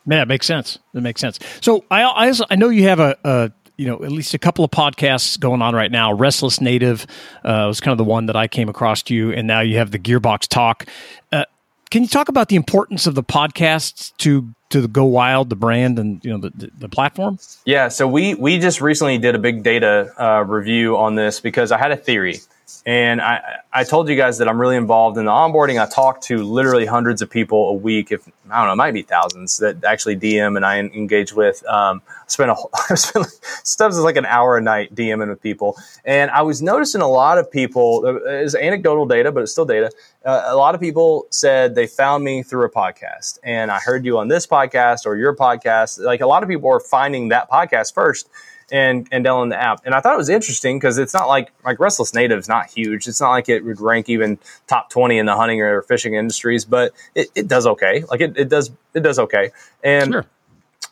Yeah, 0.06 0.22
it 0.22 0.28
makes 0.28 0.46
sense. 0.46 0.78
It 0.94 1.02
makes 1.02 1.20
sense. 1.20 1.38
So 1.60 1.84
I, 1.90 2.02
I, 2.04 2.32
I 2.50 2.56
know 2.56 2.68
you 2.68 2.84
have 2.84 3.00
a, 3.00 3.16
a 3.24 3.52
you 3.76 3.86
know 3.86 4.02
at 4.02 4.12
least 4.12 4.34
a 4.34 4.38
couple 4.38 4.64
of 4.64 4.70
podcasts 4.70 5.38
going 5.38 5.62
on 5.62 5.74
right 5.74 5.90
now. 5.90 6.12
Restless 6.12 6.60
Native 6.60 7.06
uh, 7.44 7.64
was 7.68 7.80
kind 7.80 7.92
of 7.92 7.98
the 7.98 8.04
one 8.04 8.26
that 8.26 8.36
I 8.36 8.48
came 8.48 8.68
across 8.68 9.02
to 9.04 9.14
you, 9.14 9.32
and 9.32 9.46
now 9.46 9.60
you 9.60 9.78
have 9.78 9.90
the 9.90 9.98
Gearbox 9.98 10.48
Talk. 10.48 10.86
Uh, 11.32 11.44
can 11.90 12.02
you 12.02 12.08
talk 12.08 12.28
about 12.28 12.48
the 12.48 12.56
importance 12.56 13.06
of 13.06 13.14
the 13.14 13.22
podcasts 13.22 14.16
to 14.18 14.48
to 14.70 14.80
the 14.80 14.88
Go 14.88 15.04
Wild, 15.04 15.50
the 15.50 15.56
brand, 15.56 15.98
and 15.98 16.24
you 16.24 16.30
know 16.30 16.38
the, 16.38 16.50
the, 16.50 16.70
the 16.78 16.88
platform? 16.88 17.38
Yeah, 17.64 17.88
so 17.88 18.08
we 18.08 18.34
we 18.34 18.58
just 18.58 18.80
recently 18.80 19.18
did 19.18 19.34
a 19.34 19.38
big 19.38 19.62
data 19.62 20.12
uh, 20.18 20.44
review 20.44 20.96
on 20.96 21.14
this 21.14 21.40
because 21.40 21.70
I 21.70 21.78
had 21.78 21.92
a 21.92 21.96
theory. 21.96 22.40
And 22.84 23.20
I, 23.20 23.60
I 23.72 23.84
told 23.84 24.08
you 24.08 24.16
guys 24.16 24.38
that 24.38 24.48
I'm 24.48 24.60
really 24.60 24.76
involved 24.76 25.18
in 25.18 25.24
the 25.24 25.30
onboarding. 25.30 25.80
I 25.80 25.88
talk 25.88 26.20
to 26.22 26.42
literally 26.42 26.84
hundreds 26.84 27.22
of 27.22 27.30
people 27.30 27.68
a 27.68 27.72
week, 27.72 28.10
if 28.10 28.28
I 28.50 28.58
don't 28.58 28.66
know, 28.66 28.72
it 28.72 28.76
might 28.76 28.94
be 28.94 29.02
thousands 29.02 29.58
that 29.58 29.84
actually 29.84 30.16
DM 30.16 30.56
and 30.56 30.66
I 30.66 30.78
engage 30.78 31.32
with. 31.32 31.64
Um, 31.66 32.02
spend 32.26 32.50
a 32.50 32.56
spend 32.96 33.24
like, 33.24 33.32
stuff 33.62 33.90
is 33.90 33.98
like 33.98 34.16
an 34.16 34.26
hour 34.26 34.56
a 34.56 34.60
night 34.60 34.94
DMing 34.94 35.28
with 35.28 35.40
people, 35.40 35.76
and 36.04 36.30
I 36.30 36.42
was 36.42 36.60
noticing 36.60 37.00
a 37.00 37.08
lot 37.08 37.38
of 37.38 37.50
people. 37.50 38.20
It's 38.26 38.54
anecdotal 38.54 39.06
data, 39.06 39.30
but 39.30 39.44
it's 39.44 39.52
still 39.52 39.64
data. 39.64 39.90
Uh, 40.24 40.42
a 40.46 40.56
lot 40.56 40.74
of 40.74 40.80
people 40.80 41.26
said 41.30 41.76
they 41.76 41.86
found 41.86 42.24
me 42.24 42.42
through 42.42 42.66
a 42.66 42.70
podcast, 42.70 43.38
and 43.44 43.70
I 43.70 43.78
heard 43.78 44.04
you 44.04 44.18
on 44.18 44.26
this 44.28 44.46
podcast 44.46 45.06
or 45.06 45.16
your 45.16 45.36
podcast. 45.36 46.00
Like 46.00 46.20
a 46.20 46.26
lot 46.26 46.42
of 46.42 46.48
people 46.48 46.70
are 46.70 46.80
finding 46.80 47.28
that 47.28 47.48
podcast 47.48 47.94
first 47.94 48.28
and 48.70 49.06
and 49.12 49.24
download 49.24 49.50
the 49.50 49.60
app. 49.60 49.82
And 49.84 49.94
I 49.94 50.00
thought 50.00 50.14
it 50.14 50.18
was 50.18 50.28
interesting 50.28 50.78
because 50.78 50.98
it's 50.98 51.14
not 51.14 51.28
like 51.28 51.52
like 51.64 51.78
Restless 51.78 52.14
Native 52.14 52.38
is 52.38 52.48
not 52.48 52.66
huge. 52.68 53.06
It's 53.06 53.20
not 53.20 53.30
like 53.30 53.48
it 53.48 53.64
would 53.64 53.80
rank 53.80 54.08
even 54.08 54.38
top 54.66 54.90
twenty 54.90 55.18
in 55.18 55.26
the 55.26 55.36
hunting 55.36 55.60
or 55.60 55.82
fishing 55.82 56.14
industries, 56.14 56.64
but 56.64 56.92
it, 57.14 57.28
it 57.34 57.48
does 57.48 57.66
okay. 57.66 58.04
Like 58.10 58.20
it, 58.20 58.36
it 58.36 58.48
does 58.48 58.70
it 58.94 59.00
does 59.00 59.18
okay. 59.18 59.52
And 59.84 60.12
sure. 60.12 60.26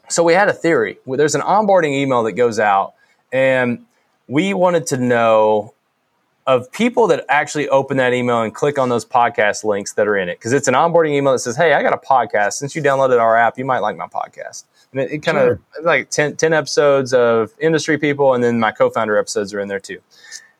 so 0.09 0.23
we 0.23 0.35
had 0.35 0.49
a 0.49 0.53
theory. 0.53 0.99
There's 1.07 1.35
an 1.35 1.41
onboarding 1.41 1.93
email 1.93 2.23
that 2.25 2.33
goes 2.33 2.59
out, 2.59 2.95
and 3.33 3.85
we 4.29 4.55
wanted 4.55 4.87
to 4.89 4.97
know 4.97 5.74
of 6.47 6.71
people 6.73 7.07
that 7.07 7.25
actually 7.29 7.69
open 7.71 7.97
that 7.97 8.13
email 8.13 8.43
and 8.43 8.55
click 8.55 8.79
on 8.79 8.89
those 8.91 9.05
podcast 9.05 9.65
links 9.65 9.95
that 9.95 10.07
are 10.07 10.17
in 10.17 10.29
it 10.29 10.39
because 10.39 10.53
it's 10.53 10.69
an 10.69 10.75
onboarding 10.75 11.13
email 11.13 11.33
that 11.33 11.39
says 11.39 11.57
hey 11.57 11.73
i 11.73 11.83
got 11.83 11.95
a 11.95 11.97
podcast 11.97 12.53
since 12.53 12.77
you 12.77 12.83
downloaded 12.83 13.19
our 13.19 13.37
app 13.37 13.57
you 13.57 13.65
might 13.65 13.79
like 13.79 13.97
my 13.97 14.07
podcast 14.07 14.65
and 14.95 15.03
it, 15.03 15.13
it 15.13 15.19
kind 15.19 15.39
of 15.39 15.59
sure. 15.75 15.83
like 15.83 16.11
10, 16.11 16.37
10 16.37 16.53
episodes 16.53 17.13
of 17.13 17.53
industry 17.59 17.99
people, 17.99 18.35
and 18.35 18.43
then 18.43 18.61
my 18.61 18.71
co-founder 18.71 19.19
episodes 19.19 19.53
are 19.53 19.61
in 19.61 19.69
there 19.69 19.81
too. 19.81 20.01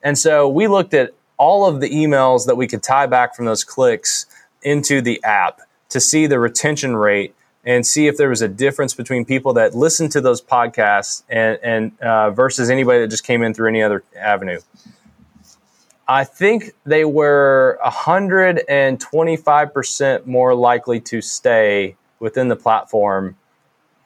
And 0.03 0.17
so 0.17 0.47
we 0.47 0.67
looked 0.67 0.93
at 0.93 1.13
all 1.37 1.65
of 1.65 1.81
the 1.81 1.89
emails 1.89 2.45
that 2.45 2.55
we 2.55 2.67
could 2.67 2.83
tie 2.83 3.07
back 3.07 3.35
from 3.35 3.45
those 3.45 3.63
clicks 3.63 4.25
into 4.61 5.01
the 5.01 5.23
app 5.23 5.61
to 5.89 5.99
see 5.99 6.27
the 6.27 6.39
retention 6.39 6.95
rate 6.95 7.33
and 7.63 7.85
see 7.85 8.07
if 8.07 8.17
there 8.17 8.29
was 8.29 8.41
a 8.41 8.47
difference 8.47 8.93
between 8.93 9.25
people 9.25 9.53
that 9.53 9.73
listened 9.73 10.11
to 10.11 10.21
those 10.21 10.41
podcasts 10.41 11.23
and, 11.29 11.57
and 11.63 11.99
uh, 12.01 12.29
versus 12.29 12.69
anybody 12.69 12.99
that 12.99 13.07
just 13.07 13.23
came 13.23 13.41
in 13.41 13.53
through 13.53 13.69
any 13.69 13.81
other 13.81 14.03
avenue. 14.15 14.59
I 16.07 16.23
think 16.23 16.73
they 16.85 17.03
were 17.03 17.79
125% 17.83 20.27
more 20.27 20.53
likely 20.53 20.99
to 21.01 21.19
stay 21.21 21.95
within 22.19 22.47
the 22.47 22.55
platform 22.55 23.35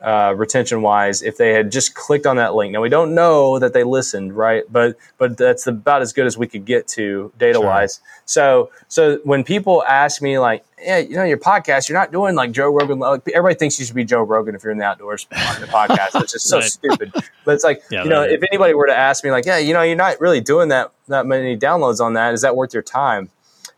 uh, 0.02 0.34
retention 0.36 0.82
wise 0.82 1.22
if 1.22 1.38
they 1.38 1.52
had 1.52 1.72
just 1.72 1.94
clicked 1.94 2.26
on 2.26 2.38
that 2.38 2.56
link. 2.56 2.74
Now 2.74 2.82
we 2.82 2.90
don't 2.90 3.14
know 3.14 3.60
that 3.60 3.74
they 3.74 3.84
listened, 3.84 4.36
right? 4.36 4.64
But 4.72 4.98
but 5.18 5.38
that's 5.38 5.68
about 5.68 6.02
as 6.02 6.14
good 6.14 6.26
as 6.26 6.38
we 6.38 6.48
could 6.48 6.66
get 6.66 6.88
to 6.90 7.32
data 7.38 7.60
wise. 7.60 7.96
Sure. 7.96 8.22
So 8.26 8.72
so 8.88 9.20
when 9.24 9.44
people 9.44 9.84
ask 9.84 10.22
me 10.22 10.40
like, 10.40 10.64
yeah, 10.82 11.00
you 11.00 11.16
know, 11.16 11.24
your 11.24 11.38
podcast, 11.38 11.90
you're 11.90 11.98
not 11.98 12.12
doing 12.12 12.36
like 12.36 12.52
Joe 12.52 12.70
Rogan. 12.70 13.00
Like, 13.00 13.28
everybody 13.34 13.56
thinks 13.56 13.78
you 13.80 13.86
should 13.86 13.96
be 13.96 14.06
Joe 14.06 14.22
Rogan 14.22 14.56
if 14.56 14.64
you're 14.64 14.72
in 14.72 14.78
the 14.78 14.86
outdoors 14.86 15.28
on 15.32 15.62
the 15.62 15.68
podcast. 15.68 16.22
It's 16.22 16.32
just 16.32 16.48
so 16.48 16.60
right. 16.60 16.66
stupid. 16.66 17.12
But 17.44 17.56
it's 17.56 17.64
like 17.64 17.82
yeah, 17.92 18.04
you 18.04 18.10
know, 18.10 18.24
if 18.24 18.42
anybody 18.52 18.74
were 18.74 18.88
to 18.88 18.98
ask 18.98 19.24
me 19.24 19.32
like, 19.32 19.46
yeah, 19.46 19.58
you 19.58 19.74
know, 19.74 19.82
you're 19.82 19.96
not 19.96 20.22
really 20.22 20.40
doing 20.40 20.70
that 20.70 20.92
that 21.10 21.26
many 21.26 21.58
downloads 21.58 22.00
on 22.00 22.14
that. 22.14 22.34
Is 22.34 22.42
that 22.42 22.56
worth 22.56 22.74
your 22.74 22.84
time? 22.84 23.30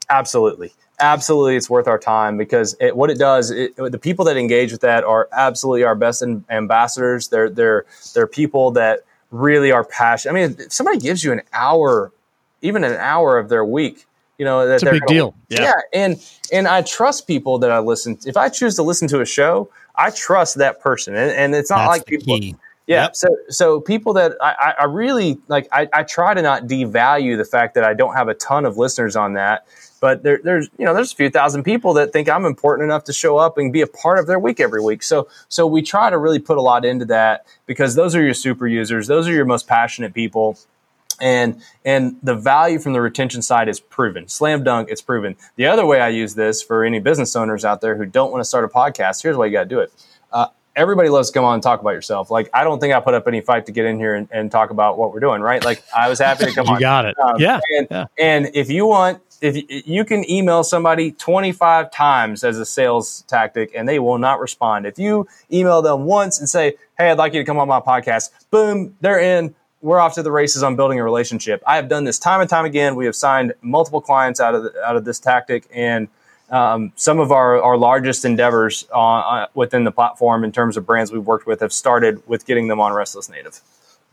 Absolutely 0.09 0.73
absolutely 1.01 1.55
it's 1.55 1.69
worth 1.69 1.87
our 1.87 1.99
time 1.99 2.37
because 2.37 2.75
it, 2.79 2.95
what 2.95 3.09
it 3.09 3.17
does, 3.17 3.51
it, 3.51 3.75
the 3.75 3.99
people 3.99 4.23
that 4.25 4.37
engage 4.37 4.71
with 4.71 4.81
that 4.81 5.03
are 5.03 5.27
absolutely 5.31 5.83
our 5.83 5.95
best 5.95 6.23
ambassadors. 6.49 7.27
They're 7.27 7.49
they're 7.49 7.85
they're 8.13 8.27
people 8.27 8.71
that 8.71 9.01
really 9.31 9.71
are 9.71 9.83
passionate. 9.83 10.31
I 10.31 10.47
mean, 10.47 10.55
if 10.59 10.71
somebody 10.71 10.99
gives 10.99 11.23
you 11.23 11.31
an 11.31 11.41
hour, 11.53 12.11
even 12.61 12.83
an 12.83 12.93
hour 12.93 13.37
of 13.37 13.49
their 13.49 13.65
week, 13.65 14.05
you 14.37 14.45
know, 14.45 14.67
that's 14.67 14.83
a 14.83 14.91
big 14.91 15.01
gonna, 15.01 15.13
deal. 15.13 15.35
Yeah. 15.49 15.61
yeah, 15.61 15.73
and 15.93 16.23
and 16.51 16.67
I 16.67 16.81
trust 16.81 17.27
people 17.27 17.59
that 17.59 17.71
I 17.71 17.79
listen. 17.79 18.17
If 18.25 18.37
I 18.37 18.49
choose 18.49 18.75
to 18.75 18.83
listen 18.83 19.07
to 19.09 19.21
a 19.21 19.25
show, 19.25 19.69
I 19.95 20.09
trust 20.09 20.55
that 20.55 20.81
person, 20.81 21.15
and, 21.15 21.31
and 21.31 21.55
it's 21.55 21.69
not 21.69 21.77
that's 21.77 21.87
like 21.89 22.05
people. 22.05 22.39
Key. 22.39 22.55
Yeah. 22.87 23.03
Yep. 23.03 23.15
So 23.15 23.37
so 23.49 23.79
people 23.79 24.13
that 24.13 24.33
I, 24.41 24.73
I 24.79 24.83
really 24.85 25.39
like 25.47 25.67
I, 25.71 25.87
I 25.93 26.03
try 26.03 26.33
to 26.33 26.41
not 26.41 26.63
devalue 26.63 27.37
the 27.37 27.45
fact 27.45 27.75
that 27.75 27.83
I 27.83 27.93
don't 27.93 28.15
have 28.15 28.27
a 28.27 28.33
ton 28.33 28.65
of 28.65 28.77
listeners 28.77 29.15
on 29.15 29.33
that 29.33 29.65
but 30.01 30.23
there, 30.23 30.41
there's 30.43 30.67
you 30.77 30.83
know 30.83 30.93
there's 30.93 31.13
a 31.13 31.15
few 31.15 31.29
thousand 31.29 31.63
people 31.63 31.93
that 31.93 32.11
think 32.11 32.27
I'm 32.27 32.43
important 32.43 32.85
enough 32.85 33.05
to 33.05 33.13
show 33.13 33.37
up 33.37 33.57
and 33.57 33.71
be 33.71 33.81
a 33.81 33.87
part 33.87 34.19
of 34.19 34.27
their 34.27 34.39
week 34.39 34.59
every 34.59 34.81
week. 34.81 35.03
So 35.03 35.29
so 35.47 35.65
we 35.65 35.81
try 35.81 36.09
to 36.09 36.17
really 36.17 36.39
put 36.39 36.57
a 36.57 36.61
lot 36.61 36.83
into 36.83 37.05
that 37.05 37.45
because 37.67 37.95
those 37.95 38.15
are 38.15 38.23
your 38.23 38.33
super 38.33 38.67
users, 38.67 39.07
those 39.07 39.27
are 39.27 39.31
your 39.31 39.45
most 39.45 39.67
passionate 39.67 40.13
people. 40.13 40.57
And 41.21 41.61
and 41.85 42.15
the 42.23 42.33
value 42.33 42.79
from 42.79 42.93
the 42.93 43.01
retention 43.01 43.43
side 43.43 43.69
is 43.69 43.79
proven. 43.79 44.27
Slam 44.27 44.63
dunk, 44.63 44.89
it's 44.89 45.03
proven. 45.03 45.35
The 45.55 45.67
other 45.67 45.85
way 45.85 46.01
I 46.01 46.09
use 46.09 46.33
this 46.33 46.63
for 46.63 46.83
any 46.83 46.99
business 46.99 47.35
owners 47.35 47.63
out 47.63 47.79
there 47.81 47.95
who 47.95 48.07
don't 48.07 48.31
want 48.31 48.41
to 48.41 48.45
start 48.45 48.65
a 48.65 48.67
podcast, 48.67 49.21
here's 49.21 49.37
why 49.37 49.45
you 49.45 49.51
got 49.51 49.63
to 49.63 49.69
do 49.69 49.79
it. 49.79 49.93
Everybody 50.75 51.09
loves 51.09 51.29
to 51.29 51.33
come 51.33 51.45
on 51.45 51.55
and 51.55 51.63
talk 51.63 51.81
about 51.81 51.91
yourself. 51.91 52.31
Like, 52.31 52.49
I 52.53 52.63
don't 52.63 52.79
think 52.79 52.93
I 52.93 52.99
put 52.99 53.13
up 53.13 53.27
any 53.27 53.41
fight 53.41 53.65
to 53.65 53.71
get 53.71 53.85
in 53.85 53.97
here 53.97 54.15
and, 54.15 54.27
and 54.31 54.51
talk 54.51 54.69
about 54.69 54.97
what 54.97 55.13
we're 55.13 55.19
doing, 55.19 55.41
right? 55.41 55.63
Like, 55.63 55.83
I 55.95 56.09
was 56.09 56.19
happy 56.19 56.45
to 56.45 56.51
come 56.53 56.65
you 56.67 56.73
on. 56.73 56.77
You 56.77 56.81
got 56.81 57.05
it. 57.05 57.19
Um, 57.19 57.35
yeah, 57.39 57.59
and, 57.77 57.87
yeah. 57.91 58.05
And 58.17 58.51
if 58.53 58.69
you 58.69 58.85
want 58.85 59.21
if 59.41 59.87
you 59.87 60.05
can 60.05 60.29
email 60.29 60.63
somebody 60.63 61.11
25 61.11 61.91
times 61.91 62.43
as 62.43 62.59
a 62.59 62.65
sales 62.65 63.23
tactic 63.27 63.71
and 63.75 63.89
they 63.89 63.97
will 63.97 64.19
not 64.19 64.39
respond. 64.39 64.85
If 64.85 64.99
you 64.99 65.27
email 65.51 65.81
them 65.81 66.05
once 66.05 66.39
and 66.39 66.47
say, 66.47 66.75
Hey, 66.97 67.09
I'd 67.09 67.17
like 67.17 67.33
you 67.33 67.41
to 67.41 67.45
come 67.45 67.57
on 67.57 67.67
my 67.67 67.79
podcast, 67.79 68.29
boom, 68.51 68.95
they're 69.01 69.19
in. 69.19 69.55
We're 69.81 69.99
off 69.99 70.13
to 70.13 70.23
the 70.23 70.31
races 70.31 70.61
on 70.61 70.75
building 70.75 70.99
a 70.99 71.03
relationship. 71.03 71.63
I 71.65 71.75
have 71.75 71.89
done 71.89 72.03
this 72.03 72.19
time 72.19 72.39
and 72.39 72.47
time 72.47 72.65
again. 72.65 72.95
We 72.95 73.05
have 73.05 73.15
signed 73.15 73.53
multiple 73.63 73.99
clients 73.99 74.39
out 74.39 74.53
of 74.53 74.63
the, 74.63 74.83
out 74.83 74.95
of 74.95 75.05
this 75.05 75.19
tactic, 75.19 75.67
and 75.73 76.07
um, 76.51 76.91
some 76.95 77.19
of 77.19 77.31
our, 77.31 77.61
our 77.61 77.77
largest 77.77 78.25
endeavors 78.25 78.87
uh, 78.93 79.47
within 79.53 79.85
the 79.85 79.91
platform 79.91 80.43
in 80.43 80.51
terms 80.51 80.77
of 80.77 80.85
brands 80.85 81.11
we've 81.11 81.25
worked 81.25 81.47
with 81.47 81.61
have 81.61 81.73
started 81.73 82.21
with 82.27 82.45
getting 82.45 82.67
them 82.67 82.79
on 82.79 82.93
Restless 82.93 83.29
Native. 83.29 83.61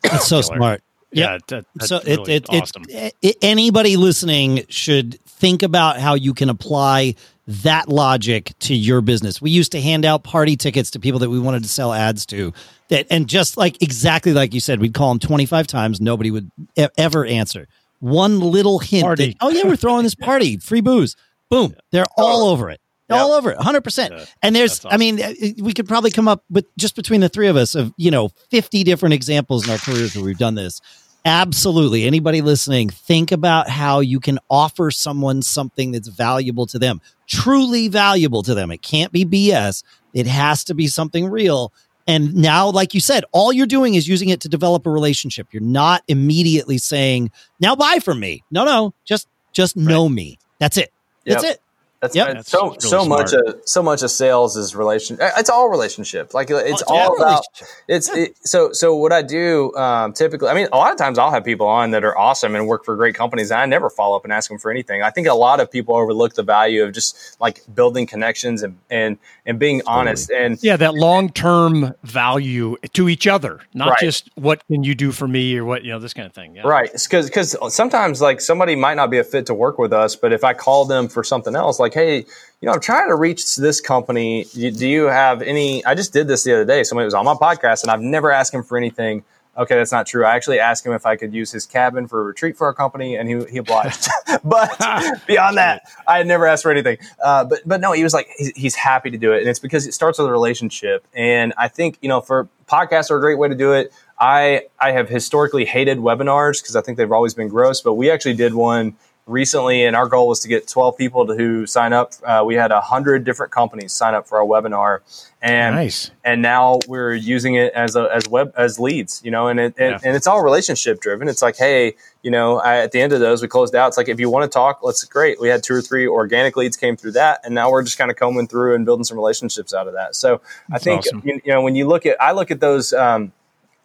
That's 0.02 0.26
so 0.26 0.40
smart. 0.40 0.82
Yeah, 1.10 1.38
that, 1.48 1.64
so 1.80 2.00
really 2.06 2.34
it, 2.34 2.48
it, 2.52 2.62
awesome. 2.62 2.84
it, 2.88 3.14
it, 3.22 3.36
anybody 3.40 3.96
listening 3.96 4.64
should 4.68 5.18
think 5.24 5.62
about 5.62 5.98
how 5.98 6.14
you 6.14 6.34
can 6.34 6.50
apply 6.50 7.14
that 7.46 7.88
logic 7.88 8.52
to 8.60 8.74
your 8.74 9.00
business. 9.00 9.40
We 9.40 9.50
used 9.50 9.72
to 9.72 9.80
hand 9.80 10.04
out 10.04 10.22
party 10.22 10.54
tickets 10.56 10.90
to 10.90 11.00
people 11.00 11.20
that 11.20 11.30
we 11.30 11.40
wanted 11.40 11.62
to 11.62 11.68
sell 11.68 11.94
ads 11.94 12.26
to. 12.26 12.52
That 12.88 13.06
and 13.10 13.26
just 13.26 13.56
like 13.56 13.82
exactly 13.82 14.34
like 14.34 14.52
you 14.52 14.60
said, 14.60 14.80
we'd 14.80 14.92
call 14.94 15.08
them 15.08 15.18
twenty 15.18 15.46
five 15.46 15.66
times. 15.66 15.98
Nobody 15.98 16.30
would 16.30 16.50
e- 16.76 16.86
ever 16.98 17.24
answer. 17.24 17.68
One 18.00 18.40
little 18.40 18.78
hint 18.78 19.16
that 19.16 19.34
oh 19.40 19.48
yeah, 19.48 19.64
we're 19.64 19.76
throwing 19.76 20.04
this 20.04 20.14
party, 20.14 20.58
free 20.58 20.82
booze. 20.82 21.16
Boom, 21.50 21.74
they're 21.90 22.04
all 22.16 22.48
over 22.48 22.70
it 22.70 22.80
yep. 23.08 23.20
all 23.20 23.32
over 23.32 23.50
it, 23.50 23.58
hundred 23.58 23.82
percent. 23.82 24.14
And 24.42 24.54
there's, 24.54 24.80
awesome. 24.80 24.90
I 24.92 24.96
mean, 24.96 25.22
uh, 25.22 25.32
we 25.58 25.72
could 25.72 25.88
probably 25.88 26.10
come 26.10 26.28
up 26.28 26.44
with 26.50 26.66
just 26.76 26.96
between 26.96 27.20
the 27.20 27.28
three 27.28 27.48
of 27.48 27.56
us 27.56 27.74
of 27.74 27.92
you 27.96 28.10
know 28.10 28.30
fifty 28.50 28.84
different 28.84 29.14
examples 29.14 29.66
in 29.66 29.72
our 29.72 29.78
careers 29.78 30.14
where 30.14 30.24
we've 30.24 30.38
done 30.38 30.54
this. 30.54 30.80
Absolutely, 31.24 32.04
anybody 32.04 32.40
listening, 32.40 32.88
think 32.88 33.32
about 33.32 33.68
how 33.68 34.00
you 34.00 34.20
can 34.20 34.38
offer 34.48 34.90
someone 34.90 35.42
something 35.42 35.92
that's 35.92 36.08
valuable 36.08 36.66
to 36.66 36.78
them, 36.78 37.00
truly 37.26 37.88
valuable 37.88 38.42
to 38.42 38.54
them. 38.54 38.70
It 38.70 38.82
can't 38.82 39.12
be 39.12 39.24
BS. 39.24 39.82
It 40.14 40.26
has 40.26 40.64
to 40.64 40.74
be 40.74 40.86
something 40.86 41.28
real. 41.28 41.72
And 42.06 42.34
now, 42.34 42.70
like 42.70 42.94
you 42.94 43.00
said, 43.00 43.24
all 43.32 43.52
you're 43.52 43.66
doing 43.66 43.94
is 43.94 44.08
using 44.08 44.30
it 44.30 44.40
to 44.40 44.48
develop 44.48 44.86
a 44.86 44.90
relationship. 44.90 45.48
You're 45.50 45.60
not 45.60 46.02
immediately 46.08 46.78
saying, 46.78 47.30
now 47.60 47.76
buy 47.76 47.98
from 47.98 48.18
me. 48.18 48.42
No, 48.50 48.64
no, 48.64 48.94
just 49.04 49.28
just 49.52 49.76
right. 49.76 49.84
know 49.84 50.08
me. 50.08 50.38
That's 50.58 50.78
it. 50.78 50.90
That's 51.34 51.44
it. 51.44 51.60
That's, 52.00 52.14
yep. 52.14 52.34
That's 52.34 52.50
so 52.50 52.66
really 52.66 52.80
so 52.80 53.04
smart. 53.04 53.08
much 53.08 53.32
of 53.32 53.60
so 53.64 53.82
much 53.82 54.02
of 54.02 54.10
sales 54.10 54.56
is 54.56 54.76
relation. 54.76 55.20
Uh, 55.20 55.30
it's 55.36 55.50
all 55.50 55.68
relationship. 55.68 56.32
Like 56.32 56.48
it's 56.50 56.82
oh, 56.86 56.94
all 56.94 57.16
about 57.16 57.44
it's 57.88 58.08
yeah. 58.08 58.24
it, 58.24 58.36
so 58.46 58.72
so. 58.72 58.94
What 58.94 59.12
I 59.12 59.22
do 59.22 59.74
um, 59.74 60.12
typically, 60.12 60.48
I 60.48 60.54
mean, 60.54 60.68
a 60.72 60.76
lot 60.76 60.92
of 60.92 60.98
times 60.98 61.18
I'll 61.18 61.30
have 61.30 61.44
people 61.44 61.66
on 61.66 61.90
that 61.90 62.04
are 62.04 62.16
awesome 62.16 62.54
and 62.54 62.68
work 62.68 62.84
for 62.84 62.94
great 62.96 63.14
companies. 63.14 63.50
And 63.50 63.60
I 63.60 63.66
never 63.66 63.90
follow 63.90 64.16
up 64.16 64.24
and 64.24 64.32
ask 64.32 64.48
them 64.48 64.58
for 64.58 64.70
anything. 64.70 65.02
I 65.02 65.10
think 65.10 65.26
a 65.26 65.34
lot 65.34 65.58
of 65.58 65.70
people 65.70 65.96
overlook 65.96 66.34
the 66.34 66.42
value 66.44 66.84
of 66.84 66.92
just 66.92 67.36
like 67.40 67.62
building 67.74 68.06
connections 68.06 68.62
and 68.62 68.78
and 68.90 69.18
and 69.44 69.58
being 69.58 69.80
totally. 69.80 69.98
honest. 69.98 70.30
And 70.30 70.62
yeah, 70.62 70.76
that 70.76 70.94
long 70.94 71.30
term 71.30 71.94
value 72.04 72.76
to 72.92 73.08
each 73.08 73.26
other, 73.26 73.60
not 73.74 73.90
right. 73.90 73.98
just 73.98 74.30
what 74.36 74.64
can 74.68 74.84
you 74.84 74.94
do 74.94 75.10
for 75.10 75.26
me 75.26 75.56
or 75.56 75.64
what 75.64 75.84
you 75.84 75.90
know 75.90 75.98
this 75.98 76.14
kind 76.14 76.26
of 76.26 76.32
thing. 76.32 76.56
Yeah. 76.56 76.62
Right, 76.66 76.92
because 76.92 77.26
because 77.26 77.56
sometimes 77.74 78.20
like 78.20 78.40
somebody 78.40 78.76
might 78.76 78.94
not 78.94 79.10
be 79.10 79.18
a 79.18 79.24
fit 79.24 79.46
to 79.46 79.54
work 79.54 79.78
with 79.78 79.92
us, 79.92 80.14
but 80.14 80.32
if 80.32 80.44
I 80.44 80.54
call 80.54 80.84
them 80.84 81.08
for 81.08 81.24
something 81.24 81.56
else, 81.56 81.80
like 81.80 81.87
like, 81.88 81.94
hey, 81.94 82.18
you 82.60 82.66
know, 82.66 82.72
I'm 82.72 82.80
trying 82.80 83.08
to 83.08 83.14
reach 83.14 83.56
this 83.56 83.80
company. 83.80 84.44
Do 84.54 84.88
you 84.88 85.04
have 85.04 85.42
any? 85.42 85.84
I 85.84 85.94
just 85.94 86.12
did 86.12 86.28
this 86.28 86.44
the 86.44 86.54
other 86.54 86.64
day. 86.64 86.82
Somebody 86.84 87.04
was 87.04 87.14
on 87.14 87.24
my 87.24 87.34
podcast, 87.34 87.82
and 87.82 87.90
I've 87.90 88.00
never 88.00 88.30
asked 88.30 88.52
him 88.52 88.62
for 88.62 88.76
anything. 88.76 89.24
Okay, 89.56 89.74
that's 89.74 89.90
not 89.90 90.06
true. 90.06 90.24
I 90.24 90.36
actually 90.36 90.60
asked 90.60 90.86
him 90.86 90.92
if 90.92 91.04
I 91.04 91.16
could 91.16 91.34
use 91.34 91.50
his 91.50 91.66
cabin 91.66 92.06
for 92.06 92.20
a 92.20 92.24
retreat 92.24 92.56
for 92.56 92.66
our 92.68 92.72
company, 92.72 93.16
and 93.16 93.28
he, 93.28 93.44
he 93.50 93.58
obliged. 93.58 94.08
but 94.44 94.78
beyond 95.26 95.56
that, 95.56 95.82
I 96.06 96.18
had 96.18 96.26
never 96.26 96.46
asked 96.46 96.62
for 96.62 96.70
anything. 96.70 96.98
Uh, 97.22 97.44
but 97.44 97.60
but 97.64 97.80
no, 97.80 97.92
he 97.92 98.04
was 98.04 98.12
like 98.12 98.28
he's, 98.36 98.52
he's 98.56 98.74
happy 98.74 99.10
to 99.10 99.18
do 99.18 99.32
it, 99.32 99.40
and 99.40 99.48
it's 99.48 99.58
because 99.58 99.86
it 99.86 99.94
starts 99.94 100.18
with 100.18 100.28
a 100.28 100.32
relationship. 100.32 101.06
And 101.14 101.54
I 101.56 101.68
think 101.68 101.98
you 102.02 102.08
know, 102.08 102.20
for 102.20 102.48
podcasts 102.68 103.10
are 103.10 103.16
a 103.16 103.20
great 103.20 103.38
way 103.38 103.48
to 103.48 103.54
do 103.54 103.72
it. 103.72 103.92
I 104.18 104.64
I 104.80 104.92
have 104.92 105.08
historically 105.08 105.64
hated 105.64 105.98
webinars 105.98 106.60
because 106.60 106.76
I 106.76 106.82
think 106.82 106.98
they've 106.98 107.10
always 107.10 107.34
been 107.34 107.48
gross, 107.48 107.80
but 107.80 107.94
we 107.94 108.10
actually 108.10 108.34
did 108.34 108.54
one 108.54 108.96
recently, 109.28 109.84
and 109.84 109.94
our 109.94 110.08
goal 110.08 110.26
was 110.26 110.40
to 110.40 110.48
get 110.48 110.66
12 110.66 110.96
people 110.96 111.26
to, 111.26 111.34
who 111.34 111.66
sign 111.66 111.92
up. 111.92 112.14
Uh, 112.24 112.42
we 112.44 112.54
had 112.54 112.70
100 112.70 113.24
different 113.24 113.52
companies 113.52 113.92
sign 113.92 114.14
up 114.14 114.26
for 114.26 114.38
our 114.38 114.44
webinar. 114.44 115.00
And, 115.40 115.76
nice. 115.76 116.10
and 116.24 116.42
now 116.42 116.80
we're 116.88 117.14
using 117.14 117.54
it 117.54 117.72
as 117.74 117.94
a, 117.94 118.08
as 118.12 118.28
web, 118.28 118.52
as 118.56 118.80
leads, 118.80 119.20
you 119.24 119.30
know, 119.30 119.46
and 119.46 119.60
it, 119.60 119.74
yeah. 119.78 119.92
and, 119.92 120.06
and, 120.06 120.16
it's 120.16 120.26
all 120.26 120.42
relationship 120.42 121.00
driven. 121.00 121.28
It's 121.28 121.42
like, 121.42 121.56
Hey, 121.56 121.94
you 122.22 122.30
know, 122.30 122.58
I, 122.58 122.78
at 122.78 122.90
the 122.90 123.00
end 123.00 123.12
of 123.12 123.20
those, 123.20 123.40
we 123.40 123.46
closed 123.46 123.74
out. 123.74 123.88
It's 123.88 123.96
like, 123.96 124.08
if 124.08 124.18
you 124.18 124.30
want 124.30 124.50
to 124.50 124.54
talk, 124.54 124.80
let's 124.82 125.04
great. 125.04 125.40
We 125.40 125.48
had 125.48 125.62
two 125.62 125.74
or 125.74 125.82
three 125.82 126.08
organic 126.08 126.56
leads 126.56 126.76
came 126.76 126.96
through 126.96 127.12
that. 127.12 127.40
And 127.44 127.54
now 127.54 127.70
we're 127.70 127.84
just 127.84 127.98
kind 127.98 128.10
of 128.10 128.16
combing 128.16 128.48
through 128.48 128.74
and 128.74 128.84
building 128.84 129.04
some 129.04 129.16
relationships 129.16 129.72
out 129.72 129.86
of 129.86 129.94
that. 129.94 130.16
So 130.16 130.40
That's 130.68 130.82
I 130.82 130.84
think, 130.84 130.98
awesome. 131.00 131.22
you, 131.24 131.40
you, 131.44 131.52
know, 131.52 131.62
when 131.62 131.76
you 131.76 131.86
look 131.86 132.06
at, 132.06 132.20
I 132.20 132.32
look 132.32 132.50
at 132.50 132.60
those, 132.60 132.92
um, 132.92 133.32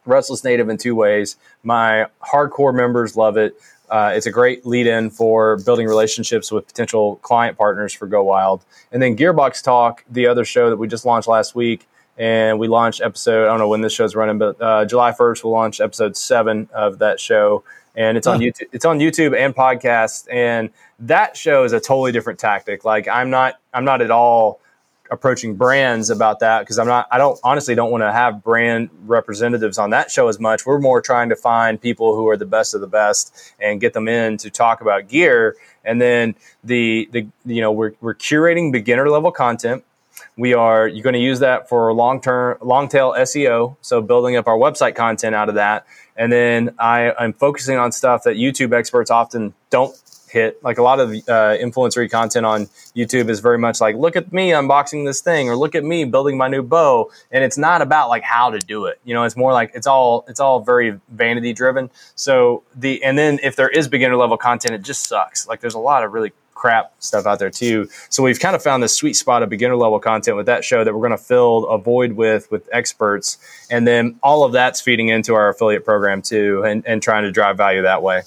Restless 0.05 0.43
Native 0.43 0.69
in 0.69 0.77
two 0.77 0.95
ways. 0.95 1.37
My 1.63 2.07
hardcore 2.21 2.75
members 2.75 3.15
love 3.15 3.37
it. 3.37 3.55
Uh, 3.89 4.11
it's 4.15 4.25
a 4.25 4.31
great 4.31 4.65
lead 4.65 4.87
in 4.87 5.09
for 5.09 5.57
building 5.57 5.87
relationships 5.87 6.51
with 6.51 6.65
potential 6.67 7.17
client 7.17 7.57
partners 7.57 7.93
for 7.93 8.07
Go 8.07 8.23
Wild. 8.23 8.63
And 8.91 9.01
then 9.01 9.15
Gearbox 9.15 9.63
Talk, 9.63 10.03
the 10.09 10.27
other 10.27 10.45
show 10.45 10.69
that 10.69 10.77
we 10.77 10.87
just 10.87 11.05
launched 11.05 11.27
last 11.27 11.53
week, 11.55 11.87
and 12.17 12.59
we 12.59 12.67
launched 12.67 13.01
episode, 13.01 13.43
I 13.43 13.47
don't 13.47 13.59
know 13.59 13.67
when 13.67 13.81
this 13.81 13.93
show's 13.93 14.15
running, 14.15 14.37
but 14.37 14.61
uh, 14.61 14.85
July 14.85 15.11
1st, 15.11 15.43
we'll 15.43 15.53
launch 15.53 15.81
episode 15.81 16.15
seven 16.15 16.69
of 16.73 16.99
that 16.99 17.19
show. 17.19 17.63
And 17.95 18.17
it's 18.17 18.25
on 18.25 18.39
YouTube. 18.39 18.67
It's 18.71 18.85
on 18.85 18.99
YouTube 18.99 19.37
and 19.37 19.55
podcast. 19.55 20.27
And 20.31 20.71
that 20.99 21.37
show 21.37 21.63
is 21.63 21.73
a 21.73 21.79
totally 21.79 22.11
different 22.11 22.39
tactic. 22.39 22.83
Like 22.85 23.07
I'm 23.07 23.29
not, 23.29 23.59
I'm 23.73 23.85
not 23.85 24.01
at 24.01 24.09
all 24.09 24.59
approaching 25.13 25.55
brands 25.55 26.09
about 26.09 26.39
that 26.39 26.61
because 26.61 26.79
I'm 26.79 26.87
not 26.87 27.07
I 27.11 27.19
don't 27.19 27.39
honestly 27.43 27.75
don't 27.75 27.91
want 27.91 28.01
to 28.01 28.11
have 28.11 28.43
brand 28.43 28.89
representatives 29.05 29.77
on 29.77 29.91
that 29.91 30.09
show 30.09 30.27
as 30.27 30.39
much. 30.39 30.65
We're 30.65 30.79
more 30.79 31.01
trying 31.01 31.29
to 31.29 31.35
find 31.35 31.79
people 31.79 32.15
who 32.15 32.27
are 32.29 32.35
the 32.35 32.47
best 32.47 32.73
of 32.73 32.81
the 32.81 32.87
best 32.87 33.53
and 33.59 33.79
get 33.79 33.93
them 33.93 34.07
in 34.07 34.37
to 34.37 34.49
talk 34.49 34.81
about 34.81 35.07
gear. 35.07 35.55
And 35.85 36.01
then 36.01 36.35
the 36.63 37.07
the 37.11 37.27
you 37.45 37.61
know 37.61 37.71
we're 37.71 37.93
we're 38.01 38.15
curating 38.15 38.71
beginner 38.71 39.07
level 39.07 39.31
content. 39.31 39.83
We 40.35 40.55
are 40.55 40.87
you're 40.87 41.03
going 41.03 41.13
to 41.13 41.19
use 41.19 41.39
that 41.39 41.69
for 41.69 41.93
long 41.93 42.19
term 42.19 42.57
long 42.61 42.89
tail 42.89 43.13
SEO, 43.13 43.77
so 43.81 44.01
building 44.01 44.35
up 44.35 44.47
our 44.47 44.57
website 44.57 44.95
content 44.95 45.35
out 45.35 45.47
of 45.47 45.55
that. 45.55 45.85
And 46.15 46.31
then 46.31 46.75
I, 46.77 47.11
I'm 47.19 47.33
focusing 47.33 47.77
on 47.77 47.91
stuff 47.91 48.23
that 48.23 48.35
YouTube 48.35 48.73
experts 48.73 49.09
often 49.09 49.53
don't 49.69 49.95
hit. 50.33 50.61
Like 50.63 50.77
a 50.77 50.83
lot 50.83 50.99
of 50.99 51.13
uh, 51.29 51.57
content 52.09 52.45
on 52.45 52.65
YouTube 52.95 53.29
is 53.29 53.39
very 53.39 53.57
much 53.57 53.79
like, 53.79 53.95
look 53.95 54.15
at 54.15 54.33
me 54.33 54.49
unboxing 54.49 55.05
this 55.05 55.21
thing, 55.21 55.49
or 55.49 55.55
look 55.55 55.75
at 55.75 55.83
me 55.83 56.03
building 56.03 56.37
my 56.37 56.47
new 56.47 56.61
bow. 56.61 57.11
And 57.31 57.43
it's 57.43 57.57
not 57.57 57.81
about 57.81 58.09
like 58.09 58.23
how 58.23 58.49
to 58.49 58.59
do 58.59 58.85
it. 58.85 58.99
You 59.05 59.13
know, 59.13 59.23
it's 59.23 59.37
more 59.37 59.53
like 59.53 59.71
it's 59.73 59.87
all 59.87 60.25
it's 60.27 60.39
all 60.39 60.59
very 60.59 60.99
vanity 61.09 61.53
driven. 61.53 61.89
So 62.15 62.63
the 62.75 63.01
and 63.03 63.17
then 63.17 63.39
if 63.43 63.55
there 63.55 63.69
is 63.69 63.87
beginner 63.87 64.17
level 64.17 64.37
content, 64.37 64.75
it 64.75 64.81
just 64.81 65.07
sucks. 65.07 65.47
Like 65.47 65.61
there's 65.61 65.75
a 65.75 65.79
lot 65.79 66.03
of 66.03 66.11
really 66.11 66.33
crap 66.63 66.93
stuff 66.99 67.25
out 67.25 67.39
there 67.39 67.49
too. 67.49 67.89
So 68.09 68.23
we've 68.23 68.39
kind 68.39 68.55
of 68.55 68.63
found 68.63 68.81
this 68.81 68.95
sweet 68.95 69.15
spot 69.15 69.43
of 69.43 69.49
beginner 69.49 69.75
level 69.75 69.99
content 69.99 70.37
with 70.37 70.45
that 70.45 70.63
show 70.63 70.83
that 70.83 70.93
we're 70.93 71.05
going 71.07 71.11
to 71.11 71.17
fill 71.17 71.67
a 71.67 71.77
void 71.77 72.13
with 72.13 72.49
with 72.51 72.69
experts, 72.71 73.37
and 73.69 73.85
then 73.85 74.17
all 74.23 74.43
of 74.43 74.53
that's 74.53 74.79
feeding 74.79 75.09
into 75.09 75.33
our 75.35 75.49
affiliate 75.49 75.83
program 75.83 76.21
too, 76.21 76.63
and, 76.63 76.85
and 76.87 77.03
trying 77.03 77.23
to 77.23 77.31
drive 77.31 77.57
value 77.57 77.81
that 77.81 78.01
way. 78.01 78.21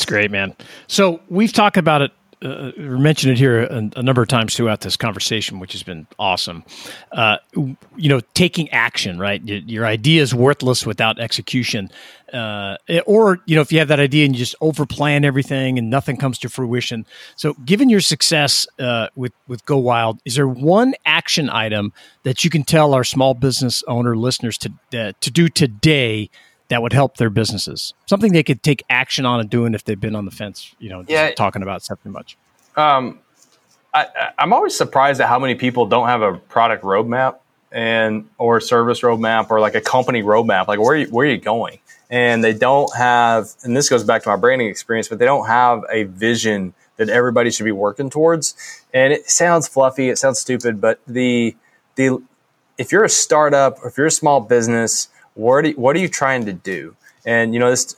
It's 0.00 0.06
great, 0.06 0.30
man. 0.30 0.56
So 0.86 1.20
we've 1.28 1.52
talked 1.52 1.76
about 1.76 2.00
it 2.00 2.10
uh, 2.42 2.72
mentioned 2.78 3.32
it 3.32 3.38
here 3.38 3.64
a, 3.64 3.90
a, 3.96 4.02
number 4.02 4.22
of 4.22 4.28
times 4.28 4.56
throughout 4.56 4.80
this 4.80 4.96
conversation, 4.96 5.58
which 5.58 5.72
has 5.72 5.82
been 5.82 6.06
awesome. 6.18 6.64
Uh, 7.12 7.36
you 7.54 8.08
know, 8.08 8.20
taking 8.32 8.70
action, 8.70 9.18
right? 9.18 9.46
Your, 9.46 9.58
your 9.58 9.84
idea 9.84 10.22
is 10.22 10.34
worthless 10.34 10.86
without 10.86 11.20
execution. 11.20 11.90
Uh, 12.32 12.78
or, 13.04 13.40
you 13.44 13.56
know, 13.56 13.60
if 13.60 13.70
you 13.70 13.78
have 13.78 13.88
that 13.88 14.00
idea 14.00 14.24
and 14.24 14.34
you 14.34 14.38
just 14.38 14.58
overplan 14.62 15.22
everything 15.22 15.78
and 15.78 15.90
nothing 15.90 16.16
comes 16.16 16.38
to 16.38 16.48
fruition. 16.48 17.04
So, 17.36 17.52
given 17.66 17.90
your 17.90 18.00
success 18.00 18.66
uh, 18.78 19.08
with, 19.14 19.34
with 19.46 19.66
Go 19.66 19.76
Wild, 19.76 20.18
is 20.24 20.36
there 20.36 20.48
one 20.48 20.94
action 21.04 21.50
item 21.50 21.92
that 22.22 22.42
you 22.42 22.48
can 22.48 22.62
tell 22.62 22.94
our 22.94 23.04
small 23.04 23.34
business 23.34 23.84
owner 23.86 24.16
listeners 24.16 24.56
to, 24.56 24.72
uh, 24.98 25.12
to 25.20 25.30
do 25.30 25.50
today 25.50 26.30
that 26.70 26.80
would 26.82 26.92
help 26.92 27.18
their 27.18 27.30
businesses? 27.30 27.92
Something 28.06 28.32
they 28.32 28.42
could 28.42 28.62
take 28.62 28.82
action 28.88 29.26
on 29.26 29.40
and 29.40 29.50
doing 29.50 29.74
if 29.74 29.84
they've 29.84 30.00
been 30.00 30.16
on 30.16 30.24
the 30.24 30.30
fence, 30.30 30.74
you 30.78 30.88
know, 30.88 31.04
yeah. 31.06 31.32
talking 31.32 31.62
about 31.62 31.82
something 31.82 32.10
much. 32.10 32.38
Um, 32.76 33.18
I, 33.92 34.32
am 34.38 34.52
always 34.52 34.76
surprised 34.76 35.20
at 35.20 35.28
how 35.28 35.38
many 35.38 35.54
people 35.56 35.86
don't 35.86 36.06
have 36.06 36.22
a 36.22 36.38
product 36.38 36.84
roadmap 36.84 37.38
and 37.72 38.28
or 38.38 38.60
service 38.60 39.00
roadmap 39.02 39.50
or 39.50 39.60
like 39.60 39.74
a 39.74 39.80
company 39.80 40.22
roadmap. 40.22 40.68
Like 40.68 40.80
where 40.80 40.92
are 40.92 40.96
you, 40.96 41.06
where 41.06 41.26
are 41.26 41.30
you 41.30 41.38
going? 41.38 41.78
And 42.08 42.42
they 42.42 42.52
don't 42.52 42.94
have, 42.96 43.50
and 43.62 43.76
this 43.76 43.88
goes 43.88 44.02
back 44.02 44.22
to 44.24 44.28
my 44.28 44.36
branding 44.36 44.68
experience, 44.68 45.08
but 45.08 45.18
they 45.18 45.24
don't 45.24 45.46
have 45.46 45.84
a 45.90 46.04
vision 46.04 46.74
that 46.96 47.08
everybody 47.08 47.50
should 47.50 47.64
be 47.64 47.72
working 47.72 48.10
towards. 48.10 48.54
And 48.92 49.12
it 49.12 49.30
sounds 49.30 49.68
fluffy, 49.68 50.08
it 50.08 50.18
sounds 50.18 50.38
stupid, 50.38 50.80
but 50.80 51.00
the 51.06 51.56
the 51.96 52.22
if 52.78 52.92
you're 52.92 53.04
a 53.04 53.10
startup, 53.10 53.78
or 53.82 53.88
if 53.88 53.98
you're 53.98 54.06
a 54.06 54.10
small 54.10 54.40
business, 54.40 55.08
what 55.34 55.64
are 55.64 55.68
you, 55.68 55.74
what 55.74 55.96
are 55.96 55.98
you 55.98 56.08
trying 56.08 56.46
to 56.46 56.52
do? 56.52 56.96
And 57.24 57.52
you 57.52 57.60
know 57.60 57.70
this 57.70 57.94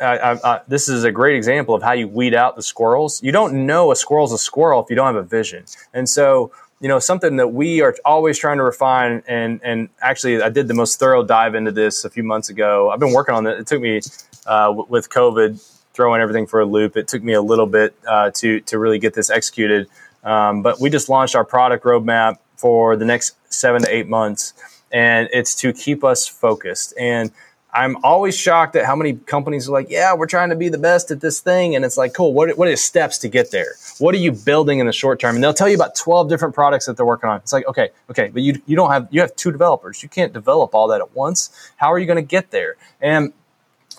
this 0.68 0.88
is 0.88 1.04
a 1.04 1.12
great 1.12 1.36
example 1.36 1.74
of 1.74 1.82
how 1.82 1.92
you 1.92 2.08
weed 2.08 2.34
out 2.34 2.56
the 2.56 2.62
squirrels. 2.62 3.22
You 3.22 3.32
don't 3.32 3.66
know 3.66 3.92
a 3.92 3.96
squirrel's 3.96 4.32
a 4.32 4.38
squirrel 4.38 4.82
if 4.82 4.90
you 4.90 4.96
don't 4.96 5.06
have 5.06 5.16
a 5.16 5.22
vision. 5.22 5.64
And 5.94 6.08
so 6.08 6.50
you 6.80 6.88
know 6.88 6.98
something 6.98 7.36
that 7.36 7.48
we 7.48 7.80
are 7.80 7.94
always 8.04 8.36
trying 8.36 8.56
to 8.58 8.64
refine. 8.64 9.22
And 9.28 9.60
and 9.62 9.88
actually, 10.00 10.42
I 10.42 10.48
did 10.48 10.66
the 10.66 10.74
most 10.74 10.98
thorough 10.98 11.24
dive 11.24 11.54
into 11.54 11.70
this 11.70 12.04
a 12.04 12.10
few 12.10 12.24
months 12.24 12.48
ago. 12.48 12.90
I've 12.90 12.98
been 12.98 13.12
working 13.12 13.34
on 13.34 13.46
it. 13.46 13.60
It 13.60 13.66
took 13.68 13.80
me 13.80 14.00
uh, 14.46 14.74
with 14.88 15.08
COVID 15.08 15.62
throwing 15.94 16.20
everything 16.20 16.46
for 16.46 16.60
a 16.60 16.64
loop. 16.64 16.96
It 16.96 17.06
took 17.06 17.22
me 17.22 17.34
a 17.34 17.42
little 17.42 17.66
bit 17.66 17.94
uh, 18.08 18.32
to 18.32 18.60
to 18.62 18.78
really 18.78 18.98
get 18.98 19.14
this 19.14 19.30
executed. 19.30 19.88
Um, 20.24 20.62
but 20.62 20.80
we 20.80 20.90
just 20.90 21.08
launched 21.08 21.36
our 21.36 21.44
product 21.44 21.84
roadmap 21.84 22.38
for 22.56 22.96
the 22.96 23.04
next 23.04 23.36
seven 23.52 23.82
to 23.82 23.94
eight 23.94 24.08
months 24.08 24.54
and 24.92 25.28
it's 25.32 25.54
to 25.56 25.72
keep 25.72 26.04
us 26.04 26.28
focused. 26.28 26.94
And 26.98 27.32
I'm 27.74 27.96
always 28.04 28.36
shocked 28.36 28.76
at 28.76 28.84
how 28.84 28.94
many 28.94 29.14
companies 29.14 29.66
are 29.66 29.72
like, 29.72 29.88
yeah, 29.88 30.14
we're 30.14 30.26
trying 30.26 30.50
to 30.50 30.56
be 30.56 30.68
the 30.68 30.78
best 30.78 31.10
at 31.10 31.22
this 31.22 31.40
thing. 31.40 31.74
And 31.74 31.86
it's 31.86 31.96
like, 31.96 32.12
cool, 32.12 32.34
what, 32.34 32.56
what 32.58 32.68
are 32.68 32.76
steps 32.76 33.16
to 33.18 33.28
get 33.28 33.50
there? 33.50 33.74
What 33.98 34.14
are 34.14 34.18
you 34.18 34.30
building 34.30 34.78
in 34.78 34.86
the 34.86 34.92
short 34.92 35.20
term? 35.20 35.36
And 35.36 35.42
they'll 35.42 35.54
tell 35.54 35.70
you 35.70 35.74
about 35.74 35.94
12 35.94 36.28
different 36.28 36.54
products 36.54 36.84
that 36.84 36.98
they're 36.98 37.06
working 37.06 37.30
on. 37.30 37.38
It's 37.38 37.52
like, 37.52 37.66
okay, 37.66 37.88
okay, 38.10 38.28
but 38.28 38.42
you, 38.42 38.60
you 38.66 38.76
don't 38.76 38.90
have, 38.90 39.08
you 39.10 39.22
have 39.22 39.34
two 39.36 39.50
developers. 39.50 40.02
You 40.02 40.10
can't 40.10 40.34
develop 40.34 40.74
all 40.74 40.88
that 40.88 41.00
at 41.00 41.16
once. 41.16 41.50
How 41.76 41.90
are 41.90 41.98
you 41.98 42.04
going 42.04 42.16
to 42.16 42.22
get 42.22 42.50
there? 42.50 42.76
And 43.00 43.32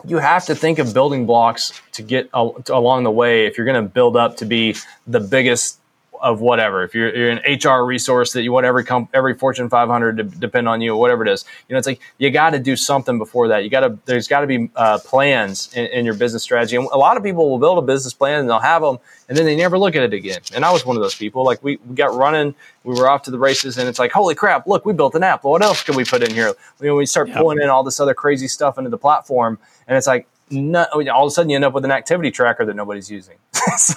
you 0.06 0.20
have 0.20 0.46
to 0.46 0.56
think 0.56 0.78
of 0.78 0.94
building 0.94 1.26
blocks 1.26 1.82
to 1.94 2.04
get 2.04 2.30
along 2.34 3.04
the 3.04 3.12
way 3.12 3.48
if 3.48 3.58
you're 3.58 3.66
going 3.66 3.84
to 3.84 3.90
build 3.90 4.16
up 4.16 4.38
to 4.38 4.46
be 4.46 4.76
the 5.08 5.20
biggest 5.20 5.80
of 6.22 6.42
whatever. 6.42 6.84
If 6.84 6.96
you're, 6.96 7.16
you're, 7.16 7.30
an 7.32 7.42
HR 7.46 7.86
resource 7.86 8.34
that 8.34 8.44
you 8.44 8.52
want 8.52 8.66
every 8.66 8.84
comp, 8.84 9.10
every 9.14 9.34
Fortune 9.34 9.70
500 9.70 10.18
to 10.18 10.24
depend 10.24 10.68
on 10.68 10.82
you, 10.82 10.94
or 10.94 11.00
whatever 11.00 11.26
it 11.26 11.32
is, 11.32 11.46
you 11.68 11.74
know, 11.74 11.78
it's 11.78 11.88
like 11.88 12.00
you 12.18 12.32
got 12.32 12.52
to 12.52 12.60
do 12.60 12.76
something 12.76 13.18
before 13.18 13.48
that. 13.50 13.64
You 13.64 13.70
got 13.70 13.82
to 13.82 13.98
there's 14.06 14.28
got 14.28 14.42
to 14.42 14.48
be 14.48 14.70
uh, 14.76 15.00
plans 15.00 15.74
in, 15.76 15.86
in, 15.88 16.06
your 16.06 16.14
business 16.14 16.44
strategy. 16.44 16.76
And 16.76 16.88
a 16.92 16.98
lot 16.98 17.18
of 17.18 17.24
people 17.24 17.50
will 17.50 17.60
build 17.60 17.78
a 17.78 17.82
business 17.82 18.14
plan 18.14 18.40
and 18.40 18.50
they'll 18.50 18.60
have 18.60 18.82
them, 18.82 18.98
and 19.28 19.38
then 19.38 19.46
they 19.46 19.56
never 19.56 19.78
look 19.78 19.96
at 19.96 20.04
it 20.04 20.14
again. 20.14 20.42
And 20.56 20.64
I 20.64 20.72
was 20.72 20.86
one 20.86 20.96
of 20.96 21.02
those 21.02 21.16
people. 21.16 21.44
Like 21.44 21.64
we, 21.64 21.78
we 21.88 21.96
got 21.96 22.16
running, 22.16 22.56
we 22.84 22.96
were 22.96 23.10
off 23.10 23.24
to 23.24 23.32
the 23.32 23.40
races, 23.40 23.78
and 23.78 23.88
it's 23.88 24.00
like, 24.00 24.12
holy 24.12 24.36
crap! 24.36 24.68
Look, 24.68 24.86
we 24.86 24.94
built 24.94 25.16
an 25.16 25.24
app. 25.24 25.44
What 25.44 25.62
else 25.62 25.84
can 25.84 25.96
we 25.96 26.06
put 26.06 26.24
in 26.24 26.34
here? 26.34 26.54
You 26.80 26.88
know, 26.88 26.96
we 26.96 27.06
start 27.06 27.28
yep. 27.28 27.38
pulling 27.38 27.62
in 27.62 27.70
all 27.70 27.84
this 27.84 28.00
other 28.00 28.14
crazy 28.14 28.48
stuff 28.48 28.78
into 28.78 28.90
the 28.90 28.98
platform, 28.98 29.58
and 29.88 29.98
it's 29.98 30.08
like 30.08 30.28
no, 30.54 30.86
oh, 30.94 31.06
all 31.10 31.26
of 31.26 31.28
a 31.28 31.32
sudden 31.32 31.50
you 31.50 31.56
end 31.56 31.66
up 31.66 31.74
with 31.74 31.86
an 31.86 31.92
activity 31.92 32.32
tracker 32.32 32.66
that 32.66 32.76
nobody's 32.76 33.10
using. 33.10 33.36
so 33.78 33.94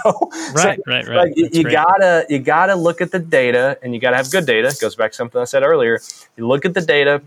right, 0.55 0.79
so, 0.79 0.83
right, 0.87 1.07
right. 1.07 1.09
Like, 1.09 1.33
you, 1.37 1.49
you 1.53 1.63
gotta 1.65 2.27
you 2.29 2.39
gotta 2.39 2.75
look 2.75 3.01
at 3.01 3.13
the 3.13 3.19
data, 3.19 3.79
and 3.83 3.95
you 3.95 4.01
gotta 4.01 4.17
have 4.17 4.31
good 4.31 4.47
data. 4.47 4.69
It 4.69 4.81
goes 4.81 4.97
back 4.97 5.13
to 5.13 5.17
something 5.17 5.41
I 5.41 5.45
said 5.45 5.63
earlier. 5.63 6.01
You 6.37 6.47
look 6.47 6.65
at 6.65 6.75
the 6.75 6.81
data, 6.81 7.23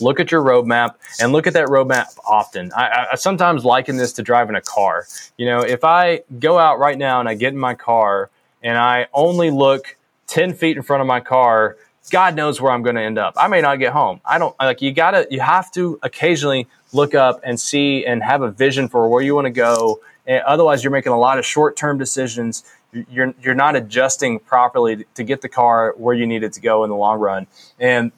look 0.00 0.20
at 0.20 0.30
your 0.30 0.42
roadmap, 0.42 0.94
and 1.20 1.32
look 1.32 1.46
at 1.46 1.54
that 1.54 1.68
roadmap 1.68 2.16
often. 2.26 2.72
I, 2.74 3.08
I 3.12 3.14
sometimes 3.16 3.64
liken 3.64 3.96
this 3.96 4.12
to 4.14 4.22
driving 4.22 4.54
a 4.54 4.60
car. 4.60 5.06
You 5.36 5.46
know, 5.46 5.60
if 5.60 5.84
I 5.84 6.22
go 6.38 6.58
out 6.58 6.78
right 6.78 6.96
now 6.96 7.20
and 7.20 7.28
I 7.28 7.34
get 7.34 7.52
in 7.52 7.58
my 7.58 7.74
car 7.74 8.30
and 8.62 8.78
I 8.78 9.08
only 9.12 9.50
look 9.50 9.96
ten 10.26 10.54
feet 10.54 10.76
in 10.76 10.82
front 10.82 11.00
of 11.00 11.06
my 11.06 11.20
car 11.20 11.76
God 12.10 12.34
knows 12.34 12.60
where 12.60 12.72
I'm 12.72 12.82
going 12.82 12.96
to 12.96 13.02
end 13.02 13.18
up. 13.18 13.34
I 13.36 13.48
may 13.48 13.60
not 13.60 13.76
get 13.76 13.92
home. 13.92 14.20
I 14.24 14.38
don't 14.38 14.54
like 14.58 14.82
you 14.82 14.92
got 14.92 15.12
to 15.12 15.26
you 15.30 15.40
have 15.40 15.70
to 15.72 15.98
occasionally 16.02 16.66
look 16.92 17.14
up 17.14 17.40
and 17.44 17.58
see 17.58 18.04
and 18.04 18.22
have 18.22 18.42
a 18.42 18.50
vision 18.50 18.88
for 18.88 19.08
where 19.08 19.22
you 19.22 19.34
want 19.34 19.46
to 19.46 19.50
go. 19.50 20.00
And 20.26 20.42
otherwise, 20.44 20.84
you're 20.84 20.92
making 20.92 21.12
a 21.12 21.18
lot 21.18 21.38
of 21.38 21.46
short 21.46 21.76
term 21.76 21.98
decisions. 21.98 22.64
You're 22.92 23.34
you're 23.42 23.54
not 23.54 23.74
adjusting 23.74 24.38
properly 24.38 25.06
to 25.14 25.24
get 25.24 25.40
the 25.40 25.48
car 25.48 25.94
where 25.96 26.14
you 26.14 26.26
need 26.26 26.42
it 26.42 26.52
to 26.54 26.60
go 26.60 26.84
in 26.84 26.90
the 26.90 26.96
long 26.96 27.18
run. 27.18 27.46
And 27.78 28.12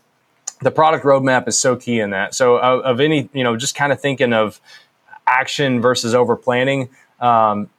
the 0.60 0.70
product 0.70 1.04
roadmap 1.04 1.48
is 1.48 1.58
so 1.58 1.76
key 1.76 2.00
in 2.00 2.10
that. 2.10 2.34
So 2.34 2.56
of, 2.56 2.80
of 2.80 3.00
any 3.00 3.28
you 3.32 3.44
know 3.44 3.56
just 3.56 3.74
kind 3.74 3.92
of 3.92 4.00
thinking 4.00 4.32
of 4.32 4.60
action 5.26 5.80
versus 5.80 6.14
over 6.14 6.36
planning. 6.36 6.90
Um, 7.20 7.70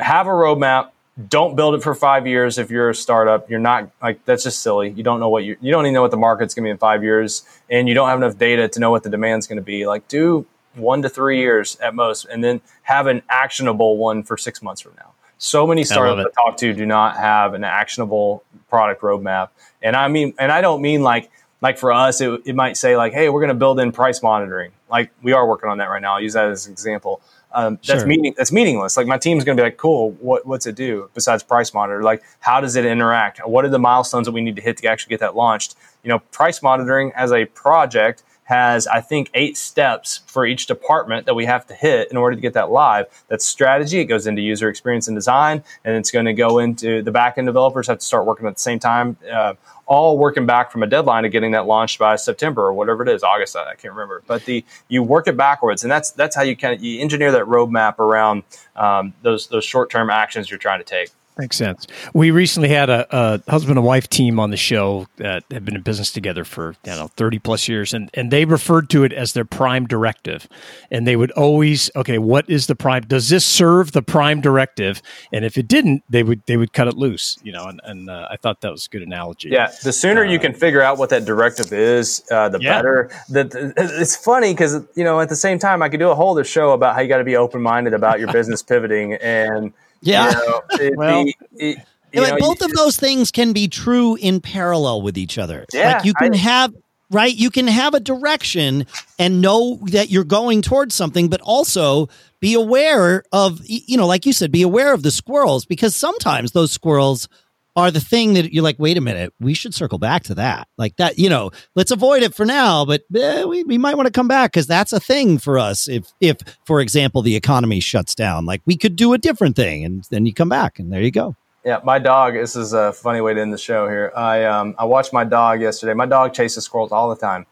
have 0.00 0.26
a 0.26 0.30
roadmap 0.30 0.90
don't 1.28 1.54
build 1.54 1.76
it 1.76 1.82
for 1.82 1.94
five 1.94 2.26
years 2.26 2.58
if 2.58 2.70
you're 2.70 2.90
a 2.90 2.94
startup. 2.94 3.48
You're 3.48 3.60
not 3.60 3.90
like 4.02 4.24
that's 4.24 4.42
just 4.42 4.62
silly. 4.62 4.90
You 4.90 5.02
don't 5.02 5.20
know 5.20 5.28
what 5.28 5.44
you 5.44 5.56
you 5.60 5.70
don't 5.70 5.84
even 5.86 5.94
know 5.94 6.02
what 6.02 6.10
the 6.10 6.16
market's 6.16 6.54
gonna 6.54 6.66
be 6.66 6.70
in 6.70 6.78
five 6.78 7.04
years, 7.04 7.44
and 7.70 7.88
you 7.88 7.94
don't 7.94 8.08
have 8.08 8.18
enough 8.18 8.36
data 8.36 8.68
to 8.68 8.80
know 8.80 8.90
what 8.90 9.04
the 9.04 9.10
demand's 9.10 9.46
gonna 9.46 9.60
be. 9.62 9.86
Like 9.86 10.08
do 10.08 10.46
one 10.74 11.02
to 11.02 11.08
three 11.08 11.38
years 11.38 11.76
at 11.76 11.94
most, 11.94 12.24
and 12.24 12.42
then 12.42 12.60
have 12.82 13.06
an 13.06 13.22
actionable 13.28 13.96
one 13.96 14.24
for 14.24 14.36
six 14.36 14.60
months 14.60 14.80
from 14.80 14.94
now. 14.98 15.12
So 15.38 15.66
many 15.66 15.84
startups 15.84 16.26
I, 16.36 16.42
I 16.42 16.44
talk 16.44 16.56
to 16.58 16.72
do 16.72 16.86
not 16.86 17.16
have 17.16 17.54
an 17.54 17.62
actionable 17.62 18.42
product 18.68 19.02
roadmap, 19.02 19.50
and 19.82 19.94
I 19.94 20.08
mean, 20.08 20.34
and 20.38 20.50
I 20.50 20.60
don't 20.62 20.82
mean 20.82 21.02
like 21.02 21.30
like 21.60 21.78
for 21.78 21.92
us, 21.92 22.20
it, 22.20 22.42
it 22.44 22.56
might 22.56 22.76
say 22.76 22.96
like, 22.96 23.12
hey, 23.12 23.28
we're 23.28 23.40
going 23.40 23.48
to 23.48 23.54
build 23.54 23.80
in 23.80 23.90
price 23.90 24.22
monitoring. 24.22 24.72
Like 24.90 25.12
we 25.22 25.32
are 25.32 25.46
working 25.46 25.70
on 25.70 25.78
that 25.78 25.88
right 25.88 26.02
now. 26.02 26.14
I'll 26.14 26.20
use 26.20 26.34
that 26.34 26.48
as 26.48 26.66
an 26.66 26.72
example 26.72 27.22
um, 27.54 27.78
that's 27.86 28.00
sure. 28.00 28.06
meaning 28.06 28.34
that's 28.36 28.52
meaningless. 28.52 28.96
Like 28.96 29.06
my 29.06 29.16
team's 29.16 29.44
going 29.44 29.56
to 29.56 29.62
be 29.62 29.64
like, 29.64 29.76
cool. 29.76 30.10
What 30.20 30.44
what's 30.46 30.66
it 30.66 30.74
do 30.74 31.08
besides 31.14 31.42
price 31.42 31.72
monitor? 31.72 32.02
Like 32.02 32.22
how 32.40 32.60
does 32.60 32.76
it 32.76 32.84
interact? 32.84 33.38
What 33.46 33.64
are 33.64 33.68
the 33.68 33.78
milestones 33.78 34.26
that 34.26 34.32
we 34.32 34.40
need 34.40 34.56
to 34.56 34.62
hit 34.62 34.76
to 34.78 34.88
actually 34.88 35.10
get 35.10 35.20
that 35.20 35.36
launched? 35.36 35.76
You 36.02 36.10
know, 36.10 36.18
price 36.18 36.62
monitoring 36.62 37.12
as 37.14 37.32
a 37.32 37.46
project 37.46 38.24
has 38.44 38.86
I 38.86 39.00
think 39.00 39.30
eight 39.34 39.56
steps 39.56 40.20
for 40.26 40.46
each 40.46 40.66
department 40.66 41.26
that 41.26 41.34
we 41.34 41.46
have 41.46 41.66
to 41.66 41.74
hit 41.74 42.10
in 42.10 42.16
order 42.16 42.36
to 42.36 42.42
get 42.42 42.54
that 42.54 42.70
live. 42.70 43.06
That's 43.28 43.44
strategy. 43.44 44.00
It 44.00 44.04
goes 44.04 44.26
into 44.26 44.42
user 44.42 44.68
experience 44.68 45.08
and 45.08 45.16
design, 45.16 45.64
and 45.84 45.96
it's 45.96 46.10
going 46.10 46.26
to 46.26 46.32
go 46.32 46.58
into 46.58 47.02
the 47.02 47.10
backend 47.10 47.46
developers 47.46 47.86
have 47.86 47.98
to 47.98 48.04
start 48.04 48.26
working 48.26 48.46
at 48.46 48.54
the 48.54 48.60
same 48.60 48.78
time. 48.78 49.16
Uh, 49.30 49.54
all 49.86 50.16
working 50.16 50.46
back 50.46 50.70
from 50.70 50.82
a 50.82 50.86
deadline 50.86 51.24
of 51.24 51.32
getting 51.32 51.50
that 51.52 51.66
launched 51.66 51.98
by 51.98 52.16
September 52.16 52.62
or 52.62 52.72
whatever 52.72 53.02
it 53.02 53.08
is, 53.08 53.22
August. 53.22 53.56
I 53.56 53.74
can't 53.74 53.92
remember, 53.92 54.22
but 54.26 54.44
the 54.44 54.64
you 54.88 55.02
work 55.02 55.28
it 55.28 55.36
backwards, 55.36 55.82
and 55.82 55.90
that's 55.90 56.10
that's 56.12 56.36
how 56.36 56.42
you 56.42 56.56
kind 56.56 56.74
of 56.74 56.82
you 56.82 57.00
engineer 57.00 57.32
that 57.32 57.44
roadmap 57.44 57.98
around 57.98 58.44
um, 58.76 59.14
those 59.22 59.48
those 59.48 59.64
short 59.64 59.90
term 59.90 60.10
actions 60.10 60.50
you're 60.50 60.58
trying 60.58 60.80
to 60.80 60.84
take. 60.84 61.10
Makes 61.36 61.56
sense. 61.56 61.88
We 62.12 62.30
recently 62.30 62.68
had 62.68 62.88
a, 62.88 63.06
a, 63.10 63.50
husband 63.50 63.76
and 63.76 63.84
wife 63.84 64.08
team 64.08 64.38
on 64.38 64.50
the 64.50 64.56
show 64.56 65.08
that 65.16 65.42
have 65.50 65.64
been 65.64 65.74
in 65.74 65.82
business 65.82 66.12
together 66.12 66.44
for 66.44 66.76
you 66.84 66.92
know 66.92 67.08
thirty 67.08 67.40
plus 67.40 67.66
years, 67.66 67.92
and 67.92 68.08
and 68.14 68.30
they 68.30 68.44
referred 68.44 68.88
to 68.90 69.02
it 69.02 69.12
as 69.12 69.32
their 69.32 69.44
prime 69.44 69.86
directive, 69.86 70.48
and 70.92 71.08
they 71.08 71.16
would 71.16 71.32
always 71.32 71.90
okay, 71.96 72.18
what 72.18 72.48
is 72.48 72.68
the 72.68 72.76
prime? 72.76 73.02
Does 73.02 73.30
this 73.30 73.44
serve 73.44 73.90
the 73.90 74.02
prime 74.02 74.40
directive? 74.40 75.02
And 75.32 75.44
if 75.44 75.58
it 75.58 75.66
didn't, 75.66 76.04
they 76.08 76.22
would 76.22 76.42
they 76.46 76.56
would 76.56 76.72
cut 76.72 76.86
it 76.86 76.94
loose, 76.94 77.36
you 77.42 77.50
know. 77.50 77.66
And, 77.66 77.80
and 77.82 78.08
uh, 78.08 78.28
I 78.30 78.36
thought 78.36 78.60
that 78.60 78.70
was 78.70 78.86
a 78.86 78.90
good 78.90 79.02
analogy. 79.02 79.48
Yeah, 79.48 79.72
the 79.82 79.92
sooner 79.92 80.24
uh, 80.24 80.30
you 80.30 80.38
can 80.38 80.54
figure 80.54 80.82
out 80.82 80.98
what 80.98 81.10
that 81.10 81.24
directive 81.24 81.72
is, 81.72 82.22
uh, 82.30 82.48
the 82.48 82.60
yeah. 82.60 82.76
better. 82.76 83.10
The, 83.28 83.72
it's 83.76 84.14
funny 84.14 84.52
because 84.52 84.84
you 84.94 85.02
know 85.02 85.18
at 85.18 85.30
the 85.30 85.36
same 85.36 85.58
time 85.58 85.82
I 85.82 85.88
could 85.88 85.98
do 85.98 86.10
a 86.10 86.14
whole 86.14 86.30
other 86.30 86.44
show 86.44 86.70
about 86.70 86.94
how 86.94 87.00
you 87.00 87.08
got 87.08 87.18
to 87.18 87.24
be 87.24 87.34
open 87.34 87.60
minded 87.60 87.92
about 87.92 88.20
your 88.20 88.30
business 88.32 88.62
pivoting 88.62 89.14
and 89.14 89.72
yeah. 90.04 90.28
You 90.28 90.34
know, 90.34 90.62
it, 90.70 90.96
well, 90.96 91.26
it, 91.56 91.78
like 92.14 92.32
know, 92.32 92.38
both 92.38 92.60
you, 92.60 92.66
of 92.66 92.72
those 92.72 92.96
things 92.96 93.30
can 93.30 93.52
be 93.52 93.68
true 93.68 94.16
in 94.16 94.40
parallel 94.40 95.02
with 95.02 95.18
each 95.18 95.38
other. 95.38 95.66
Yeah, 95.72 95.94
like 95.94 96.04
you 96.04 96.14
can 96.14 96.34
I, 96.34 96.38
have 96.38 96.74
right, 97.10 97.34
you 97.34 97.50
can 97.50 97.66
have 97.66 97.94
a 97.94 98.00
direction 98.00 98.86
and 99.18 99.40
know 99.40 99.80
that 99.86 100.10
you're 100.10 100.24
going 100.24 100.62
towards 100.62 100.94
something, 100.94 101.28
but 101.28 101.40
also 101.40 102.08
be 102.40 102.54
aware 102.54 103.24
of 103.32 103.60
you 103.64 103.96
know, 103.96 104.06
like 104.06 104.26
you 104.26 104.32
said, 104.32 104.52
be 104.52 104.62
aware 104.62 104.92
of 104.92 105.02
the 105.02 105.10
squirrels 105.10 105.64
because 105.64 105.94
sometimes 105.94 106.52
those 106.52 106.70
squirrels 106.70 107.28
are 107.76 107.90
the 107.90 108.00
thing 108.00 108.34
that 108.34 108.52
you're 108.52 108.62
like, 108.62 108.78
wait 108.78 108.96
a 108.96 109.00
minute, 109.00 109.32
we 109.40 109.54
should 109.54 109.74
circle 109.74 109.98
back 109.98 110.22
to 110.24 110.34
that. 110.36 110.68
Like 110.78 110.96
that, 110.96 111.18
you 111.18 111.28
know, 111.28 111.50
let's 111.74 111.90
avoid 111.90 112.22
it 112.22 112.34
for 112.34 112.46
now, 112.46 112.84
but 112.84 113.02
eh, 113.14 113.44
we, 113.44 113.64
we 113.64 113.78
might 113.78 113.96
want 113.96 114.06
to 114.06 114.12
come 114.12 114.28
back 114.28 114.52
because 114.52 114.66
that's 114.66 114.92
a 114.92 115.00
thing 115.00 115.38
for 115.38 115.58
us. 115.58 115.88
If, 115.88 116.12
if, 116.20 116.36
for 116.64 116.80
example, 116.80 117.22
the 117.22 117.36
economy 117.36 117.80
shuts 117.80 118.14
down, 118.14 118.46
like 118.46 118.62
we 118.64 118.76
could 118.76 118.96
do 118.96 119.12
a 119.12 119.18
different 119.18 119.56
thing 119.56 119.84
and 119.84 120.04
then 120.10 120.24
you 120.26 120.32
come 120.32 120.48
back 120.48 120.78
and 120.78 120.92
there 120.92 121.02
you 121.02 121.10
go. 121.10 121.36
Yeah, 121.64 121.80
my 121.82 121.98
dog. 121.98 122.34
This 122.34 122.56
is 122.56 122.74
a 122.74 122.92
funny 122.92 123.22
way 123.22 123.32
to 123.32 123.40
end 123.40 123.52
the 123.52 123.58
show 123.58 123.88
here. 123.88 124.12
I 124.14 124.44
um, 124.44 124.74
I 124.78 124.84
watched 124.84 125.14
my 125.14 125.24
dog 125.24 125.62
yesterday. 125.62 125.94
My 125.94 126.04
dog 126.04 126.34
chases 126.34 126.62
squirrels 126.64 126.92
all 126.92 127.08
the 127.08 127.16
time. 127.16 127.46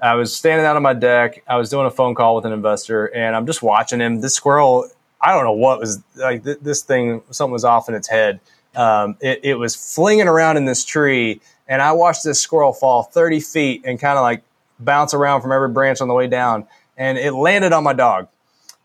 I 0.00 0.14
was 0.14 0.34
standing 0.34 0.64
out 0.64 0.76
on 0.76 0.82
my 0.84 0.94
deck. 0.94 1.42
I 1.48 1.56
was 1.56 1.68
doing 1.68 1.84
a 1.84 1.90
phone 1.90 2.14
call 2.14 2.36
with 2.36 2.44
an 2.46 2.52
investor, 2.52 3.06
and 3.06 3.34
I'm 3.34 3.46
just 3.46 3.60
watching 3.60 3.98
him. 3.98 4.20
This 4.20 4.32
squirrel, 4.32 4.88
I 5.20 5.34
don't 5.34 5.42
know 5.42 5.50
what 5.50 5.80
was 5.80 6.00
like. 6.14 6.44
Th- 6.44 6.58
this 6.62 6.82
thing, 6.82 7.20
something 7.30 7.52
was 7.52 7.64
off 7.64 7.88
in 7.88 7.96
its 7.96 8.06
head 8.06 8.38
um, 8.78 9.16
it, 9.20 9.40
it, 9.42 9.54
was 9.54 9.74
flinging 9.74 10.28
around 10.28 10.56
in 10.56 10.64
this 10.64 10.84
tree, 10.84 11.40
and 11.66 11.82
I 11.82 11.92
watched 11.92 12.22
this 12.22 12.40
squirrel 12.40 12.72
fall 12.72 13.02
30 13.02 13.40
feet 13.40 13.82
and 13.84 13.98
kind 13.98 14.16
of 14.16 14.22
like 14.22 14.44
bounce 14.78 15.14
around 15.14 15.42
from 15.42 15.50
every 15.50 15.68
branch 15.68 16.00
on 16.00 16.06
the 16.06 16.14
way 16.14 16.28
down, 16.28 16.64
and 16.96 17.18
it 17.18 17.32
landed 17.32 17.72
on 17.72 17.82
my 17.82 17.92
dog. 17.92 18.28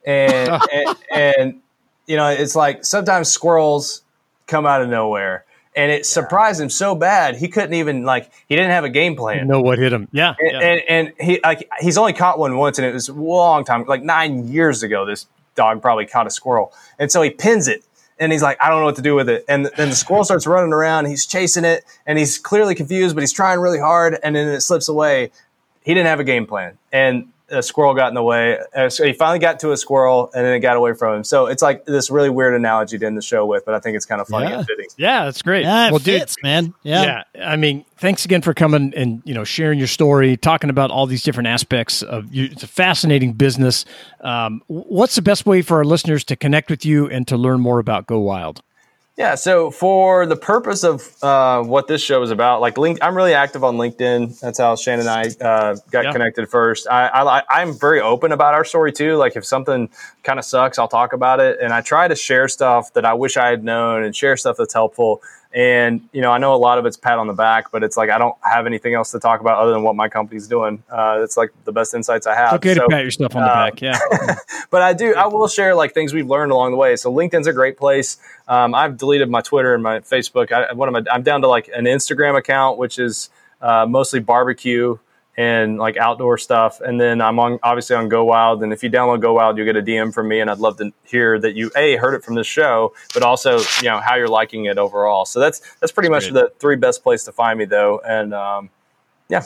And, 0.04 0.62
and, 0.74 0.98
and, 1.12 1.62
you 2.08 2.18
know, 2.18 2.28
it's 2.28 2.56
like 2.56 2.84
sometimes 2.84 3.30
squirrels 3.30 4.02
come 4.48 4.66
out 4.66 4.82
of 4.82 4.90
nowhere. 4.90 5.46
And 5.76 5.92
it 5.92 6.06
surprised 6.06 6.62
him 6.62 6.70
so 6.70 6.94
bad 6.94 7.36
he 7.36 7.48
couldn't 7.48 7.74
even 7.74 8.04
like 8.04 8.32
he 8.48 8.56
didn't 8.56 8.70
have 8.72 8.84
a 8.84 8.90
game 8.90 9.16
plan. 9.16 9.48
Know 9.48 9.62
what 9.62 9.80
hit 9.80 9.92
him? 9.92 10.08
Yeah, 10.12 10.36
and, 10.40 10.52
yeah. 10.52 10.60
and, 10.60 10.82
and 10.88 11.14
he 11.20 11.40
like 11.44 11.68
he's 11.80 11.98
only 11.98 12.14
caught 12.14 12.38
one 12.38 12.58
once, 12.58 12.78
and 12.78 12.86
it 12.86 12.94
was 12.94 13.10
a 13.10 13.14
long 13.14 13.66
time, 13.66 13.86
like 13.86 14.04
nine 14.04 14.48
years 14.50 14.84
ago. 14.84 15.04
This 15.04 15.26
dog 15.56 15.82
probably 15.82 16.06
caught 16.06 16.28
a 16.28 16.30
squirrel, 16.30 16.72
and 17.00 17.12
so 17.12 17.24
he 17.24 17.32
pins 17.32 17.68
it 17.68 17.84
and 18.20 18.32
he's 18.32 18.42
like, 18.42 18.58
I 18.62 18.70
don't 18.70 18.80
know 18.80 18.86
what 18.86 18.96
to 18.98 19.02
do 19.02 19.16
with 19.16 19.30
it. 19.30 19.46
And 19.48 19.70
then 19.78 19.90
the 19.90 19.96
squirrel 19.96 20.24
starts 20.24 20.48
running 20.48 20.74
around. 20.74 21.06
He's 21.06 21.26
chasing 21.26 21.66
it, 21.66 21.84
and 22.06 22.18
he's 22.18 22.38
clearly 22.38 22.76
confused, 22.76 23.16
but 23.16 23.22
he's 23.22 23.34
trying 23.34 23.60
really 23.60 23.80
hard, 23.80 24.18
and 24.24 24.36
then 24.36 24.48
it 24.48 24.62
slips 24.62 24.88
away. 24.88 25.32
He 25.84 25.94
didn't 25.94 26.08
have 26.08 26.20
a 26.20 26.24
game 26.24 26.46
plan, 26.46 26.78
and 26.92 27.30
a 27.54 27.64
squirrel 27.64 27.94
got 27.94 28.10
in 28.10 28.16
the 28.16 28.24
way. 28.24 28.58
So 28.90 29.06
he 29.06 29.14
finally 29.14 29.40
got 29.40 29.60
to 29.62 29.72
a 29.72 29.78
squirrel, 29.78 30.32
and 30.34 30.46
then 30.46 30.54
it 30.54 30.60
got 30.60 30.76
away 30.76 30.94
from 30.94 31.18
him. 31.18 31.24
So 31.24 31.46
it's 31.46 31.62
like 31.62 31.86
this 31.86 32.10
really 32.10 32.30
weird 32.30 32.54
analogy 32.54 32.98
to 32.98 33.06
end 33.06 33.18
the 33.18 33.22
show 33.22 33.46
with, 33.46 33.66
but 33.66 33.76
I 33.76 33.80
think 33.80 33.96
it's 33.96 34.06
kind 34.06 34.20
of 34.20 34.28
funny 34.28 34.50
yeah. 34.50 34.58
and 34.58 34.68
fitting. 34.68 34.88
Yeah, 34.98 35.26
that's 35.26 35.42
great. 35.42 35.64
Yeah, 35.64 35.92
well, 35.92 36.00
fits, 36.00 36.36
dude, 36.36 36.44
man. 36.44 36.74
Yeah. 36.84 37.24
yeah, 37.36 37.48
I 37.48 37.56
mean, 37.56 37.86
thanks 37.98 38.26
again 38.26 38.42
for 38.42 38.54
coming 38.54 38.94
and 38.96 39.22
you 39.26 39.34
know 39.34 39.44
sharing 39.44 39.80
your 39.80 39.88
story, 39.88 40.36
talking 40.38 40.70
about 40.70 40.92
all 40.92 41.06
these 41.06 41.24
different 41.24 41.48
aspects 41.48 42.02
of 42.02 42.34
you. 42.34 42.50
It's 42.52 42.64
a 42.64 42.68
fascinating 42.68 43.34
business. 43.34 43.86
Um, 44.22 44.62
what's 44.68 45.16
the 45.16 45.22
best 45.22 45.46
way 45.46 45.62
for 45.62 45.78
our 45.78 45.86
listeners 45.86 46.24
to 46.26 46.36
connect 46.36 46.70
with 46.70 46.86
you 46.86 47.08
and 47.08 47.28
to 47.28 47.38
learn 47.38 47.60
more 47.62 47.80
about 47.80 48.08
Go 48.08 48.20
Wild? 48.20 48.62
Yeah, 49.16 49.36
so 49.36 49.70
for 49.70 50.26
the 50.26 50.36
purpose 50.36 50.84
of 50.84 51.16
uh, 51.22 51.62
what 51.62 51.88
this 51.88 52.02
show 52.02 52.24
is 52.24 52.32
about, 52.32 52.62
like 52.62 52.80
link, 52.80 52.98
I'm 53.00 53.16
really 53.16 53.36
active 53.36 53.64
on 53.64 53.78
LinkedIn. 53.78 54.40
That's 54.40 54.58
how 54.58 54.76
Shannon 54.76 55.06
and 55.08 55.10
I 55.42 55.46
uh, 55.46 55.76
got 55.92 56.06
yeah. 56.06 56.12
connected 56.12 56.50
first. 56.50 56.88
I, 56.90 57.10
I, 57.10 57.44
I'm 57.48 57.78
very 57.78 58.02
open 58.02 58.32
about 58.32 58.56
our 58.56 58.66
story 58.66 58.92
too. 58.92 59.18
Like 59.18 59.36
if 59.36 59.46
something 59.46 59.90
kind 60.24 60.40
of 60.40 60.46
sucks, 60.46 60.80
I'll 60.80 60.88
talk 60.88 61.14
about 61.14 61.40
it, 61.40 61.60
and 61.62 61.72
I 61.72 61.82
try 61.82 62.08
to 62.08 62.16
share 62.16 62.48
stuff 62.48 62.92
that 62.94 63.06
I 63.06 63.14
wish 63.14 63.38
I 63.38 63.50
had 63.50 63.64
known 63.64 64.04
and 64.04 64.16
share 64.16 64.36
stuff 64.36 64.56
that's 64.58 64.74
helpful. 64.74 65.22
And 65.54 66.10
you 66.12 66.22
know, 66.22 66.32
I 66.32 66.40
know 66.40 66.56
a 66.56 66.58
lot 66.58 66.80
of 66.80 66.86
it's 66.88 66.98
pat 66.98 67.20
on 67.20 67.28
the 67.28 67.34
back, 67.34 67.72
but 67.72 67.84
it's 67.84 67.96
like 67.96 68.10
I 68.10 68.18
don't 68.18 68.36
have 68.42 68.66
anything 68.66 68.96
else 68.96 69.12
to 69.12 69.20
talk 69.20 69.40
about 69.40 69.60
other 69.60 69.72
than 69.72 69.84
what 69.84 69.96
my 69.96 70.10
company's 70.10 70.48
doing. 70.48 70.82
Uh, 70.90 71.20
it's 71.22 71.38
like 71.38 71.52
the 71.66 71.72
best 71.72 71.94
insights 71.94 72.26
I 72.26 72.34
have. 72.34 72.56
It's 72.56 72.66
okay 72.66 72.74
so, 72.74 72.82
to 72.82 72.88
pat 72.88 73.04
yourself 73.04 73.36
on 73.36 73.44
the 73.44 73.52
uh, 73.52 73.54
back, 73.54 73.80
yeah. 73.80 74.00
but 74.72 74.82
I 74.82 74.94
do. 74.94 75.14
I 75.14 75.28
will 75.28 75.48
share 75.48 75.76
like 75.76 75.94
things 75.94 76.12
we've 76.12 76.28
learned 76.28 76.52
along 76.52 76.72
the 76.72 76.78
way. 76.78 76.96
So 76.96 77.14
LinkedIn's 77.14 77.46
a 77.46 77.54
great 77.54 77.78
place. 77.78 78.18
Um, 78.48 78.74
I've 78.74 78.98
deleted 78.98 79.30
my 79.30 79.42
Twitter 79.42 79.76
and 79.76 79.84
my 79.84 80.00
Facebook. 80.00 80.52
I, 80.52 80.74
what 80.74 80.90
am 80.90 80.96
I? 80.96 81.04
I'm 81.12 81.22
down 81.22 81.42
to 81.42 81.48
like 81.48 81.68
an 81.68 81.86
Instagram 81.86 82.36
account, 82.36 82.80
which 82.80 82.98
is 82.98 83.30
uh, 83.62 83.86
mostly 83.88 84.22
barbecue 84.22 84.98
and 85.36 85.80
like 85.80 85.98
outdoor 85.98 86.38
stuff. 86.38 86.82
And 86.82 87.00
then 87.00 87.22
I'm 87.22 87.40
on 87.40 87.60
obviously 87.64 87.96
on 87.96 88.10
Go 88.10 88.24
Wild. 88.26 88.62
And 88.64 88.72
if 88.72 88.84
you 88.84 88.90
download 88.90 89.22
Go 89.22 89.34
Wild, 89.34 89.58
you'll 89.58 89.66
get 89.66 89.76
a 89.76 89.82
DM 89.82 90.14
from 90.14 90.28
me. 90.28 90.40
And 90.40 90.50
I'd 90.50 90.60
love 90.60 90.78
to 90.78 90.92
hear 91.04 91.40
that 91.40 91.56
you 91.56 91.72
a 91.76 91.96
heard 91.96 92.14
it 92.14 92.24
from 92.24 92.36
this 92.36 92.48
show, 92.48 92.94
but 93.14 93.24
also 93.24 93.60
you 93.82 93.90
know 93.90 94.00
how 94.00 94.16
you're 94.16 94.28
liking 94.28 94.66
it 94.66 94.78
overall. 94.78 95.26
So 95.26 95.40
that's 95.40 95.60
that's 95.80 95.92
pretty 95.92 96.10
that's 96.10 96.26
much 96.26 96.34
great. 96.34 96.54
the 96.54 96.60
three 96.60 96.76
best 96.76 97.04
place 97.04 97.24
to 97.26 97.32
find 97.32 97.58
me 97.58 97.66
though. 97.66 98.02
And 98.06 98.34
um, 98.34 98.70
yeah. 99.30 99.44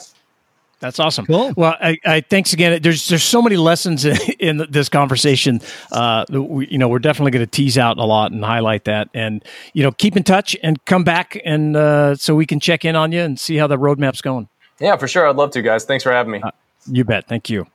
That's 0.80 1.00
awesome. 1.00 1.26
Cool. 1.26 1.54
Well, 1.56 1.74
I, 1.80 1.98
I, 2.04 2.20
thanks 2.20 2.52
again. 2.52 2.80
There's 2.80 3.08
there's 3.08 3.24
so 3.24 3.42
many 3.42 3.56
lessons 3.56 4.04
in, 4.04 4.16
in 4.38 4.66
this 4.70 4.88
conversation. 4.88 5.60
Uh, 5.90 6.24
we, 6.30 6.68
you 6.68 6.78
know, 6.78 6.86
we're 6.86 7.00
definitely 7.00 7.32
going 7.32 7.44
to 7.44 7.50
tease 7.50 7.76
out 7.76 7.98
a 7.98 8.04
lot 8.04 8.30
and 8.30 8.44
highlight 8.44 8.84
that, 8.84 9.08
and 9.12 9.44
you 9.72 9.82
know, 9.82 9.90
keep 9.90 10.16
in 10.16 10.22
touch 10.22 10.56
and 10.62 10.84
come 10.84 11.02
back 11.02 11.40
and 11.44 11.76
uh, 11.76 12.14
so 12.14 12.36
we 12.36 12.46
can 12.46 12.60
check 12.60 12.84
in 12.84 12.94
on 12.94 13.10
you 13.10 13.20
and 13.22 13.40
see 13.40 13.56
how 13.56 13.66
the 13.66 13.76
roadmap's 13.76 14.22
going. 14.22 14.48
Yeah, 14.80 14.96
for 14.96 15.08
sure. 15.08 15.28
I'd 15.28 15.36
love 15.36 15.50
to, 15.52 15.62
guys. 15.62 15.84
Thanks 15.84 16.04
for 16.04 16.12
having 16.12 16.32
me. 16.32 16.40
Uh, 16.42 16.50
you 16.86 17.04
bet. 17.04 17.26
Thank 17.26 17.50
you. 17.50 17.66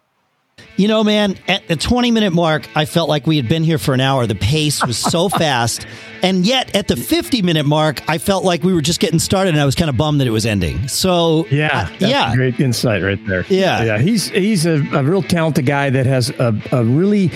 You 0.76 0.88
know, 0.88 1.04
man, 1.04 1.38
at 1.48 1.68
the 1.68 1.76
20 1.76 2.12
minute 2.12 2.32
mark, 2.34 2.68
I 2.76 2.86
felt 2.86 3.10
like 3.10 3.28
we 3.28 3.38
had 3.38 3.48
been 3.48 3.64
here 3.64 3.78
for 3.78 3.94
an 3.94 4.00
hour. 4.00 4.26
The 4.26 4.36
pace 4.36 4.84
was 4.86 4.98
so 4.98 5.30
fast. 5.30 5.86
And 6.22 6.46
yet 6.46 6.76
at 6.76 6.88
the 6.88 6.96
50 6.96 7.42
minute 7.42 7.66
mark, 7.66 8.08
I 8.10 8.18
felt 8.18 8.44
like 8.44 8.64
we 8.64 8.74
were 8.74 8.82
just 8.82 9.00
getting 9.00 9.20
started 9.20 9.54
and 9.54 9.62
I 9.62 9.66
was 9.66 9.76
kind 9.76 9.90
of 9.90 9.98
bummed 9.98 10.22
that 10.22 10.28
it 10.28 10.32
was 10.32 10.46
ending. 10.46 10.88
So, 10.88 11.46
yeah, 11.48 11.90
uh, 12.02 12.08
yeah. 12.08 12.36
great 12.36 12.60
insight 12.60 13.04
right 13.04 13.20
there. 13.28 13.46
Yeah. 13.50 13.84
Yeah. 13.84 13.98
He's, 14.00 14.30
he's 14.30 14.66
a, 14.66 14.82
a 14.96 15.04
real 15.04 15.22
talented 15.22 15.66
guy 15.66 15.90
that 15.90 16.06
has 16.06 16.30
a, 16.32 16.60
a 16.72 16.84
really 16.84 17.32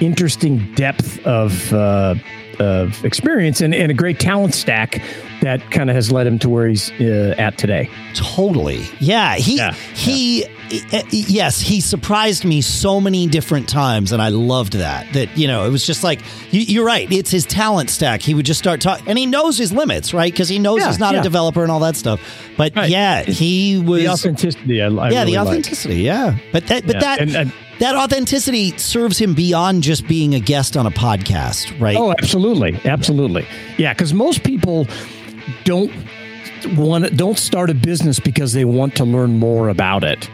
interesting 0.00 0.72
depth 0.74 1.24
of, 1.26 1.72
uh, 1.72 2.14
of 2.60 3.04
experience 3.04 3.60
and, 3.60 3.74
and 3.74 3.90
a 3.90 3.94
great 3.94 4.18
talent 4.20 4.54
stack 4.54 5.02
that 5.42 5.70
kind 5.70 5.88
of 5.88 5.94
has 5.94 6.10
led 6.10 6.26
him 6.26 6.38
to 6.40 6.48
where 6.48 6.66
he's 6.66 6.90
uh, 7.00 7.34
at 7.38 7.56
today. 7.58 7.88
Totally. 8.14 8.84
Yeah. 9.00 9.36
He, 9.36 9.56
yeah. 9.56 9.72
he, 9.72 10.44
yeah. 10.90 11.02
yes, 11.10 11.60
he 11.60 11.80
surprised 11.80 12.44
me 12.44 12.60
so 12.60 13.00
many 13.00 13.26
different 13.26 13.68
times. 13.68 14.10
And 14.12 14.20
I 14.20 14.30
loved 14.30 14.74
that. 14.74 15.12
That, 15.12 15.36
you 15.38 15.46
know, 15.46 15.64
it 15.64 15.70
was 15.70 15.86
just 15.86 16.02
like, 16.02 16.20
you, 16.50 16.82
are 16.82 16.84
right. 16.84 17.10
It's 17.12 17.30
his 17.30 17.46
talent 17.46 17.88
stack. 17.90 18.20
He 18.20 18.34
would 18.34 18.46
just 18.46 18.58
start 18.58 18.80
talking, 18.80 19.06
and 19.08 19.16
he 19.16 19.26
knows 19.26 19.56
his 19.56 19.72
limits, 19.72 20.12
right? 20.12 20.32
Because 20.32 20.48
he 20.48 20.58
knows 20.58 20.80
yeah, 20.80 20.88
he's 20.88 20.98
not 20.98 21.14
a 21.14 21.22
developer 21.22 21.62
and 21.62 21.70
all 21.70 21.80
that 21.80 21.96
stuff. 21.96 22.20
But 22.56 22.74
right. 22.74 22.90
yeah, 22.90 23.22
he 23.22 23.78
was. 23.78 24.02
The 24.02 24.08
authenticity. 24.08 24.82
I, 24.82 24.86
I 24.86 25.10
yeah, 25.10 25.20
really 25.20 25.32
the 25.32 25.38
authenticity. 25.38 25.94
Like. 25.94 26.04
Yeah. 26.04 26.38
But 26.52 26.66
that, 26.66 26.86
but 26.86 27.00
that. 27.00 27.20
And, 27.20 27.36
and, 27.36 27.52
that 27.80 27.94
authenticity 27.94 28.76
serves 28.76 29.18
him 29.18 29.34
beyond 29.34 29.82
just 29.82 30.06
being 30.06 30.34
a 30.34 30.40
guest 30.40 30.76
on 30.76 30.86
a 30.86 30.90
podcast, 30.90 31.78
right? 31.80 31.96
Oh, 31.96 32.10
absolutely, 32.12 32.78
absolutely. 32.84 33.46
Yeah, 33.76 33.92
because 33.92 34.12
most 34.12 34.42
people 34.44 34.86
don't 35.64 35.92
want 36.76 37.16
don't 37.16 37.38
start 37.38 37.70
a 37.70 37.74
business 37.74 38.18
because 38.18 38.52
they 38.52 38.64
want 38.64 38.96
to 38.96 39.04
learn 39.04 39.38
more 39.38 39.68
about 39.68 40.04
it. 40.04 40.28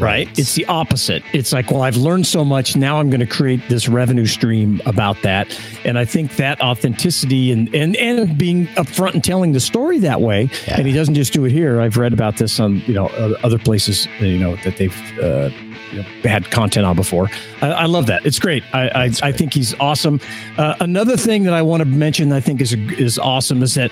Right? 0.00 0.38
It's 0.38 0.54
the 0.54 0.66
opposite. 0.66 1.22
It's 1.32 1.52
like, 1.52 1.70
well, 1.70 1.82
I've 1.82 1.96
learned 1.96 2.26
so 2.26 2.44
much. 2.44 2.76
Now 2.76 2.98
I'm 2.98 3.10
going 3.10 3.20
to 3.20 3.26
create 3.26 3.60
this 3.68 3.88
revenue 3.88 4.26
stream 4.26 4.80
about 4.86 5.20
that. 5.22 5.58
And 5.84 5.98
I 5.98 6.04
think 6.04 6.36
that 6.36 6.60
authenticity 6.60 7.52
and 7.52 7.72
and 7.74 7.96
and 7.96 8.36
being 8.38 8.66
upfront 8.68 9.14
and 9.14 9.24
telling 9.24 9.52
the 9.52 9.60
story 9.60 9.98
that 10.00 10.20
way. 10.20 10.48
Yeah. 10.66 10.78
And 10.78 10.86
he 10.86 10.92
doesn't 10.92 11.14
just 11.14 11.32
do 11.32 11.44
it 11.44 11.52
here. 11.52 11.80
I've 11.80 11.96
read 11.96 12.12
about 12.12 12.36
this 12.36 12.58
on 12.60 12.80
you 12.80 12.94
know 12.94 13.06
other 13.42 13.58
places 13.58 14.06
you 14.20 14.38
know 14.38 14.56
that 14.56 14.76
they've. 14.76 15.18
Uh, 15.18 15.50
you 15.90 16.02
know, 16.02 16.08
had 16.22 16.50
content 16.50 16.86
on 16.86 16.96
before. 16.96 17.28
I, 17.60 17.70
I 17.70 17.84
love 17.86 18.06
that. 18.06 18.24
It's 18.24 18.38
great. 18.38 18.62
I, 18.72 18.88
I, 18.88 19.08
great. 19.08 19.22
I 19.22 19.32
think 19.32 19.52
he's 19.52 19.74
awesome. 19.80 20.20
Uh, 20.56 20.76
another 20.80 21.16
thing 21.16 21.44
that 21.44 21.54
I 21.54 21.62
want 21.62 21.80
to 21.80 21.84
mention, 21.84 22.32
I 22.32 22.40
think 22.40 22.60
is 22.60 22.72
is 22.72 23.18
awesome, 23.18 23.62
is 23.62 23.74
that 23.74 23.90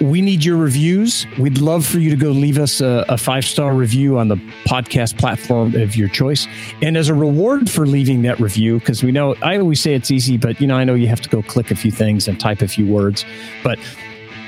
we 0.00 0.20
need 0.20 0.44
your 0.44 0.56
reviews. 0.56 1.26
We'd 1.38 1.58
love 1.58 1.86
for 1.86 1.98
you 1.98 2.10
to 2.10 2.16
go 2.16 2.30
leave 2.30 2.58
us 2.58 2.80
a, 2.80 3.04
a 3.08 3.16
five 3.16 3.44
star 3.44 3.74
review 3.74 4.18
on 4.18 4.28
the 4.28 4.36
podcast 4.66 5.18
platform 5.18 5.74
of 5.74 5.96
your 5.96 6.08
choice. 6.08 6.46
And 6.82 6.96
as 6.96 7.08
a 7.08 7.14
reward 7.14 7.70
for 7.70 7.86
leaving 7.86 8.22
that 8.22 8.40
review, 8.40 8.78
because 8.78 9.02
we 9.02 9.12
know 9.12 9.34
I 9.42 9.58
always 9.58 9.80
say 9.80 9.94
it's 9.94 10.10
easy, 10.10 10.36
but 10.36 10.60
you 10.60 10.66
know, 10.66 10.76
I 10.76 10.84
know 10.84 10.94
you 10.94 11.08
have 11.08 11.20
to 11.22 11.28
go 11.28 11.42
click 11.42 11.70
a 11.70 11.76
few 11.76 11.90
things 11.90 12.28
and 12.28 12.38
type 12.38 12.62
a 12.62 12.68
few 12.68 12.86
words. 12.86 13.24
But 13.62 13.78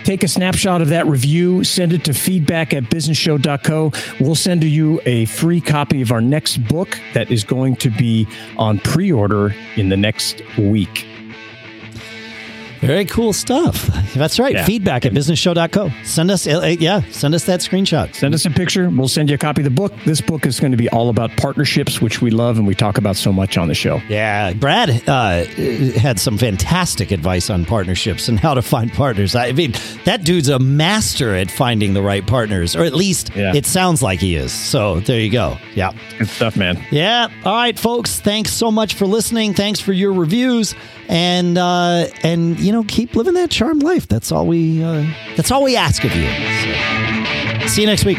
Take 0.04 0.22
a 0.22 0.28
snapshot 0.28 0.82
of 0.82 0.90
that 0.90 1.04
review, 1.08 1.64
send 1.64 1.92
it 1.92 2.04
to 2.04 2.14
feedback 2.14 2.72
at 2.72 2.84
businessshow.co. 2.84 3.90
We'll 4.20 4.36
send 4.36 4.60
to 4.60 4.68
you 4.68 5.00
a 5.04 5.24
free 5.24 5.60
copy 5.60 6.00
of 6.00 6.12
our 6.12 6.20
next 6.20 6.58
book 6.58 6.96
that 7.12 7.28
is 7.28 7.42
going 7.42 7.74
to 7.78 7.90
be 7.90 8.28
on 8.56 8.78
pre 8.78 9.10
order 9.10 9.52
in 9.74 9.88
the 9.88 9.96
next 9.96 10.42
week. 10.58 11.04
Very 12.80 13.04
cool 13.04 13.32
stuff. 13.32 13.86
That's 14.14 14.38
right. 14.38 14.54
Yeah. 14.54 14.64
Feedback 14.64 15.06
at 15.06 15.12
businessshow.co. 15.12 15.90
Send 16.04 16.30
us, 16.30 16.46
uh, 16.46 16.74
yeah, 16.78 17.02
send 17.10 17.34
us 17.34 17.44
that 17.44 17.60
screenshot. 17.60 18.14
Send 18.14 18.34
us 18.34 18.44
a 18.44 18.50
picture. 18.50 18.88
We'll 18.88 19.08
send 19.08 19.28
you 19.28 19.34
a 19.34 19.38
copy 19.38 19.62
of 19.62 19.64
the 19.64 19.70
book. 19.70 19.92
This 20.04 20.20
book 20.20 20.46
is 20.46 20.60
going 20.60 20.72
to 20.72 20.76
be 20.76 20.88
all 20.90 21.08
about 21.08 21.30
partnerships, 21.36 22.00
which 22.00 22.20
we 22.20 22.30
love 22.30 22.58
and 22.58 22.66
we 22.66 22.74
talk 22.74 22.98
about 22.98 23.16
so 23.16 23.32
much 23.32 23.58
on 23.58 23.68
the 23.68 23.74
show. 23.74 24.00
Yeah. 24.08 24.52
Brad 24.52 25.08
uh, 25.08 25.44
had 25.44 26.18
some 26.20 26.38
fantastic 26.38 27.10
advice 27.10 27.50
on 27.50 27.64
partnerships 27.64 28.28
and 28.28 28.38
how 28.38 28.54
to 28.54 28.62
find 28.62 28.92
partners. 28.92 29.34
I 29.34 29.52
mean, 29.52 29.72
that 30.04 30.24
dude's 30.24 30.48
a 30.48 30.58
master 30.58 31.34
at 31.34 31.50
finding 31.50 31.94
the 31.94 32.02
right 32.02 32.26
partners, 32.26 32.76
or 32.76 32.84
at 32.84 32.94
least 32.94 33.34
yeah. 33.34 33.54
it 33.54 33.66
sounds 33.66 34.02
like 34.02 34.20
he 34.20 34.36
is. 34.36 34.52
So 34.52 35.00
there 35.00 35.20
you 35.20 35.30
go. 35.30 35.58
Yeah. 35.74 35.92
Good 36.18 36.28
stuff, 36.28 36.56
man. 36.56 36.82
Yeah. 36.90 37.28
All 37.44 37.54
right, 37.54 37.78
folks. 37.78 38.20
Thanks 38.20 38.52
so 38.52 38.70
much 38.70 38.94
for 38.94 39.06
listening. 39.06 39.54
Thanks 39.54 39.80
for 39.80 39.92
your 39.92 40.12
reviews 40.12 40.74
and 41.08 41.56
uh, 41.58 42.06
and 42.22 42.58
you 42.66 42.72
know 42.72 42.84
keep 42.84 43.14
living 43.14 43.34
that 43.34 43.50
charmed 43.50 43.82
life. 43.84 44.08
That's 44.08 44.32
all 44.32 44.46
we 44.46 44.82
uh, 44.82 45.06
that's 45.36 45.52
all 45.52 45.62
we 45.62 45.76
ask 45.76 46.02
of 46.04 46.14
you. 46.14 46.26
So, 47.60 47.66
see 47.68 47.82
you 47.82 47.86
next 47.86 48.04
week. 48.04 48.18